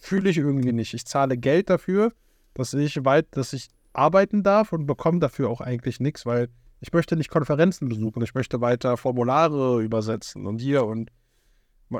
fühle 0.00 0.30
ich 0.30 0.38
irgendwie 0.38 0.72
nicht. 0.72 0.92
Ich 0.92 1.06
zahle 1.06 1.38
Geld 1.38 1.70
dafür, 1.70 2.12
dass 2.54 2.74
ich 2.74 3.04
weit, 3.04 3.28
dass 3.30 3.52
ich 3.52 3.68
arbeiten 3.92 4.42
darf 4.42 4.72
und 4.72 4.86
bekomme 4.86 5.20
dafür 5.20 5.48
auch 5.48 5.60
eigentlich 5.60 6.00
nichts, 6.00 6.26
weil 6.26 6.48
ich 6.80 6.92
möchte 6.92 7.14
nicht 7.14 7.30
Konferenzen 7.30 7.88
besuchen, 7.88 8.20
ich 8.22 8.34
möchte 8.34 8.60
weiter 8.60 8.96
Formulare 8.96 9.80
übersetzen 9.80 10.44
und 10.46 10.60
hier 10.60 10.84
und 10.84 11.12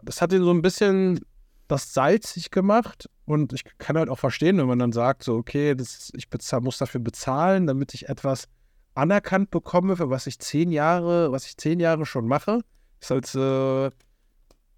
das 0.02 0.20
hat 0.20 0.32
ihn 0.32 0.42
so 0.42 0.50
ein 0.50 0.62
bisschen 0.62 1.20
das 1.68 1.92
salzig 1.92 2.50
gemacht 2.50 3.08
und 3.24 3.52
ich 3.52 3.64
kann 3.78 3.96
halt 3.96 4.08
auch 4.08 4.18
verstehen, 4.18 4.56
wenn 4.58 4.66
man 4.66 4.78
dann 4.78 4.92
sagt, 4.92 5.22
so, 5.22 5.36
okay, 5.36 5.74
das, 5.74 6.10
ich 6.14 6.30
bezahl, 6.30 6.60
muss 6.60 6.78
dafür 6.78 7.00
bezahlen, 7.00 7.66
damit 7.66 7.92
ich 7.94 8.08
etwas 8.08 8.48
anerkannt 8.94 9.50
bekomme, 9.50 9.96
für 9.96 10.10
was 10.10 10.26
ich 10.26 10.38
zehn 10.38 10.72
Jahre, 10.72 11.30
was 11.30 11.46
ich 11.46 11.56
zehn 11.56 11.78
Jahre 11.78 12.06
schon 12.06 12.26
mache. 12.26 12.60
Ist 13.00 13.12
als 13.12 13.34
äh, 13.34 13.90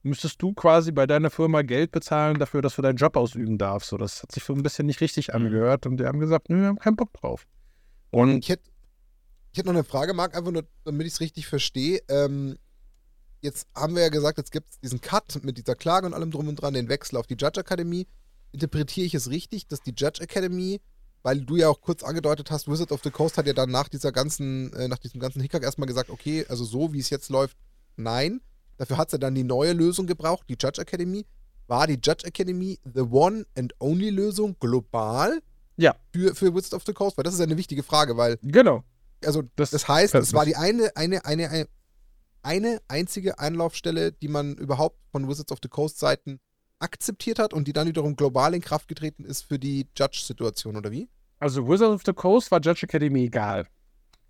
müsstest 0.02 0.42
du 0.42 0.52
quasi 0.52 0.92
bei 0.92 1.06
deiner 1.06 1.30
Firma 1.30 1.62
Geld 1.62 1.92
bezahlen 1.92 2.38
dafür, 2.38 2.60
dass 2.60 2.76
du 2.76 2.82
deinen 2.82 2.96
Job 2.96 3.16
ausüben 3.16 3.56
darfst. 3.56 3.90
So, 3.90 3.96
das 3.96 4.22
hat 4.22 4.32
sich 4.32 4.44
so 4.44 4.52
ein 4.52 4.62
bisschen 4.62 4.86
nicht 4.86 5.00
richtig 5.00 5.28
mhm. 5.28 5.34
angehört 5.34 5.86
und 5.86 5.98
die 5.98 6.06
haben 6.06 6.20
gesagt, 6.20 6.50
nö, 6.50 6.60
wir 6.60 6.68
haben 6.68 6.78
keinen 6.78 6.96
Bock 6.96 7.12
drauf. 7.14 7.46
Und 8.10 8.38
ich 8.44 8.48
hätte 8.48 8.68
ich 9.52 9.58
hätte 9.58 9.68
noch 9.68 9.74
eine 9.74 9.84
Frage, 9.84 10.14
Marc, 10.14 10.36
einfach 10.36 10.52
nur, 10.52 10.64
damit 10.84 11.06
ich 11.06 11.14
es 11.14 11.20
richtig 11.20 11.46
verstehe. 11.46 12.00
Ähm, 12.08 12.56
jetzt 13.40 13.66
haben 13.74 13.94
wir 13.94 14.02
ja 14.02 14.08
gesagt, 14.08 14.38
jetzt 14.38 14.52
gibt 14.52 14.70
es 14.70 14.80
diesen 14.80 15.00
Cut 15.00 15.42
mit 15.42 15.58
dieser 15.58 15.74
Klage 15.74 16.06
und 16.06 16.14
allem 16.14 16.30
drum 16.30 16.48
und 16.48 16.56
dran, 16.56 16.74
den 16.74 16.88
Wechsel 16.88 17.16
auf 17.16 17.26
die 17.26 17.36
Judge 17.38 17.60
Academy. 17.60 18.06
Interpretiere 18.52 19.06
ich 19.06 19.14
es 19.14 19.30
richtig, 19.30 19.66
dass 19.68 19.80
die 19.80 19.94
Judge 19.96 20.22
Academy, 20.22 20.80
weil 21.22 21.42
du 21.42 21.56
ja 21.56 21.68
auch 21.68 21.80
kurz 21.80 22.02
angedeutet 22.02 22.50
hast, 22.50 22.68
Wizard 22.68 22.92
of 22.92 23.00
the 23.02 23.10
Coast 23.10 23.38
hat 23.38 23.46
ja 23.46 23.52
dann 23.52 23.70
nach 23.70 23.88
dieser 23.88 24.12
ganzen, 24.12 24.72
äh, 24.72 24.88
nach 24.88 24.98
diesem 24.98 25.20
ganzen 25.20 25.40
Hickhack 25.40 25.62
erstmal 25.62 25.86
gesagt, 25.86 26.10
okay, 26.10 26.44
also 26.48 26.64
so 26.64 26.92
wie 26.92 27.00
es 27.00 27.10
jetzt 27.10 27.28
läuft, 27.28 27.56
nein. 27.96 28.40
Dafür 28.76 28.96
hat 28.96 29.10
sie 29.10 29.18
dann 29.18 29.34
die 29.34 29.44
neue 29.44 29.72
Lösung 29.72 30.06
gebraucht, 30.06 30.46
die 30.48 30.56
Judge 30.60 30.80
Academy. 30.80 31.26
War 31.66 31.86
die 31.86 32.00
Judge 32.02 32.26
Academy 32.26 32.78
the 32.84 33.02
one 33.02 33.44
and 33.56 33.74
only 33.78 34.10
Lösung 34.10 34.56
global? 34.58 35.40
Ja. 35.76 35.94
Für, 36.12 36.34
für 36.34 36.54
Wizard 36.54 36.74
of 36.74 36.82
the 36.86 36.92
Coast? 36.92 37.16
Weil 37.16 37.24
das 37.24 37.34
ist 37.34 37.40
ja 37.40 37.46
eine 37.46 37.56
wichtige 37.56 37.82
Frage, 37.82 38.16
weil. 38.16 38.38
Genau 38.42 38.82
also 39.26 39.42
das, 39.56 39.70
das 39.70 39.88
heißt, 39.88 40.14
es 40.14 40.32
war 40.32 40.44
die 40.44 40.56
eine, 40.56 40.90
eine, 40.96 41.24
eine, 41.24 41.50
eine, 41.50 41.68
eine 42.42 42.80
einzige 42.88 43.38
Einlaufstelle, 43.38 44.12
die 44.12 44.28
man 44.28 44.54
überhaupt 44.54 44.98
von 45.12 45.28
Wizards 45.28 45.52
of 45.52 45.58
the 45.62 45.68
Coast 45.68 45.98
Seiten 45.98 46.40
akzeptiert 46.78 47.38
hat 47.38 47.52
und 47.52 47.68
die 47.68 47.72
dann 47.72 47.86
wiederum 47.88 48.16
global 48.16 48.54
in 48.54 48.62
Kraft 48.62 48.88
getreten 48.88 49.24
ist 49.24 49.42
für 49.42 49.58
die 49.58 49.86
Judge-Situation, 49.96 50.76
oder 50.76 50.90
wie? 50.90 51.08
Also 51.38 51.66
Wizards 51.68 51.94
of 51.94 52.02
the 52.04 52.12
Coast 52.12 52.50
war 52.50 52.60
Judge 52.60 52.84
Academy 52.84 53.24
egal. 53.24 53.66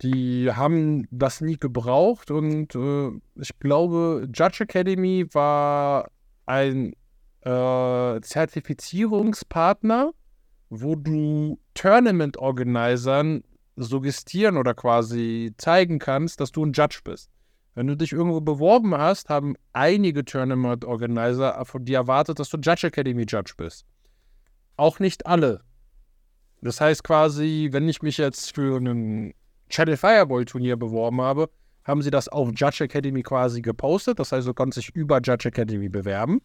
Die 0.03 0.51
haben 0.51 1.07
das 1.11 1.41
nie 1.41 1.57
gebraucht 1.57 2.31
und 2.31 2.75
äh, 2.75 3.11
ich 3.41 3.59
glaube, 3.59 4.29
Judge 4.33 4.65
Academy 4.65 5.27
war 5.33 6.11
ein 6.47 6.95
äh, 7.43 8.21
Zertifizierungspartner, 8.21 10.13
wo 10.71 10.95
du 10.97 11.59
Tournament-Organisern 11.75 13.43
suggestieren 13.77 14.57
oder 14.57 14.75
quasi 14.75 15.53
zeigen 15.57 15.99
kannst, 15.99 16.41
dass 16.41 16.53
du 16.53 16.65
ein 16.65 16.73
Judge 16.73 17.01
bist. 17.05 17.31
Wenn 17.81 17.87
du 17.87 17.97
dich 17.97 18.12
irgendwo 18.12 18.43
beworben 18.43 18.95
hast, 18.95 19.31
haben 19.31 19.55
einige 19.72 20.22
Tournament 20.22 20.85
Organizer 20.85 21.64
von 21.64 21.83
dir 21.83 21.97
erwartet, 21.97 22.39
dass 22.39 22.51
du 22.51 22.59
Judge 22.59 22.87
Academy 22.87 23.24
Judge 23.26 23.55
bist. 23.57 23.87
Auch 24.76 24.99
nicht 24.99 25.24
alle. 25.24 25.62
Das 26.61 26.78
heißt 26.78 27.03
quasi, 27.03 27.70
wenn 27.72 27.89
ich 27.89 28.03
mich 28.03 28.18
jetzt 28.18 28.55
für 28.55 28.76
ein 28.76 29.33
Channel 29.70 29.97
Fireball 29.97 30.45
Turnier 30.45 30.76
beworben 30.76 31.22
habe, 31.22 31.49
haben 31.85 32.03
sie 32.03 32.11
das 32.11 32.28
auf 32.28 32.51
Judge 32.55 32.85
Academy 32.85 33.22
quasi 33.22 33.62
gepostet. 33.62 34.18
Das 34.18 34.33
heißt, 34.33 34.47
du 34.47 34.53
kannst 34.53 34.76
dich 34.76 34.95
über 34.95 35.18
Judge 35.22 35.49
Academy 35.49 35.89
bewerben 35.89 36.43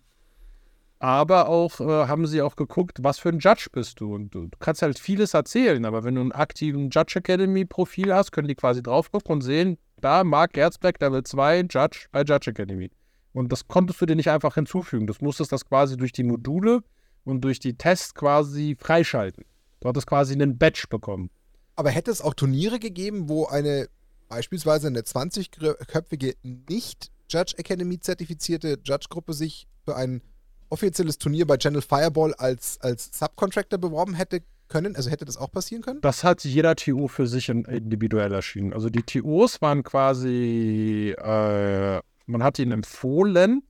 aber 0.99 1.49
auch 1.49 1.79
äh, 1.81 2.07
haben 2.07 2.25
sie 2.25 2.41
auch 2.41 2.55
geguckt, 2.55 2.99
was 3.01 3.19
für 3.19 3.29
ein 3.29 3.39
Judge 3.39 3.67
bist 3.71 3.99
du. 3.99 4.15
Und 4.15 4.33
du, 4.33 4.47
du, 4.47 4.57
kannst 4.59 4.81
halt 4.81 4.97
vieles 4.97 5.33
erzählen, 5.33 5.83
aber 5.85 6.03
wenn 6.03 6.15
du 6.15 6.21
einen 6.21 6.31
aktiven 6.31 6.89
Judge 6.89 7.19
Academy 7.19 7.65
Profil 7.65 8.13
hast, 8.13 8.31
können 8.31 8.47
die 8.47 8.55
quasi 8.55 8.81
drauf 8.81 9.11
gucken 9.11 9.33
und 9.33 9.41
sehen, 9.41 9.77
da 10.05 10.23
Mark 10.23 10.53
Gerzbeck 10.53 11.01
Level 11.01 11.23
2 11.23 11.61
Judge 11.61 12.05
bei 12.11 12.21
Judge 12.21 12.51
Academy. 12.51 12.91
Und 13.33 13.51
das 13.51 13.67
konntest 13.67 13.99
du 13.99 14.05
dir 14.05 14.15
nicht 14.15 14.29
einfach 14.29 14.53
hinzufügen. 14.53 15.07
Du 15.07 15.13
musstest 15.19 15.51
das 15.51 15.65
quasi 15.65 15.97
durch 15.97 16.11
die 16.11 16.23
Module 16.23 16.83
und 17.23 17.41
durch 17.41 17.59
die 17.59 17.75
Tests 17.75 18.13
quasi 18.13 18.77
freischalten. 18.79 19.45
Du 19.79 19.89
hattest 19.89 20.05
quasi 20.05 20.33
einen 20.33 20.59
Badge 20.59 20.85
bekommen. 20.89 21.31
Aber 21.75 21.89
hätte 21.89 22.11
es 22.11 22.21
auch 22.21 22.35
Turniere 22.35 22.77
gegeben, 22.77 23.29
wo 23.29 23.47
eine 23.47 23.89
beispielsweise 24.29 24.87
eine 24.87 25.01
20-köpfige 25.01 26.35
nicht 26.43 27.11
Judge 27.29 27.55
Academy 27.57 27.99
zertifizierte 27.99 28.77
Judge-Gruppe 28.83 29.33
sich 29.33 29.67
für 29.83 29.95
einen 29.95 30.21
offizielles 30.69 31.17
Turnier 31.17 31.47
bei 31.47 31.57
Channel 31.57 31.81
Fireball 31.81 32.35
als, 32.35 32.79
als 32.79 33.09
Subcontractor 33.17 33.79
beworben 33.79 34.13
hätte 34.13 34.41
können? 34.67 34.95
Also 34.95 35.09
hätte 35.09 35.25
das 35.25 35.37
auch 35.37 35.51
passieren 35.51 35.81
können? 35.81 36.01
Das 36.01 36.23
hat 36.23 36.43
jeder 36.43 36.75
TO 36.75 37.07
für 37.07 37.27
sich 37.27 37.49
individuell 37.49 38.31
erschienen. 38.31 38.73
Also 38.73 38.89
die 38.89 39.03
TOs 39.03 39.61
waren 39.61 39.83
quasi, 39.83 41.15
äh, 41.17 41.99
man 42.25 42.43
hat 42.43 42.59
ihnen 42.59 42.71
empfohlen, 42.71 43.63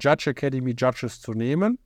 Judge 0.00 0.30
Academy 0.30 0.74
Judges 0.76 1.20
zu 1.20 1.32
nehmen, 1.32 1.78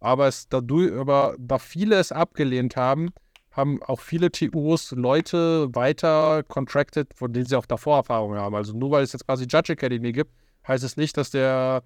aber, 0.00 0.28
es 0.28 0.48
dadurch, 0.48 0.92
aber 0.92 1.36
da 1.38 1.58
viele 1.58 1.96
es 1.96 2.12
abgelehnt 2.12 2.76
haben, 2.76 3.10
haben 3.50 3.82
auch 3.82 4.00
viele 4.00 4.30
TOs 4.30 4.92
Leute 4.92 5.74
weiter 5.74 6.42
contracted, 6.44 7.12
von 7.14 7.32
denen 7.32 7.46
sie 7.46 7.56
auch 7.56 7.66
davor 7.66 7.96
Erfahrung 7.98 8.34
haben. 8.34 8.54
Also 8.54 8.76
nur 8.76 8.90
weil 8.92 9.02
es 9.02 9.12
jetzt 9.12 9.26
quasi 9.26 9.46
Judge 9.48 9.72
Academy 9.72 10.12
gibt, 10.12 10.32
heißt 10.66 10.84
es 10.84 10.96
nicht, 10.96 11.16
dass 11.16 11.30
der 11.30 11.82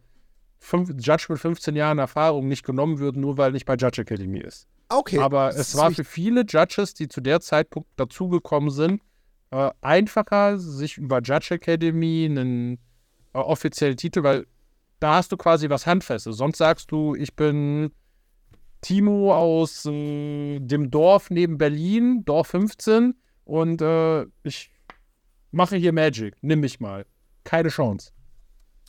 fünf, 0.59 0.91
Judge 1.01 1.27
mit 1.29 1.39
15 1.39 1.75
Jahren 1.77 1.99
Erfahrung 1.99 2.49
nicht 2.49 2.65
genommen 2.65 2.99
wird, 2.99 3.17
nur 3.17 3.39
weil 3.39 3.53
nicht 3.53 3.67
bei 3.67 3.75
Judge 3.75 4.03
Academy 4.03 4.41
ist. 4.41 4.67
Okay. 4.89 5.19
Aber 5.19 5.51
es 5.51 5.77
war 5.77 5.91
für 5.91 6.05
viele 6.05 6.45
Judges, 6.47 6.95
die 6.95 7.09
zu 7.09 7.21
der 7.21 7.41
Zeitpunkt 7.41 7.89
dazugekommen 7.97 8.71
sind, 8.71 9.03
äh, 9.51 9.71
einfacher, 9.81 10.59
sich 10.59 10.99
über 10.99 11.21
Judge 11.23 11.55
Academy 11.55 12.27
einen 12.29 12.79
äh, 13.33 13.39
offiziellen 13.39 13.97
Titel, 13.97 14.23
weil 14.23 14.47
da 15.01 15.17
hast 15.17 15.33
du 15.33 15.37
quasi 15.37 15.69
was 15.69 15.87
Handfestes. 15.87 16.37
Sonst 16.37 16.59
sagst 16.59 16.91
du, 16.91 17.15
ich 17.15 17.35
bin 17.35 17.93
Timo 18.81 19.35
aus 19.35 19.87
äh, 19.87 20.59
dem 20.61 20.91
Dorf 20.91 21.31
neben 21.31 21.59
Berlin, 21.59 22.25
Dorf 22.25 22.49
15, 22.49 23.15
und 23.45 23.83
äh, 23.83 24.27
ich 24.43 24.71
mache 25.51 25.77
hier 25.77 25.93
Magic. 25.93 26.35
Nimm 26.43 26.61
mich 26.61 26.81
mal. 26.81 27.07
Keine 27.45 27.69
Chance. 27.69 28.13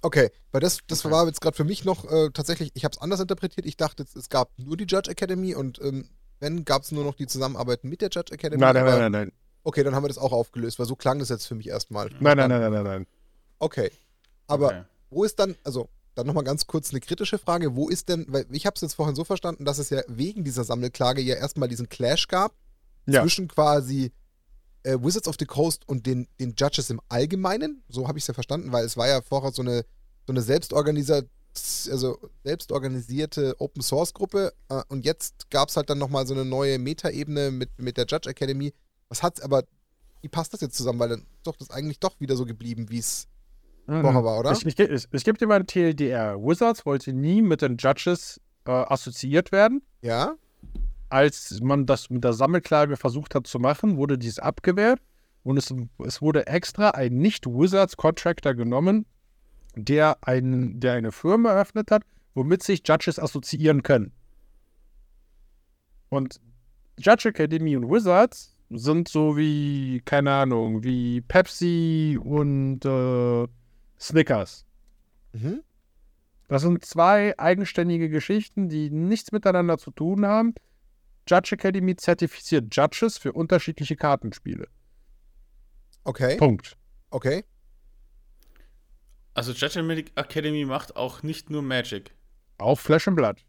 Okay, 0.05 0.29
weil 0.51 0.61
das, 0.61 0.81
das 0.85 1.03
okay. 1.03 1.11
war 1.15 1.25
jetzt 1.25 1.41
gerade 1.41 1.57
für 1.57 1.63
mich 1.63 1.83
noch 1.83 2.05
äh, 2.05 2.29
tatsächlich, 2.29 2.69
ich 2.75 2.85
habe 2.85 2.93
es 2.93 3.01
anders 3.01 3.19
interpretiert. 3.19 3.65
Ich 3.65 3.75
dachte, 3.75 4.05
es 4.15 4.29
gab 4.29 4.51
nur 4.59 4.77
die 4.77 4.85
Judge 4.85 5.09
Academy 5.09 5.55
und 5.55 5.81
ähm, 5.81 6.07
wenn, 6.39 6.63
gab 6.63 6.83
es 6.83 6.91
nur 6.91 7.03
noch 7.03 7.15
die 7.15 7.25
Zusammenarbeit 7.25 7.83
mit 7.83 8.01
der 8.01 8.09
Judge 8.11 8.31
Academy. 8.31 8.61
Nein, 8.61 8.75
nein, 8.75 8.85
nein, 8.85 8.99
nein, 8.99 9.11
nein. 9.11 9.31
Okay, 9.63 9.83
dann 9.83 9.95
haben 9.95 10.03
wir 10.03 10.09
das 10.09 10.19
auch 10.19 10.31
aufgelöst, 10.31 10.77
weil 10.77 10.85
so 10.85 10.95
klang 10.95 11.17
das 11.17 11.29
jetzt 11.29 11.47
für 11.47 11.55
mich 11.55 11.69
erstmal. 11.69 12.11
Nein, 12.19 12.37
nein, 12.37 12.49
nein, 12.49 12.61
nein, 12.61 12.71
nein, 12.71 12.83
nein. 12.83 13.07
Okay. 13.57 13.89
Aber 14.45 14.67
okay. 14.67 14.83
wo 15.09 15.23
ist 15.23 15.39
dann, 15.39 15.55
also 15.63 15.89
dann 16.13 16.27
nochmal 16.27 16.43
ganz 16.43 16.67
kurz 16.67 16.91
eine 16.91 16.99
kritische 16.99 17.39
Frage. 17.39 17.75
Wo 17.75 17.89
ist 17.89 18.07
denn, 18.07 18.27
weil 18.29 18.45
ich 18.51 18.67
habe 18.67 18.75
es 18.75 18.81
jetzt 18.81 18.93
vorhin 18.93 19.15
so 19.15 19.23
verstanden, 19.23 19.65
dass 19.65 19.79
es 19.79 19.89
ja 19.89 20.03
wegen 20.07 20.43
dieser 20.43 20.65
Sammelklage 20.65 21.23
ja 21.23 21.33
erstmal 21.33 21.67
diesen 21.67 21.89
Clash 21.89 22.27
gab 22.27 22.53
ja. 23.07 23.23
zwischen 23.23 23.47
quasi 23.47 24.11
äh, 24.85 24.97
Wizards 25.01 25.27
of 25.27 25.35
the 25.39 25.45
Coast 25.45 25.87
und 25.87 26.05
den, 26.05 26.27
den 26.39 26.53
Judges 26.55 26.89
im 26.91 27.01
Allgemeinen. 27.09 27.83
So 27.89 28.07
habe 28.07 28.17
ich 28.17 28.23
es 28.23 28.27
ja 28.27 28.33
verstanden, 28.33 28.71
weil 28.71 28.85
es 28.85 28.97
war 28.97 29.07
ja 29.07 29.21
vorher 29.21 29.51
so 29.51 29.61
eine, 29.61 29.83
so 30.25 30.33
eine 30.33 30.41
Selbstorganisation 30.41 31.29
also 31.89 32.17
selbst 32.43 32.71
organisierte 32.71 33.55
Open 33.59 33.81
Source 33.81 34.13
Gruppe 34.13 34.53
äh, 34.69 34.81
und 34.89 35.05
jetzt 35.05 35.49
gab 35.49 35.69
es 35.69 35.77
halt 35.77 35.89
dann 35.89 35.97
nochmal 35.97 36.27
so 36.27 36.33
eine 36.33 36.45
neue 36.45 36.79
Metaebene 36.79 37.51
mit, 37.51 37.69
mit 37.77 37.97
der 37.97 38.05
Judge 38.05 38.29
Academy. 38.29 38.73
Was 39.07 39.23
hat's 39.23 39.41
aber, 39.41 39.63
wie 40.21 40.27
passt 40.27 40.53
das 40.53 40.61
jetzt 40.61 40.75
zusammen? 40.75 40.99
Weil 40.99 41.09
dann 41.09 41.19
ist 41.19 41.47
doch 41.47 41.55
das 41.55 41.71
eigentlich 41.71 41.99
doch 41.99 42.19
wieder 42.19 42.35
so 42.35 42.45
geblieben, 42.45 42.89
wie 42.89 42.99
es 42.99 43.27
vorher 43.85 44.23
war, 44.23 44.39
oder? 44.39 44.51
Ich, 44.51 44.65
ich, 44.65 44.79
ich, 44.79 45.07
ich 45.11 45.23
gebe 45.23 45.37
dir 45.37 45.47
mal 45.47 45.59
ein 45.59 45.67
TLDR. 45.67 46.37
Wizards 46.37 46.85
wollte 46.85 47.13
nie 47.13 47.41
mit 47.41 47.61
den 47.61 47.77
Judges 47.77 48.41
äh, 48.65 48.71
assoziiert 48.71 49.51
werden. 49.51 49.81
Ja? 50.01 50.35
Als 51.09 51.59
man 51.61 51.85
das 51.85 52.09
mit 52.09 52.23
der 52.23 52.33
Sammelklage 52.33 52.97
versucht 52.97 53.35
hat 53.35 53.47
zu 53.47 53.59
machen, 53.59 53.97
wurde 53.97 54.17
dies 54.17 54.39
abgewehrt 54.39 54.99
und 55.43 55.57
es, 55.57 55.73
es 56.03 56.21
wurde 56.21 56.47
extra 56.47 56.89
ein 56.89 57.13
Nicht-Wizards-Contractor 57.19 58.55
genommen, 58.55 59.05
der, 59.75 60.17
ein, 60.21 60.79
der 60.79 60.93
eine 60.93 61.11
Firma 61.11 61.51
eröffnet 61.51 61.91
hat, 61.91 62.03
womit 62.33 62.63
sich 62.63 62.81
Judges 62.87 63.19
assoziieren 63.19 63.83
können. 63.83 64.11
Und 66.09 66.39
Judge 66.97 67.29
Academy 67.29 67.75
und 67.75 67.89
Wizards 67.89 68.55
sind 68.69 69.07
so 69.07 69.37
wie, 69.37 70.01
keine 70.05 70.31
Ahnung, 70.31 70.83
wie 70.83 71.21
Pepsi 71.21 72.17
und 72.21 72.85
äh, 72.85 73.47
Snickers. 73.99 74.65
Mhm. 75.33 75.61
Das 76.47 76.61
sind 76.61 76.85
zwei 76.85 77.37
eigenständige 77.39 78.09
Geschichten, 78.09 78.69
die 78.69 78.89
nichts 78.91 79.31
miteinander 79.31 79.77
zu 79.77 79.91
tun 79.91 80.25
haben. 80.25 80.53
Judge 81.27 81.55
Academy 81.55 81.95
zertifiziert 81.95 82.75
Judges 82.75 83.17
für 83.17 83.33
unterschiedliche 83.33 83.95
Kartenspiele. 83.95 84.67
Okay. 86.03 86.37
Punkt. 86.37 86.77
Okay. 87.09 87.43
Also 89.35 89.51
Judge 89.51 89.79
Academy 90.15 90.65
macht 90.65 90.95
auch 90.95 91.21
nicht 91.21 91.49
nur 91.49 91.61
Magic. 91.61 92.15
Auch 92.57 92.79
Flash 92.79 93.07
and 93.07 93.17
Blood. 93.17 93.45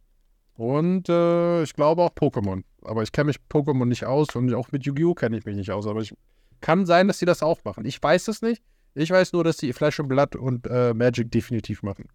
Und 0.55 1.09
äh, 1.09 1.63
ich 1.63 1.75
glaube 1.75 2.03
auch 2.03 2.11
Pokémon. 2.11 2.65
Aber 2.83 3.03
ich 3.03 3.13
kenne 3.13 3.29
mich 3.29 3.37
Pokémon 3.49 3.87
nicht 3.87 4.05
aus 4.05 4.35
und 4.35 4.53
auch 4.53 4.73
mit 4.73 4.85
Yu-Gi-Oh! 4.85 5.15
kenne 5.15 5.39
ich 5.39 5.45
mich 5.45 5.57
nicht 5.57 5.71
aus. 5.71 5.87
Aber 5.87 6.01
ich 6.01 6.13
kann 6.61 6.87
sein, 6.87 7.07
dass 7.07 7.21
sie 7.21 7.27
das 7.27 7.43
auch 7.43 7.63
machen. 7.65 7.85
Ich 7.85 8.03
weiß 8.03 8.29
es 8.29 8.43
nicht. 8.43 8.63
Ich 8.95 9.11
weiß 9.11 9.33
nur, 9.33 9.45
dass 9.45 9.59
sie 9.59 9.73
Flash 9.73 10.01
and 10.01 10.09
Blood 10.09 10.35
und 10.35 10.67
äh, 10.67 10.93
Magic 10.93 11.31
definitiv 11.31 11.83
machen. 11.83 12.09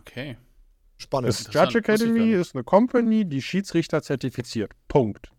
Okay. 0.00 0.36
Spannend. 0.96 1.28
Das. 1.28 1.52
Judge 1.52 1.78
Academy 1.78 2.32
ist 2.32 2.56
eine 2.56 2.64
Company, 2.64 3.24
die 3.24 3.40
Schiedsrichter 3.40 4.02
zertifiziert. 4.02 4.72
Punkt. 4.88 5.30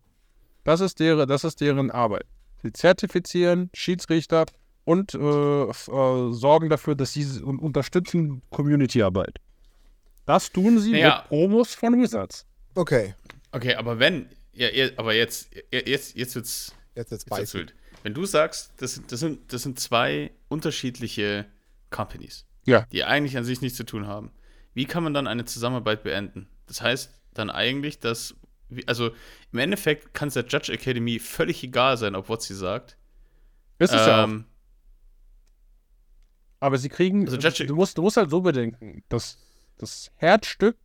Das 0.64 0.80
ist 0.80 1.00
deren, 1.00 1.28
das 1.28 1.44
ist 1.44 1.60
deren 1.60 1.90
Arbeit. 1.90 2.24
Sie 2.62 2.72
zertifizieren 2.72 3.70
Schiedsrichter 3.74 4.46
und 4.90 5.14
äh, 5.14 5.18
äh, 5.18 6.32
sorgen 6.32 6.68
dafür, 6.68 6.94
dass 6.94 7.12
sie 7.12 7.24
und 7.42 7.58
unterstützen 7.60 8.42
Community-Arbeit. 8.50 9.36
Das 10.26 10.50
tun 10.52 10.78
sie 10.78 10.92
Naja. 10.92 11.18
mit 11.20 11.28
Promos 11.28 11.74
von 11.74 12.00
Wizards. 12.00 12.46
Okay. 12.74 13.14
Okay, 13.52 13.74
aber 13.74 13.98
wenn, 13.98 14.28
ja, 14.52 14.68
aber 14.96 15.14
jetzt, 15.14 15.50
jetzt, 15.72 16.16
jetzt 16.16 16.34
wird's, 16.34 16.74
Jetzt 16.94 17.10
jetzt 17.12 17.28
jetzt 17.30 17.54
wird's. 17.54 17.72
Wenn 18.02 18.14
du 18.14 18.24
sagst, 18.24 18.72
das, 18.78 18.94
sind- 18.94 19.10
das, 19.12 19.20
sind, 19.20 19.52
das 19.52 19.62
sind 19.62 19.78
zwei 19.78 20.30
unterschiedliche 20.48 21.46
Companies, 21.90 22.44
Ja. 22.66 22.86
die 22.92 23.04
eigentlich 23.04 23.36
an 23.36 23.44
sich 23.44 23.60
nichts 23.60 23.76
zu 23.76 23.84
tun 23.84 24.06
haben, 24.06 24.30
wie 24.74 24.84
kann 24.86 25.02
man 25.02 25.14
dann 25.14 25.26
eine 25.26 25.44
Zusammenarbeit 25.44 26.02
beenden? 26.02 26.48
Das 26.66 26.80
heißt 26.80 27.10
dann 27.34 27.50
eigentlich, 27.50 27.98
dass, 27.98 28.34
also 28.86 29.10
im 29.52 29.58
Endeffekt 29.58 30.14
kann 30.14 30.28
es 30.28 30.34
der 30.34 30.46
Judge 30.46 30.72
Academy 30.72 31.18
völlig 31.18 31.62
egal 31.64 31.96
sein, 31.96 32.14
ob 32.14 32.28
was 32.28 32.44
sie 32.44 32.54
sagt. 32.54 32.96
Ist 33.78 33.92
es 33.92 34.06
ja 34.06 34.24
auch. 34.24 34.28
Aber 36.60 36.78
sie 36.78 36.88
kriegen, 36.88 37.24
Also 37.24 37.36
Judge- 37.38 37.66
du, 37.66 37.74
musst, 37.74 37.96
du 37.98 38.02
musst 38.02 38.16
halt 38.16 38.30
so 38.30 38.40
bedenken, 38.42 39.02
dass 39.08 39.38
das 39.78 40.10
Herzstück 40.16 40.76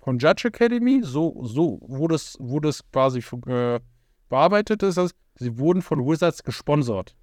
von 0.00 0.18
Judge 0.18 0.48
Academy, 0.48 1.00
so, 1.04 1.44
so 1.44 1.78
wo, 1.82 2.08
das, 2.08 2.36
wo 2.40 2.58
das 2.60 2.82
quasi 2.90 3.20
äh, 3.46 3.80
bearbeitet 4.28 4.82
ist, 4.82 4.96
dass 4.98 5.14
sie 5.36 5.58
wurden 5.58 5.82
von 5.82 6.04
Wizards 6.04 6.42
gesponsert. 6.42 7.14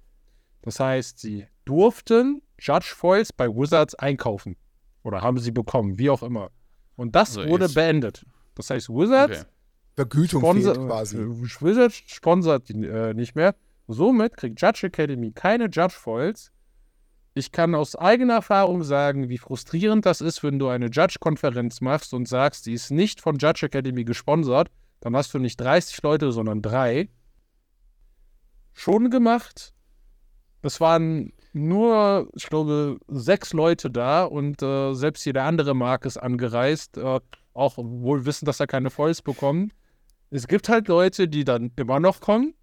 Das 0.62 0.80
heißt, 0.80 1.18
sie 1.18 1.46
durften 1.64 2.42
Judge 2.58 2.92
Foils 2.96 3.32
bei 3.32 3.48
Wizards 3.48 3.94
einkaufen. 3.94 4.56
Oder 5.02 5.20
haben 5.20 5.38
sie 5.38 5.52
bekommen, 5.52 5.98
wie 5.98 6.10
auch 6.10 6.22
immer. 6.22 6.50
Und 6.96 7.14
das 7.14 7.36
Also 7.36 7.48
wurde 7.50 7.66
jetzt- 7.66 7.74
beendet. 7.74 8.24
Das 8.54 8.70
heißt, 8.70 8.88
Wizards 8.88 9.40
okay. 9.42 9.50
Vergütung 9.96 10.40
Sponsor, 10.40 10.74
fehlt 10.74 10.86
quasi. 10.86 11.18
Wizards 11.18 12.02
sponsert 12.06 12.68
die 12.70 12.86
äh, 12.86 13.12
nicht 13.14 13.34
mehr. 13.34 13.54
Somit 13.86 14.36
kriegt 14.36 14.60
Judge 14.60 14.86
Academy 14.86 15.30
keine 15.32 15.64
Judge 15.64 15.90
Foils. 15.98 16.50
Ich 17.38 17.52
kann 17.52 17.74
aus 17.74 17.94
eigener 17.96 18.32
Erfahrung 18.32 18.82
sagen, 18.82 19.28
wie 19.28 19.36
frustrierend 19.36 20.06
das 20.06 20.22
ist, 20.22 20.42
wenn 20.42 20.58
du 20.58 20.68
eine 20.68 20.86
Judge-Konferenz 20.86 21.82
machst 21.82 22.14
und 22.14 22.26
sagst, 22.26 22.64
die 22.64 22.72
ist 22.72 22.90
nicht 22.90 23.20
von 23.20 23.36
Judge 23.36 23.66
Academy 23.66 24.04
gesponsert. 24.04 24.70
Dann 25.00 25.14
hast 25.14 25.34
du 25.34 25.38
nicht 25.38 25.60
30 25.60 26.02
Leute, 26.02 26.32
sondern 26.32 26.62
drei. 26.62 27.10
Schon 28.72 29.10
gemacht. 29.10 29.74
Es 30.62 30.80
waren 30.80 31.34
nur, 31.52 32.30
ich 32.34 32.46
glaube, 32.46 32.96
sechs 33.06 33.52
Leute 33.52 33.90
da 33.90 34.24
und 34.24 34.62
äh, 34.62 34.94
selbst 34.94 35.26
jeder 35.26 35.42
andere 35.42 35.74
Mark 35.74 36.06
ist 36.06 36.16
angereist, 36.16 36.96
äh, 36.96 37.20
auch 37.52 37.76
wohl 37.76 38.24
wissen, 38.24 38.46
dass 38.46 38.60
er 38.60 38.66
keine 38.66 38.88
Foils 38.88 39.20
bekommen. 39.20 39.74
Es 40.30 40.48
gibt 40.48 40.70
halt 40.70 40.88
Leute, 40.88 41.28
die 41.28 41.44
dann 41.44 41.70
immer 41.76 42.00
noch 42.00 42.20
kommen, 42.20 42.54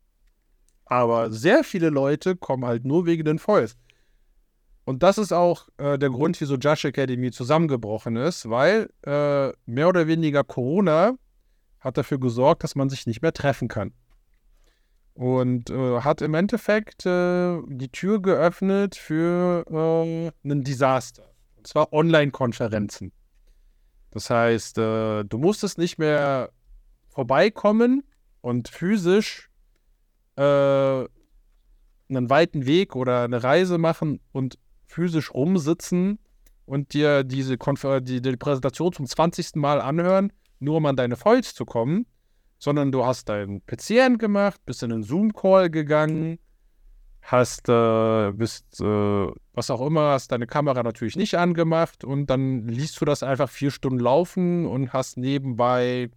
aber 0.86 1.32
sehr 1.32 1.64
viele 1.64 1.92
Leute 1.92 2.36
kommen 2.36 2.66
halt 2.66 2.86
nur 2.86 3.06
wegen 3.06 3.26
den 3.26 3.38
Foils. 3.38 3.78
Und 4.86 5.02
das 5.02 5.18
ist 5.18 5.32
auch 5.32 5.70
äh, 5.78 5.98
der 5.98 6.10
Grund, 6.10 6.40
wieso 6.42 6.56
Judge 6.56 6.90
Academy 6.90 7.32
zusammengebrochen 7.32 8.18
ist, 8.18 8.50
weil 8.50 8.90
äh, 9.06 9.54
mehr 9.66 9.88
oder 9.88 10.08
weniger 10.08 10.44
Corona 10.44 11.14
hat 11.80 11.98
dafür 11.98 12.20
gesorgt, 12.20 12.64
dass 12.64 12.76
man 12.76 12.90
sich 12.90 13.08
nicht 13.08 13.22
mehr 13.22 13.34
treffen 13.34 13.68
kann. 13.68 13.94
Und 15.14 15.70
äh, 15.70 16.02
hat 16.02 16.22
im 16.22 16.34
Endeffekt 16.34 17.06
äh, 17.06 17.60
die 17.68 17.90
Tür 17.90 18.22
geöffnet 18.22 18.96
für 18.96 19.64
äh, 19.70 20.32
einen 20.44 20.64
Desaster. 20.64 21.24
Und 21.58 21.68
zwar 21.68 21.94
Online-Konferenzen. 21.94 23.12
Das 24.12 24.30
heißt, 24.30 24.78
äh, 24.80 25.24
du 25.24 25.38
musstest 25.38 25.78
nicht 25.78 25.98
mehr 25.98 26.50
vorbeikommen 27.10 28.04
und 28.42 28.68
physisch 28.70 29.50
einen 30.36 31.08
weiten 32.10 32.66
Weg 32.66 32.96
oder 32.96 33.22
eine 33.22 33.44
Reise 33.44 33.78
machen 33.78 34.20
und 34.32 34.58
physisch 34.94 35.34
rumsitzen 35.34 36.20
und 36.66 36.94
dir 36.94 37.24
diese 37.24 37.58
Konfer 37.58 38.02
die, 38.02 38.22
die 38.22 38.38
Präsentation 38.38 38.94
zum 38.94 39.06
20. 39.06 39.56
Mal 39.56 39.82
anhören, 39.82 40.32
nur 40.60 40.78
um 40.78 40.86
an 40.86 40.96
deine 40.96 41.16
Foils 41.16 41.54
zu 41.54 41.66
kommen, 41.66 42.06
sondern 42.60 42.92
du 42.92 43.06
hast 43.06 43.28
deinen 43.30 43.66
PC 43.66 44.18
gemacht, 44.18 44.62
bist 44.66 44.84
in 44.84 44.92
einen 44.92 45.04
Zoom-Call 45.04 45.70
gegangen, 45.70 46.40
hast, 47.22 47.68
äh, 47.70 48.32
bist, 48.32 48.80
äh, 48.82 49.28
was 49.54 49.70
auch 49.70 49.82
immer, 49.86 50.12
hast 50.12 50.32
deine 50.32 50.48
Kamera 50.48 50.84
natürlich 50.84 51.16
nicht 51.16 51.36
angemacht 51.36 52.04
und 52.04 52.28
dann 52.30 52.68
liest 52.68 53.00
du 53.02 53.06
das 53.06 53.24
einfach 53.24 53.50
vier 53.50 53.72
Stunden 53.72 54.00
laufen 54.00 54.66
und 54.66 54.94
hast 54.94 55.18
nebenbei 55.18 56.10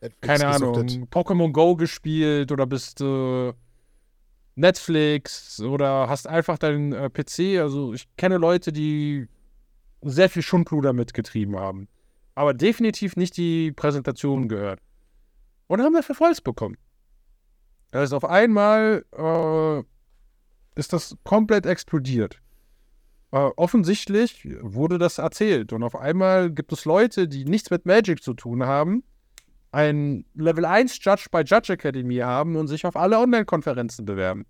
Netflix 0.00 0.26
keine 0.26 0.46
Ahnung, 0.48 0.86
gesuchtet. 0.86 1.08
Pokémon 1.10 1.52
Go 1.52 1.76
gespielt 1.76 2.50
oder 2.52 2.66
bist 2.66 3.00
äh, 3.00 3.52
Netflix 4.56 5.60
oder 5.60 6.08
hast 6.08 6.26
einfach 6.26 6.58
deinen 6.58 6.92
äh, 6.92 7.10
PC. 7.10 7.60
Also 7.60 7.92
ich 7.92 8.08
kenne 8.16 8.38
Leute, 8.38 8.72
die 8.72 9.28
sehr 10.02 10.28
viel 10.28 10.42
Schundluder 10.42 10.92
mitgetrieben 10.92 11.56
haben. 11.56 11.88
Aber 12.34 12.54
definitiv 12.54 13.16
nicht 13.16 13.36
die 13.36 13.72
Präsentation 13.72 14.48
gehört. 14.48 14.80
Und 15.68 15.82
haben 15.82 15.94
dafür 15.94 16.14
Volls 16.14 16.40
bekommen. 16.40 16.76
Also 17.92 18.16
auf 18.16 18.24
einmal 18.24 19.04
äh, 19.16 20.78
ist 20.78 20.92
das 20.92 21.16
komplett 21.24 21.66
explodiert. 21.66 22.40
Äh, 23.32 23.50
offensichtlich 23.56 24.48
wurde 24.60 24.98
das 24.98 25.18
erzählt. 25.18 25.72
Und 25.72 25.82
auf 25.82 25.96
einmal 25.96 26.50
gibt 26.50 26.72
es 26.72 26.84
Leute, 26.84 27.28
die 27.28 27.44
nichts 27.44 27.70
mit 27.70 27.84
Magic 27.84 28.22
zu 28.22 28.34
tun 28.34 28.64
haben, 28.64 29.02
ein 29.72 30.24
Level 30.34 30.64
1 30.64 30.98
Judge 31.04 31.26
bei 31.30 31.42
Judge 31.42 31.72
Academy 31.72 32.16
haben 32.16 32.56
und 32.56 32.68
sich 32.68 32.86
auf 32.86 32.96
alle 32.96 33.18
Online-Konferenzen 33.18 34.04
bewerben. 34.04 34.46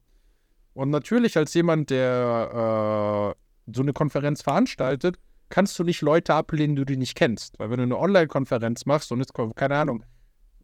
Und 0.74 0.90
natürlich 0.90 1.36
als 1.36 1.54
jemand, 1.54 1.90
der 1.90 3.34
äh, 3.34 3.72
so 3.74 3.82
eine 3.82 3.92
Konferenz 3.92 4.42
veranstaltet, 4.42 5.16
kannst 5.48 5.78
du 5.78 5.84
nicht 5.84 6.02
Leute 6.02 6.34
ablehnen, 6.34 6.76
die 6.76 6.84
du 6.84 6.96
nicht 6.96 7.16
kennst. 7.16 7.58
Weil 7.58 7.70
wenn 7.70 7.78
du 7.78 7.84
eine 7.84 7.98
Online-Konferenz 7.98 8.84
machst 8.86 9.10
und 9.12 9.20
jetzt 9.20 9.32
keine 9.54 9.76
Ahnung, 9.76 10.04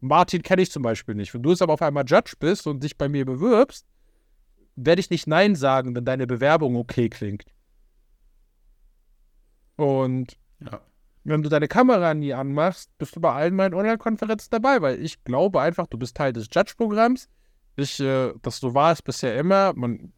Martin 0.00 0.42
kenne 0.42 0.62
ich 0.62 0.70
zum 0.70 0.82
Beispiel 0.82 1.14
nicht. 1.14 1.32
Wenn 1.32 1.42
du 1.42 1.50
jetzt 1.50 1.62
aber 1.62 1.74
auf 1.74 1.82
einmal 1.82 2.04
Judge 2.06 2.34
bist 2.38 2.66
und 2.66 2.82
dich 2.82 2.98
bei 2.98 3.08
mir 3.08 3.24
bewirbst, 3.24 3.86
werde 4.76 5.00
ich 5.00 5.10
nicht 5.10 5.26
Nein 5.26 5.54
sagen, 5.54 5.94
wenn 5.94 6.04
deine 6.04 6.26
Bewerbung 6.26 6.76
okay 6.76 7.08
klingt. 7.08 7.44
Und 9.76 10.36
Ja. 10.60 10.80
Wenn 11.24 11.42
du 11.42 11.48
deine 11.48 11.68
Kamera 11.68 12.14
nie 12.14 12.32
anmachst, 12.34 12.90
bist 12.98 13.14
du 13.16 13.20
bei 13.20 13.32
allen 13.32 13.54
meinen 13.54 13.74
Online-Konferenzen 13.74 14.48
dabei, 14.50 14.82
weil 14.82 15.00
ich 15.00 15.22
glaube 15.24 15.60
einfach, 15.60 15.86
du 15.86 15.98
bist 15.98 16.16
Teil 16.16 16.32
des 16.32 16.48
Judge-Programms. 16.50 17.28
Ich, 17.76 18.00
äh, 18.00 18.32
das 18.42 18.58
so 18.58 18.74
war 18.74 18.92
es 18.92 19.02
bisher 19.02 19.36
immer. 19.38 19.72
Man 19.74 20.12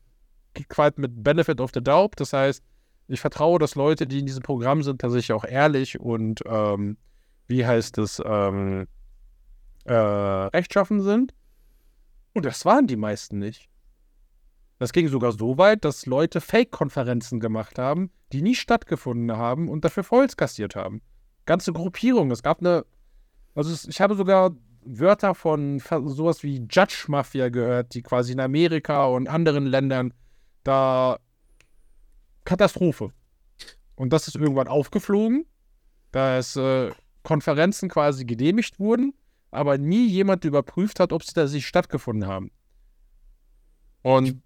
geht 0.55 0.69
quasi 0.69 0.95
mit 0.97 1.23
Benefit 1.23 1.61
of 1.61 1.71
the 1.75 1.83
Doubt. 1.83 2.19
Das 2.21 2.33
heißt, 2.33 2.63
Ich 3.07 3.21
vertraue, 3.21 3.59
dass 3.59 3.75
Leute, 3.75 4.07
die 4.07 4.21
in 4.21 4.27
diesem 4.27 4.43
Programm 4.43 4.83
sind, 4.83 5.01
tatsächlich 5.01 5.33
auch 5.35 5.45
ehrlich 5.45 6.01
und, 6.01 6.41
ähm, 6.47 6.97
wie 7.47 7.67
heißt 7.67 7.99
es, 7.99 8.23
ähm, 8.25 8.87
äh, 9.85 9.93
rechtschaffen 9.93 11.03
sind. 11.03 11.35
Und 12.33 12.47
das 12.47 12.65
waren 12.65 12.87
die 12.87 12.97
meisten 12.97 13.39
nicht. 13.39 13.69
Das 14.79 14.93
ging 14.93 15.09
sogar 15.09 15.33
so 15.33 15.57
weit, 15.57 15.85
dass 15.85 16.07
Leute 16.07 16.41
Fake-Konferenzen 16.41 17.41
gemacht 17.41 17.79
haben, 17.79 18.11
die 18.33 18.43
nie 18.43 18.55
stattgefunden 18.55 19.37
haben 19.37 19.69
und 19.69 19.85
dafür 19.85 20.03
Volks 20.03 20.37
kassiert 20.37 20.75
haben. 20.75 21.01
Ganze 21.47 21.73
Gruppierungen. 21.73 22.33
Es 22.33 22.43
gab 22.43 22.61
eine. 22.61 22.85
Also, 23.55 23.73
es, 23.73 23.87
ich 23.87 24.01
habe 24.01 24.17
sogar 24.17 24.57
Wörter 24.85 25.35
von 25.35 25.79
sowas 25.79 26.43
wie 26.43 26.67
Judge 26.71 27.05
Mafia 27.09 27.49
gehört, 27.49 27.95
die 27.95 28.03
quasi 28.03 28.33
in 28.33 28.41
Amerika 28.41 29.07
und 29.07 29.29
anderen 29.29 29.67
Ländern 29.67 30.13
da. 30.65 31.19
Katastrophe. 32.45 33.11
Und 33.95 34.13
das 34.13 34.29
ist 34.29 34.37
irgendwann 34.37 34.69
aufgeflogen, 34.69 35.47
dass 36.13 36.57
äh, 36.57 36.91
Konferenzen 37.23 37.89
quasi 37.89 38.27
genehmigt 38.27 38.79
wurden, 38.79 39.15
aber 39.51 39.79
nie 39.79 40.07
jemand 40.09 40.45
überprüft 40.45 41.01
hat, 41.01 41.13
ob 41.13 41.25
sie 41.25 41.33
da 41.33 41.47
sich 41.47 41.67
stattgefunden 41.67 42.29
haben. 42.29 42.51
Und 44.03 44.43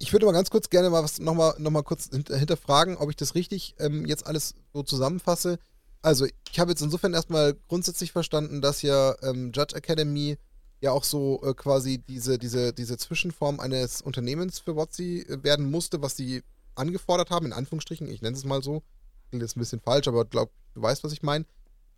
ich 0.00 0.12
würde 0.12 0.26
mal 0.26 0.32
ganz 0.32 0.50
kurz 0.50 0.70
gerne 0.70 0.90
mal 0.90 1.04
was 1.04 1.20
nochmal 1.20 1.54
noch 1.58 1.70
mal 1.70 1.82
kurz 1.82 2.08
hinterfragen, 2.10 2.96
ob 2.96 3.10
ich 3.10 3.16
das 3.16 3.34
richtig 3.34 3.76
ähm, 3.78 4.06
jetzt 4.06 4.26
alles 4.26 4.54
so 4.72 4.82
zusammenfasse. 4.82 5.58
Also, 6.02 6.26
ich 6.50 6.58
habe 6.58 6.70
jetzt 6.70 6.80
insofern 6.80 7.12
erstmal 7.12 7.54
grundsätzlich 7.68 8.10
verstanden, 8.10 8.62
dass 8.62 8.80
ja 8.80 9.14
ähm, 9.22 9.52
Judge 9.54 9.76
Academy 9.76 10.38
ja 10.80 10.92
auch 10.92 11.04
so 11.04 11.42
äh, 11.44 11.52
quasi 11.52 11.98
diese, 11.98 12.38
diese, 12.38 12.72
diese 12.72 12.96
Zwischenform 12.96 13.60
eines 13.60 14.00
Unternehmens 14.00 14.58
für 14.58 14.74
WotC 14.74 14.98
äh, 15.00 15.44
werden 15.44 15.70
musste, 15.70 16.00
was 16.00 16.16
sie 16.16 16.42
angefordert 16.74 17.30
haben, 17.30 17.44
in 17.44 17.52
Anführungsstrichen, 17.52 18.08
ich 18.08 18.22
nenne 18.22 18.36
es 18.36 18.44
mal 18.44 18.62
so. 18.62 18.82
Klingt 19.28 19.42
jetzt 19.42 19.56
ein 19.56 19.60
bisschen 19.60 19.80
falsch, 19.80 20.08
aber 20.08 20.24
glaub, 20.24 20.50
du 20.74 20.80
weißt, 20.80 21.04
was 21.04 21.12
ich 21.12 21.22
meine. 21.22 21.44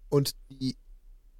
Und 0.09 0.35
die, 0.51 0.77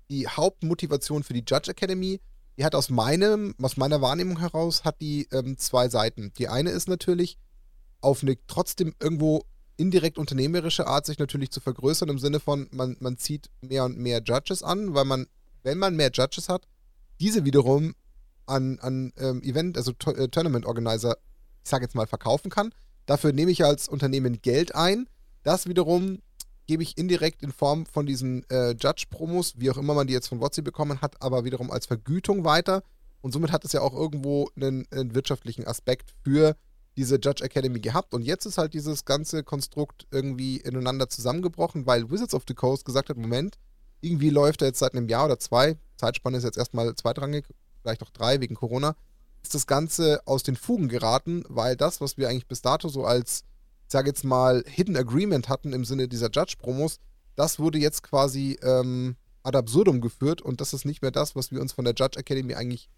die 0.09 0.29
Hauptmotivation 0.29 1.25
für 1.25 1.35
die 1.35 1.45
Judge 1.45 1.73
Academy 1.73 2.21
die 2.57 2.65
hat 2.65 2.75
aus 2.75 2.91
meinem, 2.91 3.55
aus 3.61 3.77
meiner 3.77 4.01
Wahrnehmung 4.01 4.39
heraus, 4.39 4.85
hat 4.85 5.01
die 5.01 5.29
ähm, 5.33 5.57
zwei 5.59 5.89
Seiten. 5.89 6.33
Die 6.39 6.49
eine 6.49 6.71
ist 6.71 6.89
natürlich, 6.89 7.39
auf 8.01 8.23
eine 8.23 8.37
trotzdem 8.47 8.95
irgendwo 9.01 9.45
indirekt 9.77 10.19
unternehmerische 10.19 10.87
Art 10.87 11.07
sich 11.07 11.19
natürlich 11.19 11.51
zu 11.51 11.61
vergrößern, 11.61 12.09
im 12.09 12.19
Sinne 12.19 12.41
von, 12.41 12.69
man, 12.73 12.97
man 13.01 13.17
zieht 13.17 13.51
mehr 13.61 13.85
und 13.85 13.99
mehr 13.99 14.23
Judges 14.23 14.63
an, 14.63 14.95
weil 14.95 15.05
man, 15.05 15.27
wenn 15.63 15.79
man 15.79 15.97
mehr 15.97 16.11
Judges 16.13 16.49
hat, 16.49 16.67
diese 17.21 17.45
wiederum 17.45 17.95
an, 18.47 18.79
an 18.81 19.13
ähm, 19.19 19.43
Event, 19.43 19.77
also 19.77 19.93
äh, 20.07 20.29
Tournament 20.29 20.67
Organizer, 20.67 21.17
ich 21.65 21.71
sage 21.71 21.85
jetzt 21.85 21.95
mal, 21.95 22.07
verkaufen 22.07 22.51
kann. 22.51 22.75
Dafür 23.07 23.33
nehme 23.33 23.51
ich 23.51 23.65
als 23.65 23.89
Unternehmen 23.89 24.43
Geld 24.43 24.75
ein. 24.75 25.09
Das 25.43 25.67
wiederum 25.67 26.21
gebe 26.67 26.83
ich 26.83 26.97
indirekt 26.97 27.43
in 27.43 27.53
Form 27.53 27.87
von 27.87 28.07
diesen 28.07 28.49
äh, 28.51 28.71
Judge-Promos, 28.71 29.55
wie 29.57 29.71
auch 29.71 29.77
immer 29.77 29.95
man 29.95 30.07
die 30.07 30.13
jetzt 30.13 30.29
von 30.29 30.41
WotC 30.41 30.63
bekommen 30.63 31.01
hat, 31.01 31.21
aber 31.23 31.45
wiederum 31.45 31.71
als 31.71 31.87
Vergütung 31.87 32.45
weiter. 32.45 32.83
Und 33.21 33.33
somit 33.33 33.53
hat 33.53 33.65
es 33.65 33.73
ja 33.73 33.81
auch 33.81 33.95
irgendwo 33.95 34.49
einen, 34.57 34.87
einen, 34.91 35.15
wirtschaftlichen 35.15 35.67
Aspekt 35.67 36.13
für 36.23 36.57
diese 36.97 37.17
Judge 37.17 37.45
Academy 37.45 37.81
gehabt. 37.81 38.15
Und 38.15 38.23
jetzt 38.23 38.47
ist 38.47 38.59
halt 38.59 38.75
dieses 38.75 39.05
ganze 39.05 39.45
Konstrukt 39.45 40.07
irgendwie 40.11 40.57
ineinander 40.59 41.09
zusammengebrochen, 41.09 41.87
weil 41.87 42.11
Wizards 42.11 42.35
of 42.35 42.45
the 42.47 42.55
Coast 42.55 42.85
gesagt 42.85 43.09
hat: 43.09 43.17
Moment, 43.17 43.59
irgendwie 44.01 44.31
läuft 44.31 44.63
er 44.63 44.69
jetzt 44.69 44.81
seit 44.81 44.95
einem 44.95 45.09
Jahr 45.09 45.27
oder 45.27 45.39
zwei, 45.39 45.77
Zeitspanne 45.97 46.37
ist 46.37 46.45
jetzt 46.45 46.59
erstmal 46.59 46.95
zweitrangig, 46.95 47.47
vielleicht 47.81 48.03
auch 48.03 48.11
drei 48.11 48.41
wegen 48.41 48.57
Corona, 48.57 48.97
ist 49.43 49.55
das 49.55 49.67
Ganze 49.67 50.21
aus 50.27 50.43
den 50.43 50.57
Fugen 50.57 50.89
geraten, 50.89 51.45
weil 51.49 51.77
das, 51.77 52.01
was 52.01 52.17
wir 52.19 52.29
eigentlich 52.29 52.49
bis 52.49 52.63
dato 52.63 52.89
so 52.89 53.05
als 53.05 53.45
sage 53.93 54.09
jetzt 54.09 54.25
mal, 54.25 54.65
Hidden 54.67 54.97
Agreement 54.97 55.49
hatten 55.49 55.73
im 55.73 55.85
Sinne 55.85 56.09
dieser 56.09 56.31
Judge-Promos, 56.31 56.99
das 57.37 57.59
wurde 57.59 57.79
jetzt 57.79 58.03
quasi 58.03 58.59
ähm, 58.63 59.17
ad 59.43 59.57
absurdum 59.57 60.01
geführt 60.01 60.43
und 60.43 60.61
das 60.61 60.73
ist 60.73 60.85
nicht 60.85 61.03
mehr 61.03 61.11
das, 61.11 61.37
was 61.37 61.51
wir 61.51 61.61
uns 61.61 61.73
von 61.73 61.85
der 61.85 61.95
Judge 61.95 62.19
Academy 62.19 62.55
eigentlich 62.55 62.89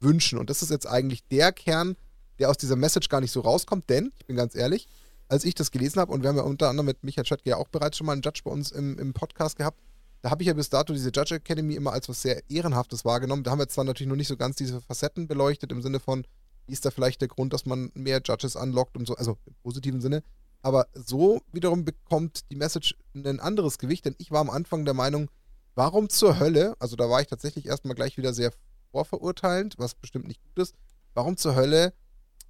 wünschen. 0.00 0.38
Und 0.38 0.50
das 0.50 0.62
ist 0.62 0.70
jetzt 0.70 0.86
eigentlich 0.86 1.26
der 1.28 1.52
Kern, 1.52 1.96
der 2.38 2.50
aus 2.50 2.56
dieser 2.56 2.76
Message 2.76 3.08
gar 3.08 3.20
nicht 3.20 3.32
so 3.32 3.40
rauskommt, 3.40 3.88
denn, 3.90 4.12
ich 4.18 4.26
bin 4.26 4.36
ganz 4.36 4.54
ehrlich, 4.54 4.88
als 5.28 5.44
ich 5.44 5.54
das 5.54 5.70
gelesen 5.70 6.00
habe, 6.00 6.12
und 6.12 6.22
wir 6.22 6.28
haben 6.28 6.36
ja 6.36 6.42
unter 6.42 6.68
anderem 6.68 6.86
mit 6.86 7.04
Michael 7.04 7.26
Schöttke 7.26 7.50
ja 7.50 7.56
auch 7.56 7.68
bereits 7.68 7.96
schon 7.96 8.06
mal 8.06 8.12
einen 8.12 8.22
Judge 8.22 8.40
bei 8.44 8.50
uns 8.50 8.70
im, 8.70 8.98
im 8.98 9.12
Podcast 9.12 9.56
gehabt, 9.56 9.80
da 10.22 10.30
habe 10.30 10.42
ich 10.42 10.48
ja 10.48 10.54
bis 10.54 10.70
dato 10.70 10.92
diese 10.92 11.10
Judge 11.10 11.34
Academy 11.34 11.74
immer 11.74 11.92
als 11.92 12.08
was 12.08 12.22
sehr 12.22 12.42
Ehrenhaftes 12.50 13.04
wahrgenommen. 13.04 13.44
Da 13.44 13.52
haben 13.52 13.60
wir 13.60 13.68
zwar 13.68 13.84
natürlich 13.84 14.08
noch 14.08 14.16
nicht 14.16 14.26
so 14.26 14.36
ganz 14.36 14.56
diese 14.56 14.80
Facetten 14.80 15.28
beleuchtet, 15.28 15.70
im 15.70 15.80
Sinne 15.80 16.00
von, 16.00 16.26
wie 16.66 16.72
ist 16.72 16.84
da 16.84 16.90
vielleicht 16.90 17.20
der 17.20 17.28
Grund, 17.28 17.52
dass 17.52 17.66
man 17.66 17.90
mehr 17.94 18.20
Judges 18.24 18.56
anlockt 18.56 18.96
und 18.96 19.06
so, 19.06 19.14
also 19.14 19.38
im 19.46 19.54
positiven 19.62 20.00
Sinne. 20.00 20.22
Aber 20.62 20.86
so 20.94 21.40
wiederum 21.52 21.84
bekommt 21.84 22.50
die 22.50 22.56
Message 22.56 22.94
ein 23.14 23.40
anderes 23.40 23.78
Gewicht, 23.78 24.04
denn 24.04 24.16
ich 24.18 24.30
war 24.30 24.40
am 24.40 24.50
Anfang 24.50 24.84
der 24.84 24.94
Meinung, 24.94 25.30
warum 25.74 26.08
zur 26.08 26.38
Hölle, 26.38 26.74
also 26.80 26.96
da 26.96 27.08
war 27.08 27.20
ich 27.20 27.28
tatsächlich 27.28 27.66
erstmal 27.66 27.94
gleich 27.94 28.16
wieder 28.16 28.34
sehr 28.34 28.52
vorverurteilend, 28.90 29.78
was 29.78 29.94
bestimmt 29.94 30.26
nicht 30.26 30.42
gut 30.42 30.58
ist, 30.58 30.74
warum 31.14 31.36
zur 31.36 31.54
Hölle 31.54 31.92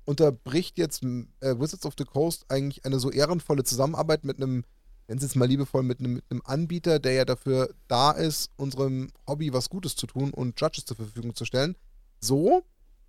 unterbricht 0.08 0.78
jetzt 0.78 1.02
äh, 1.02 1.60
Wizards 1.60 1.84
of 1.84 1.94
the 1.98 2.04
Coast 2.04 2.46
eigentlich 2.48 2.86
eine 2.86 2.98
so 2.98 3.10
ehrenvolle 3.10 3.62
Zusammenarbeit 3.62 4.24
mit 4.24 4.38
einem, 4.38 4.64
nennen 5.06 5.20
Sie 5.20 5.26
es 5.26 5.34
mal 5.34 5.46
liebevoll, 5.46 5.82
mit 5.82 6.00
einem, 6.00 6.14
mit 6.14 6.24
einem 6.30 6.40
Anbieter, 6.44 6.98
der 6.98 7.12
ja 7.12 7.24
dafür 7.26 7.74
da 7.88 8.12
ist, 8.12 8.50
unserem 8.56 9.10
Hobby 9.26 9.52
was 9.52 9.68
Gutes 9.68 9.96
zu 9.96 10.06
tun 10.06 10.30
und 10.30 10.58
Judges 10.58 10.86
zur 10.86 10.96
Verfügung 10.96 11.34
zu 11.34 11.44
stellen. 11.44 11.76
So 12.20 12.64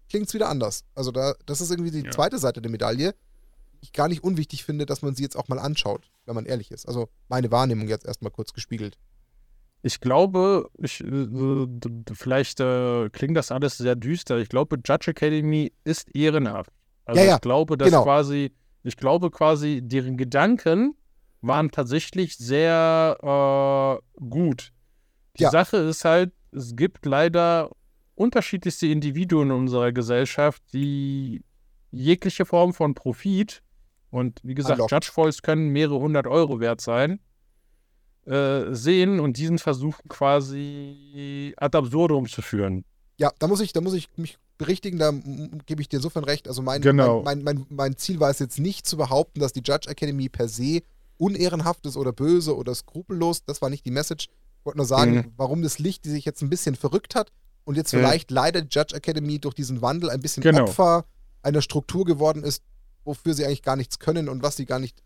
klingt 0.09 0.27
es 0.27 0.33
wieder 0.33 0.49
anders. 0.49 0.83
Also 0.93 1.11
da, 1.11 1.35
das 1.45 1.61
ist 1.61 1.71
irgendwie 1.71 1.91
die 1.91 2.03
ja. 2.03 2.11
zweite 2.11 2.37
Seite 2.37 2.61
der 2.61 2.69
Medaille, 2.69 3.15
ich 3.81 3.93
gar 3.93 4.07
nicht 4.07 4.23
unwichtig 4.23 4.63
finde, 4.63 4.85
dass 4.85 5.01
man 5.01 5.15
sie 5.15 5.23
jetzt 5.23 5.35
auch 5.35 5.47
mal 5.47 5.59
anschaut, 5.59 6.11
wenn 6.25 6.35
man 6.35 6.45
ehrlich 6.45 6.71
ist. 6.71 6.87
Also 6.87 7.09
meine 7.27 7.51
Wahrnehmung 7.51 7.87
jetzt 7.87 8.05
erstmal 8.05 8.31
kurz 8.31 8.53
gespiegelt. 8.53 8.97
Ich 9.81 10.01
glaube, 10.01 10.69
ich, 10.77 11.01
äh, 11.01 11.67
vielleicht 12.13 12.59
äh, 12.59 13.09
klingt 13.09 13.37
das 13.37 13.51
alles 13.51 13.77
sehr 13.77 13.95
düster. 13.95 14.37
Ich 14.39 14.49
glaube, 14.49 14.77
Judge 14.85 15.11
Academy 15.11 15.71
ist 15.85 16.13
ehrenhaft. 16.13 16.71
Also 17.05 17.21
ja, 17.21 17.27
ja, 17.27 17.35
ich 17.35 17.41
glaube, 17.41 17.77
dass 17.77 17.89
genau. 17.89 18.03
quasi, 18.03 18.51
ich 18.83 18.97
glaube 18.97 19.31
quasi, 19.31 19.81
deren 19.81 20.17
Gedanken 20.17 20.95
waren 21.41 21.71
tatsächlich 21.71 22.37
sehr 22.37 23.17
äh, 23.21 24.19
gut. 24.19 24.73
Die 25.37 25.43
ja. 25.43 25.51
Sache 25.51 25.77
ist 25.77 26.03
halt, 26.03 26.33
es 26.51 26.75
gibt 26.75 27.05
leider 27.05 27.71
unterschiedlichste 28.15 28.87
Individuen 28.87 29.49
in 29.49 29.55
unserer 29.55 29.93
Gesellschaft, 29.93 30.61
die 30.73 31.41
jegliche 31.91 32.45
Form 32.45 32.73
von 32.73 32.93
Profit, 32.93 33.61
und 34.11 34.39
wie 34.43 34.55
gesagt, 34.55 34.75
Unlocked. 34.79 34.91
Judge 34.91 35.11
Foils 35.11 35.41
können 35.41 35.69
mehrere 35.69 35.99
hundert 35.99 36.27
Euro 36.27 36.59
wert 36.59 36.81
sein, 36.81 37.19
äh, 38.25 38.73
sehen 38.73 39.19
und 39.19 39.37
diesen 39.37 39.57
versuchen 39.59 40.07
quasi 40.09 41.53
ad 41.57 41.77
absurdum 41.77 42.27
zu 42.27 42.41
führen. 42.41 42.85
Ja, 43.17 43.31
da 43.39 43.47
muss 43.47 43.59
ich, 43.61 43.73
da 43.73 43.81
muss 43.81 43.93
ich 43.93 44.09
mich 44.17 44.37
berichtigen, 44.57 44.99
da 44.99 45.11
gebe 45.65 45.81
ich 45.81 45.89
dir 45.89 45.97
insofern 45.97 46.23
recht. 46.23 46.47
Also 46.47 46.61
mein, 46.61 46.81
genau. 46.81 47.21
mein, 47.23 47.43
mein, 47.43 47.55
mein, 47.55 47.65
mein 47.69 47.97
Ziel 47.97 48.19
war 48.19 48.29
es 48.29 48.39
jetzt 48.39 48.59
nicht 48.59 48.85
zu 48.85 48.97
behaupten, 48.97 49.39
dass 49.39 49.53
die 49.53 49.61
Judge 49.63 49.89
Academy 49.89 50.29
per 50.29 50.47
se 50.47 50.81
unehrenhaft 51.17 51.85
ist 51.85 51.97
oder 51.97 52.13
böse 52.13 52.55
oder 52.55 52.73
skrupellos. 52.75 53.43
Das 53.45 53.61
war 53.61 53.69
nicht 53.69 53.85
die 53.85 53.91
Message. 53.91 54.27
Ich 54.59 54.65
wollte 54.65 54.77
nur 54.77 54.85
sagen, 54.85 55.15
mhm. 55.15 55.33
warum 55.37 55.61
das 55.61 55.79
Licht 55.79 56.05
die 56.05 56.09
sich 56.09 56.25
jetzt 56.25 56.41
ein 56.41 56.49
bisschen 56.49 56.75
verrückt 56.75 57.15
hat 57.15 57.31
und 57.63 57.75
jetzt 57.75 57.91
vielleicht 57.91 58.31
mhm. 58.31 58.35
leider 58.35 58.61
die 58.61 58.69
Judge 58.69 58.95
Academy 58.95 59.39
durch 59.39 59.55
diesen 59.55 59.81
Wandel 59.81 60.09
ein 60.09 60.19
bisschen 60.21 60.43
genau. 60.43 60.63
Opfer 60.63 61.05
einer 61.41 61.61
Struktur 61.61 62.05
geworden 62.05 62.43
ist, 62.43 62.63
wofür 63.03 63.33
sie 63.33 63.45
eigentlich 63.45 63.63
gar 63.63 63.75
nichts 63.75 63.99
können 63.99 64.29
und 64.29 64.43
was 64.43 64.57
sie 64.57 64.65
gar 64.65 64.79
nicht 64.79 65.01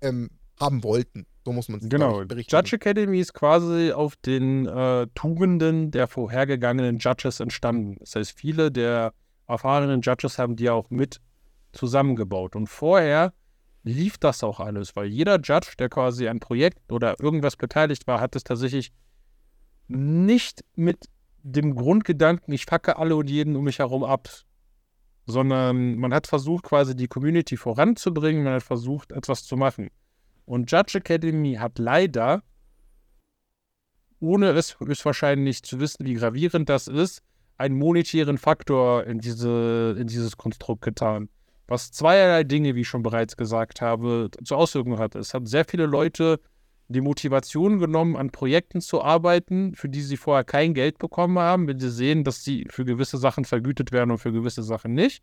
ähm, 0.00 0.30
haben 0.58 0.82
wollten. 0.82 1.26
So 1.44 1.52
muss 1.52 1.68
man 1.68 1.80
es 1.80 1.88
genau. 1.88 2.24
berichten. 2.24 2.54
Judge 2.54 2.76
Academy 2.76 3.20
ist 3.20 3.34
quasi 3.34 3.92
auf 3.92 4.16
den 4.16 4.66
äh, 4.66 5.06
Tugenden 5.14 5.90
der 5.90 6.08
vorhergegangenen 6.08 6.98
Judges 6.98 7.40
entstanden. 7.40 7.96
Das 8.00 8.16
heißt, 8.16 8.32
viele 8.32 8.72
der 8.72 9.12
erfahrenen 9.46 10.00
Judges 10.00 10.38
haben 10.38 10.56
die 10.56 10.70
auch 10.70 10.90
mit 10.90 11.20
zusammengebaut. 11.72 12.56
Und 12.56 12.66
vorher 12.66 13.32
lief 13.84 14.18
das 14.18 14.42
auch 14.42 14.58
alles, 14.58 14.96
weil 14.96 15.06
jeder 15.06 15.36
Judge, 15.36 15.74
der 15.78 15.88
quasi 15.88 16.26
ein 16.28 16.40
Projekt 16.40 16.90
oder 16.90 17.20
irgendwas 17.20 17.56
beteiligt 17.56 18.06
war, 18.06 18.20
hat 18.20 18.34
es 18.34 18.42
tatsächlich 18.42 18.90
nicht 19.86 20.64
mit 20.74 21.06
dem 21.44 21.76
Grundgedanken, 21.76 22.52
ich 22.52 22.64
facke 22.64 22.96
alle 22.96 23.14
und 23.14 23.30
jeden 23.30 23.54
um 23.54 23.64
mich 23.64 23.78
herum 23.78 24.02
ab, 24.02 24.28
sondern 25.26 25.96
man 25.96 26.14
hat 26.14 26.26
versucht, 26.26 26.64
quasi 26.64 26.94
die 26.94 27.08
Community 27.08 27.56
voranzubringen, 27.56 28.44
man 28.44 28.54
hat 28.54 28.62
versucht, 28.62 29.12
etwas 29.12 29.44
zu 29.44 29.56
machen. 29.56 29.90
Und 30.44 30.70
Judge 30.70 30.98
Academy 30.98 31.54
hat 31.54 31.78
leider, 31.78 32.42
ohne 34.20 34.50
es 34.50 34.78
höchstwahrscheinlich 34.78 35.64
zu 35.64 35.80
wissen, 35.80 36.06
wie 36.06 36.14
gravierend 36.14 36.68
das 36.68 36.86
ist, 36.86 37.22
einen 37.58 37.76
monetären 37.76 38.38
Faktor 38.38 39.04
in, 39.04 39.18
diese, 39.18 39.96
in 39.98 40.06
dieses 40.06 40.36
Konstrukt 40.36 40.82
getan. 40.82 41.28
Was 41.66 41.90
zweierlei 41.90 42.44
Dinge, 42.44 42.76
wie 42.76 42.82
ich 42.82 42.88
schon 42.88 43.02
bereits 43.02 43.36
gesagt 43.36 43.80
habe, 43.80 44.30
zur 44.44 44.58
Auswirkung 44.58 44.98
hat. 44.98 45.16
Es 45.16 45.34
hat 45.34 45.48
sehr 45.48 45.64
viele 45.64 45.86
Leute 45.86 46.38
die 46.88 47.00
Motivation 47.00 47.78
genommen, 47.78 48.16
an 48.16 48.30
Projekten 48.30 48.80
zu 48.80 49.02
arbeiten, 49.02 49.74
für 49.74 49.88
die 49.88 50.02
sie 50.02 50.16
vorher 50.16 50.44
kein 50.44 50.74
Geld 50.74 50.98
bekommen 50.98 51.38
haben, 51.38 51.66
wenn 51.66 51.80
sie 51.80 51.90
sehen, 51.90 52.22
dass 52.22 52.44
sie 52.44 52.66
für 52.70 52.84
gewisse 52.84 53.18
Sachen 53.18 53.44
vergütet 53.44 53.92
werden 53.92 54.10
und 54.12 54.18
für 54.18 54.32
gewisse 54.32 54.62
Sachen 54.62 54.94
nicht. 54.94 55.22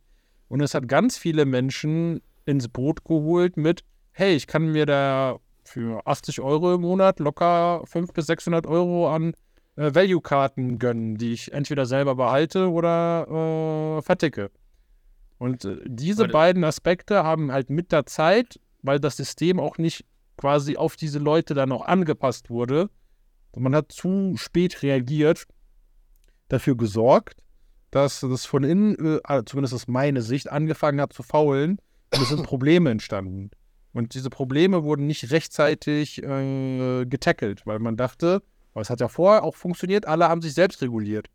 Und 0.49 0.61
es 0.61 0.73
hat 0.73 0.87
ganz 0.87 1.17
viele 1.17 1.45
Menschen 1.45 2.21
ins 2.45 2.67
Boot 2.67 3.05
geholt 3.05 3.55
mit, 3.55 3.83
hey, 4.11 4.35
ich 4.35 4.47
kann 4.47 4.71
mir 4.71 4.85
da 4.85 5.39
für 5.63 6.05
80 6.05 6.41
Euro 6.41 6.73
im 6.75 6.81
Monat 6.81 7.19
locker 7.19 7.81
500 7.85 8.13
bis 8.13 8.25
600 8.27 8.67
Euro 8.67 9.09
an 9.09 9.33
äh, 9.77 9.95
Value-Karten 9.95 10.77
gönnen, 10.77 11.17
die 11.17 11.31
ich 11.31 11.53
entweder 11.53 11.85
selber 11.85 12.15
behalte 12.15 12.69
oder 12.69 13.97
äh, 13.97 14.01
verticke. 14.01 14.51
Und 15.37 15.63
äh, 15.63 15.77
diese 15.85 16.25
Aber- 16.25 16.33
beiden 16.33 16.63
Aspekte 16.65 17.23
haben 17.23 17.51
halt 17.51 17.69
mit 17.69 17.91
der 17.93 18.05
Zeit, 18.05 18.59
weil 18.81 18.99
das 18.99 19.15
System 19.15 19.59
auch 19.61 19.77
nicht 19.77 20.05
quasi 20.43 20.75
auf 20.75 20.97
diese 20.97 21.19
Leute 21.19 21.53
dann 21.53 21.71
auch 21.71 21.85
angepasst 21.85 22.49
wurde, 22.49 22.89
man 23.55 23.73
hat 23.73 23.93
zu 23.93 24.33
spät 24.35 24.83
reagiert, 24.83 25.45
dafür 26.49 26.75
gesorgt, 26.75 27.37
dass 27.91 28.19
das 28.19 28.45
von 28.45 28.65
innen, 28.65 29.21
äh, 29.23 29.43
zumindest 29.45 29.73
aus 29.73 29.87
meiner 29.87 30.21
Sicht, 30.21 30.51
angefangen 30.51 30.99
hat 30.99 31.13
zu 31.13 31.23
faulen 31.23 31.77
und 32.13 32.21
es 32.21 32.27
sind 32.27 32.43
Probleme 32.53 32.89
entstanden. 32.89 33.51
Und 33.93 34.15
diese 34.15 34.29
Probleme 34.29 34.83
wurden 34.83 35.07
nicht 35.07 35.31
rechtzeitig 35.31 36.21
äh, 36.21 37.05
getackelt, 37.05 37.65
weil 37.65 37.79
man 37.79 37.95
dachte, 37.95 38.43
es 38.75 38.89
hat 38.89 38.99
ja 38.99 39.07
vorher 39.07 39.45
auch 39.45 39.55
funktioniert, 39.55 40.07
alle 40.07 40.27
haben 40.27 40.41
sich 40.41 40.55
selbst 40.55 40.81
reguliert. 40.81 41.29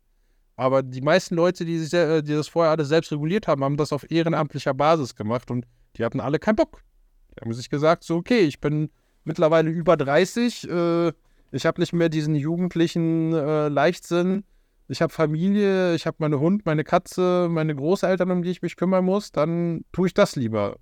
Aber 0.55 0.83
die 0.83 1.01
meisten 1.01 1.33
Leute, 1.33 1.65
die, 1.65 1.79
sich, 1.79 1.91
äh, 1.95 2.21
die 2.21 2.33
das 2.33 2.47
vorher 2.47 2.73
alles 2.73 2.89
selbst 2.89 3.11
reguliert 3.11 3.47
haben, 3.47 3.63
haben 3.63 3.77
das 3.77 3.91
auf 3.91 4.11
ehrenamtlicher 4.11 4.75
Basis 4.75 5.15
gemacht 5.15 5.49
und 5.49 5.65
die 5.95 6.05
hatten 6.05 6.19
alle 6.19 6.37
keinen 6.37 6.57
Bock. 6.57 6.83
Die 7.31 7.41
haben 7.41 7.53
sich 7.53 7.71
gesagt, 7.71 8.03
so, 8.03 8.17
okay, 8.17 8.41
ich 8.41 8.59
bin 8.59 8.91
mittlerweile 9.29 9.69
über 9.69 9.95
30, 9.95 10.69
äh, 10.69 11.11
ich 11.51 11.65
habe 11.65 11.79
nicht 11.79 11.93
mehr 11.93 12.09
diesen 12.09 12.35
jugendlichen 12.35 13.31
äh, 13.33 13.69
Leichtsinn, 13.69 14.43
ich 14.87 15.01
habe 15.01 15.13
Familie, 15.13 15.93
ich 15.95 16.05
habe 16.05 16.17
meine 16.19 16.39
Hund, 16.39 16.65
meine 16.65 16.83
Katze, 16.83 17.47
meine 17.49 17.75
Großeltern, 17.75 18.31
um 18.31 18.41
die 18.43 18.49
ich 18.49 18.61
mich 18.61 18.75
kümmern 18.75 19.05
muss, 19.05 19.31
dann 19.31 19.85
tue 19.91 20.07
ich 20.07 20.13
das 20.13 20.35
lieber. 20.35 20.77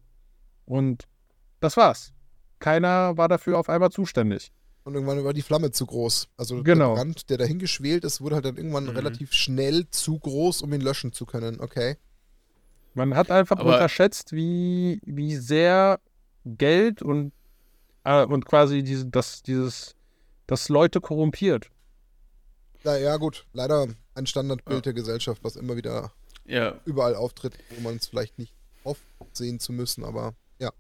Und 0.65 1.03
das 1.59 1.77
war's. 1.77 2.13
Keiner 2.59 3.17
war 3.17 3.27
dafür 3.27 3.59
auf 3.59 3.69
einmal 3.69 3.91
zuständig. 3.91 4.51
Und 4.85 4.93
irgendwann 4.95 5.23
war 5.25 5.33
die 5.33 5.41
Flamme 5.41 5.71
zu 5.71 5.85
groß. 5.85 6.29
Also 6.37 6.63
Genau. 6.63 6.95
der 6.95 7.01
Brand, 7.03 7.29
der 7.29 7.37
dahin 7.37 7.59
geschwelt 7.59 8.05
ist, 8.05 8.21
wurde 8.21 8.35
halt 8.35 8.45
dann 8.45 8.55
irgendwann 8.55 8.85
Mhm. 8.85 8.91
relativ 8.91 9.33
schnell 9.33 9.85
zu 9.89 10.17
groß, 10.17 10.61
um 10.61 10.71
ihn 10.73 10.79
löschen 10.81 11.11
zu 11.11 11.25
können. 11.25 11.59
Okay. 11.59 11.97
Man 12.93 13.13
hat 13.15 13.29
einfach 13.29 13.57
Aber- 13.59 13.73
unterschätzt, 13.73 14.31
wie, 14.31 15.01
wie 15.05 15.35
sehr 15.35 15.99
Geld 16.45 17.01
und, 17.01 17.33
äh, 18.07 18.25
und 18.25 18.45
quasi 18.45 18.83
diese, 18.83 19.05
das, 19.05 19.43
dieses, 19.43 19.95
das 20.47 20.69
Leute 20.69 21.01
korrumpiert. 21.01 21.69
Na 22.83 22.97
ja, 22.97 23.17
gut. 23.17 23.45
Leider 23.53 23.87
ein 24.15 24.25
Standardbild 24.25 24.85
der 24.85 24.93
Gesellschaft, 24.93 25.43
was 25.43 25.57
immer 25.57 25.75
wieder 25.75 26.13
Ja, 26.45 26.79
überall 26.85 27.15
auftritt, 27.15 27.53
wo 27.69 27.81
man 27.81 27.97
es 27.97 28.07
vielleicht 28.07 28.39
nicht 28.39 28.53
oft 28.83 29.01
sehen 29.33 29.59
zu 29.59 29.73
müssen, 29.73 30.05
aber 30.05 30.33
ja. 30.59 30.71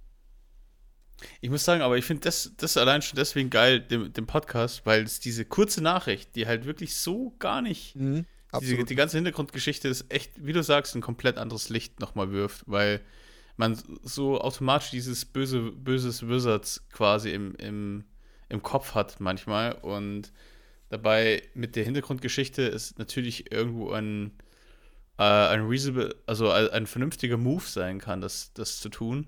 ich 1.41 1.49
muss 1.49 1.65
sagen, 1.65 1.81
aber 1.81 1.97
ich 1.97 2.05
finde 2.05 2.23
das, 2.23 2.53
das 2.55 2.77
allein 2.77 3.01
schon 3.01 3.17
deswegen 3.17 3.49
geil, 3.49 3.81
dem, 3.81 4.13
dem 4.13 4.25
Podcast, 4.25 4.85
weil 4.85 5.03
es 5.03 5.19
diese 5.19 5.43
kurze 5.43 5.81
Nachricht, 5.81 6.35
die 6.35 6.47
halt 6.47 6.65
wirklich 6.65 6.95
so 6.95 7.35
gar 7.39 7.61
nicht 7.61 7.95
Diese, 7.95 8.25
Absolut. 8.51 8.89
die 8.89 8.95
ganze 8.95 9.17
Hintergrundgeschichte 9.17 9.89
ist 9.89 10.05
echt, 10.09 10.45
wie 10.45 10.53
du 10.53 10.63
sagst, 10.63 10.95
ein 10.95 11.01
komplett 11.01 11.37
anderes 11.37 11.67
Licht 11.67 11.99
nochmal 11.99 12.31
wirft, 12.31 12.63
weil 12.65 13.01
man 13.57 13.77
so 14.03 14.39
automatisch 14.39 14.91
dieses 14.91 15.25
böse, 15.25 15.71
böses 15.71 16.27
Wizards 16.27 16.87
quasi 16.91 17.31
im, 17.31 17.55
im, 17.55 18.03
im 18.49 18.61
Kopf 18.63 18.93
hat 18.95 19.19
manchmal 19.19 19.73
und 19.73 20.31
dabei 20.89 21.41
mit 21.53 21.75
der 21.75 21.83
Hintergrundgeschichte 21.83 22.61
ist 22.61 22.97
natürlich 22.99 23.51
irgendwo 23.51 23.91
ein, 23.91 24.31
äh, 25.17 25.23
ein 25.23 25.65
reasonable, 25.67 26.15
also 26.27 26.49
ein, 26.51 26.85
vernünftiger 26.87 27.37
Move 27.37 27.63
sein 27.65 27.99
kann, 27.99 28.21
das, 28.21 28.53
das 28.53 28.79
zu 28.79 28.89
tun. 28.89 29.27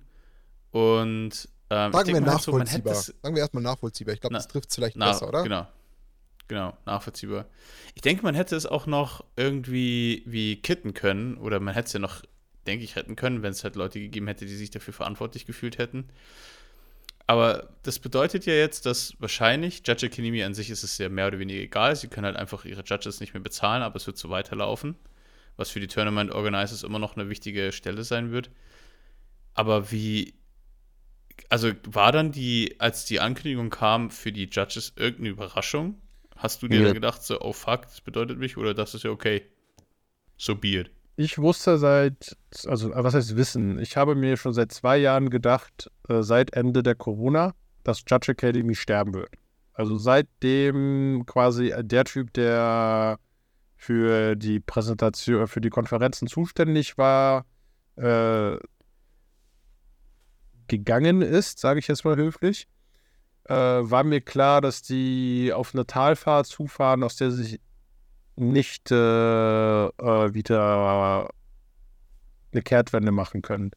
Und 0.72 1.50
ähm, 1.72 1.92
ich 1.92 1.94
Sagen 1.94 1.94
wir 1.94 2.04
so- 2.06 2.12
hätte 2.14 2.22
nachvollziehbar. 2.22 2.94
das- 2.94 3.06
Sagen 3.22 3.36
wir 3.36 3.42
erstmal 3.42 3.64
nachvollziehbar. 3.64 4.14
Ich 4.14 4.22
glaube, 4.22 4.34
Na- 4.34 4.40
das 4.40 4.48
trifft 4.48 4.70
es 4.70 4.76
vielleicht 4.76 4.96
na, 4.98 5.12
besser, 5.12 5.28
oder? 5.28 5.44
Genau. 5.44 5.68
Genau, 6.48 6.76
nachvollziehbar. 6.86 7.46
Ich 7.94 8.02
denke, 8.02 8.24
man 8.24 8.34
hätte 8.34 8.56
es 8.56 8.66
auch 8.66 8.88
noch 8.88 9.24
irgendwie 9.36 10.24
wie 10.26 10.60
kitten 10.62 10.96
können 10.96 11.38
oder 11.38 11.60
man 11.60 11.76
hätte 11.76 11.88
es 11.88 11.94
ja 11.94 12.00
noch, 12.00 12.24
denke 12.68 12.84
ich, 12.86 12.96
retten 12.96 13.16
können, 13.16 13.44
wenn 13.44 13.52
es 13.52 13.64
halt 13.64 13.76
Leute 13.76 14.00
gegeben 14.00 14.28
hätte, 14.28 14.46
die 14.46 14.56
sich 14.56 14.72
dafür 14.72 14.94
verantwortlich 14.94 15.46
gefühlt 15.46 15.78
hätten. 15.78 16.10
Aber 17.28 17.70
das 17.84 18.00
bedeutet 18.00 18.46
ja 18.46 18.54
jetzt, 18.54 18.86
dass 18.86 19.14
wahrscheinlich 19.20 19.84
Judge 19.86 20.08
Academy 20.08 20.44
an 20.44 20.54
sich 20.56 20.70
ist 20.72 20.84
es 20.84 20.98
ja 20.98 21.10
mehr 21.10 21.28
oder 21.28 21.38
weniger 21.40 21.62
egal. 21.62 21.96
Sie 21.96 22.08
können 22.08 22.26
halt 22.26 22.36
einfach 22.36 22.66
ihre 22.66 22.84
Judges 22.84 23.20
nicht 23.20 23.34
mehr 23.34 23.44
bezahlen, 23.44 23.84
aber 23.84 23.98
es 23.98 24.08
wird 24.08 24.18
so 24.18 24.30
weiterlaufen, 24.30 24.96
was 25.58 25.70
für 25.70 25.80
die 25.80 25.88
Tournament 25.88 26.32
Organizers 26.32 26.84
immer 26.84 27.00
noch 27.00 27.16
eine 27.16 27.30
wichtige 27.30 27.72
Stelle 27.72 28.04
sein 28.04 28.32
wird. 28.32 28.50
Aber 29.54 29.92
wie, 29.92 30.34
also 31.50 31.72
war 31.84 32.12
dann 32.12 32.32
die, 32.32 32.76
als 32.80 33.06
die 33.06 33.20
Ankündigung 33.20 33.70
kam 33.70 34.12
für 34.12 34.32
die 34.32 34.46
Judges 34.52 34.94
irgendeine 34.96 35.30
Überraschung? 35.30 36.02
Hast 36.36 36.62
du 36.64 36.68
dir 36.68 36.82
Ja. 36.82 36.84
da 36.84 36.92
gedacht, 36.92 37.24
so, 37.24 37.42
oh 37.42 37.54
fuck, 37.54 37.84
das 37.84 38.02
bedeutet 38.02 38.38
mich 38.40 38.58
oder 38.58 38.74
das 38.74 38.94
ist 38.96 39.04
ja 39.04 39.12
okay? 39.12 39.44
So 40.38 40.56
be 40.56 40.70
it. 40.80 40.92
Ich 41.22 41.38
wusste 41.38 41.78
seit, 41.78 42.38
also 42.66 42.94
äh, 42.94 43.04
was 43.04 43.14
heißt 43.14 43.36
Wissen? 43.36 43.78
Ich 43.78 43.98
habe 43.98 44.16
mir 44.16 44.38
schon 44.38 44.54
seit 44.54 44.72
zwei 44.72 44.98
Jahren 44.98 45.30
gedacht, 45.30 45.92
äh, 46.08 46.22
seit 46.22 46.54
Ende 46.54 46.82
der 46.82 46.96
Corona, 46.96 47.56
dass 47.84 48.06
Judge 48.08 48.32
Academy 48.32 48.74
sterben 48.74 49.14
wird. 49.14 49.34
Also 49.74 49.98
seitdem 49.98 51.26
quasi 51.26 51.74
der 51.82 52.06
Typ, 52.06 52.32
der 52.32 53.20
für 53.76 54.38
die 54.38 54.62
Präsentation, 54.62 55.48
für 55.48 55.60
die 55.60 55.70
Konferenzen 55.70 56.30
zuständig 56.30 56.98
war, 56.98 57.46
äh, 57.98 58.56
gegangen 60.70 61.22
ist, 61.22 61.60
sage 61.60 61.80
ich 61.80 61.90
jetzt 61.90 62.06
mal 62.06 62.16
höflich, 62.16 62.70
äh, 63.44 63.56
war 63.56 64.06
mir 64.06 64.22
klar, 64.22 64.62
dass 64.62 64.84
die 64.84 65.52
auf 65.54 65.76
eine 65.76 65.86
Talfahrt 65.86 66.46
zufahren, 66.46 67.04
aus 67.04 67.18
der 67.18 67.32
sich 67.32 67.60
nicht 68.40 68.92
äh, 68.92 68.96
äh, 68.96 70.34
wieder 70.34 71.30
eine 72.52 72.62
Kehrtwende 72.62 73.12
machen 73.12 73.42
können. 73.42 73.72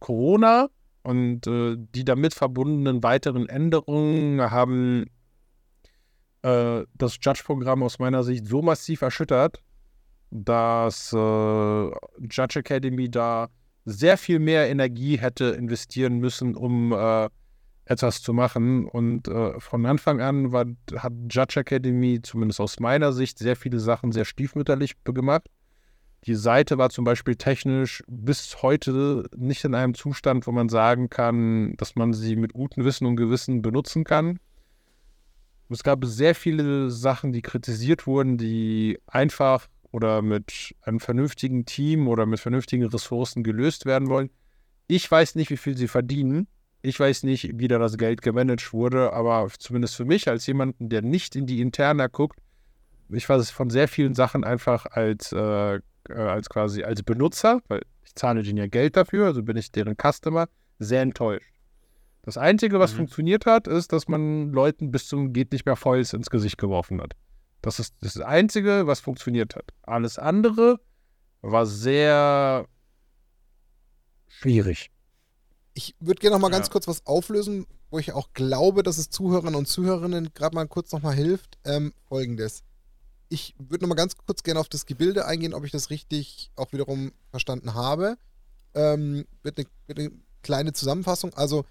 Corona 0.00 0.68
und 1.02 1.46
äh, 1.46 1.76
die 1.78 2.04
damit 2.04 2.34
verbundenen 2.34 3.02
weiteren 3.02 3.48
Änderungen 3.48 4.40
haben 4.50 5.06
äh, 6.42 6.84
das 6.94 7.18
Judge-Programm 7.20 7.82
aus 7.82 7.98
meiner 7.98 8.22
Sicht 8.22 8.46
so 8.46 8.62
massiv 8.62 9.02
erschüttert, 9.02 9.62
dass 10.30 11.12
äh, 11.12 11.16
Judge 11.16 12.58
Academy 12.58 13.10
da 13.10 13.48
sehr 13.84 14.16
viel 14.16 14.38
mehr 14.38 14.68
Energie 14.70 15.18
hätte 15.18 15.46
investieren 15.46 16.18
müssen, 16.18 16.54
um 16.54 16.92
äh, 16.92 17.28
etwas 17.84 18.22
zu 18.22 18.32
machen. 18.32 18.86
Und 18.86 19.28
äh, 19.28 19.58
von 19.60 19.86
Anfang 19.86 20.20
an 20.20 20.52
war, 20.52 20.66
hat 20.96 21.12
Judge 21.30 21.60
Academy, 21.60 22.20
zumindest 22.22 22.60
aus 22.60 22.80
meiner 22.80 23.12
Sicht, 23.12 23.38
sehr 23.38 23.56
viele 23.56 23.80
Sachen 23.80 24.12
sehr 24.12 24.24
stiefmütterlich 24.24 25.02
gemacht. 25.04 25.48
Die 26.24 26.36
Seite 26.36 26.78
war 26.78 26.90
zum 26.90 27.04
Beispiel 27.04 27.34
technisch 27.34 28.04
bis 28.06 28.62
heute 28.62 29.28
nicht 29.36 29.64
in 29.64 29.74
einem 29.74 29.94
Zustand, 29.94 30.46
wo 30.46 30.52
man 30.52 30.68
sagen 30.68 31.10
kann, 31.10 31.74
dass 31.78 31.96
man 31.96 32.12
sie 32.12 32.36
mit 32.36 32.52
gutem 32.52 32.84
Wissen 32.84 33.06
und 33.06 33.16
Gewissen 33.16 33.60
benutzen 33.60 34.04
kann. 34.04 34.38
Es 35.68 35.82
gab 35.82 36.04
sehr 36.04 36.34
viele 36.34 36.90
Sachen, 36.90 37.32
die 37.32 37.42
kritisiert 37.42 38.06
wurden, 38.06 38.38
die 38.38 39.00
einfach 39.06 39.68
oder 39.90 40.22
mit 40.22 40.74
einem 40.82 41.00
vernünftigen 41.00 41.64
Team 41.64 42.06
oder 42.06 42.24
mit 42.26 42.38
vernünftigen 42.38 42.84
Ressourcen 42.84 43.42
gelöst 43.42 43.84
werden 43.84 44.08
wollen. 44.08 44.30
Ich 44.86 45.10
weiß 45.10 45.34
nicht, 45.34 45.50
wie 45.50 45.56
viel 45.56 45.76
sie 45.76 45.88
verdienen. 45.88 46.46
Ich 46.82 46.98
weiß 46.98 47.22
nicht, 47.22 47.58
wie 47.58 47.68
da 47.68 47.78
das 47.78 47.96
Geld 47.96 48.22
gemanagt 48.22 48.72
wurde, 48.72 49.12
aber 49.12 49.48
zumindest 49.56 49.94
für 49.96 50.04
mich 50.04 50.28
als 50.28 50.46
jemanden, 50.46 50.88
der 50.88 51.00
nicht 51.02 51.36
in 51.36 51.46
die 51.46 51.60
Interna 51.60 52.08
guckt, 52.08 52.38
ich 53.08 53.28
war 53.28 53.40
von 53.42 53.70
sehr 53.70 53.88
vielen 53.88 54.14
Sachen 54.14 54.42
einfach 54.42 54.86
als, 54.86 55.32
äh, 55.32 55.76
äh, 55.76 55.80
als 56.12 56.48
quasi 56.48 56.82
als 56.82 57.02
Benutzer, 57.02 57.60
weil 57.68 57.82
ich 58.04 58.14
zahle 58.14 58.42
denen 58.42 58.58
ja 58.58 58.66
Geld 58.66 58.96
dafür, 58.96 59.26
also 59.26 59.42
bin 59.42 59.56
ich 59.56 59.70
deren 59.70 59.94
Customer, 59.96 60.48
sehr 60.78 61.02
enttäuscht. 61.02 61.48
Das 62.22 62.36
Einzige, 62.36 62.80
was 62.80 62.92
Mhm. 62.92 62.96
funktioniert 62.98 63.46
hat, 63.46 63.68
ist, 63.68 63.92
dass 63.92 64.08
man 64.08 64.50
Leuten 64.52 64.90
bis 64.90 65.06
zum 65.06 65.32
geht 65.32 65.52
nicht 65.52 65.66
mehr 65.66 65.76
Foils 65.76 66.12
ins 66.12 66.30
Gesicht 66.30 66.58
geworfen 66.58 67.00
hat. 67.00 67.14
Das 67.60 67.78
ist 67.78 67.94
das 68.00 68.18
Einzige, 68.20 68.86
was 68.86 69.00
funktioniert 69.00 69.54
hat. 69.54 69.66
Alles 69.82 70.18
andere 70.18 70.80
war 71.42 71.66
sehr 71.66 72.66
schwierig. 74.28 74.90
Ich 75.74 75.94
würde 76.00 76.20
gerne 76.20 76.36
noch 76.36 76.40
mal 76.40 76.50
ganz 76.50 76.66
Ja. 76.66 76.72
kurz 76.72 76.86
was 76.86 77.06
auflösen, 77.06 77.66
wo 77.90 77.98
ich 77.98 78.12
auch 78.12 78.32
glaube, 78.34 78.82
dass 78.82 78.98
es 78.98 79.10
Zuhörern 79.10 79.54
und 79.54 79.66
Zuhörerinnen 79.68 80.32
gerade 80.34 80.54
mal 80.54 80.66
kurz 80.68 80.92
noch 80.92 81.02
mal 81.02 81.14
hilft. 81.14 81.58
Ähm, 81.64 81.92
Folgendes. 82.08 82.62
Ich 83.28 83.54
würde 83.58 83.84
noch 83.84 83.88
mal 83.88 83.94
ganz 83.94 84.16
kurz 84.16 84.42
gerne 84.42 84.60
auf 84.60 84.68
das 84.68 84.84
Gebilde 84.84 85.24
eingehen, 85.26 85.54
ob 85.54 85.64
ich 85.64 85.72
das 85.72 85.88
richtig 85.88 86.50
auch 86.56 86.72
wiederum 86.72 87.12
verstanden 87.30 87.72
habe. 87.74 88.18
Ähm, 88.74 89.26
wird, 89.42 89.58
eine, 89.58 89.66
wird 89.86 89.98
eine 89.98 90.10
kleine 90.42 90.72
Zusammenfassung. 90.74 91.32
Also 91.34 91.64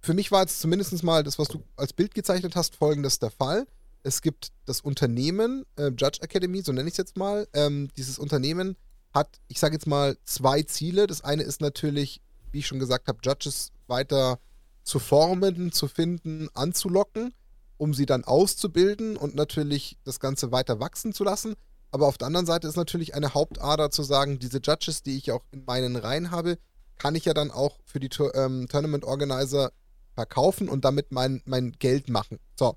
für 0.00 0.12
mich 0.14 0.30
war 0.30 0.42
jetzt 0.42 0.60
zumindest 0.60 1.02
mal 1.02 1.22
das, 1.24 1.38
was 1.38 1.48
du 1.48 1.62
als 1.76 1.92
Bild 1.92 2.14
gezeichnet 2.14 2.54
hast, 2.56 2.76
folgendes 2.76 3.18
der 3.18 3.30
Fall. 3.30 3.66
Es 4.02 4.22
gibt 4.22 4.52
das 4.66 4.80
Unternehmen, 4.82 5.64
äh, 5.76 5.88
Judge 5.88 6.20
Academy, 6.20 6.62
so 6.62 6.72
nenne 6.72 6.88
ich 6.88 6.94
es 6.94 6.98
jetzt 6.98 7.16
mal. 7.16 7.48
Ähm, 7.52 7.88
dieses 7.96 8.18
Unternehmen 8.18 8.76
hat, 9.12 9.40
ich 9.48 9.58
sage 9.58 9.74
jetzt 9.74 9.86
mal, 9.86 10.16
zwei 10.24 10.62
Ziele. 10.62 11.06
Das 11.06 11.22
eine 11.24 11.42
ist 11.42 11.60
natürlich, 11.60 12.20
wie 12.52 12.60
ich 12.60 12.66
schon 12.66 12.78
gesagt 12.78 13.08
habe, 13.08 13.18
Judges 13.22 13.72
weiter 13.86 14.38
zu 14.82 14.98
formen, 14.98 15.72
zu 15.72 15.86
finden, 15.88 16.48
anzulocken, 16.54 17.34
um 17.76 17.94
sie 17.94 18.06
dann 18.06 18.24
auszubilden 18.24 19.16
und 19.16 19.34
natürlich 19.34 19.98
das 20.04 20.20
Ganze 20.20 20.50
weiter 20.50 20.80
wachsen 20.80 21.12
zu 21.12 21.24
lassen. 21.24 21.54
Aber 21.90 22.06
auf 22.06 22.18
der 22.18 22.26
anderen 22.26 22.46
Seite 22.46 22.68
ist 22.68 22.76
natürlich 22.76 23.14
eine 23.14 23.34
Hauptader 23.34 23.90
zu 23.90 24.02
sagen, 24.02 24.38
diese 24.38 24.58
Judges, 24.58 25.02
die 25.02 25.16
ich 25.16 25.32
auch 25.32 25.44
in 25.52 25.64
meinen 25.64 25.96
Reihen 25.96 26.30
habe, 26.30 26.58
kann 26.98 27.14
ich 27.14 27.24
ja 27.24 27.34
dann 27.34 27.50
auch 27.50 27.78
für 27.84 28.00
die 28.00 28.10
ähm, 28.34 28.66
Tournament 28.68 29.04
Organizer 29.04 29.72
verkaufen 30.14 30.68
und 30.68 30.84
damit 30.84 31.12
mein, 31.12 31.42
mein 31.44 31.72
Geld 31.72 32.08
machen. 32.08 32.38
So. 32.58 32.76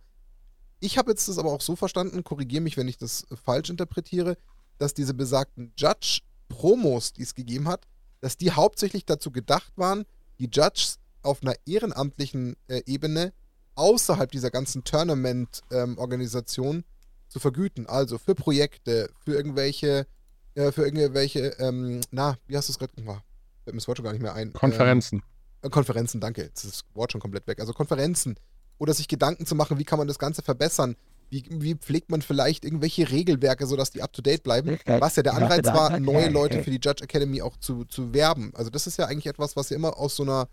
Ich 0.80 0.98
habe 0.98 1.11
jetzt 1.11 1.27
das 1.27 1.38
aber 1.38 1.52
auch 1.52 1.61
so 1.61 1.76
verstanden, 1.76 2.23
korrigiere 2.23 2.61
mich, 2.61 2.77
wenn 2.77 2.88
ich 2.88 2.98
das 2.98 3.26
falsch 3.43 3.69
interpretiere, 3.69 4.38
dass 4.77 4.93
diese 4.93 5.14
besagten 5.14 5.73
Judge-Promos, 5.77 7.14
die 7.14 7.23
es 7.23 7.35
gegeben 7.35 7.68
hat, 7.68 7.88
dass 8.22 8.38
die 8.38 8.52
hauptsächlich 8.52 9.06
dazu 9.06 9.31
gedacht 9.31 9.73
waren, 9.76 10.06
die 10.39 10.49
Judges 10.52 10.99
auf 11.23 11.41
einer 11.41 11.56
ehrenamtlichen 11.65 12.56
äh, 12.68 12.81
Ebene 12.85 13.34
außerhalb 13.76 14.31
dieser 14.31 14.52
ganzen 14.52 14.84
Tournament-Organisation 14.84 16.77
ähm, 16.77 16.84
zu 17.27 17.39
vergüten. 17.39 17.88
Also 17.88 18.18
für 18.18 18.35
Projekte, 18.35 19.10
für 19.23 19.34
irgendwelche, 19.34 20.07
äh, 20.56 20.72
für 20.72 20.84
irgendwelche, 20.84 21.56
ähm, 21.60 22.02
na, 22.11 22.38
wie 22.48 22.57
hast 22.57 22.69
du 22.69 22.73
es 22.73 22.80
gerade 22.80 22.93
gemacht? 22.93 23.23
Fällt 23.64 23.76
mir 23.76 23.80
das 23.80 23.88
Wort 23.88 23.98
schon 23.98 24.06
gar 24.06 24.14
nicht 24.14 24.22
mehr 24.22 24.34
ein. 24.34 24.53
Konferenzen. 24.53 25.23
Ähm, 25.64 25.72
Konferenzen, 25.72 26.19
danke. 26.19 26.43
Jetzt 26.43 26.64
ist 26.64 26.73
das 26.73 26.95
Wort 26.95 27.11
schon 27.11 27.22
komplett 27.22 27.48
weg. 27.48 27.60
Also 27.60 27.73
Konferenzen. 27.73 28.35
Oder 28.77 28.93
sich 28.93 29.07
Gedanken 29.07 29.45
zu 29.45 29.53
machen, 29.56 29.77
wie 29.77 29.84
kann 29.84 29.99
man 29.99 30.07
das 30.07 30.18
Ganze 30.18 30.41
verbessern? 30.41 30.95
Wie, 31.32 31.45
wie 31.49 31.76
pflegt 31.76 32.12
man 32.12 32.22
vielleicht 32.22 32.66
irgendwelche 32.66 33.10
Regelwerke, 33.10 33.66
sodass 33.66 33.90
die 33.90 34.03
up-to-date 34.03 34.44
bleiben? 34.44 34.78
Was 34.86 35.16
ja 35.16 35.24
der 35.24 35.34
Anreiz 35.34 35.66
war, 35.66 35.99
neue 35.99 36.30
Leute 36.30 36.62
für 36.62 36.70
die 36.70 36.80
Judge 36.84 37.03
Academy 37.03 37.41
auch 37.41 37.58
zu, 37.58 37.86
zu 37.86 38.14
werben. 38.14 38.52
Also 38.53 38.70
das 38.70 38.86
ist 38.86 38.98
ja 38.98 39.06
eigentlich 39.06 39.28
etwas, 39.28 39.56
was 39.56 39.70
ja 39.70 39.78
immer 39.78 39.98
aus 39.98 40.16
so 40.16 40.24
einer 40.24 40.48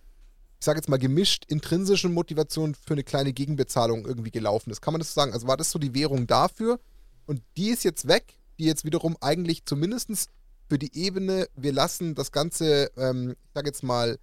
ich 0.61 0.65
sage 0.65 0.79
jetzt 0.79 0.89
mal 0.89 0.99
gemischt, 0.99 1.45
intrinsischen 1.47 2.13
Motivation 2.13 2.75
für 2.75 2.95
eine 2.95 3.05
kleine 3.05 3.33
Gegenbezahlung 3.33 4.05
irgendwie 4.05 4.33
gelaufen 4.33 4.71
ist. 4.71 4.81
Kann 4.81 4.93
man 4.93 4.99
das 4.99 5.15
so 5.15 5.21
sagen? 5.21 5.33
Also 5.33 5.47
war 5.47 5.57
das 5.57 5.71
so 5.71 5.79
die 5.79 5.95
Währung 5.95 6.27
dafür? 6.27 6.81
Und 7.27 7.43
die 7.57 7.69
ist 7.69 7.85
jetzt 7.85 8.09
weg, 8.09 8.35
die 8.59 8.65
jetzt 8.65 8.85
wiederum 8.85 9.17
eigentlich 9.21 9.65
zumindest 9.67 10.31
für 10.69 10.79
die 10.79 10.97
Ebene, 10.97 11.49
wir 11.55 11.73
lassen 11.73 12.15
das 12.15 12.33
Ganze, 12.33 12.91
ähm, 12.97 13.37
ich 13.45 13.55
sage 13.55 13.69
jetzt 13.69 13.83
mal, 13.83 14.19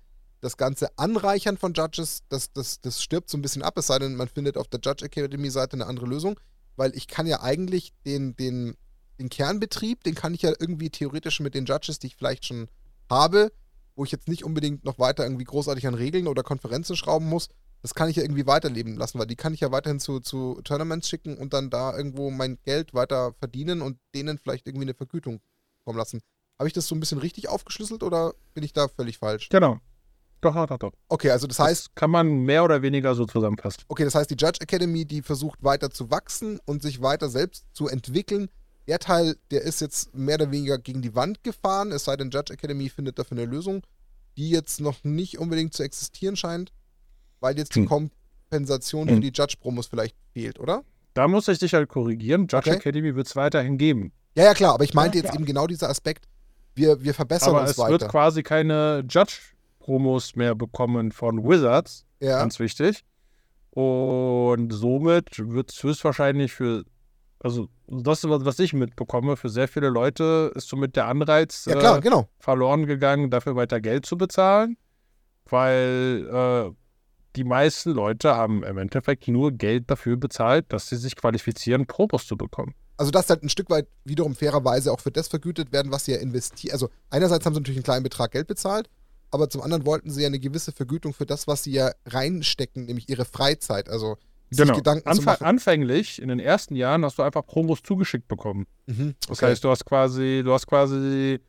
das 0.46 0.58
ganze 0.58 0.98
Anreichern 0.98 1.58
von 1.58 1.74
Judges, 1.74 2.24
das, 2.30 2.54
das, 2.54 2.80
das 2.80 3.02
stirbt 3.02 3.30
so 3.30 3.38
ein 3.38 3.42
bisschen 3.42 3.64
ab, 3.64 3.78
es 3.78 3.88
sei 3.88 3.98
denn, 3.98 4.16
man 4.16 4.28
findet 4.28 4.58
auf 4.58 4.68
der 4.68 4.80
Judge 4.80 5.04
Academy-Seite 5.04 5.74
eine 5.74 5.88
andere 5.88 6.06
Lösung, 6.06 6.40
weil 6.76 6.96
ich 6.96 7.08
kann 7.08 7.26
ja 7.26 7.42
eigentlich 7.42 7.94
den, 8.06 8.36
den, 8.36 8.78
den 9.20 9.30
Kernbetrieb, 9.30 10.04
den 10.04 10.14
kann 10.14 10.36
ich 10.36 10.44
ja 10.44 10.54
irgendwie 10.60 10.92
theoretisch 10.92 11.40
mit 11.40 11.56
den 11.56 11.66
Judges, 11.66 11.98
die 11.98 12.08
ich 12.08 12.16
vielleicht 12.16 12.46
schon 12.46 12.68
habe, 13.10 13.52
wo 13.96 14.04
ich 14.04 14.12
jetzt 14.12 14.28
nicht 14.28 14.44
unbedingt 14.44 14.86
noch 14.86 15.00
weiter 15.00 15.24
irgendwie 15.24 15.46
großartig 15.46 15.88
an 15.88 15.96
Regeln 15.96 16.28
oder 16.28 16.44
Konferenzen 16.44 16.96
schrauben 16.96 17.28
muss, 17.28 17.50
das 17.82 17.96
kann 17.96 18.10
ich 18.10 18.18
ja 18.18 18.24
irgendwie 18.24 18.46
weiterleben 18.46 18.98
lassen, 18.98 19.18
weil 19.18 19.28
die 19.28 19.36
kann 19.36 19.54
ich 19.54 19.62
ja 19.62 19.72
weiterhin 19.72 20.00
zu, 20.00 20.20
zu 20.20 20.62
Tournaments 20.64 21.10
schicken 21.10 21.38
und 21.38 21.54
dann 21.54 21.72
da 21.72 21.98
irgendwo 21.98 22.30
mein 22.30 22.60
Geld 22.64 22.94
weiter 22.94 23.34
verdienen 23.34 23.82
und 23.82 23.98
denen 24.14 24.38
vielleicht 24.38 24.68
irgendwie 24.68 24.86
eine 24.86 24.94
Vergütung 24.94 25.40
kommen 25.84 25.98
lassen. 25.98 26.22
Habe 26.60 26.68
ich 26.68 26.74
das 26.74 26.88
so 26.88 26.96
ein 26.96 27.00
bisschen 27.00 27.18
richtig 27.18 27.50
aufgeschlüsselt 27.50 28.04
oder 28.04 28.36
bin 28.54 28.64
ich 28.64 28.74
da 28.74 28.88
völlig 28.88 29.18
falsch? 29.18 29.50
Genau. 29.50 29.80
Doch, 30.42 30.54
doch, 30.54 30.68
doch, 30.68 30.78
doch. 30.78 30.92
Okay, 31.10 31.32
also 31.32 31.48
das 31.48 31.60
heißt. 31.60 31.88
Das 31.88 31.96
kann 31.96 32.12
man 32.12 32.44
mehr 32.44 32.64
oder 32.64 32.82
weniger 32.82 33.16
so 33.16 33.26
zusammenfassen. 33.26 33.84
Okay, 33.88 34.04
das 34.04 34.16
heißt, 34.16 34.30
die 34.30 34.36
Judge 34.36 34.60
Academy, 34.62 35.06
die 35.06 35.22
versucht 35.22 35.64
weiter 35.64 35.90
zu 35.90 36.12
wachsen 36.12 36.60
und 36.66 36.82
sich 36.82 37.02
weiter 37.02 37.30
selbst 37.30 37.66
zu 37.74 37.88
entwickeln. 37.88 38.50
Der 38.88 39.00
Teil, 39.00 39.36
der 39.50 39.64
ist 39.64 39.82
jetzt 39.82 40.14
mehr 40.14 40.36
oder 40.36 40.52
weniger 40.52 40.78
gegen 40.78 41.02
die 41.02 41.16
Wand 41.16 41.44
gefahren, 41.44 41.92
es 41.92 42.04
sei 42.04 42.16
denn, 42.18 42.30
Judge 42.30 42.54
Academy 42.54 42.90
findet 42.90 43.18
dafür 43.18 43.38
eine 43.38 43.48
Lösung, 43.48 43.82
die 44.38 44.50
jetzt 44.50 44.80
noch 44.80 45.04
nicht 45.04 45.40
unbedingt 45.40 45.74
zu 45.74 45.82
existieren 45.82 46.36
scheint, 46.36 46.72
weil 47.40 47.58
jetzt 47.58 47.74
die 47.76 47.88
hm. 47.88 48.12
Kompensation 48.50 49.08
hm. 49.08 49.16
für 49.16 49.22
die 49.22 49.32
Judge-Promos 49.34 49.88
vielleicht 49.88 50.16
fehlt, 50.34 50.60
oder? 50.60 50.84
Da 51.16 51.28
muss 51.28 51.48
ich 51.48 51.58
dich 51.58 51.74
halt 51.74 51.90
korrigieren. 51.90 52.42
Judge 52.42 52.70
okay. 52.70 52.76
Academy 52.76 53.16
wird 53.16 53.26
es 53.26 53.36
weiterhin 53.36 53.78
geben. 53.78 54.12
Ja, 54.36 54.44
ja, 54.44 54.54
klar, 54.54 54.74
aber 54.74 54.84
ich 54.84 54.94
meinte 54.94 55.18
ja, 55.18 55.24
jetzt 55.24 55.34
eben 55.34 55.46
genau 55.46 55.66
dieser 55.66 55.90
Aspekt, 55.90 56.28
wir, 56.76 57.02
wir 57.02 57.14
verbessern 57.14 57.56
aber 57.56 57.62
uns 57.62 57.78
weiter. 57.78 57.88
Aber 57.88 57.96
es 57.96 58.02
wird 58.02 58.12
quasi 58.12 58.44
keine 58.44 59.04
Judge-Promos 59.86 60.36
mehr 60.36 60.56
bekommen 60.56 61.12
von 61.12 61.44
Wizards. 61.44 62.06
Ja. 62.20 62.40
Ganz 62.40 62.60
wichtig. 62.60 63.04
Und 63.72 64.72
somit 64.72 65.38
wird 65.38 65.72
es 65.72 65.84
höchstwahrscheinlich 65.84 66.54
für, 66.54 66.86
also 67.40 67.68
das, 67.88 68.24
was 68.24 68.60
ich 68.60 68.74
mitbekomme, 68.74 69.36
für 69.36 69.50
sehr 69.50 69.68
viele 69.68 69.90
Leute 69.90 70.52
ist 70.56 70.70
somit 70.70 70.96
der 70.96 71.08
Anreiz 71.08 71.66
ja, 71.66 71.76
klar, 71.76 71.98
äh, 71.98 72.02
genau. 72.02 72.30
verloren 72.40 72.86
gegangen, 72.86 73.30
dafür 73.30 73.56
weiter 73.56 73.82
Geld 73.82 74.06
zu 74.06 74.18
bezahlen, 74.18 74.78
weil 75.50 76.28
äh, 76.32 76.72
die 77.36 77.44
meisten 77.44 77.92
Leute 77.92 78.34
haben 78.34 78.64
im 78.64 78.78
Endeffekt 78.78 79.28
nur 79.28 79.52
Geld 79.52 79.92
dafür 79.92 80.16
bezahlt, 80.16 80.72
dass 80.72 80.88
sie 80.88 80.96
sich 80.96 81.18
qualifizieren, 81.18 81.86
Promos 81.86 82.28
zu 82.28 82.38
bekommen 82.38 82.74
also 82.98 83.12
das 83.12 83.30
halt 83.30 83.44
ein 83.44 83.50
Stück 83.50 83.70
weit 83.70 83.88
wiederum 84.06 84.36
fairerweise 84.36 84.92
auch 84.92 85.00
für 85.00 85.12
das 85.12 85.28
vergütet 85.28 85.72
werden, 85.72 85.92
was 85.92 86.06
sie 86.06 86.14
ja 86.14 86.20
investieren. 86.20 86.72
Also 86.72 86.90
einerseits 87.10 87.46
haben 87.46 87.54
sie 87.54 87.60
natürlich 87.60 87.80
einen 87.80 87.84
kleinen 87.84 88.04
Betrag 88.04 88.32
Geld 88.32 88.48
bezahlt, 88.48 88.90
aber 89.36 89.50
zum 89.50 89.62
anderen 89.62 89.86
wollten 89.86 90.10
sie 90.10 90.22
ja 90.22 90.28
eine 90.28 90.40
gewisse 90.40 90.72
Vergütung 90.72 91.14
für 91.14 91.26
das, 91.26 91.46
was 91.46 91.64
sie 91.64 91.74
ja 91.74 91.92
reinstecken, 92.06 92.86
nämlich 92.86 93.10
ihre 93.10 93.26
Freizeit. 93.26 93.90
Also 93.90 94.18
genau. 94.50 94.76
Gedanken 94.76 95.08
Anf 95.08 95.28
Anfänglich, 95.42 96.22
in 96.22 96.30
den 96.30 96.40
ersten 96.40 96.76
Jahren, 96.76 97.04
hast 97.06 97.18
du 97.18 97.24
einfach 97.24 97.46
Promos 97.46 97.84
zugeschickt 97.84 98.28
bekommen. 98.28 98.66
Mhm, 98.88 99.10
okay. 99.10 99.28
Das 99.28 99.42
heißt, 99.42 99.64
du 99.64 99.70
hast 99.70 99.86
quasi, 99.86 100.42
du 100.44 100.54
hast 100.54 100.68
quasi, 100.68 101.40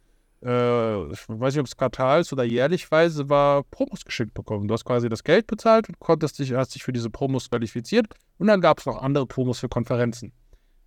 äh, 0.44 1.12
ich 1.12 1.28
weiß 1.28 1.54
nicht, 1.54 1.60
ob 1.60 1.66
es 1.66 1.76
quartals- 1.76 2.32
oder 2.32 2.44
jährlichweise 2.44 3.28
war, 3.28 3.62
Promos 3.62 4.04
geschickt 4.04 4.34
bekommen. 4.34 4.68
Du 4.68 4.74
hast 4.74 4.84
quasi 4.84 5.08
das 5.08 5.24
Geld 5.24 5.46
bezahlt 5.46 5.88
und 5.88 5.98
konntest 6.00 6.38
dich, 6.38 6.52
hast 6.54 6.74
dich 6.74 6.82
für 6.82 6.92
diese 6.92 7.08
Promos 7.08 7.48
qualifiziert 7.48 8.06
und 8.38 8.48
dann 8.48 8.60
gab 8.60 8.80
es 8.80 8.86
noch 8.86 9.00
andere 9.00 9.26
Promos 9.26 9.60
für 9.60 9.68
Konferenzen. 9.68 10.32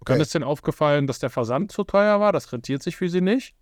Okay. 0.01 0.13
Dann 0.13 0.21
ist 0.21 0.33
denen 0.33 0.43
aufgefallen, 0.45 1.07
dass 1.07 1.19
der 1.19 1.29
Versand 1.29 1.71
zu 1.71 1.83
teuer 1.83 2.19
war, 2.19 2.31
das 2.31 2.51
rentiert 2.53 2.83
sich 2.83 2.95
für 2.95 3.09
sie 3.09 3.21
nicht. 3.21 3.55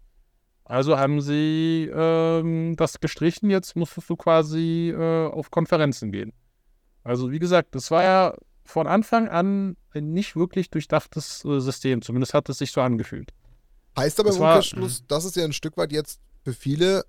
Also 0.67 0.97
haben 0.97 1.21
sie 1.21 1.89
ähm, 1.93 2.75
das 2.75 2.99
gestrichen, 2.99 3.49
jetzt 3.49 3.75
musstest 3.75 4.09
du 4.09 4.15
quasi 4.15 4.89
äh, 4.89 5.27
auf 5.27 5.49
Konferenzen 5.49 6.11
gehen. 6.11 6.33
Also 7.03 7.31
wie 7.31 7.39
gesagt, 7.39 7.73
das 7.73 7.89
war 7.89 8.03
ja 8.03 8.33
von 8.65 8.85
Anfang 8.85 9.29
an 9.29 9.77
ein 9.93 10.13
nicht 10.13 10.35
wirklich 10.35 10.69
durchdachtes 10.69 11.45
äh, 11.45 11.59
System, 11.61 12.01
zumindest 12.01 12.33
hat 12.33 12.49
es 12.49 12.57
sich 12.57 12.71
so 12.71 12.81
angefühlt. 12.81 13.31
Heißt 13.97 14.19
aber 14.19 14.29
das 14.29 14.37
im 14.37 14.43
Umkehrschluss, 14.43 15.07
dass 15.07 15.23
es 15.23 15.35
ja 15.35 15.45
ein 15.45 15.53
Stück 15.53 15.77
weit 15.77 15.93
jetzt 15.93 16.19
für 16.43 16.53
viele 16.53 17.05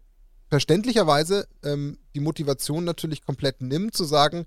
verständlicherweise 0.48 1.48
ähm, 1.64 1.98
die 2.14 2.20
Motivation 2.20 2.84
natürlich 2.84 3.22
komplett 3.22 3.60
nimmt, 3.60 3.94
zu 3.94 4.04
sagen, 4.04 4.46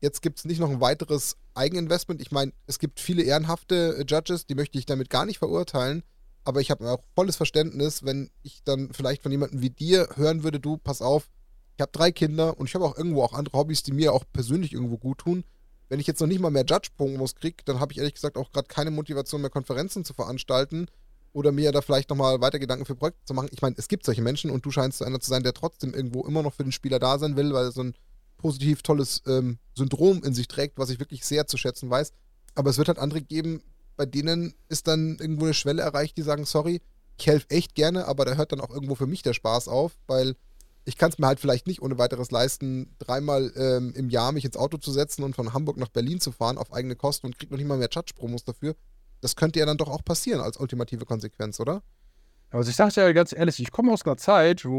Jetzt 0.00 0.22
gibt 0.22 0.38
es 0.38 0.44
nicht 0.44 0.60
noch 0.60 0.70
ein 0.70 0.80
weiteres 0.80 1.36
Eigeninvestment. 1.54 2.20
Ich 2.20 2.30
meine, 2.30 2.52
es 2.66 2.78
gibt 2.78 3.00
viele 3.00 3.22
ehrenhafte 3.22 3.96
äh, 3.98 4.04
Judges, 4.06 4.46
die 4.46 4.54
möchte 4.54 4.78
ich 4.78 4.86
damit 4.86 5.10
gar 5.10 5.26
nicht 5.26 5.38
verurteilen. 5.38 6.02
Aber 6.48 6.62
ich 6.62 6.70
habe 6.70 6.90
auch 6.90 7.02
volles 7.14 7.36
Verständnis, 7.36 8.06
wenn 8.06 8.30
ich 8.42 8.62
dann 8.64 8.90
vielleicht 8.94 9.22
von 9.22 9.30
jemandem 9.30 9.60
wie 9.60 9.68
dir 9.68 10.08
hören 10.14 10.44
würde, 10.44 10.58
du, 10.58 10.78
pass 10.78 11.02
auf, 11.02 11.28
ich 11.76 11.82
habe 11.82 11.92
drei 11.92 12.10
Kinder 12.10 12.58
und 12.58 12.66
ich 12.66 12.74
habe 12.74 12.86
auch 12.86 12.96
irgendwo 12.96 13.22
auch 13.22 13.34
andere 13.34 13.58
Hobbys, 13.58 13.82
die 13.82 13.92
mir 13.92 14.14
auch 14.14 14.24
persönlich 14.32 14.72
irgendwo 14.72 14.96
gut 14.96 15.18
tun. 15.18 15.44
Wenn 15.90 16.00
ich 16.00 16.06
jetzt 16.06 16.22
noch 16.22 16.26
nicht 16.26 16.40
mal 16.40 16.48
mehr 16.48 16.64
Judge-Promos 16.66 17.34
kriege, 17.34 17.58
dann 17.66 17.80
habe 17.80 17.92
ich 17.92 17.98
ehrlich 17.98 18.14
gesagt 18.14 18.38
auch 18.38 18.50
gerade 18.50 18.66
keine 18.66 18.90
Motivation 18.90 19.42
mehr, 19.42 19.50
Konferenzen 19.50 20.06
zu 20.06 20.14
veranstalten 20.14 20.86
oder 21.34 21.52
mir 21.52 21.70
da 21.70 21.82
vielleicht 21.82 22.08
nochmal 22.08 22.40
weiter 22.40 22.58
Gedanken 22.58 22.86
für 22.86 22.96
Projekte 22.96 23.26
zu 23.26 23.34
machen. 23.34 23.50
Ich 23.52 23.60
meine, 23.60 23.74
es 23.76 23.88
gibt 23.88 24.06
solche 24.06 24.22
Menschen 24.22 24.50
und 24.50 24.64
du 24.64 24.70
scheinst 24.70 25.02
einer 25.02 25.20
zu 25.20 25.28
sein, 25.28 25.42
der 25.42 25.52
trotzdem 25.52 25.92
irgendwo 25.92 26.24
immer 26.24 26.42
noch 26.42 26.54
für 26.54 26.62
den 26.62 26.72
Spieler 26.72 26.98
da 26.98 27.18
sein 27.18 27.36
will, 27.36 27.52
weil 27.52 27.72
so 27.72 27.82
ein 27.82 27.94
positiv 28.38 28.80
tolles 28.80 29.20
ähm, 29.26 29.58
Syndrom 29.74 30.22
in 30.24 30.32
sich 30.32 30.48
trägt, 30.48 30.78
was 30.78 30.88
ich 30.88 30.98
wirklich 30.98 31.26
sehr 31.26 31.46
zu 31.46 31.58
schätzen 31.58 31.90
weiß. 31.90 32.14
Aber 32.54 32.70
es 32.70 32.78
wird 32.78 32.88
halt 32.88 32.98
andere 32.98 33.20
geben, 33.20 33.62
bei 33.98 34.06
denen 34.06 34.54
ist 34.68 34.86
dann 34.86 35.18
irgendwo 35.20 35.44
eine 35.44 35.54
Schwelle 35.54 35.82
erreicht, 35.82 36.16
die 36.16 36.22
sagen, 36.22 36.46
sorry, 36.46 36.80
ich 37.18 37.26
helfe 37.26 37.50
echt 37.50 37.74
gerne, 37.74 38.06
aber 38.06 38.24
da 38.24 38.34
hört 38.34 38.52
dann 38.52 38.60
auch 38.60 38.70
irgendwo 38.70 38.94
für 38.94 39.06
mich 39.06 39.22
der 39.22 39.34
Spaß 39.34 39.68
auf, 39.68 39.92
weil 40.06 40.36
ich 40.84 40.96
kann 40.96 41.10
es 41.10 41.18
mir 41.18 41.26
halt 41.26 41.40
vielleicht 41.40 41.66
nicht 41.66 41.82
ohne 41.82 41.98
weiteres 41.98 42.30
leisten, 42.30 42.94
dreimal 42.98 43.52
ähm, 43.56 43.92
im 43.94 44.08
Jahr 44.08 44.32
mich 44.32 44.44
ins 44.44 44.56
Auto 44.56 44.78
zu 44.78 44.92
setzen 44.92 45.24
und 45.24 45.34
von 45.34 45.52
Hamburg 45.52 45.76
nach 45.76 45.88
Berlin 45.88 46.20
zu 46.20 46.32
fahren 46.32 46.56
auf 46.56 46.72
eigene 46.72 46.96
Kosten 46.96 47.26
und 47.26 47.36
kriege 47.36 47.52
noch 47.52 47.58
nicht 47.58 47.66
mal 47.66 47.76
mehr 47.76 47.90
Judge-Promos 47.90 48.44
dafür. 48.44 48.74
Das 49.20 49.36
könnte 49.36 49.58
ja 49.58 49.66
dann 49.66 49.76
doch 49.76 49.90
auch 49.90 50.04
passieren 50.04 50.40
als 50.40 50.58
ultimative 50.58 51.04
Konsequenz, 51.04 51.58
oder? 51.60 51.82
Also 52.50 52.70
ich 52.70 52.76
sage 52.76 52.94
ja 52.96 53.12
ganz 53.12 53.34
ehrlich, 53.34 53.60
ich 53.60 53.70
komme 53.70 53.92
aus 53.92 54.06
einer 54.06 54.16
Zeit, 54.16 54.64
wo, 54.64 54.70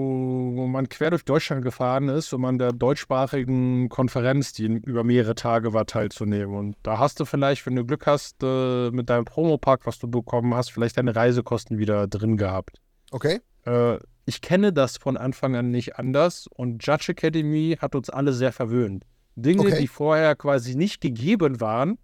wo, 0.55 0.65
man 0.65 0.89
quer 0.89 1.11
durch 1.11 1.23
Deutschland 1.23 1.63
gefahren 1.63 2.09
ist, 2.09 2.33
um 2.33 2.43
an 2.45 2.57
der 2.57 2.73
deutschsprachigen 2.73 3.89
Konferenz, 3.89 4.53
die 4.53 4.65
über 4.65 5.03
mehrere 5.03 5.35
Tage 5.35 5.71
war, 5.71 5.85
teilzunehmen. 5.85 6.55
Und 6.55 6.77
da 6.81 6.97
hast 6.97 7.19
du 7.19 7.25
vielleicht, 7.25 7.65
wenn 7.67 7.75
du 7.75 7.85
Glück 7.85 8.07
hast, 8.07 8.37
äh, 8.41 8.89
mit 8.89 9.09
deinem 9.11 9.25
Promopack, 9.25 9.85
was 9.85 9.99
du 9.99 10.07
bekommen 10.07 10.55
hast, 10.55 10.71
vielleicht 10.71 10.97
deine 10.97 11.15
Reisekosten 11.15 11.77
wieder 11.77 12.07
drin 12.07 12.37
gehabt. 12.37 12.81
Okay. 13.11 13.39
Äh, 13.65 13.99
ich 14.25 14.41
kenne 14.41 14.73
das 14.73 14.97
von 14.97 15.15
Anfang 15.15 15.55
an 15.55 15.69
nicht 15.69 15.97
anders 15.97 16.47
und 16.47 16.85
Judge 16.85 17.11
Academy 17.11 17.77
hat 17.79 17.93
uns 17.93 18.09
alle 18.09 18.33
sehr 18.33 18.51
verwöhnt. 18.51 19.05
Dinge, 19.35 19.61
okay. 19.61 19.79
die 19.79 19.87
vorher 19.87 20.35
quasi 20.35 20.75
nicht 20.75 21.01
gegeben 21.01 21.61
waren, 21.61 21.97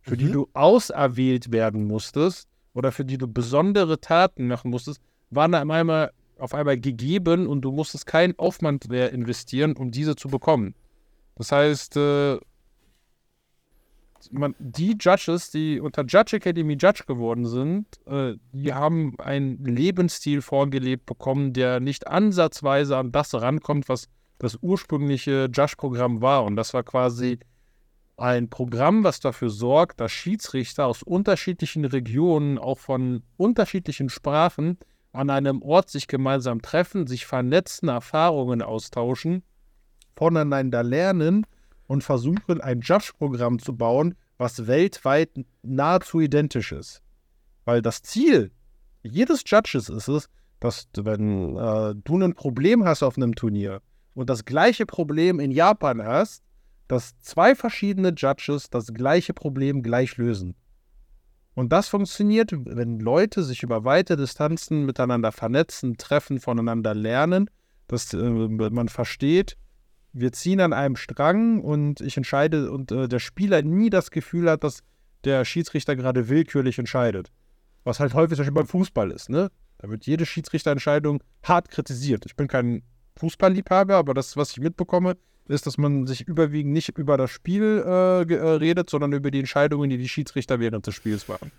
für 0.00 0.14
mhm. 0.14 0.18
die 0.18 0.30
du 0.30 0.48
auserwählt 0.54 1.52
werden 1.52 1.86
musstest, 1.86 2.48
oder 2.74 2.92
für 2.92 3.04
die 3.04 3.18
du 3.18 3.26
besondere 3.26 4.00
Taten 4.00 4.48
machen 4.48 4.70
musstest, 4.70 5.00
waren 5.30 5.54
auf 5.54 5.70
einmal, 5.70 6.12
auf 6.38 6.54
einmal 6.54 6.78
gegeben 6.78 7.46
und 7.46 7.62
du 7.62 7.72
musstest 7.72 8.06
keinen 8.06 8.38
Aufwand 8.38 8.88
mehr 8.88 9.12
investieren, 9.12 9.76
um 9.76 9.90
diese 9.90 10.16
zu 10.16 10.28
bekommen. 10.28 10.74
Das 11.36 11.50
heißt, 11.50 11.96
äh, 11.96 12.38
man, 14.30 14.54
die 14.58 14.96
Judges, 15.00 15.50
die 15.50 15.80
unter 15.80 16.04
Judge 16.04 16.36
Academy 16.36 16.76
Judge 16.78 17.04
geworden 17.06 17.46
sind, 17.46 17.86
äh, 18.06 18.34
die 18.52 18.72
haben 18.72 19.18
einen 19.18 19.64
Lebensstil 19.64 20.42
vorgelebt 20.42 21.06
bekommen, 21.06 21.52
der 21.52 21.80
nicht 21.80 22.06
ansatzweise 22.06 22.96
an 22.96 23.12
das 23.12 23.34
rankommt, 23.34 23.88
was 23.88 24.08
das 24.38 24.58
ursprüngliche 24.60 25.48
Judge-Programm 25.52 26.20
war. 26.20 26.44
Und 26.44 26.56
das 26.56 26.74
war 26.74 26.82
quasi 26.82 27.38
ein 28.16 28.48
Programm, 28.48 29.04
was 29.04 29.20
dafür 29.20 29.50
sorgt, 29.50 30.00
dass 30.00 30.12
Schiedsrichter 30.12 30.86
aus 30.86 31.02
unterschiedlichen 31.02 31.84
Regionen, 31.84 32.58
auch 32.58 32.78
von 32.78 33.22
unterschiedlichen 33.36 34.08
Sprachen, 34.08 34.78
an 35.12 35.30
einem 35.30 35.62
Ort 35.62 35.90
sich 35.90 36.08
gemeinsam 36.08 36.62
treffen, 36.62 37.06
sich 37.06 37.26
vernetzen, 37.26 37.88
Erfahrungen 37.88 38.62
austauschen, 38.62 39.42
voneinander 40.16 40.82
lernen 40.82 41.46
und 41.86 42.02
versuchen, 42.02 42.60
ein 42.60 42.80
Judge-Programm 42.80 43.58
zu 43.58 43.76
bauen, 43.76 44.14
was 44.38 44.66
weltweit 44.66 45.30
nahezu 45.62 46.20
identisch 46.20 46.72
ist. 46.72 47.02
Weil 47.64 47.82
das 47.82 48.02
Ziel 48.02 48.50
jedes 49.02 49.42
Judges 49.46 49.88
ist 49.88 50.08
es, 50.08 50.28
dass 50.60 50.88
wenn 50.96 51.56
äh, 51.56 51.94
du 51.94 52.18
ein 52.18 52.34
Problem 52.34 52.84
hast 52.84 53.02
auf 53.02 53.16
einem 53.16 53.34
Turnier 53.34 53.82
und 54.14 54.30
das 54.30 54.44
gleiche 54.44 54.86
Problem 54.86 55.40
in 55.40 55.50
Japan 55.50 56.02
hast, 56.02 56.42
dass 56.88 57.18
zwei 57.20 57.54
verschiedene 57.54 58.12
Judges 58.16 58.70
das 58.70 58.92
gleiche 58.92 59.34
Problem 59.34 59.82
gleich 59.82 60.16
lösen. 60.16 60.54
Und 61.54 61.72
das 61.72 61.88
funktioniert, 61.88 62.52
wenn 62.52 62.98
Leute 62.98 63.42
sich 63.42 63.62
über 63.62 63.84
weite 63.84 64.16
Distanzen 64.16 64.84
miteinander 64.84 65.30
vernetzen, 65.32 65.96
treffen, 65.96 66.40
voneinander 66.40 66.94
lernen, 66.94 67.48
dass 67.86 68.12
äh, 68.12 68.18
man 68.18 68.88
versteht, 68.88 69.56
wir 70.12 70.32
ziehen 70.32 70.60
an 70.60 70.72
einem 70.72 70.96
Strang 70.96 71.60
und 71.60 72.00
ich 72.00 72.16
entscheide 72.16 72.70
und 72.70 72.92
äh, 72.92 73.08
der 73.08 73.18
Spieler 73.18 73.62
nie 73.62 73.90
das 73.90 74.10
Gefühl 74.10 74.50
hat, 74.50 74.64
dass 74.64 74.82
der 75.24 75.44
Schiedsrichter 75.44 75.96
gerade 75.96 76.28
willkürlich 76.28 76.78
entscheidet. 76.78 77.30
Was 77.82 78.00
halt 78.00 78.14
häufig 78.14 78.36
zum 78.36 78.44
Beispiel 78.44 78.54
beim 78.54 78.66
Fußball 78.66 79.10
ist, 79.10 79.28
ne? 79.28 79.50
Da 79.78 79.90
wird 79.90 80.06
jede 80.06 80.24
Schiedsrichterentscheidung 80.24 81.22
hart 81.42 81.68
kritisiert. 81.68 82.24
Ich 82.26 82.36
bin 82.36 82.48
kein 82.48 82.82
Fußballliebhaber, 83.16 83.96
aber 83.96 84.14
das, 84.14 84.36
was 84.36 84.52
ich 84.52 84.60
mitbekomme, 84.60 85.16
ist, 85.46 85.66
dass 85.66 85.78
man 85.78 86.06
sich 86.06 86.22
überwiegend 86.22 86.72
nicht 86.72 86.96
über 86.96 87.16
das 87.16 87.30
Spiel 87.30 87.82
äh, 87.84 88.22
äh, 88.22 88.50
redet, 88.56 88.88
sondern 88.88 89.12
über 89.12 89.30
die 89.30 89.40
Entscheidungen, 89.40 89.90
die 89.90 89.98
die 89.98 90.08
Schiedsrichter 90.08 90.60
während 90.60 90.86
des 90.86 90.94
Spiels 90.94 91.28
machen. 91.28 91.52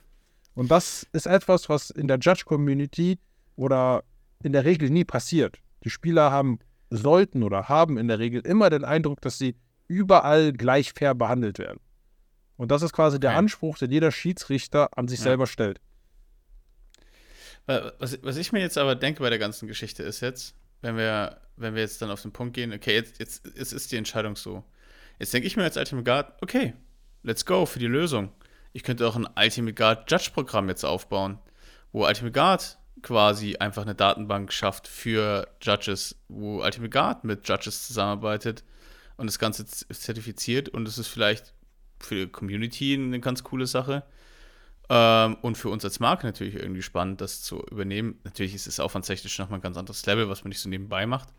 Und 0.56 0.72
das 0.72 1.06
ist 1.12 1.28
etwas, 1.28 1.70
was 1.70 1.90
in 1.90 2.08
der 2.08 2.18
Judge-Community 2.18 3.20
oder 3.56 4.04
in 4.42 4.54
der 4.54 4.66
Regel 4.66 4.90
nie 4.90 5.04
passiert. 5.04 5.60
Die 5.84 5.90
Spieler 5.90 6.32
haben, 6.32 6.60
sollten 6.90 7.44
oder 7.44 7.70
haben 7.70 7.98
in 7.98 8.08
der 8.08 8.20
Regel 8.20 8.42
immer 8.42 8.70
den 8.70 8.84
Eindruck, 8.84 9.22
dass 9.22 9.38
sie 9.38 9.56
überall 9.88 10.54
gleich 10.54 10.94
fair 10.94 11.14
behandelt 11.14 11.60
werden. 11.60 11.80
Und 12.58 12.72
das 12.72 12.82
ist 12.82 12.94
quasi 12.94 13.20
der 13.20 13.36
Anspruch, 13.36 13.78
den 13.78 13.92
jeder 13.92 14.12
Schiedsrichter 14.12 14.98
an 14.98 15.08
sich 15.08 15.20
ja. 15.20 15.26
selber 15.26 15.46
stellt. 15.46 15.80
Was, 17.68 18.20
was 18.22 18.38
ich 18.38 18.52
mir 18.52 18.60
jetzt 18.60 18.78
aber 18.78 18.96
denke 18.96 19.22
bei 19.22 19.30
der 19.30 19.40
ganzen 19.40 19.68
Geschichte 19.68 20.04
ist 20.04 20.22
jetzt, 20.22 20.56
wenn 20.82 20.98
wir, 20.98 21.42
wenn 21.58 21.76
wir 21.76 21.82
jetzt 21.82 22.02
dann 22.02 22.12
auf 22.12 22.22
den 22.22 22.32
Punkt 22.32 22.54
gehen, 22.54 22.74
okay, 22.74 22.94
jetzt, 22.94 23.20
jetzt, 23.20 23.46
jetzt 23.56 23.74
ist 23.74 23.92
die 23.92 23.98
Entscheidung 23.98 24.36
so. 24.36 24.64
Jetzt 25.20 25.34
denke 25.34 25.48
ich 25.48 25.56
mir 25.56 25.64
als 25.64 25.78
Ultimate 25.78 26.04
Guard, 26.04 26.42
okay, 26.42 26.74
let's 27.24 27.46
go 27.46 27.66
für 27.66 27.80
die 27.80 27.88
Lösung. 27.88 28.32
Ich 28.74 28.84
könnte 28.84 29.08
auch 29.08 29.16
ein 29.16 29.28
Ultimate 29.38 29.74
Guard 29.74 30.12
Judge-Programm 30.12 30.68
jetzt 30.70 30.84
aufbauen, 30.84 31.40
wo 31.92 32.06
Ultimate 32.06 32.34
Guard 32.34 32.78
quasi 33.02 33.56
einfach 33.58 33.84
eine 33.84 33.96
Datenbank 33.96 34.52
schafft 34.52 34.88
für 34.88 35.48
Judges, 35.62 36.16
wo 36.28 36.64
Ultimate 36.64 36.90
Guard 36.90 37.24
mit 37.24 37.48
Judges 37.48 37.88
zusammenarbeitet 37.88 38.64
und 39.18 39.28
das 39.28 39.40
Ganze 39.40 39.66
zertifiziert 39.66 40.70
und 40.70 40.88
es 40.88 40.98
ist 40.98 41.08
vielleicht 41.08 41.54
für 42.00 42.16
die 42.16 42.28
Community 42.28 42.94
eine 42.96 43.20
ganz 43.20 43.44
coole 43.44 43.68
Sache. 43.68 44.04
Ähm, 44.90 45.38
und 45.42 45.58
für 45.58 45.70
uns 45.70 45.84
als 45.84 46.00
Marke 46.00 46.26
natürlich 46.28 46.56
irgendwie 46.56 46.82
spannend, 46.82 47.22
das 47.22 47.42
zu 47.42 47.62
übernehmen. 47.72 48.20
Natürlich 48.24 48.54
ist 48.54 48.68
es 48.68 48.80
aufwandstechnisch 48.80 49.38
nochmal 49.40 49.60
ein 49.60 49.64
ganz 49.64 49.78
anderes 49.78 50.06
Level, 50.06 50.30
was 50.30 50.44
man 50.44 50.50
nicht 50.50 50.60
so 50.60 50.70
nebenbei 50.70 51.06
macht. 51.06 51.30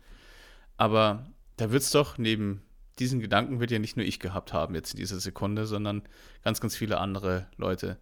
Aber 0.75 1.25
da 1.55 1.71
wird 1.71 1.83
es 1.83 1.91
doch 1.91 2.17
neben 2.17 2.61
diesen 2.99 3.19
Gedanken 3.19 3.59
wird 3.59 3.71
ja 3.71 3.79
nicht 3.79 3.95
nur 3.95 4.05
ich 4.05 4.19
gehabt 4.19 4.53
haben 4.53 4.75
jetzt 4.75 4.93
in 4.93 4.97
dieser 4.97 5.19
Sekunde, 5.19 5.65
sondern 5.65 6.03
ganz, 6.43 6.61
ganz 6.61 6.75
viele 6.75 6.97
andere 6.97 7.47
Leute. 7.57 7.97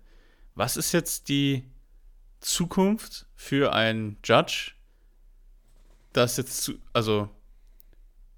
Was 0.55 0.77
ist 0.77 0.93
jetzt 0.93 1.27
die 1.27 1.69
Zukunft 2.39 3.26
für 3.35 3.73
einen 3.73 4.17
Judge, 4.23 4.72
das 6.13 6.38
jetzt 6.38 6.63
zu, 6.63 6.76
also 6.93 7.30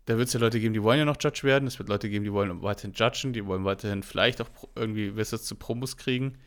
da 0.06 0.18
wird 0.18 0.28
es 0.28 0.34
ja 0.34 0.40
Leute 0.40 0.60
geben, 0.60 0.74
die 0.74 0.82
wollen 0.82 1.00
ja 1.00 1.06
noch 1.06 1.18
Judge 1.20 1.44
werden, 1.44 1.68
es 1.68 1.78
wird 1.78 1.90
Leute 1.90 2.10
geben, 2.10 2.24
die 2.24 2.34
wollen 2.34 2.64
weiterhin 2.64 2.94
judgen, 2.94 3.34
die 3.34 3.46
wollen 3.46 3.66
weiterhin 3.66 4.02
vielleicht 4.02 4.42
auch 4.42 4.50
irgendwie 4.74 5.16
Visits 5.16 5.46
zu 5.46 5.56
Promos 5.56 5.98
kriegen. 5.98 6.38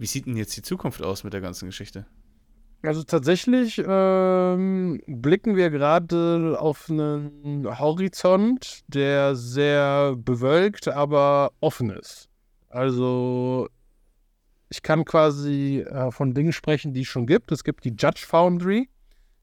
Wie 0.00 0.06
sieht 0.06 0.24
denn 0.24 0.38
jetzt 0.38 0.56
die 0.56 0.62
Zukunft 0.62 1.02
aus 1.02 1.24
mit 1.24 1.34
der 1.34 1.42
ganzen 1.42 1.66
Geschichte? 1.66 2.06
Also 2.82 3.02
tatsächlich 3.02 3.82
ähm, 3.86 5.02
blicken 5.06 5.56
wir 5.56 5.68
gerade 5.68 6.56
auf 6.58 6.88
einen 6.88 7.66
Horizont, 7.78 8.80
der 8.86 9.36
sehr 9.36 10.16
bewölkt, 10.16 10.88
aber 10.88 11.52
offen 11.60 11.90
ist. 11.90 12.30
Also 12.70 13.68
ich 14.70 14.82
kann 14.82 15.04
quasi 15.04 15.84
äh, 15.86 16.10
von 16.10 16.32
Dingen 16.32 16.54
sprechen, 16.54 16.94
die 16.94 17.02
es 17.02 17.08
schon 17.08 17.26
gibt. 17.26 17.52
Es 17.52 17.62
gibt 17.62 17.84
die 17.84 17.94
Judge 17.94 18.24
Foundry. 18.26 18.88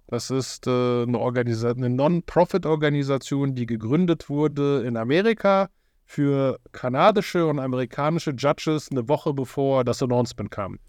Das 0.07 0.31
ist 0.31 0.65
äh, 0.65 1.03
eine, 1.03 1.19
eine 1.19 1.89
Non-Profit-Organisation, 1.91 3.53
die 3.53 3.67
gegründet 3.67 4.27
wurde 4.27 4.81
in 4.87 4.97
Amerika 4.97 5.69
für 6.07 6.57
kanadische 6.71 7.45
und 7.45 7.59
amerikanische 7.59 8.31
Judges 8.31 8.89
eine 8.89 9.09
Woche 9.09 9.33
bevor 9.33 9.83
das 9.83 10.01
Announcement 10.01 10.49
kam. 10.49 10.79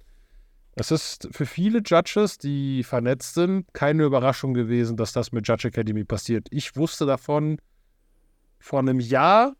Es 0.76 0.92
ist 0.92 1.28
für 1.32 1.44
viele 1.44 1.80
Judges, 1.84 2.38
die 2.38 2.84
vernetzt 2.84 3.34
sind, 3.34 3.66
keine 3.74 4.04
Überraschung 4.04 4.54
gewesen, 4.54 4.96
dass 4.96 5.12
das 5.12 5.32
mit 5.32 5.46
Judge 5.46 5.66
Academy 5.66 6.04
passiert. 6.04 6.46
Ich 6.52 6.76
wusste 6.76 7.04
davon 7.04 7.60
vor 8.60 8.78
einem 8.78 9.00
Jahr, 9.00 9.56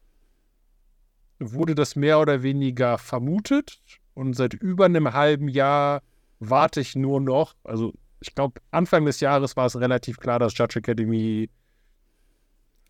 wurde 1.41 1.75
das 1.75 1.97
mehr 1.97 2.21
oder 2.21 2.45
weniger 2.45 2.97
vermutet 2.97 3.81
und 4.15 4.35
seit 4.35 4.55
über 4.55 4.85
einem 4.85 5.13
halben 5.13 5.49
Jahr 5.49 6.03
warte 6.39 6.81
ich 6.81 6.95
nur 6.95 7.21
noch. 7.21 7.55
Also 7.65 7.95
ich 8.21 8.33
glaube, 8.37 8.61
Anfang 8.71 9.05
des 9.05 9.19
Jahres 9.19 9.57
war 9.57 9.67
es 9.67 9.79
relativ 9.79 10.19
klar, 10.19 10.39
dass 10.39 10.57
Judge 10.57 10.79
Academy 10.79 11.51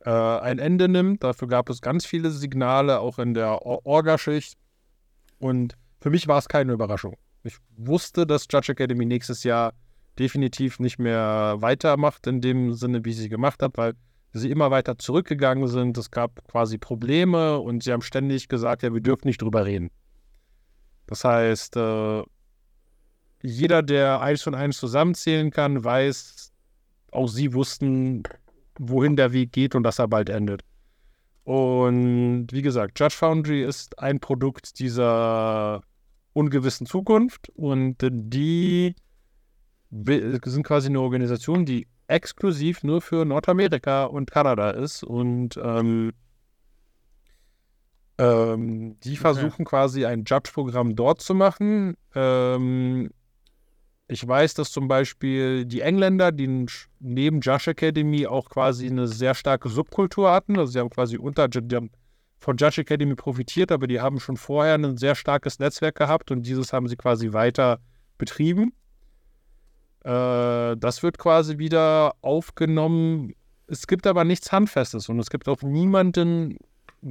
äh, 0.05 0.11
ein 0.11 0.59
Ende 0.59 0.89
nimmt. 0.89 1.25
Dafür 1.25 1.49
gab 1.49 1.69
es 1.71 1.81
ganz 1.81 2.07
viele 2.07 2.31
Signale, 2.31 3.01
auch 3.01 3.19
in 3.19 3.35
der 3.35 3.65
Orgaschicht. 3.65 4.59
Und 5.39 5.75
für 6.01 6.11
mich 6.11 6.29
war 6.29 6.39
es 6.39 6.49
keine 6.49 6.73
Überraschung. 6.73 7.17
Ich 7.45 7.57
wusste, 7.77 8.27
dass 8.27 8.47
Judge 8.51 8.73
Academy 8.73 9.05
nächstes 9.07 9.45
Jahr 9.45 9.73
definitiv 10.19 10.81
nicht 10.81 10.99
mehr 10.99 11.57
weitermacht 11.59 12.27
in 12.27 12.41
dem 12.41 12.73
Sinne, 12.75 13.05
wie 13.05 13.13
sie 13.13 13.29
gemacht 13.29 13.63
hat, 13.63 13.77
weil 13.77 13.95
sie 14.33 14.51
immer 14.51 14.71
weiter 14.71 14.99
zurückgegangen 14.99 15.69
sind. 15.69 15.97
Es 15.97 16.11
gab 16.11 16.47
quasi 16.49 16.79
Probleme 16.79 17.59
und 17.59 17.83
sie 17.83 17.93
haben 17.93 18.03
ständig 18.03 18.49
gesagt, 18.49 18.83
ja, 18.83 18.93
wir 18.93 19.01
dürfen 19.01 19.29
nicht 19.29 19.41
drüber 19.41 19.65
reden. 19.65 19.91
Das 21.07 21.25
heißt, 21.25 21.77
äh, 21.77 22.23
jeder, 23.43 23.83
der 23.83 24.21
eins 24.21 24.47
und 24.47 24.55
eins 24.55 24.79
zusammenzählen 24.79 25.51
kann, 25.51 25.83
weiß, 25.83 26.53
auch 27.13 27.29
sie 27.29 27.55
wussten, 27.55 28.25
wohin 28.79 29.17
der 29.17 29.33
Weg 29.33 29.53
geht 29.53 29.75
und 29.75 29.83
dass 29.83 29.99
er 29.99 30.09
bald 30.09 30.31
endet. 30.31 30.63
Und 31.45 32.49
wie 32.51 32.63
gesagt, 32.63 32.99
Judge 33.01 33.17
Foundry 33.17 33.63
ist 33.65 33.99
ein 33.99 34.21
Produkt 34.21 34.79
dieser 34.79 35.83
ungewissen 36.35 36.87
Zukunft 36.87 37.49
und 37.55 37.97
die 38.01 38.95
sind 39.91 40.63
quasi 40.63 40.89
eine 40.89 41.01
Organisation, 41.01 41.65
die 41.65 41.87
exklusiv 42.07 42.83
nur 42.83 43.01
für 43.01 43.25
Nordamerika 43.25 44.05
und 44.05 44.31
Kanada 44.31 44.71
ist 44.71 45.03
und 45.03 45.59
ähm, 45.63 46.13
ähm, 48.19 48.99
die 49.01 49.17
versuchen 49.17 49.63
okay. 49.63 49.65
quasi 49.65 50.05
ein 50.05 50.25
Judge-Programm 50.27 50.97
dort 50.97 51.21
zu 51.21 51.35
machen. 51.35 51.97
Ähm, 52.15 53.11
ich 54.09 54.27
weiß, 54.27 54.55
dass 54.55 54.73
zum 54.73 54.89
Beispiel 54.89 55.67
die 55.67 55.83
Engländer, 55.83 56.33
die 56.33 56.67
neben 56.99 57.41
Judge 57.41 57.71
Academy 57.71 58.27
auch 58.27 58.49
quasi 58.49 58.87
eine 58.87 59.07
sehr 59.07 59.35
starke 59.35 59.69
Subkultur 59.69 60.31
hatten. 60.31 60.59
Also 60.59 60.73
sie 60.73 60.79
haben 60.79 60.91
quasi 60.91 61.19
unter, 61.19 61.47
die 61.49 61.77
haben 61.77 61.91
von 62.39 62.57
Judge 62.57 62.81
Academy 62.81 63.15
profitiert, 63.15 63.71
aber 63.71 63.87
die 63.87 64.01
haben 64.01 64.19
schon 64.19 64.39
vorher 64.39 64.75
ein 64.75 64.97
sehr 64.97 65.15
starkes 65.15 65.59
Netzwerk 65.59 65.97
gehabt 65.97 66.31
und 66.31 66.47
dieses 66.47 66.73
haben 66.73 66.89
sie 66.89 66.97
quasi 66.97 67.33
weiter 67.33 67.81
betrieben. 68.17 68.73
Äh, 70.05 70.77
das 70.77 71.03
wird 71.03 71.19
quasi 71.19 71.59
wieder 71.59 72.15
aufgenommen. 72.23 73.35
Es 73.67 73.87
gibt 73.87 74.07
aber 74.07 74.25
nichts 74.25 74.51
Handfestes 74.51 75.09
und 75.11 75.19
es 75.19 75.29
gibt 75.29 75.49
auch 75.49 75.63
niemanden 75.63 76.57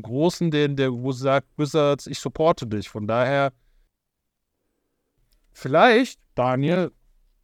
großen, 0.01 0.49
der, 0.49 0.69
der 0.69 0.91
wo 0.91 1.11
sagt, 1.11 1.47
Wizards, 1.57 2.07
ich 2.07 2.19
supporte 2.19 2.65
dich. 2.65 2.89
Von 2.89 3.07
daher 3.07 3.53
Vielleicht, 5.59 6.19
Daniel, 6.37 6.91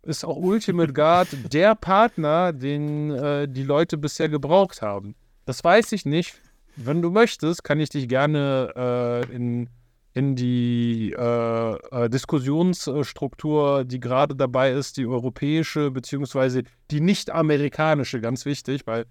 ist 0.04 0.26
auch 0.26 0.38
Ultimate 0.38 0.94
Guard 0.94 1.28
der 1.52 1.76
Partner, 1.76 2.54
den 2.54 3.12
äh, 3.12 3.48
die 3.48 3.64
Leute 3.64 3.98
bisher 3.98 4.30
gebraucht 4.30 4.82
haben. 4.82 5.16
Das 5.46 5.64
weiß 5.64 5.92
ich 5.94 6.06
nicht. 6.06 6.36
wenn 6.76 7.02
du 7.02 7.12
möchtest, 7.12 7.64
kann 7.64 7.80
ich 7.80 7.90
dich 7.90 8.10
gerne 8.10 8.74
äh, 8.76 9.34
in, 9.34 9.70
in 10.14 10.36
die 10.36 11.14
äh, 11.18 11.74
äh, 11.76 12.10
Diskussionsstruktur, 12.10 13.86
die 13.86 14.00
gerade 14.00 14.36
dabei 14.36 14.72
ist, 14.72 14.98
die 14.98 15.06
europäische 15.06 15.92
beziehungsweise 15.92 16.64
die 16.92 17.02
nicht-amerikanische, 17.02 18.22
ganz 18.22 18.46
wichtig, 18.46 18.88
weil 18.88 19.06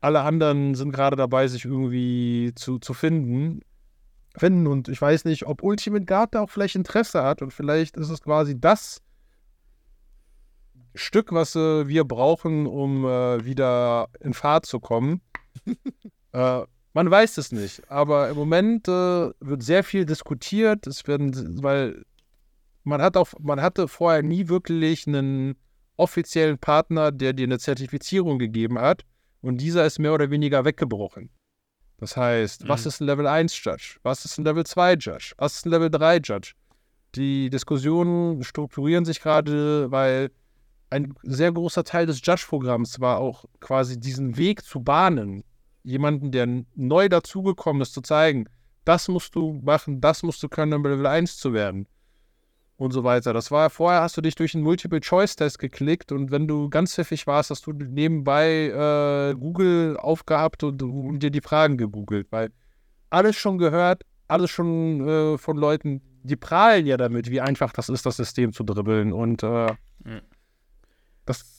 alle 0.00 0.20
anderen 0.20 0.74
sind 0.74 0.92
gerade 0.92 1.16
dabei, 1.16 1.48
sich 1.48 1.64
irgendwie 1.64 2.52
zu, 2.54 2.78
zu 2.78 2.94
finden. 2.94 3.62
Finden 4.38 4.66
und 4.66 4.88
ich 4.88 5.00
weiß 5.00 5.24
nicht, 5.24 5.46
ob 5.46 5.62
Ultimate 5.62 6.04
Guard 6.04 6.34
da 6.34 6.42
auch 6.42 6.50
vielleicht 6.50 6.76
Interesse 6.76 7.22
hat 7.22 7.42
und 7.42 7.52
vielleicht 7.52 7.96
ist 7.96 8.10
es 8.10 8.22
quasi 8.22 8.58
das 8.58 9.00
Stück, 10.94 11.32
was 11.32 11.54
äh, 11.54 11.86
wir 11.86 12.04
brauchen, 12.04 12.66
um 12.66 13.04
äh, 13.04 13.44
wieder 13.44 14.08
in 14.20 14.34
Fahrt 14.34 14.66
zu 14.66 14.80
kommen. 14.80 15.20
äh, 16.32 16.62
man 16.94 17.10
weiß 17.10 17.38
es 17.38 17.52
nicht, 17.52 17.88
aber 17.90 18.28
im 18.30 18.36
Moment 18.36 18.88
äh, 18.88 19.30
wird 19.40 19.62
sehr 19.62 19.84
viel 19.84 20.04
diskutiert. 20.04 20.86
Es 20.86 21.06
werden, 21.06 21.62
weil 21.62 22.04
man 22.82 23.00
hat 23.00 23.16
auch, 23.16 23.28
man 23.38 23.60
hatte 23.60 23.86
vorher 23.86 24.22
nie 24.22 24.48
wirklich 24.48 25.06
einen 25.06 25.56
offiziellen 25.96 26.58
Partner, 26.58 27.12
der 27.12 27.34
dir 27.34 27.44
eine 27.44 27.58
Zertifizierung 27.58 28.38
gegeben 28.38 28.78
hat. 28.78 29.04
Und 29.40 29.58
dieser 29.60 29.86
ist 29.86 29.98
mehr 29.98 30.14
oder 30.14 30.30
weniger 30.30 30.64
weggebrochen. 30.64 31.30
Das 31.98 32.16
heißt, 32.16 32.64
mhm. 32.64 32.68
was 32.68 32.86
ist 32.86 33.00
ein 33.00 33.06
Level 33.06 33.26
1 33.26 33.62
Judge? 33.62 33.98
Was 34.02 34.24
ist 34.24 34.38
ein 34.38 34.44
Level 34.44 34.64
2 34.64 34.94
Judge? 34.94 35.34
Was 35.36 35.56
ist 35.56 35.66
ein 35.66 35.70
Level 35.70 35.90
3 35.90 36.16
Judge? 36.18 36.52
Die 37.14 37.50
Diskussionen 37.50 38.42
strukturieren 38.42 39.04
sich 39.04 39.20
gerade, 39.20 39.90
weil 39.90 40.30
ein 40.90 41.14
sehr 41.22 41.52
großer 41.52 41.84
Teil 41.84 42.06
des 42.06 42.20
Judge-Programms 42.24 43.00
war 43.00 43.18
auch 43.18 43.44
quasi 43.60 43.98
diesen 43.98 44.36
Weg 44.36 44.62
zu 44.62 44.80
bahnen, 44.80 45.44
jemanden, 45.82 46.30
der 46.30 46.64
neu 46.74 47.08
dazugekommen 47.08 47.82
ist, 47.82 47.94
zu 47.94 48.00
zeigen, 48.00 48.48
das 48.84 49.08
musst 49.08 49.34
du 49.34 49.60
machen, 49.62 50.00
das 50.00 50.22
musst 50.22 50.42
du 50.42 50.48
können, 50.48 50.72
um 50.72 50.84
Level 50.84 51.06
1 51.06 51.36
zu 51.36 51.52
werden. 51.52 51.86
Und 52.78 52.92
so 52.92 53.02
weiter. 53.02 53.32
Das 53.32 53.50
war 53.50 53.70
vorher, 53.70 54.02
hast 54.02 54.16
du 54.16 54.20
dich 54.20 54.36
durch 54.36 54.54
einen 54.54 54.62
Multiple-Choice-Test 54.62 55.58
geklickt 55.58 56.12
und 56.12 56.30
wenn 56.30 56.46
du 56.46 56.70
ganz 56.70 56.94
pfiffig 56.94 57.26
warst, 57.26 57.50
hast 57.50 57.66
du 57.66 57.72
nebenbei 57.72 58.68
äh, 58.68 59.34
Google 59.34 59.96
aufgehabt 59.96 60.62
und, 60.62 60.80
und, 60.84 61.18
dir 61.18 61.32
die 61.32 61.40
Fragen 61.40 61.76
gegoogelt, 61.76 62.28
weil 62.30 62.50
alles 63.10 63.34
schon 63.34 63.58
gehört, 63.58 64.04
alles 64.28 64.50
schon 64.50 65.06
äh, 65.08 65.38
von 65.38 65.56
Leuten, 65.56 66.02
die 66.22 66.36
prahlen 66.36 66.86
ja 66.86 66.96
damit, 66.96 67.28
wie 67.32 67.40
einfach 67.40 67.72
das 67.72 67.88
ist, 67.88 68.06
das 68.06 68.16
System 68.16 68.52
zu 68.52 68.62
dribbeln. 68.62 69.12
Und 69.12 69.42
äh, 69.42 69.72
mhm. 70.04 70.20
das 71.26 71.58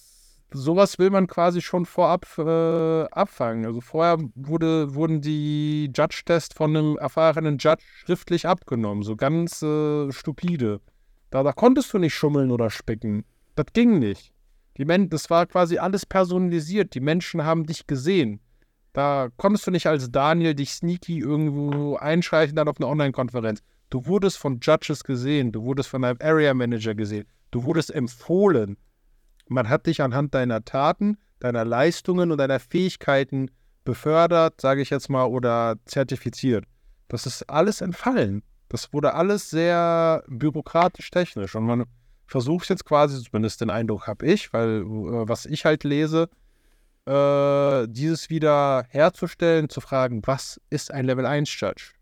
sowas 0.51 0.99
will 0.99 1.09
man 1.09 1.27
quasi 1.27 1.61
schon 1.61 1.85
vorab 1.85 2.25
äh, 2.37 3.03
abfangen. 3.11 3.65
Also 3.65 3.81
vorher 3.81 4.17
wurde, 4.35 4.95
wurden 4.95 5.21
die 5.21 5.91
Judge-Tests 5.93 6.55
von 6.55 6.75
einem 6.75 6.97
erfahrenen 6.97 7.57
Judge 7.57 7.83
schriftlich 8.05 8.47
abgenommen, 8.47 9.03
so 9.03 9.15
ganz 9.15 9.61
äh, 9.61 10.11
stupide. 10.11 10.79
Da, 11.29 11.43
da 11.43 11.51
konntest 11.51 11.93
du 11.93 11.97
nicht 11.97 12.15
schummeln 12.15 12.51
oder 12.51 12.69
spicken. 12.69 13.25
Das 13.55 13.67
ging 13.73 13.99
nicht. 13.99 14.33
Die 14.77 14.85
Men 14.85 15.09
das 15.09 15.29
war 15.29 15.45
quasi 15.45 15.77
alles 15.77 16.05
personalisiert. 16.05 16.95
Die 16.95 17.01
Menschen 17.01 17.43
haben 17.43 17.65
dich 17.65 17.85
gesehen. 17.85 18.39
Da 18.93 19.29
konntest 19.37 19.67
du 19.67 19.71
nicht 19.71 19.87
als 19.87 20.11
Daniel 20.11 20.55
dich 20.55 20.71
sneaky 20.71 21.19
irgendwo 21.19 21.97
einschleichen, 21.97 22.55
dann 22.55 22.67
auf 22.67 22.77
eine 22.77 22.87
Online-Konferenz. 22.87 23.61
Du 23.89 24.05
wurdest 24.05 24.37
von 24.37 24.59
Judges 24.61 25.03
gesehen, 25.03 25.51
du 25.51 25.63
wurdest 25.63 25.89
von 25.89 26.03
einem 26.03 26.17
Area 26.21 26.53
Manager 26.53 26.95
gesehen, 26.95 27.25
du 27.51 27.63
wurdest 27.63 27.93
empfohlen. 27.93 28.77
Man 29.47 29.67
hat 29.67 29.87
dich 29.87 30.01
anhand 30.01 30.35
deiner 30.35 30.63
Taten, 30.63 31.17
deiner 31.39 31.65
Leistungen 31.65 32.31
und 32.31 32.37
deiner 32.37 32.59
Fähigkeiten 32.59 33.49
befördert, 33.83 34.61
sage 34.61 34.81
ich 34.81 34.91
jetzt 34.91 35.09
mal, 35.09 35.25
oder 35.25 35.77
zertifiziert. 35.85 36.65
Das 37.07 37.25
ist 37.25 37.49
alles 37.49 37.81
entfallen. 37.81 38.43
Das 38.69 38.93
wurde 38.93 39.13
alles 39.15 39.49
sehr 39.49 40.23
bürokratisch 40.27 41.09
technisch 41.09 41.55
und 41.55 41.65
man 41.65 41.85
versucht 42.27 42.69
jetzt 42.69 42.85
quasi, 42.85 43.21
zumindest 43.23 43.61
den 43.61 43.71
Eindruck 43.71 44.07
habe 44.07 44.25
ich, 44.27 44.53
weil 44.53 44.81
äh, 44.81 45.27
was 45.27 45.45
ich 45.45 45.65
halt 45.65 45.83
lese, 45.83 46.29
äh, 47.05 47.87
dieses 47.89 48.29
wieder 48.29 48.85
herzustellen, 48.89 49.69
zu 49.69 49.81
fragen, 49.81 50.21
was 50.25 50.61
ist 50.69 50.93
ein 50.93 51.05
Level 51.05 51.25
1 51.25 51.59
Judge? 51.59 51.93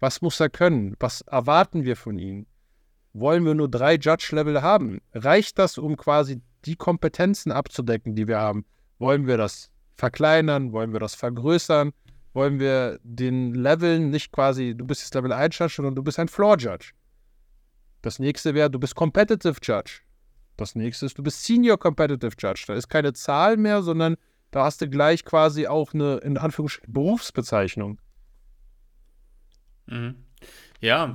Was 0.00 0.22
muss 0.22 0.40
er 0.40 0.48
können? 0.48 0.96
Was 0.98 1.20
erwarten 1.22 1.84
wir 1.84 1.96
von 1.96 2.18
ihm? 2.18 2.46
Wollen 3.12 3.44
wir 3.44 3.54
nur 3.54 3.70
drei 3.70 3.94
Judge-Level 3.94 4.62
haben? 4.62 5.00
Reicht 5.12 5.58
das, 5.58 5.78
um 5.78 5.96
quasi 5.96 6.40
die 6.64 6.76
Kompetenzen 6.76 7.52
abzudecken, 7.52 8.16
die 8.16 8.26
wir 8.26 8.38
haben. 8.38 8.64
Wollen 8.98 9.26
wir 9.26 9.36
das 9.36 9.70
verkleinern? 9.96 10.72
Wollen 10.72 10.92
wir 10.92 11.00
das 11.00 11.14
vergrößern? 11.14 11.92
Wollen 12.34 12.60
wir 12.60 13.00
den 13.02 13.54
Leveln 13.54 14.10
nicht 14.10 14.32
quasi, 14.32 14.74
du 14.76 14.84
bist 14.84 15.00
jetzt 15.00 15.14
Level 15.14 15.32
1 15.32 15.56
Judge, 15.58 15.74
sondern 15.76 15.94
du 15.94 16.02
bist 16.02 16.18
ein 16.18 16.28
Floor 16.28 16.58
Judge. 16.58 16.92
Das 18.02 18.18
nächste 18.18 18.54
wäre, 18.54 18.70
du 18.70 18.78
bist 18.78 18.94
Competitive 18.94 19.56
Judge. 19.62 20.00
Das 20.56 20.74
nächste 20.74 21.06
ist, 21.06 21.16
du 21.16 21.22
bist 21.22 21.44
Senior 21.44 21.78
Competitive 21.78 22.32
Judge. 22.38 22.64
Da 22.66 22.74
ist 22.74 22.88
keine 22.88 23.12
Zahl 23.12 23.56
mehr, 23.56 23.82
sondern 23.82 24.16
da 24.50 24.64
hast 24.64 24.80
du 24.80 24.88
gleich 24.88 25.24
quasi 25.24 25.66
auch 25.66 25.94
eine, 25.94 26.18
in 26.18 26.36
Anführungsstrichen, 26.36 26.92
Berufsbezeichnung. 26.92 28.00
Mhm. 29.86 30.16
Ja, 30.80 31.10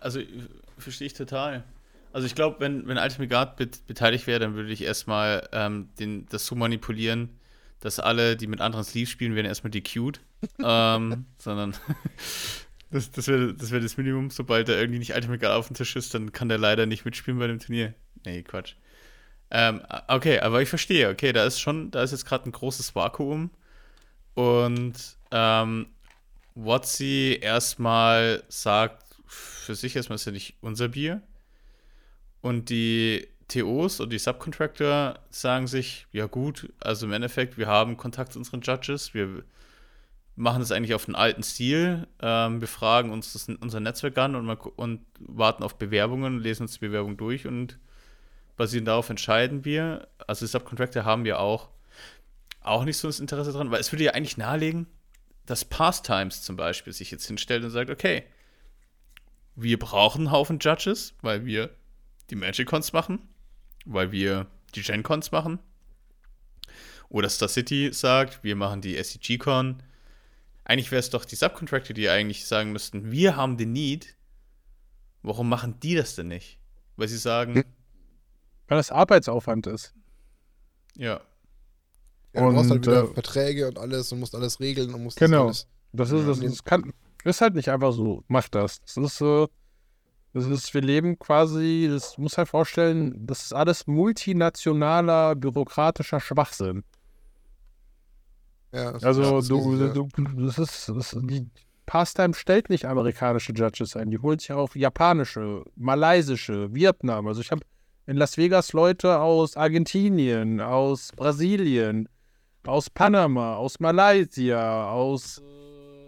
also 0.00 0.20
verstehe 0.78 1.06
ich 1.06 1.14
total. 1.14 1.64
Also 2.12 2.26
ich 2.26 2.34
glaube, 2.34 2.60
wenn, 2.60 2.86
wenn 2.86 2.96
Ultimate 2.98 3.28
Guard 3.28 3.56
bet 3.56 3.86
beteiligt 3.86 4.26
wäre, 4.26 4.40
dann 4.40 4.54
würde 4.54 4.70
ich 4.70 4.82
erstmal 4.82 5.48
ähm, 5.52 5.90
den, 5.98 6.26
das 6.26 6.46
so 6.46 6.54
manipulieren, 6.54 7.37
dass 7.80 8.00
alle, 8.00 8.36
die 8.36 8.46
mit 8.46 8.60
anderen 8.60 8.84
Sleeves 8.84 9.10
spielen, 9.10 9.34
werden 9.34 9.46
erstmal 9.46 9.70
decute. 9.70 10.20
ähm, 10.62 11.26
sondern 11.38 11.74
das, 12.90 13.10
das 13.10 13.28
wäre 13.28 13.54
das, 13.54 13.70
wär 13.70 13.80
das 13.80 13.96
Minimum. 13.96 14.30
Sobald 14.30 14.68
da 14.68 14.74
irgendwie 14.74 14.98
nicht 14.98 15.14
Ultimate 15.14 15.38
Guard 15.38 15.54
auf 15.54 15.68
dem 15.68 15.76
Tisch 15.76 15.96
ist, 15.96 16.14
dann 16.14 16.32
kann 16.32 16.48
der 16.48 16.58
leider 16.58 16.86
nicht 16.86 17.04
mitspielen 17.04 17.38
bei 17.38 17.46
dem 17.46 17.58
Turnier. 17.58 17.94
Nee, 18.24 18.42
Quatsch. 18.42 18.74
Ähm, 19.50 19.82
okay, 20.08 20.40
aber 20.40 20.60
ich 20.62 20.68
verstehe. 20.68 21.08
Okay, 21.08 21.32
da 21.32 21.44
ist 21.44 21.60
schon, 21.60 21.90
da 21.90 22.02
ist 22.02 22.10
jetzt 22.10 22.26
gerade 22.26 22.48
ein 22.48 22.52
großes 22.52 22.94
Vakuum. 22.94 23.50
Und 24.34 24.94
ähm, 25.30 25.86
Watsi 26.54 27.38
erstmal 27.40 28.42
sagt, 28.48 29.04
für 29.26 29.74
sich 29.74 29.96
erstmal 29.96 30.16
ist 30.16 30.26
ja 30.26 30.32
nicht 30.32 30.56
unser 30.60 30.88
Bier. 30.88 31.22
Und 32.40 32.70
die 32.70 33.28
TOs 33.48 34.00
und 34.00 34.10
die 34.10 34.18
Subcontractor 34.18 35.18
sagen 35.30 35.66
sich, 35.66 36.06
ja 36.12 36.26
gut, 36.26 36.72
also 36.80 37.06
im 37.06 37.12
Endeffekt, 37.12 37.56
wir 37.56 37.66
haben 37.66 37.96
Kontakt 37.96 38.34
zu 38.34 38.38
unseren 38.38 38.60
Judges, 38.60 39.14
wir 39.14 39.42
machen 40.36 40.60
das 40.60 40.70
eigentlich 40.70 40.94
auf 40.94 41.06
den 41.06 41.16
alten 41.16 41.42
Stil, 41.42 42.06
ähm, 42.20 42.60
wir 42.60 42.68
fragen 42.68 43.10
uns 43.10 43.32
das, 43.32 43.48
unser 43.48 43.80
Netzwerk 43.80 44.16
an 44.18 44.36
und, 44.36 44.48
und 44.50 45.00
warten 45.18 45.62
auf 45.62 45.76
Bewerbungen, 45.76 46.40
lesen 46.40 46.62
uns 46.62 46.74
die 46.74 46.86
Bewerbung 46.86 47.16
durch 47.16 47.46
und 47.46 47.78
basierend 48.56 48.88
darauf 48.88 49.08
entscheiden 49.08 49.64
wir. 49.64 50.08
Also 50.26 50.44
die 50.44 50.50
Subcontractor 50.50 51.04
haben 51.04 51.24
wir 51.24 51.40
auch, 51.40 51.70
auch 52.60 52.84
nicht 52.84 52.98
so 52.98 53.08
das 53.08 53.20
Interesse 53.20 53.52
dran, 53.52 53.70
weil 53.70 53.80
es 53.80 53.90
würde 53.92 54.04
ja 54.04 54.12
eigentlich 54.12 54.36
nahelegen, 54.36 54.86
dass 55.46 55.64
Pastimes 55.64 56.42
zum 56.42 56.56
Beispiel 56.56 56.92
sich 56.92 57.10
jetzt 57.10 57.26
hinstellt 57.26 57.64
und 57.64 57.70
sagt, 57.70 57.90
okay, 57.90 58.24
wir 59.56 59.78
brauchen 59.78 60.22
einen 60.22 60.30
Haufen 60.30 60.58
Judges, 60.60 61.14
weil 61.22 61.46
wir 61.46 61.70
die 62.30 62.36
Magic-Cons 62.36 62.92
machen, 62.92 63.20
weil 63.88 64.12
wir 64.12 64.46
die 64.74 64.82
Gen-Cons 64.82 65.32
machen. 65.32 65.58
Oder 67.08 67.28
Star 67.28 67.48
City 67.48 67.90
sagt, 67.92 68.44
wir 68.44 68.54
machen 68.54 68.82
die 68.82 69.02
SCG-Con. 69.02 69.82
Eigentlich 70.64 70.90
wäre 70.90 71.00
es 71.00 71.10
doch 71.10 71.24
die 71.24 71.36
Subcontractor, 71.36 71.94
die 71.94 72.08
eigentlich 72.10 72.46
sagen 72.46 72.72
müssten, 72.72 73.10
wir 73.10 73.36
haben 73.36 73.56
den 73.56 73.72
Need. 73.72 74.14
Warum 75.22 75.48
machen 75.48 75.80
die 75.80 75.94
das 75.94 76.14
denn 76.14 76.28
nicht? 76.28 76.58
Weil 76.96 77.08
sie 77.08 77.16
sagen. 77.16 77.54
Hm. 77.54 77.64
Weil 78.68 78.78
das 78.78 78.90
Arbeitsaufwand 78.90 79.66
ist. 79.66 79.94
Ja. 80.96 81.20
Ja, 82.34 82.46
du 82.46 82.52
brauchst 82.52 82.70
halt 82.70 82.86
wieder 82.86 83.04
äh, 83.04 83.14
Verträge 83.14 83.68
und 83.68 83.78
alles 83.78 84.12
und 84.12 84.20
musst 84.20 84.34
alles 84.34 84.60
regeln 84.60 84.92
und 84.92 85.02
musst 85.02 85.18
genau. 85.18 85.46
das 85.48 85.66
alles. 85.92 86.10
Das 86.10 86.10
ist, 86.10 86.28
das, 86.28 86.40
das 86.40 86.64
kann, 86.64 86.92
ist 87.24 87.40
halt 87.40 87.54
nicht 87.54 87.70
einfach 87.70 87.92
so, 87.92 88.22
mach 88.28 88.48
das. 88.50 88.82
Das 88.82 88.96
ist 88.98 89.16
so, 89.16 89.48
das 90.34 90.46
ist, 90.46 90.74
wir 90.74 90.82
leben 90.82 91.18
quasi, 91.18 91.88
das 91.90 92.18
muss 92.18 92.36
halt 92.36 92.48
vorstellen, 92.48 93.26
das 93.26 93.44
ist 93.44 93.52
alles 93.52 93.86
multinationaler, 93.86 95.34
bürokratischer 95.34 96.20
Schwachsinn. 96.20 96.84
Ja, 98.72 98.92
das 98.92 99.04
also 99.04 99.38
ist 99.38 99.50
du, 99.50 99.76
du, 99.76 100.08
du, 100.14 100.46
das 100.46 100.58
ist, 100.58 100.88
das, 100.88 101.16
die 101.22 101.48
Pastime 101.86 102.34
stellt 102.34 102.68
nicht 102.68 102.84
amerikanische 102.84 103.52
Judges 103.52 103.96
ein, 103.96 104.10
die 104.10 104.18
holt 104.18 104.42
sich 104.42 104.52
auch 104.52 104.74
japanische, 104.74 105.64
malaysische, 105.74 106.72
Vietnam. 106.74 107.26
Also 107.26 107.40
ich 107.40 107.50
habe 107.50 107.62
in 108.06 108.16
Las 108.16 108.36
Vegas 108.36 108.74
Leute 108.74 109.18
aus 109.18 109.56
Argentinien, 109.56 110.60
aus 110.60 111.12
Brasilien, 111.16 112.08
aus 112.66 112.90
Panama, 112.90 113.56
aus 113.56 113.80
Malaysia, 113.80 114.90
aus, 114.90 115.40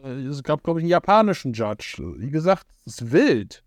äh, 0.04 0.26
es 0.26 0.42
gab 0.42 0.62
glaube 0.62 0.80
ich 0.80 0.84
einen 0.84 0.90
japanischen 0.90 1.54
Judge. 1.54 2.02
Wie 2.18 2.30
gesagt, 2.30 2.66
es 2.84 3.00
ist 3.00 3.12
wild. 3.12 3.64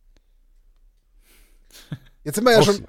Jetzt 2.24 2.36
sind 2.36 2.46
wir 2.46 2.54
ja 2.54 2.64
schon 2.64 2.86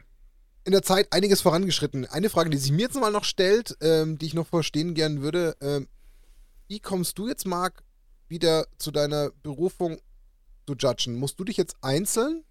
in 0.64 0.72
der 0.72 0.82
Zeit 0.82 1.12
einiges 1.12 1.42
vorangeschritten. 1.42 2.06
Eine 2.06 2.30
Frage, 2.30 2.50
die 2.50 2.56
sich 2.56 2.72
mir 2.72 2.82
jetzt 2.82 2.98
mal 2.98 3.10
noch 3.10 3.24
stellt, 3.24 3.76
ähm, 3.80 4.18
die 4.18 4.26
ich 4.26 4.34
noch 4.34 4.46
verstehen 4.46 4.94
gern 4.94 5.20
würde. 5.20 5.56
Ähm, 5.60 5.88
wie 6.68 6.80
kommst 6.80 7.18
du 7.18 7.28
jetzt, 7.28 7.46
Marc, 7.46 7.82
wieder 8.28 8.66
zu 8.78 8.90
deiner 8.90 9.30
Berufung 9.42 9.98
zu 10.66 10.74
judgen, 10.74 11.16
musst 11.16 11.38
du 11.38 11.44
dich 11.44 11.56
jetzt 11.56 11.76
einzeln, 11.82 12.42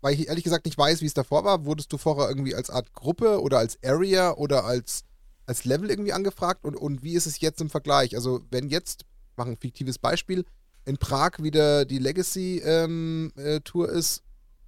weil 0.00 0.14
ich 0.14 0.28
ehrlich 0.28 0.44
gesagt 0.44 0.64
nicht 0.64 0.78
weiß, 0.78 1.00
wie 1.00 1.06
es 1.06 1.14
davor 1.14 1.44
war, 1.44 1.64
wurdest 1.64 1.92
du 1.92 1.98
vorher 1.98 2.28
irgendwie 2.28 2.54
als 2.54 2.70
Art 2.70 2.92
Gruppe 2.92 3.40
oder 3.40 3.58
als 3.58 3.78
Area 3.82 4.32
oder 4.32 4.64
als, 4.64 5.04
als 5.46 5.64
Level 5.64 5.90
irgendwie 5.90 6.12
angefragt 6.12 6.64
und, 6.64 6.76
und 6.76 7.02
wie 7.02 7.14
ist 7.14 7.26
es 7.26 7.40
jetzt 7.40 7.60
im 7.60 7.70
Vergleich? 7.70 8.14
Also 8.14 8.42
wenn 8.50 8.68
jetzt, 8.68 9.04
machen 9.36 9.52
ein 9.52 9.58
fiktives 9.58 9.98
Beispiel, 9.98 10.44
in 10.84 10.98
Prag 10.98 11.38
wieder 11.38 11.84
die 11.84 11.98
Legacy-Tour 11.98 12.64
ähm, 12.84 13.32
äh, 13.36 13.98
ist, 13.98 14.22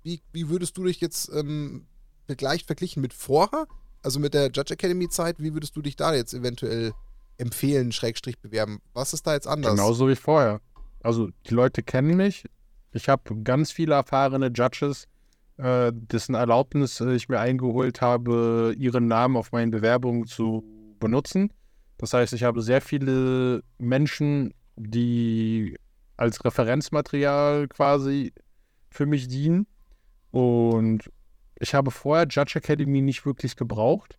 wie, 0.05 0.23
wie 0.33 0.49
würdest 0.49 0.77
du 0.77 0.85
dich 0.85 1.01
jetzt 1.01 1.31
ähm, 1.35 1.87
verglichen 2.27 3.01
mit 3.01 3.13
vorher, 3.13 3.67
also 4.03 4.21
mit 4.21 4.35
der 4.35 4.51
Judge 4.53 4.75
Academy-Zeit, 4.75 5.37
wie 5.39 5.55
würdest 5.55 5.75
du 5.77 5.83
dich 5.83 5.97
da 5.97 6.15
jetzt 6.15 6.35
eventuell 6.35 6.93
empfehlen, 7.39 7.91
Schrägstrich 7.91 8.39
bewerben? 8.39 8.81
Was 8.93 9.13
ist 9.13 9.27
da 9.27 9.35
jetzt 9.35 9.49
anders? 9.49 9.73
Genauso 9.73 10.09
wie 10.09 10.15
vorher. 10.15 10.61
Also 11.03 11.31
die 11.49 11.55
Leute 11.55 11.83
kennen 11.83 12.17
mich. 12.17 12.45
Ich 12.93 13.09
habe 13.09 13.35
ganz 13.43 13.73
viele 13.73 13.95
erfahrene 13.95 14.53
Judges, 14.55 15.09
äh, 15.57 15.91
dessen 15.93 16.35
Erlaubnis 16.35 17.01
äh, 17.01 17.15
ich 17.15 17.29
mir 17.29 17.41
eingeholt 17.41 18.01
habe, 18.01 18.75
ihren 18.79 19.09
Namen 19.09 19.37
auf 19.37 19.53
meinen 19.53 19.71
Bewerbungen 19.71 20.27
zu 20.27 20.65
benutzen. 21.01 21.53
Das 21.99 22.13
heißt, 22.13 22.33
ich 22.33 22.45
habe 22.45 22.63
sehr 22.63 22.81
viele 22.81 23.63
Menschen, 23.79 24.53
die 24.77 25.77
als 26.17 26.45
Referenzmaterial 26.45 27.69
quasi 27.69 28.33
für 28.91 29.07
mich 29.07 29.29
dienen. 29.29 29.67
Und 30.35 31.13
ich 31.61 31.75
habe 31.75 31.93
vorher 31.93 32.27
Judge 32.29 32.59
Academy 32.59 33.01
nicht 33.01 33.25
wirklich 33.25 33.55
gebraucht. 33.55 34.19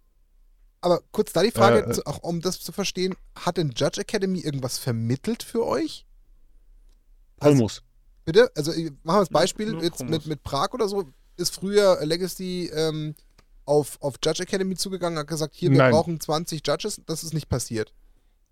Aber 0.79 1.01
kurz 1.11 1.33
da 1.33 1.43
die 1.43 1.51
Frage, 1.51 1.79
äh, 1.79 2.01
auch 2.05 2.19
um 2.19 2.39
das 2.39 2.61
zu 2.61 2.71
verstehen, 2.71 3.15
hat 3.37 3.57
denn 3.57 3.73
Judge 3.75 3.99
Academy 3.99 4.39
irgendwas 4.39 4.77
vermittelt 4.77 5.43
für 5.43 5.65
euch? 5.65 6.05
Also, 7.39 7.55
Almus. 7.55 7.83
Bitte? 8.23 8.49
Also 8.55 8.71
machen 8.71 9.17
wir 9.17 9.19
das 9.19 9.29
Beispiel 9.29 9.73
ja, 9.73 9.81
jetzt 9.81 10.07
mit, 10.07 10.25
mit 10.25 10.41
Prag 10.43 10.69
oder 10.71 10.87
so. 10.87 11.03
Ist 11.35 11.53
früher 11.53 11.99
Legacy 12.05 12.71
ähm, 12.73 13.15
auf, 13.65 14.01
auf 14.01 14.15
Judge 14.23 14.43
Academy 14.43 14.75
zugegangen, 14.75 15.19
hat 15.19 15.27
gesagt, 15.27 15.53
hier, 15.55 15.69
wir 15.71 15.79
Nein. 15.79 15.91
brauchen 15.91 16.19
20 16.19 16.65
Judges. 16.65 17.01
Das 17.05 17.25
ist 17.25 17.33
nicht 17.33 17.49
passiert. 17.49 17.93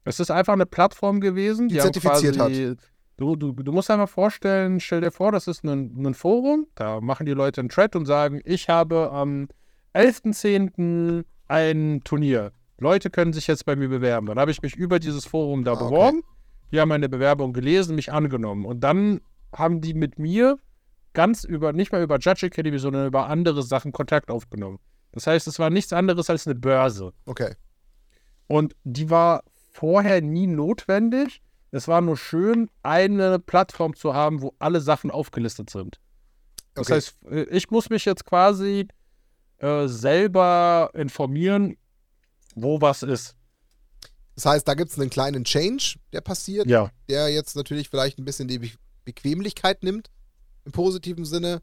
Es 0.04 0.20
ist 0.20 0.32
einfach 0.32 0.54
eine 0.54 0.66
Plattform 0.66 1.22
gewesen, 1.22 1.70
die, 1.70 1.76
die 1.76 1.82
zertifiziert 1.82 2.36
quasi, 2.36 2.66
hat. 2.72 2.78
Du, 3.18 3.36
du, 3.36 3.52
du 3.52 3.72
musst 3.72 3.92
einfach 3.92 4.10
vorstellen, 4.10 4.80
stell 4.80 5.02
dir 5.02 5.12
vor, 5.12 5.32
das 5.32 5.48
ist 5.48 5.64
ein, 5.64 6.06
ein 6.06 6.14
Forum, 6.14 6.68
da 6.76 7.00
machen 7.00 7.26
die 7.26 7.34
Leute 7.34 7.62
einen 7.62 7.70
Thread 7.70 7.96
und 7.96 8.06
sagen, 8.06 8.42
ich 8.44 8.70
habe 8.70 9.12
am 9.12 9.48
11.10. 9.94 11.24
ein 11.48 12.02
Turnier. 12.04 12.52
Leute 12.80 13.10
können 13.10 13.34
sich 13.34 13.48
jetzt 13.48 13.66
bei 13.66 13.76
mir 13.76 13.88
bewerben. 13.88 14.26
Dann 14.28 14.40
habe 14.40 14.52
ich 14.52 14.62
mich 14.62 14.76
über 14.76 15.00
dieses 15.00 15.26
Forum 15.26 15.64
da 15.64 15.74
ah, 15.74 15.76
beworben. 15.76 16.20
Okay. 16.20 16.28
Die 16.72 16.80
haben 16.80 16.90
meine 16.90 17.08
Bewerbung 17.08 17.54
gelesen, 17.54 17.96
mich 17.96 18.12
angenommen. 18.12 18.66
Und 18.66 18.80
dann 18.80 19.22
haben 19.56 19.80
die 19.80 19.94
mit 19.94 20.18
mir 20.18 20.58
ganz 21.14 21.44
über, 21.44 21.72
nicht 21.72 21.92
mal 21.92 22.02
über 22.02 22.18
Judge 22.18 22.48
Academy, 22.48 22.80
sondern 22.80 23.06
über 23.08 23.28
andere 23.28 23.62
Sachen 23.62 23.92
Kontakt 23.92 24.32
aufgenommen. 24.32 24.80
Das 25.12 25.28
heißt, 25.28 25.48
es 25.48 25.60
war 25.60 25.70
nichts 25.70 25.94
anderes 25.94 26.30
als 26.30 26.48
eine 26.48 26.56
Börse. 26.56 27.14
Okay. 27.26 27.54
Und 28.48 28.76
die 28.84 29.10
war 29.10 29.44
vorher 29.72 30.22
nie 30.22 30.48
notwendig. 30.48 31.42
Es 31.74 31.88
war 31.88 32.02
nur 32.02 32.18
schön, 32.18 32.70
eine 32.84 33.40
Plattform 33.40 33.96
zu 33.96 34.14
haben, 34.14 34.44
wo 34.44 34.54
alle 34.60 34.80
Sachen 34.80 35.10
aufgelistet 35.10 35.72
sind. 35.72 36.00
Das 36.76 36.86
okay. 36.86 36.94
heißt, 36.96 37.16
äh, 37.32 37.44
ich 37.46 37.72
muss 37.72 37.90
mich 37.90 38.06
jetzt 38.06 38.26
quasi 38.26 38.88
äh, 39.58 39.88
selber 39.88 40.92
informieren, 40.94 41.78
wo 42.54 42.80
was 42.80 43.02
ist. 43.02 43.36
Das 44.36 44.46
heißt, 44.46 44.68
da 44.68 44.76
gibt 44.76 44.92
es 44.92 45.00
einen 45.00 45.10
kleinen 45.10 45.46
Change, 45.46 45.96
der 46.12 46.22
passiert, 46.22 46.68
ja. 46.68 46.92
der 47.10 47.30
jetzt 47.30 47.56
natürlich 47.56 47.90
vielleicht 47.90 48.20
ein 48.20 48.26
bisschen 48.26 48.48
die 48.48 48.60
Be 48.60 48.70
Bequemlichkeit 49.06 49.84
nimmt, 49.84 50.10
im 50.64 50.72
positiven 50.72 51.26
Sinne, 51.26 51.62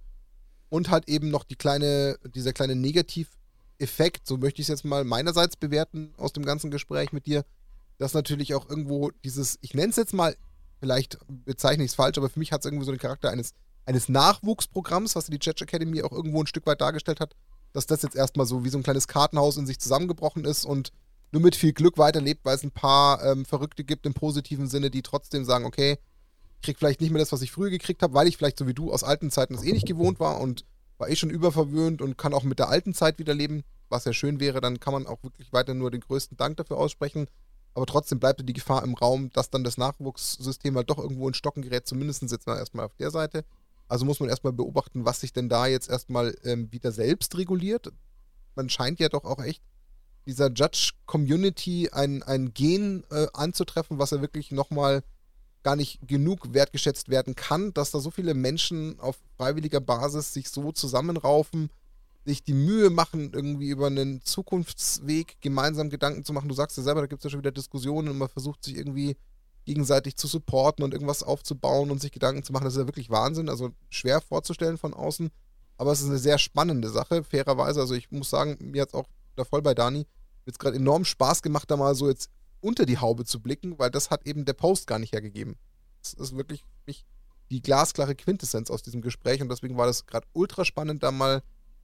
und 0.69 0.91
halt 0.91 1.09
eben 1.09 1.31
noch 1.31 1.45
die 1.45 1.57
kleine, 1.57 2.19
dieser 2.35 2.53
kleine 2.53 2.75
Negativeffekt, 2.75 4.27
so 4.27 4.37
möchte 4.37 4.61
ich 4.61 4.67
es 4.67 4.69
jetzt 4.69 4.85
mal 4.85 5.05
meinerseits 5.05 5.57
bewerten 5.57 6.13
aus 6.19 6.35
dem 6.35 6.45
ganzen 6.45 6.71
Gespräch 6.71 7.13
mit 7.13 7.25
dir, 7.25 7.47
dass 8.01 8.15
natürlich 8.15 8.55
auch 8.55 8.69
irgendwo 8.69 9.11
dieses, 9.25 9.59
ich 9.61 9.75
nenne 9.75 9.91
es 9.91 9.97
jetzt 9.97 10.15
mal, 10.15 10.35
vielleicht 10.81 11.19
bezeichne 11.29 11.85
ich 11.85 11.91
es 11.91 11.95
falsch, 11.95 12.17
aber 12.17 12.31
für 12.31 12.39
mich 12.39 12.51
hat 12.51 12.63
es 12.63 12.65
irgendwie 12.65 12.87
so 12.87 12.93
den 12.93 12.99
Charakter 12.99 13.31
eines, 13.31 13.53
eines 13.85 14.09
Nachwuchsprogramms, 14.09 15.15
was 15.17 15.27
die 15.27 15.39
Church 15.39 15.61
Academy 15.61 16.03
auch 16.03 16.13
irgendwo 16.13 16.43
ein 16.43 16.47
Stück 16.47 16.65
weit 16.67 16.81
dargestellt 16.81 17.21
hat, 17.21 17.37
dass 17.75 17.87
das 17.87 18.01
jetzt 18.01 18.17
erstmal 18.17 18.47
so 18.47 18.65
wie 18.65 18.71
so 18.71 18.79
ein 18.79 18.83
kleines 18.83 19.07
Kartenhaus 19.07 19.59
in 19.59 19.67
sich 19.67 19.79
zusammengebrochen 19.79 20.47
ist 20.47 20.65
und 20.65 20.93
nur 21.31 21.43
mit 21.43 21.55
viel 21.55 21.75
Glück 21.75 21.99
weiterlebt, 21.99 22.43
weil 22.45 22.57
es 22.57 22.63
ein 22.63 22.71
paar 22.71 23.23
ähm, 23.23 23.45
Verrückte 23.45 23.85
gibt 23.85 24.07
im 24.07 24.15
positiven 24.15 24.67
Sinne, 24.67 24.91
die 24.91 25.03
trotzdem 25.03 25.45
sagen, 25.45 25.67
okay, 25.67 25.99
ich 26.57 26.63
krieg 26.63 26.79
vielleicht 26.79 27.03
nicht 27.03 27.11
mehr 27.11 27.21
das, 27.21 27.33
was 27.33 27.43
ich 27.43 27.53
früher 27.53 27.71
gekriegt 27.71 28.03
habe, 28.03 28.15
weil 28.15 28.29
ich 28.29 28.39
vielleicht 28.39 28.59
so 28.59 28.67
wie 28.67 28.75
du 28.75 28.93
aus 28.95 29.05
alten 29.05 29.31
Zeiten 29.31 29.55
das 29.55 29.65
eh 29.65 29.73
nicht 29.73 29.87
gewohnt 29.87 30.21
war 30.21 30.41
und 30.41 30.65
war 30.97 31.11
eh 31.11 31.17
schon 31.17 31.31
überverwöhnt 31.31 32.01
und 32.01 32.17
kann 32.17 32.33
auch 32.33 32.45
mit 32.45 32.59
der 32.59 32.71
alten 32.71 32.95
Zeit 32.95 33.19
wieder 33.19 33.35
leben, 33.35 33.63
was 33.91 34.07
ja 34.07 34.15
schön 34.15 34.41
wäre, 34.41 34.63
dann 34.63 34.81
kann 34.81 34.95
man 34.95 35.07
auch 35.07 35.23
wirklich 35.23 35.53
weiter 35.53 35.75
nur 35.75 35.91
den 35.91 36.01
größten 36.01 36.39
Dank 36.39 36.57
dafür 36.57 36.79
aussprechen. 36.79 37.27
Aber 37.75 37.87
trotzdem 37.87 38.19
bleibt 38.19 38.47
die 38.49 38.53
Gefahr 38.53 38.83
im 38.83 38.95
Raum, 38.95 39.31
dass 39.31 39.51
dann 39.51 39.65
das 39.65 39.79
Nachwuchssystem 39.79 40.77
halt 40.77 40.91
doch 40.91 40.99
irgendwo 40.99 41.29
in 41.29 41.35
Stocken 41.35 41.63
gerät, 41.63 41.87
zumindest 41.87 42.23
jetzt 42.23 42.47
mal 42.47 42.59
erstmal 42.59 42.87
auf 42.87 42.97
der 42.97 43.11
Seite. 43.11 43.45
Also 43.89 44.05
muss 44.05 44.21
man 44.21 44.29
erstmal 44.29 44.53
beobachten, 44.53 45.05
was 45.05 45.21
sich 45.21 45.33
denn 45.33 45.49
da 45.49 45.67
jetzt 45.67 45.89
erstmal 45.89 46.37
ähm, 46.45 46.71
wieder 46.73 46.93
selbst 46.93 47.37
reguliert. 47.37 47.93
Man 48.55 48.69
scheint 48.69 49.01
ja 49.01 49.09
doch 49.09 49.25
auch 49.25 49.43
echt 49.43 49.63
dieser 50.27 50.51
Judge-Community 50.51 51.91
ein, 51.93 52.23
ein 52.23 52.53
Gen 52.55 53.05
äh, 53.11 53.27
anzutreffen, 53.33 53.99
was 53.99 54.11
ja 54.11 54.21
wirklich 54.21 54.53
nochmal 54.53 55.03
gar 55.63 55.77
nicht 55.77 56.07
genug 56.07 56.55
wertgeschätzt 56.55 57.09
werden 57.09 57.35
kann, 57.35 57.75
dass 57.75 57.91
da 57.91 58.01
so 58.01 58.11
viele 58.11 58.35
Menschen 58.35 58.99
auf 59.01 59.19
freiwilliger 59.37 59.81
Basis 59.81 60.33
sich 60.33 60.49
so 60.49 60.73
zusammenraufen 60.73 61.71
sich 62.25 62.43
die 62.43 62.55
Mühe 62.55 62.91
machen, 62.91 63.33
irgendwie 63.33 63.69
über 63.69 63.87
einen 63.87 64.23
Zukunftsweg 64.23 65.41
gemeinsam 65.41 65.91
Gedanken 65.91 66.25
zu 66.25 66.33
machen. 66.33 66.49
Du 66.49 66.55
sagst 66.55 66.77
ja 66.77 66.83
selber, 66.83 67.01
da 67.01 67.07
gibt 67.07 67.21
es 67.21 67.25
ja 67.25 67.31
schon 67.31 67.41
wieder 67.41 67.53
Diskussionen 67.53 68.09
und 68.09 68.19
man 68.19 68.29
versucht 68.29 68.65
sich 68.65 68.77
irgendwie 68.77 69.17
gegenseitig 69.65 70.17
zu 70.17 70.27
supporten 70.27 70.85
und 70.85 70.93
irgendwas 70.93 71.23
aufzubauen 71.23 71.91
und 71.91 72.01
sich 72.01 72.13
Gedanken 72.13 72.43
zu 72.43 72.53
machen. 72.53 72.65
Das 72.65 72.75
ist 72.75 72.81
ja 72.81 72.87
wirklich 72.87 73.11
Wahnsinn, 73.11 73.49
also 73.49 73.71
schwer 73.89 74.21
vorzustellen 74.21 74.79
von 74.79 74.95
außen. 74.95 75.31
Aber 75.77 75.93
es 75.93 76.01
ist 76.01 76.09
eine 76.09 76.19
sehr 76.19 76.39
spannende 76.39 76.91
Sache, 76.91 77.25
fairerweise. 77.25 77.81
Also 77.81 77.95
ich 77.95 78.11
muss 78.11 78.29
sagen, 78.29 78.59
mir 78.61 78.83
hat 78.83 78.89
es 78.91 78.95
auch 78.95 79.07
da 79.37 79.45
voll 79.45 79.63
bei 79.63 79.75
Dani 79.75 80.07
jetzt 80.47 80.59
gerade 80.59 80.77
enorm 80.77 81.05
Spaß 81.05 81.43
gemacht, 81.43 81.71
da 81.71 81.77
mal 81.77 81.95
so 81.95 82.09
jetzt 82.09 82.31
unter 82.61 82.85
die 82.85 82.99
Haube 82.99 83.25
zu 83.25 83.41
blicken, 83.41 83.79
weil 83.79 83.91
das 83.91 84.11
hat 84.11 84.27
eben 84.27 84.45
der 84.45 84.53
Post 84.53 84.87
gar 84.87 84.99
nicht 84.99 85.13
hergegeben. 85.13 85.57
Das 86.03 86.15
ist 86.15 86.37
wirklich 86.37 86.65
die 87.51 87.63
glasklare 87.63 88.15
Quintessenz 88.15 88.71
aus 88.71 88.83
diesem 88.83 89.01
Gespräch 89.01 89.43
und 89.43 89.49
deswegen 89.49 89.77
war 89.77 89.87
das 89.87 90.07
gerade 90.07 90.27
ultra 90.33 90.65
spannend, 90.65 91.03
da 91.03 91.11
mal 91.11 91.43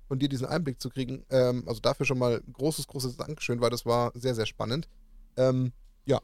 von 0.08 0.18
dir 0.18 0.28
diesen 0.28 0.46
Einblick 0.46 0.80
zu 0.80 0.90
kriegen. 0.90 1.24
Ähm, 1.30 1.64
also 1.66 1.80
dafür 1.80 2.06
schon 2.06 2.18
mal 2.18 2.40
großes, 2.52 2.86
großes 2.86 3.16
Dankeschön, 3.16 3.60
weil 3.60 3.70
das 3.70 3.86
war 3.86 4.12
sehr, 4.14 4.34
sehr 4.34 4.46
spannend. 4.46 4.88
Ähm, 5.36 5.72
ja. 6.04 6.20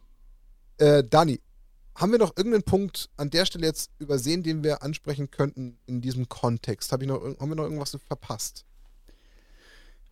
Äh, 0.78 1.04
Dani, 1.04 1.40
haben 1.94 2.12
wir 2.12 2.18
noch 2.18 2.36
irgendeinen 2.36 2.62
Punkt 2.62 3.10
an 3.16 3.30
der 3.30 3.44
Stelle 3.44 3.66
jetzt 3.66 3.90
übersehen, 3.98 4.42
den 4.42 4.64
wir 4.64 4.82
ansprechen 4.82 5.30
könnten 5.30 5.78
in 5.86 6.00
diesem 6.00 6.28
Kontext? 6.28 6.92
Hab 6.92 7.02
ich 7.02 7.08
noch, 7.08 7.22
haben 7.22 7.48
wir 7.48 7.56
noch 7.56 7.64
irgendwas 7.64 7.96
verpasst? 8.06 8.64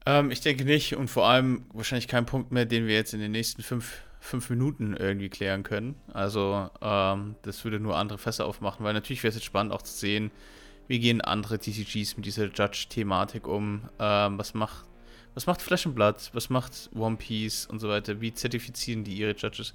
Ähm, 0.07 0.31
ich 0.31 0.41
denke 0.41 0.65
nicht 0.65 0.97
und 0.97 1.09
vor 1.09 1.27
allem 1.27 1.65
wahrscheinlich 1.73 2.09
kein 2.09 2.27
Punkt 2.27 2.53
mehr, 2.53 2.67
den 2.67 2.87
wir 2.87 2.95
jetzt 2.95 3.15
in 3.15 3.21
den 3.21 3.33
nächsten 3.33 3.63
fünf, 3.63 3.99
fünf 4.19 4.51
Minuten 4.51 4.95
irgendwie 4.95 5.29
klären 5.29 5.63
können. 5.63 5.95
Also 6.13 6.69
ähm, 6.81 7.37
das 7.43 7.65
würde 7.65 7.81
nur 7.81 7.97
andere 7.97 8.19
Fässer 8.19 8.47
aufmachen, 8.47 8.85
weil 8.85 8.95
natürlich 8.95 9.23
wäre 9.23 9.31
es 9.31 9.37
jetzt 9.37 9.45
spannend 9.45 9.73
auch 9.73 9.83
zu 9.83 9.95
sehen, 9.95 10.31
wie 10.91 10.99
gehen 10.99 11.21
andere 11.21 11.57
TCGs 11.57 12.17
mit 12.17 12.27
dieser 12.27 12.47
Judge-Thematik 12.47 13.47
um? 13.47 13.83
Ähm, 14.01 14.39
was 14.39 14.55
macht 14.55 14.87
was 15.35 15.47
macht 15.47 15.63
Flash 15.63 15.87
and 15.87 15.95
Blood? 15.95 16.17
Was 16.33 16.51
macht 16.51 16.91
One 16.97 17.15
Piece 17.15 17.67
und 17.67 17.79
so 17.79 17.89
weiter? 17.89 18.21
Wie 18.21 18.35
zertifizieren 18.35 19.05
die 19.05 19.15
ihre 19.15 19.37
Judges? 19.37 19.75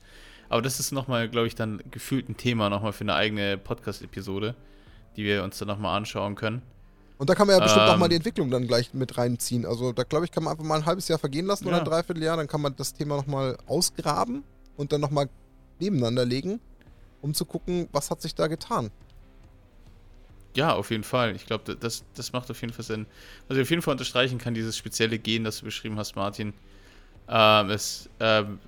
Aber 0.49 0.61
das 0.61 0.81
ist 0.81 0.91
nochmal, 0.91 1.29
glaube 1.29 1.47
ich, 1.47 1.55
dann 1.55 1.81
gefühlt 1.89 2.27
ein 2.27 2.35
Thema 2.35 2.69
nochmal 2.69 2.91
für 2.91 3.05
eine 3.05 3.15
eigene 3.15 3.57
Podcast-Episode, 3.57 4.55
die 5.15 5.23
wir 5.23 5.45
uns 5.45 5.57
dann 5.57 5.69
nochmal 5.69 5.95
anschauen 5.95 6.35
können. 6.35 6.61
Und 7.17 7.29
da 7.29 7.35
kann 7.35 7.47
man 7.47 7.57
ja 7.57 7.63
bestimmt 7.63 7.85
ähm, 7.85 7.93
auch 7.93 7.97
mal 7.97 8.09
die 8.09 8.17
Entwicklung 8.17 8.51
dann 8.51 8.67
gleich 8.67 8.93
mit 8.93 9.17
reinziehen. 9.17 9.65
Also 9.65 9.93
da 9.93 10.03
glaube 10.03 10.25
ich, 10.25 10.31
kann 10.31 10.43
man 10.43 10.51
einfach 10.51 10.65
mal 10.65 10.79
ein 10.79 10.85
halbes 10.85 11.07
Jahr 11.07 11.17
vergehen 11.17 11.45
lassen 11.45 11.63
ja. 11.63 11.69
oder 11.69 11.79
ein 11.79 11.85
Dreivierteljahr, 11.85 12.35
dann 12.35 12.47
kann 12.47 12.59
man 12.59 12.75
das 12.75 12.93
Thema 12.93 13.15
nochmal 13.15 13.57
ausgraben 13.67 14.43
und 14.75 14.91
dann 14.91 14.99
nochmal 14.99 15.29
nebeneinander 15.79 16.25
legen, 16.25 16.59
um 17.21 17.33
zu 17.33 17.45
gucken, 17.45 17.87
was 17.93 18.11
hat 18.11 18.21
sich 18.21 18.35
da 18.35 18.47
getan. 18.47 18.91
Ja, 20.55 20.73
auf 20.73 20.89
jeden 20.89 21.03
Fall. 21.03 21.35
Ich 21.35 21.45
glaube, 21.45 21.75
das, 21.75 22.05
das 22.15 22.31
macht 22.31 22.49
auf 22.49 22.61
jeden 22.61 22.73
Fall 22.73 22.85
Sinn. 22.85 23.05
Was 23.47 23.57
ich 23.57 23.63
auf 23.63 23.69
jeden 23.69 23.81
Fall 23.81 23.91
unterstreichen 23.91 24.37
kann, 24.37 24.53
dieses 24.53 24.77
spezielle 24.77 25.19
Gen, 25.19 25.43
das 25.43 25.59
du 25.59 25.65
beschrieben 25.65 25.97
hast, 25.97 26.15
Martin, 26.15 26.53
ähm, 27.27 27.69
ist, 27.69 28.09
ähm, 28.19 28.59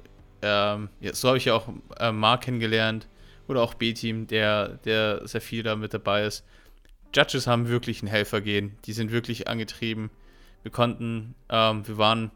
ähm, 0.41 0.89
ja, 0.99 1.13
so 1.13 1.29
habe 1.29 1.37
ich 1.37 1.45
ja 1.45 1.55
auch 1.55 1.69
äh, 1.97 2.11
Mark 2.11 2.41
kennengelernt 2.41 3.07
oder 3.47 3.61
auch 3.61 3.73
B-Team, 3.73 4.27
der, 4.27 4.79
der 4.83 5.25
sehr 5.27 5.41
viel 5.41 5.63
da 5.63 5.75
mit 5.75 5.93
dabei 5.93 6.25
ist. 6.25 6.43
Judges 7.15 7.47
haben 7.47 7.69
wirklich 7.69 8.03
ein 8.03 8.07
Helfergehen. 8.07 8.77
Die 8.85 8.93
sind 8.93 9.11
wirklich 9.11 9.47
angetrieben. 9.47 10.09
Wir 10.63 10.71
konnten, 10.71 11.35
ähm, 11.49 11.87
wir 11.87 11.97
waren 11.97 12.31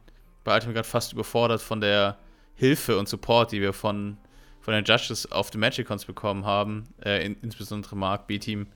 bei 0.45 0.53
Ultimate 0.53 0.75
gerade 0.75 0.87
fast 0.87 1.11
überfordert 1.11 1.61
von 1.61 1.81
der 1.81 2.17
Hilfe 2.55 2.97
und 2.97 3.09
Support, 3.09 3.51
die 3.51 3.59
wir 3.59 3.73
von, 3.73 4.17
von 4.61 4.73
den 4.73 4.85
Judges 4.85 5.29
auf 5.29 5.51
den 5.51 5.59
Magicons 5.59 6.05
bekommen 6.05 6.45
haben, 6.45 6.85
äh, 7.03 7.25
in, 7.25 7.35
insbesondere 7.41 7.97
Mark 7.97 8.27
B-Team 8.27 8.67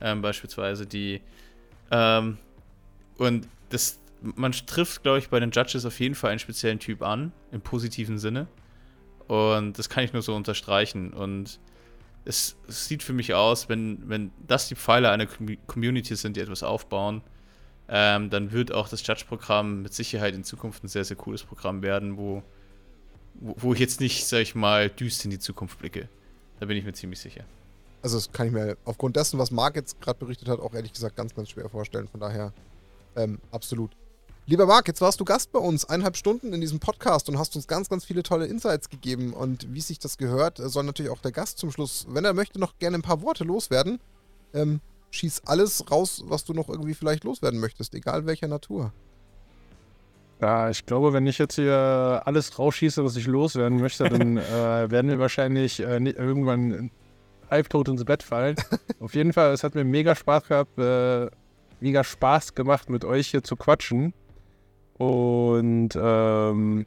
ähm, 0.00 0.22
beispielsweise, 0.22 0.86
die 0.86 1.20
ähm, 1.90 2.38
und 3.18 3.48
das 3.70 3.98
man 4.22 4.52
trifft, 4.52 5.02
glaube 5.02 5.18
ich, 5.18 5.28
bei 5.28 5.40
den 5.40 5.50
Judges 5.50 5.84
auf 5.84 6.00
jeden 6.00 6.14
Fall 6.14 6.30
einen 6.30 6.38
speziellen 6.38 6.78
Typ 6.78 7.02
an, 7.02 7.32
im 7.52 7.60
positiven 7.60 8.18
Sinne. 8.18 8.48
Und 9.28 9.78
das 9.78 9.88
kann 9.88 10.04
ich 10.04 10.12
nur 10.12 10.22
so 10.22 10.34
unterstreichen. 10.34 11.12
Und 11.12 11.60
es, 12.24 12.56
es 12.68 12.86
sieht 12.86 13.02
für 13.02 13.12
mich 13.12 13.34
aus, 13.34 13.68
wenn, 13.68 14.08
wenn 14.08 14.32
das 14.46 14.68
die 14.68 14.74
Pfeiler 14.74 15.10
einer 15.10 15.26
Community 15.66 16.16
sind, 16.16 16.36
die 16.36 16.40
etwas 16.40 16.62
aufbauen, 16.62 17.22
ähm, 17.88 18.30
dann 18.30 18.52
wird 18.52 18.72
auch 18.72 18.88
das 18.88 19.06
Judge-Programm 19.06 19.82
mit 19.82 19.94
Sicherheit 19.94 20.34
in 20.34 20.42
Zukunft 20.42 20.82
ein 20.82 20.88
sehr, 20.88 21.04
sehr 21.04 21.16
cooles 21.16 21.44
Programm 21.44 21.82
werden, 21.82 22.16
wo, 22.16 22.42
wo, 23.34 23.74
ich 23.74 23.80
jetzt 23.80 24.00
nicht, 24.00 24.26
sag 24.26 24.40
ich 24.40 24.54
mal, 24.54 24.90
düst 24.90 25.24
in 25.24 25.30
die 25.30 25.38
Zukunft 25.38 25.78
blicke. 25.78 26.08
Da 26.58 26.66
bin 26.66 26.76
ich 26.76 26.84
mir 26.84 26.94
ziemlich 26.94 27.20
sicher. 27.20 27.44
Also 28.06 28.18
das 28.18 28.30
kann 28.30 28.46
ich 28.46 28.52
mir 28.52 28.76
aufgrund 28.84 29.16
dessen, 29.16 29.36
was 29.40 29.50
Marc 29.50 29.74
jetzt 29.74 30.00
gerade 30.00 30.16
berichtet 30.20 30.46
hat, 30.46 30.60
auch 30.60 30.74
ehrlich 30.74 30.92
gesagt 30.92 31.16
ganz, 31.16 31.34
ganz 31.34 31.48
schwer 31.48 31.68
vorstellen. 31.68 32.06
Von 32.06 32.20
daher 32.20 32.52
ähm, 33.16 33.40
absolut. 33.50 33.96
Lieber 34.46 34.64
Marc, 34.64 34.86
jetzt 34.86 35.00
warst 35.00 35.18
du 35.18 35.24
Gast 35.24 35.50
bei 35.50 35.58
uns, 35.58 35.84
eineinhalb 35.86 36.16
Stunden 36.16 36.52
in 36.52 36.60
diesem 36.60 36.78
Podcast 36.78 37.28
und 37.28 37.36
hast 37.36 37.56
uns 37.56 37.66
ganz, 37.66 37.88
ganz 37.88 38.04
viele 38.04 38.22
tolle 38.22 38.46
Insights 38.46 38.90
gegeben. 38.90 39.32
Und 39.32 39.74
wie 39.74 39.80
sich 39.80 39.98
das 39.98 40.18
gehört, 40.18 40.58
soll 40.58 40.84
natürlich 40.84 41.10
auch 41.10 41.20
der 41.20 41.32
Gast 41.32 41.58
zum 41.58 41.72
Schluss, 41.72 42.06
wenn 42.08 42.24
er 42.24 42.32
möchte, 42.32 42.60
noch 42.60 42.78
gerne 42.78 42.96
ein 42.96 43.02
paar 43.02 43.22
Worte 43.22 43.42
loswerden. 43.42 43.98
Ähm, 44.54 44.78
schieß 45.10 45.42
alles 45.46 45.90
raus, 45.90 46.22
was 46.28 46.44
du 46.44 46.52
noch 46.52 46.68
irgendwie 46.68 46.94
vielleicht 46.94 47.24
loswerden 47.24 47.58
möchtest, 47.58 47.92
egal 47.96 48.24
welcher 48.24 48.46
Natur. 48.46 48.92
Ja, 50.40 50.70
ich 50.70 50.86
glaube, 50.86 51.12
wenn 51.12 51.26
ich 51.26 51.38
jetzt 51.38 51.56
hier 51.56 52.22
alles 52.24 52.56
rausschieße, 52.56 53.04
was 53.04 53.16
ich 53.16 53.26
loswerden 53.26 53.80
möchte, 53.80 54.04
dann 54.04 54.36
äh, 54.36 54.88
werden 54.92 55.10
wir 55.10 55.18
wahrscheinlich 55.18 55.80
äh, 55.80 55.96
irgendwann 55.96 56.92
halbtot 57.50 57.88
ins 57.88 58.04
Bett 58.04 58.22
fallen. 58.22 58.56
Auf 59.00 59.14
jeden 59.14 59.32
Fall, 59.32 59.52
es 59.52 59.64
hat 59.64 59.74
mir 59.74 59.84
mega 59.84 60.14
Spaß 60.14 60.48
gehabt, 60.48 60.78
äh, 60.78 61.30
mega 61.80 62.04
Spaß 62.04 62.54
gemacht, 62.54 62.90
mit 62.90 63.04
euch 63.04 63.28
hier 63.28 63.42
zu 63.42 63.56
quatschen. 63.56 64.14
Und 64.98 65.90
ähm, 65.94 66.86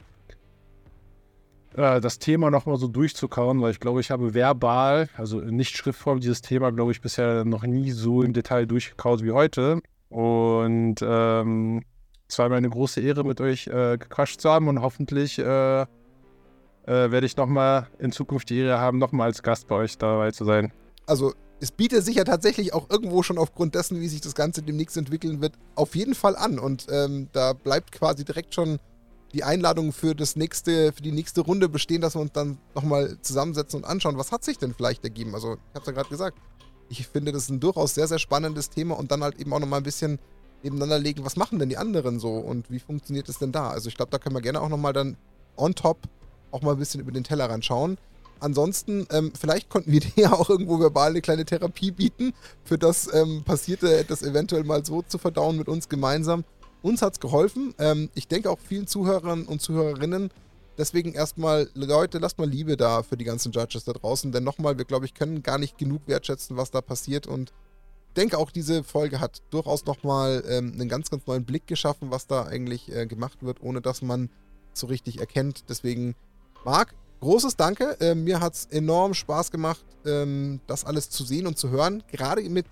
äh, 1.74 2.00
das 2.00 2.18
Thema 2.18 2.50
nochmal 2.50 2.76
so 2.76 2.88
durchzukauen, 2.88 3.60
weil 3.62 3.70
ich 3.70 3.80
glaube, 3.80 4.00
ich 4.00 4.10
habe 4.10 4.34
verbal, 4.34 5.08
also 5.16 5.40
in 5.40 5.56
nicht 5.56 5.76
Schriftform, 5.76 6.20
dieses 6.20 6.42
Thema, 6.42 6.72
glaube 6.72 6.92
ich, 6.92 7.00
bisher 7.00 7.44
noch 7.44 7.62
nie 7.62 7.90
so 7.92 8.22
im 8.22 8.32
Detail 8.32 8.66
durchgekaut 8.66 9.22
wie 9.22 9.32
heute. 9.32 9.80
Und 10.08 10.96
ähm, 11.02 11.82
es 12.28 12.38
war 12.38 12.48
mir 12.48 12.56
eine 12.56 12.70
große 12.70 13.00
Ehre, 13.00 13.24
mit 13.24 13.40
euch 13.40 13.68
äh, 13.68 13.96
gequatscht 13.98 14.40
zu 14.40 14.50
haben 14.50 14.68
und 14.68 14.82
hoffentlich 14.82 15.38
äh, 15.38 15.86
äh, 16.86 17.10
werde 17.10 17.26
ich 17.26 17.36
nochmal 17.36 17.88
in 17.98 18.12
Zukunft 18.12 18.50
die 18.50 18.58
Ehre 18.58 18.78
haben, 18.78 18.98
nochmal 18.98 19.28
als 19.28 19.42
Gast 19.42 19.68
bei 19.68 19.76
euch 19.76 19.98
dabei 19.98 20.30
zu 20.30 20.44
sein. 20.44 20.72
Also 21.06 21.34
es 21.60 21.70
bietet 21.70 22.04
sich 22.04 22.16
ja 22.16 22.24
tatsächlich 22.24 22.72
auch 22.72 22.88
irgendwo 22.88 23.22
schon 23.22 23.38
aufgrund 23.38 23.74
dessen, 23.74 24.00
wie 24.00 24.08
sich 24.08 24.20
das 24.20 24.34
Ganze 24.34 24.62
demnächst 24.62 24.96
entwickeln 24.96 25.42
wird, 25.42 25.54
auf 25.74 25.94
jeden 25.94 26.14
Fall 26.14 26.36
an. 26.36 26.58
Und 26.58 26.86
ähm, 26.90 27.28
da 27.32 27.52
bleibt 27.52 27.92
quasi 27.92 28.24
direkt 28.24 28.54
schon 28.54 28.78
die 29.32 29.44
Einladung 29.44 29.92
für 29.92 30.14
das 30.14 30.36
nächste, 30.36 30.92
für 30.92 31.02
die 31.02 31.12
nächste 31.12 31.42
Runde 31.42 31.68
bestehen, 31.68 32.00
dass 32.00 32.16
wir 32.16 32.20
uns 32.20 32.32
dann 32.32 32.58
nochmal 32.74 33.16
zusammensetzen 33.20 33.80
und 33.80 33.84
anschauen, 33.84 34.18
was 34.18 34.32
hat 34.32 34.42
sich 34.42 34.58
denn 34.58 34.74
vielleicht 34.74 35.04
ergeben. 35.04 35.34
Also, 35.34 35.54
ich 35.54 35.74
habe 35.74 35.80
es 35.80 35.86
ja 35.86 35.92
gerade 35.92 36.08
gesagt, 36.08 36.38
ich 36.88 37.06
finde 37.06 37.30
das 37.30 37.48
ein 37.48 37.60
durchaus 37.60 37.94
sehr, 37.94 38.08
sehr 38.08 38.18
spannendes 38.18 38.70
Thema 38.70 38.98
und 38.98 39.12
dann 39.12 39.22
halt 39.22 39.38
eben 39.38 39.52
auch 39.52 39.60
nochmal 39.60 39.80
ein 39.80 39.84
bisschen 39.84 40.18
nebeneinander 40.62 40.98
legen, 40.98 41.24
was 41.24 41.36
machen 41.36 41.58
denn 41.58 41.68
die 41.68 41.78
anderen 41.78 42.18
so 42.18 42.34
und 42.36 42.70
wie 42.70 42.80
funktioniert 42.80 43.28
es 43.28 43.38
denn 43.38 43.52
da? 43.52 43.70
Also 43.70 43.88
ich 43.88 43.96
glaube, 43.96 44.10
da 44.10 44.18
können 44.18 44.34
wir 44.34 44.42
gerne 44.42 44.60
auch 44.60 44.68
nochmal 44.68 44.92
dann 44.92 45.16
on 45.56 45.74
top 45.74 45.98
auch 46.50 46.62
mal 46.62 46.72
ein 46.72 46.78
bisschen 46.78 47.00
über 47.00 47.12
den 47.12 47.24
Tellerrand 47.24 47.64
schauen. 47.64 47.98
Ansonsten, 48.40 49.06
ähm, 49.10 49.32
vielleicht 49.38 49.68
konnten 49.68 49.92
wir 49.92 50.00
dir 50.00 50.12
ja 50.16 50.32
auch 50.32 50.48
irgendwo 50.48 50.78
verbal 50.80 51.10
eine 51.10 51.20
kleine 51.20 51.44
Therapie 51.44 51.90
bieten, 51.90 52.32
für 52.64 52.78
das 52.78 53.12
ähm, 53.12 53.42
Passierte, 53.44 54.04
das 54.04 54.22
eventuell 54.22 54.64
mal 54.64 54.84
so 54.84 55.02
zu 55.02 55.18
verdauen 55.18 55.56
mit 55.56 55.68
uns 55.68 55.88
gemeinsam. 55.88 56.44
Uns 56.82 57.02
hat 57.02 57.14
es 57.14 57.20
geholfen. 57.20 57.74
Ähm, 57.78 58.08
ich 58.14 58.26
denke 58.26 58.50
auch 58.50 58.58
vielen 58.58 58.86
Zuhörern 58.86 59.44
und 59.44 59.60
Zuhörerinnen. 59.60 60.30
Deswegen 60.78 61.12
erstmal, 61.12 61.68
Leute, 61.74 62.18
lasst 62.18 62.38
mal 62.38 62.48
Liebe 62.48 62.78
da 62.78 63.02
für 63.02 63.18
die 63.18 63.24
ganzen 63.24 63.52
Judges 63.52 63.84
da 63.84 63.92
draußen. 63.92 64.32
Denn 64.32 64.44
nochmal, 64.44 64.78
wir 64.78 64.86
glaube 64.86 65.04
ich 65.04 65.12
können 65.12 65.42
gar 65.42 65.58
nicht 65.58 65.76
genug 65.76 66.02
wertschätzen, 66.06 66.56
was 66.56 66.70
da 66.70 66.80
passiert. 66.80 67.26
Und 67.26 67.52
denke 68.16 68.38
auch, 68.38 68.50
diese 68.50 68.82
Folge 68.82 69.20
hat 69.20 69.42
durchaus 69.50 69.84
nochmal 69.84 70.42
ähm, 70.48 70.72
einen 70.72 70.88
ganz, 70.88 71.10
ganz 71.10 71.26
neuen 71.26 71.44
Blick 71.44 71.66
geschaffen, 71.66 72.10
was 72.10 72.26
da 72.26 72.44
eigentlich 72.44 72.90
äh, 72.90 73.06
gemacht 73.06 73.42
wird, 73.42 73.62
ohne 73.62 73.82
dass 73.82 74.00
man 74.00 74.30
so 74.72 74.86
richtig 74.86 75.20
erkennt. 75.20 75.64
Deswegen, 75.68 76.14
Marc, 76.64 76.94
großes 77.20 77.56
Danke. 77.56 77.98
Äh, 78.00 78.14
mir 78.14 78.40
hat 78.40 78.54
es 78.54 78.66
enorm 78.66 79.14
Spaß 79.14 79.50
gemacht, 79.50 79.84
ähm, 80.04 80.60
das 80.66 80.84
alles 80.84 81.08
zu 81.10 81.24
sehen 81.24 81.46
und 81.46 81.58
zu 81.58 81.70
hören. 81.70 82.02
Gerade 82.08 82.42
mit 82.48 82.66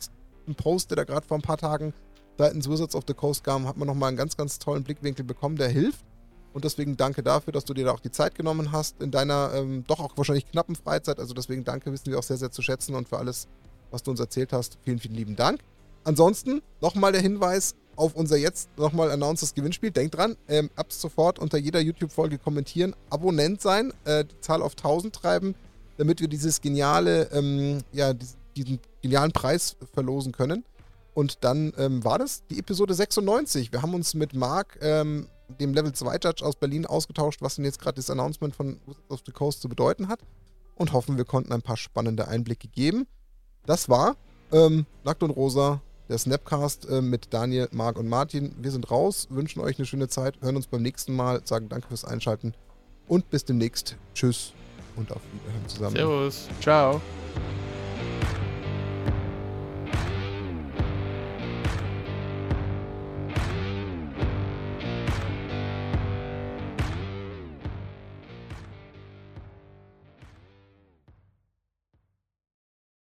einem 0.47 0.57
Post, 0.57 0.91
der 0.91 0.97
da 0.97 1.05
gerade 1.05 1.27
vor 1.27 1.39
ein 1.39 1.43
paar 1.43 1.57
Tagen 1.57 1.95
seitens 2.37 2.69
Wizards 2.69 2.95
of 2.95 3.05
the 3.07 3.15
Coast 3.15 3.45
kam, 3.45 3.67
hat 3.67 3.77
man 3.77 3.89
nochmal 3.89 4.09
einen 4.09 4.17
ganz, 4.17 4.37
ganz 4.37 4.59
tollen 4.59 4.85
Blickwinkel 4.85 5.25
bekommen, 5.25 5.57
der 5.57 5.69
hilft. 5.69 6.05
Und 6.53 6.65
deswegen 6.65 6.97
danke 6.97 7.23
dafür, 7.23 7.53
dass 7.53 7.65
du 7.65 7.75
dir 7.75 7.87
da 7.87 7.93
auch 7.93 8.01
die 8.01 8.11
Zeit 8.11 8.35
genommen 8.35 8.73
hast 8.73 9.03
in 9.03 9.11
deiner 9.11 9.53
ähm, 9.55 9.85
doch 9.87 10.01
auch 10.01 10.17
wahrscheinlich 10.17 10.47
knappen 10.51 10.77
Freizeit. 10.77 11.19
Also 11.19 11.35
deswegen 11.35 11.65
danke, 11.65 11.93
wissen 11.93 12.11
wir 12.11 12.19
auch 12.19 12.23
sehr, 12.23 12.39
sehr 12.39 12.51
zu 12.51 12.63
schätzen 12.63 12.95
und 12.95 13.09
für 13.09 13.19
alles, 13.19 13.49
was 13.91 14.03
du 14.03 14.11
uns 14.11 14.21
erzählt 14.21 14.53
hast. 14.53 14.79
Vielen, 14.83 14.99
vielen 14.99 15.15
lieben 15.15 15.37
Dank. 15.37 15.61
Ansonsten 16.05 16.63
nochmal 16.81 17.13
der 17.13 17.21
Hinweis 17.21 17.75
auf 17.99 18.15
unser 18.15 18.37
jetzt 18.37 18.71
nochmal 18.77 19.11
announcedes 19.11 19.55
Gewinnspiel. 19.55 19.91
Denkt 19.91 20.17
dran, 20.17 20.37
ähm, 20.49 20.71
ab 20.77 20.93
sofort 20.93 21.39
unter 21.39 21.59
jeder 21.59 21.81
YouTube-Folge 21.81 22.39
kommentieren, 22.39 22.95
Abonnent 23.11 23.61
sein, 23.61 23.93
äh, 24.05 24.25
die 24.25 24.41
Zahl 24.41 24.63
auf 24.63 24.77
1000 24.77 25.15
treiben, 25.15 25.55
damit 25.97 26.21
wir 26.21 26.29
dieses 26.29 26.61
geniale, 26.61 27.29
ähm, 27.33 27.81
ja, 27.93 28.15
diesen 28.57 28.79
genialen 29.03 29.33
Preis 29.33 29.77
verlosen 29.93 30.33
können. 30.33 30.65
Und 31.15 31.43
dann 31.43 31.73
ähm, 31.77 32.05
war 32.05 32.19
das 32.19 32.45
die 32.47 32.59
Episode 32.61 32.95
96. 32.95 33.73
Wir 33.73 33.83
haben 33.83 33.95
uns 33.95 34.15
mit 34.15 34.35
Marc, 34.35 34.79
ähm, 34.81 35.27
dem 35.61 35.75
Level 35.75 35.93
2 35.93 36.19
Judge 36.23 36.45
aus 36.45 36.55
Berlin, 36.55 36.87
ausgetauscht, 36.87 37.43
was 37.43 37.57
denn 37.57 37.65
jetzt 37.65 37.81
gerade 37.81 37.97
das 37.97 38.11
Announcement 38.11 38.55
von 38.55 38.79
Wizards 38.87 39.11
of 39.11 39.21
the 39.27 39.33
Coast 39.33 39.61
zu 39.61 39.69
bedeuten 39.69 40.09
hat. 40.09 40.21
Und 40.77 40.93
hoffen, 40.93 41.17
wir 41.17 41.25
konnten 41.25 41.53
ein 41.53 41.63
paar 41.63 41.77
spannende 41.77 42.29
Einblicke 42.29 42.69
geben. 42.69 43.09
Das 43.67 43.89
war 43.89 44.17
ähm, 44.53 44.87
Nackt 45.05 45.23
und 45.23 45.31
Rosa, 45.31 45.81
der 46.09 46.19
Snapcast 46.19 46.89
äh, 46.89 47.03
mit 47.03 47.33
Daniel, 47.33 47.69
Marc 47.73 47.99
und 47.99 48.09
Martin. 48.09 48.55
Wir 48.59 48.71
sind 48.71 48.91
raus, 48.91 49.27
wünschen 49.31 49.61
euch 49.61 49.79
eine 49.79 49.87
schöne 49.87 50.09
Zeit, 50.09 50.41
hören 50.41 50.57
uns 50.57 50.67
beim 50.67 50.83
nächsten 50.83 51.15
Mal, 51.15 51.43
sagen 51.45 51.69
danke 51.69 51.89
fürs 51.89 52.05
Einschalten 52.05 52.55
und 53.07 53.31
bis 53.31 53.45
demnächst. 53.45 53.97
Tschüss 54.15 54.53
und 54.97 55.13
auf 55.13 55.21
Wiederhören 55.33 55.69
zusammen. 55.69 55.97
Servus. 55.97 56.49
Ciao. 56.61 57.01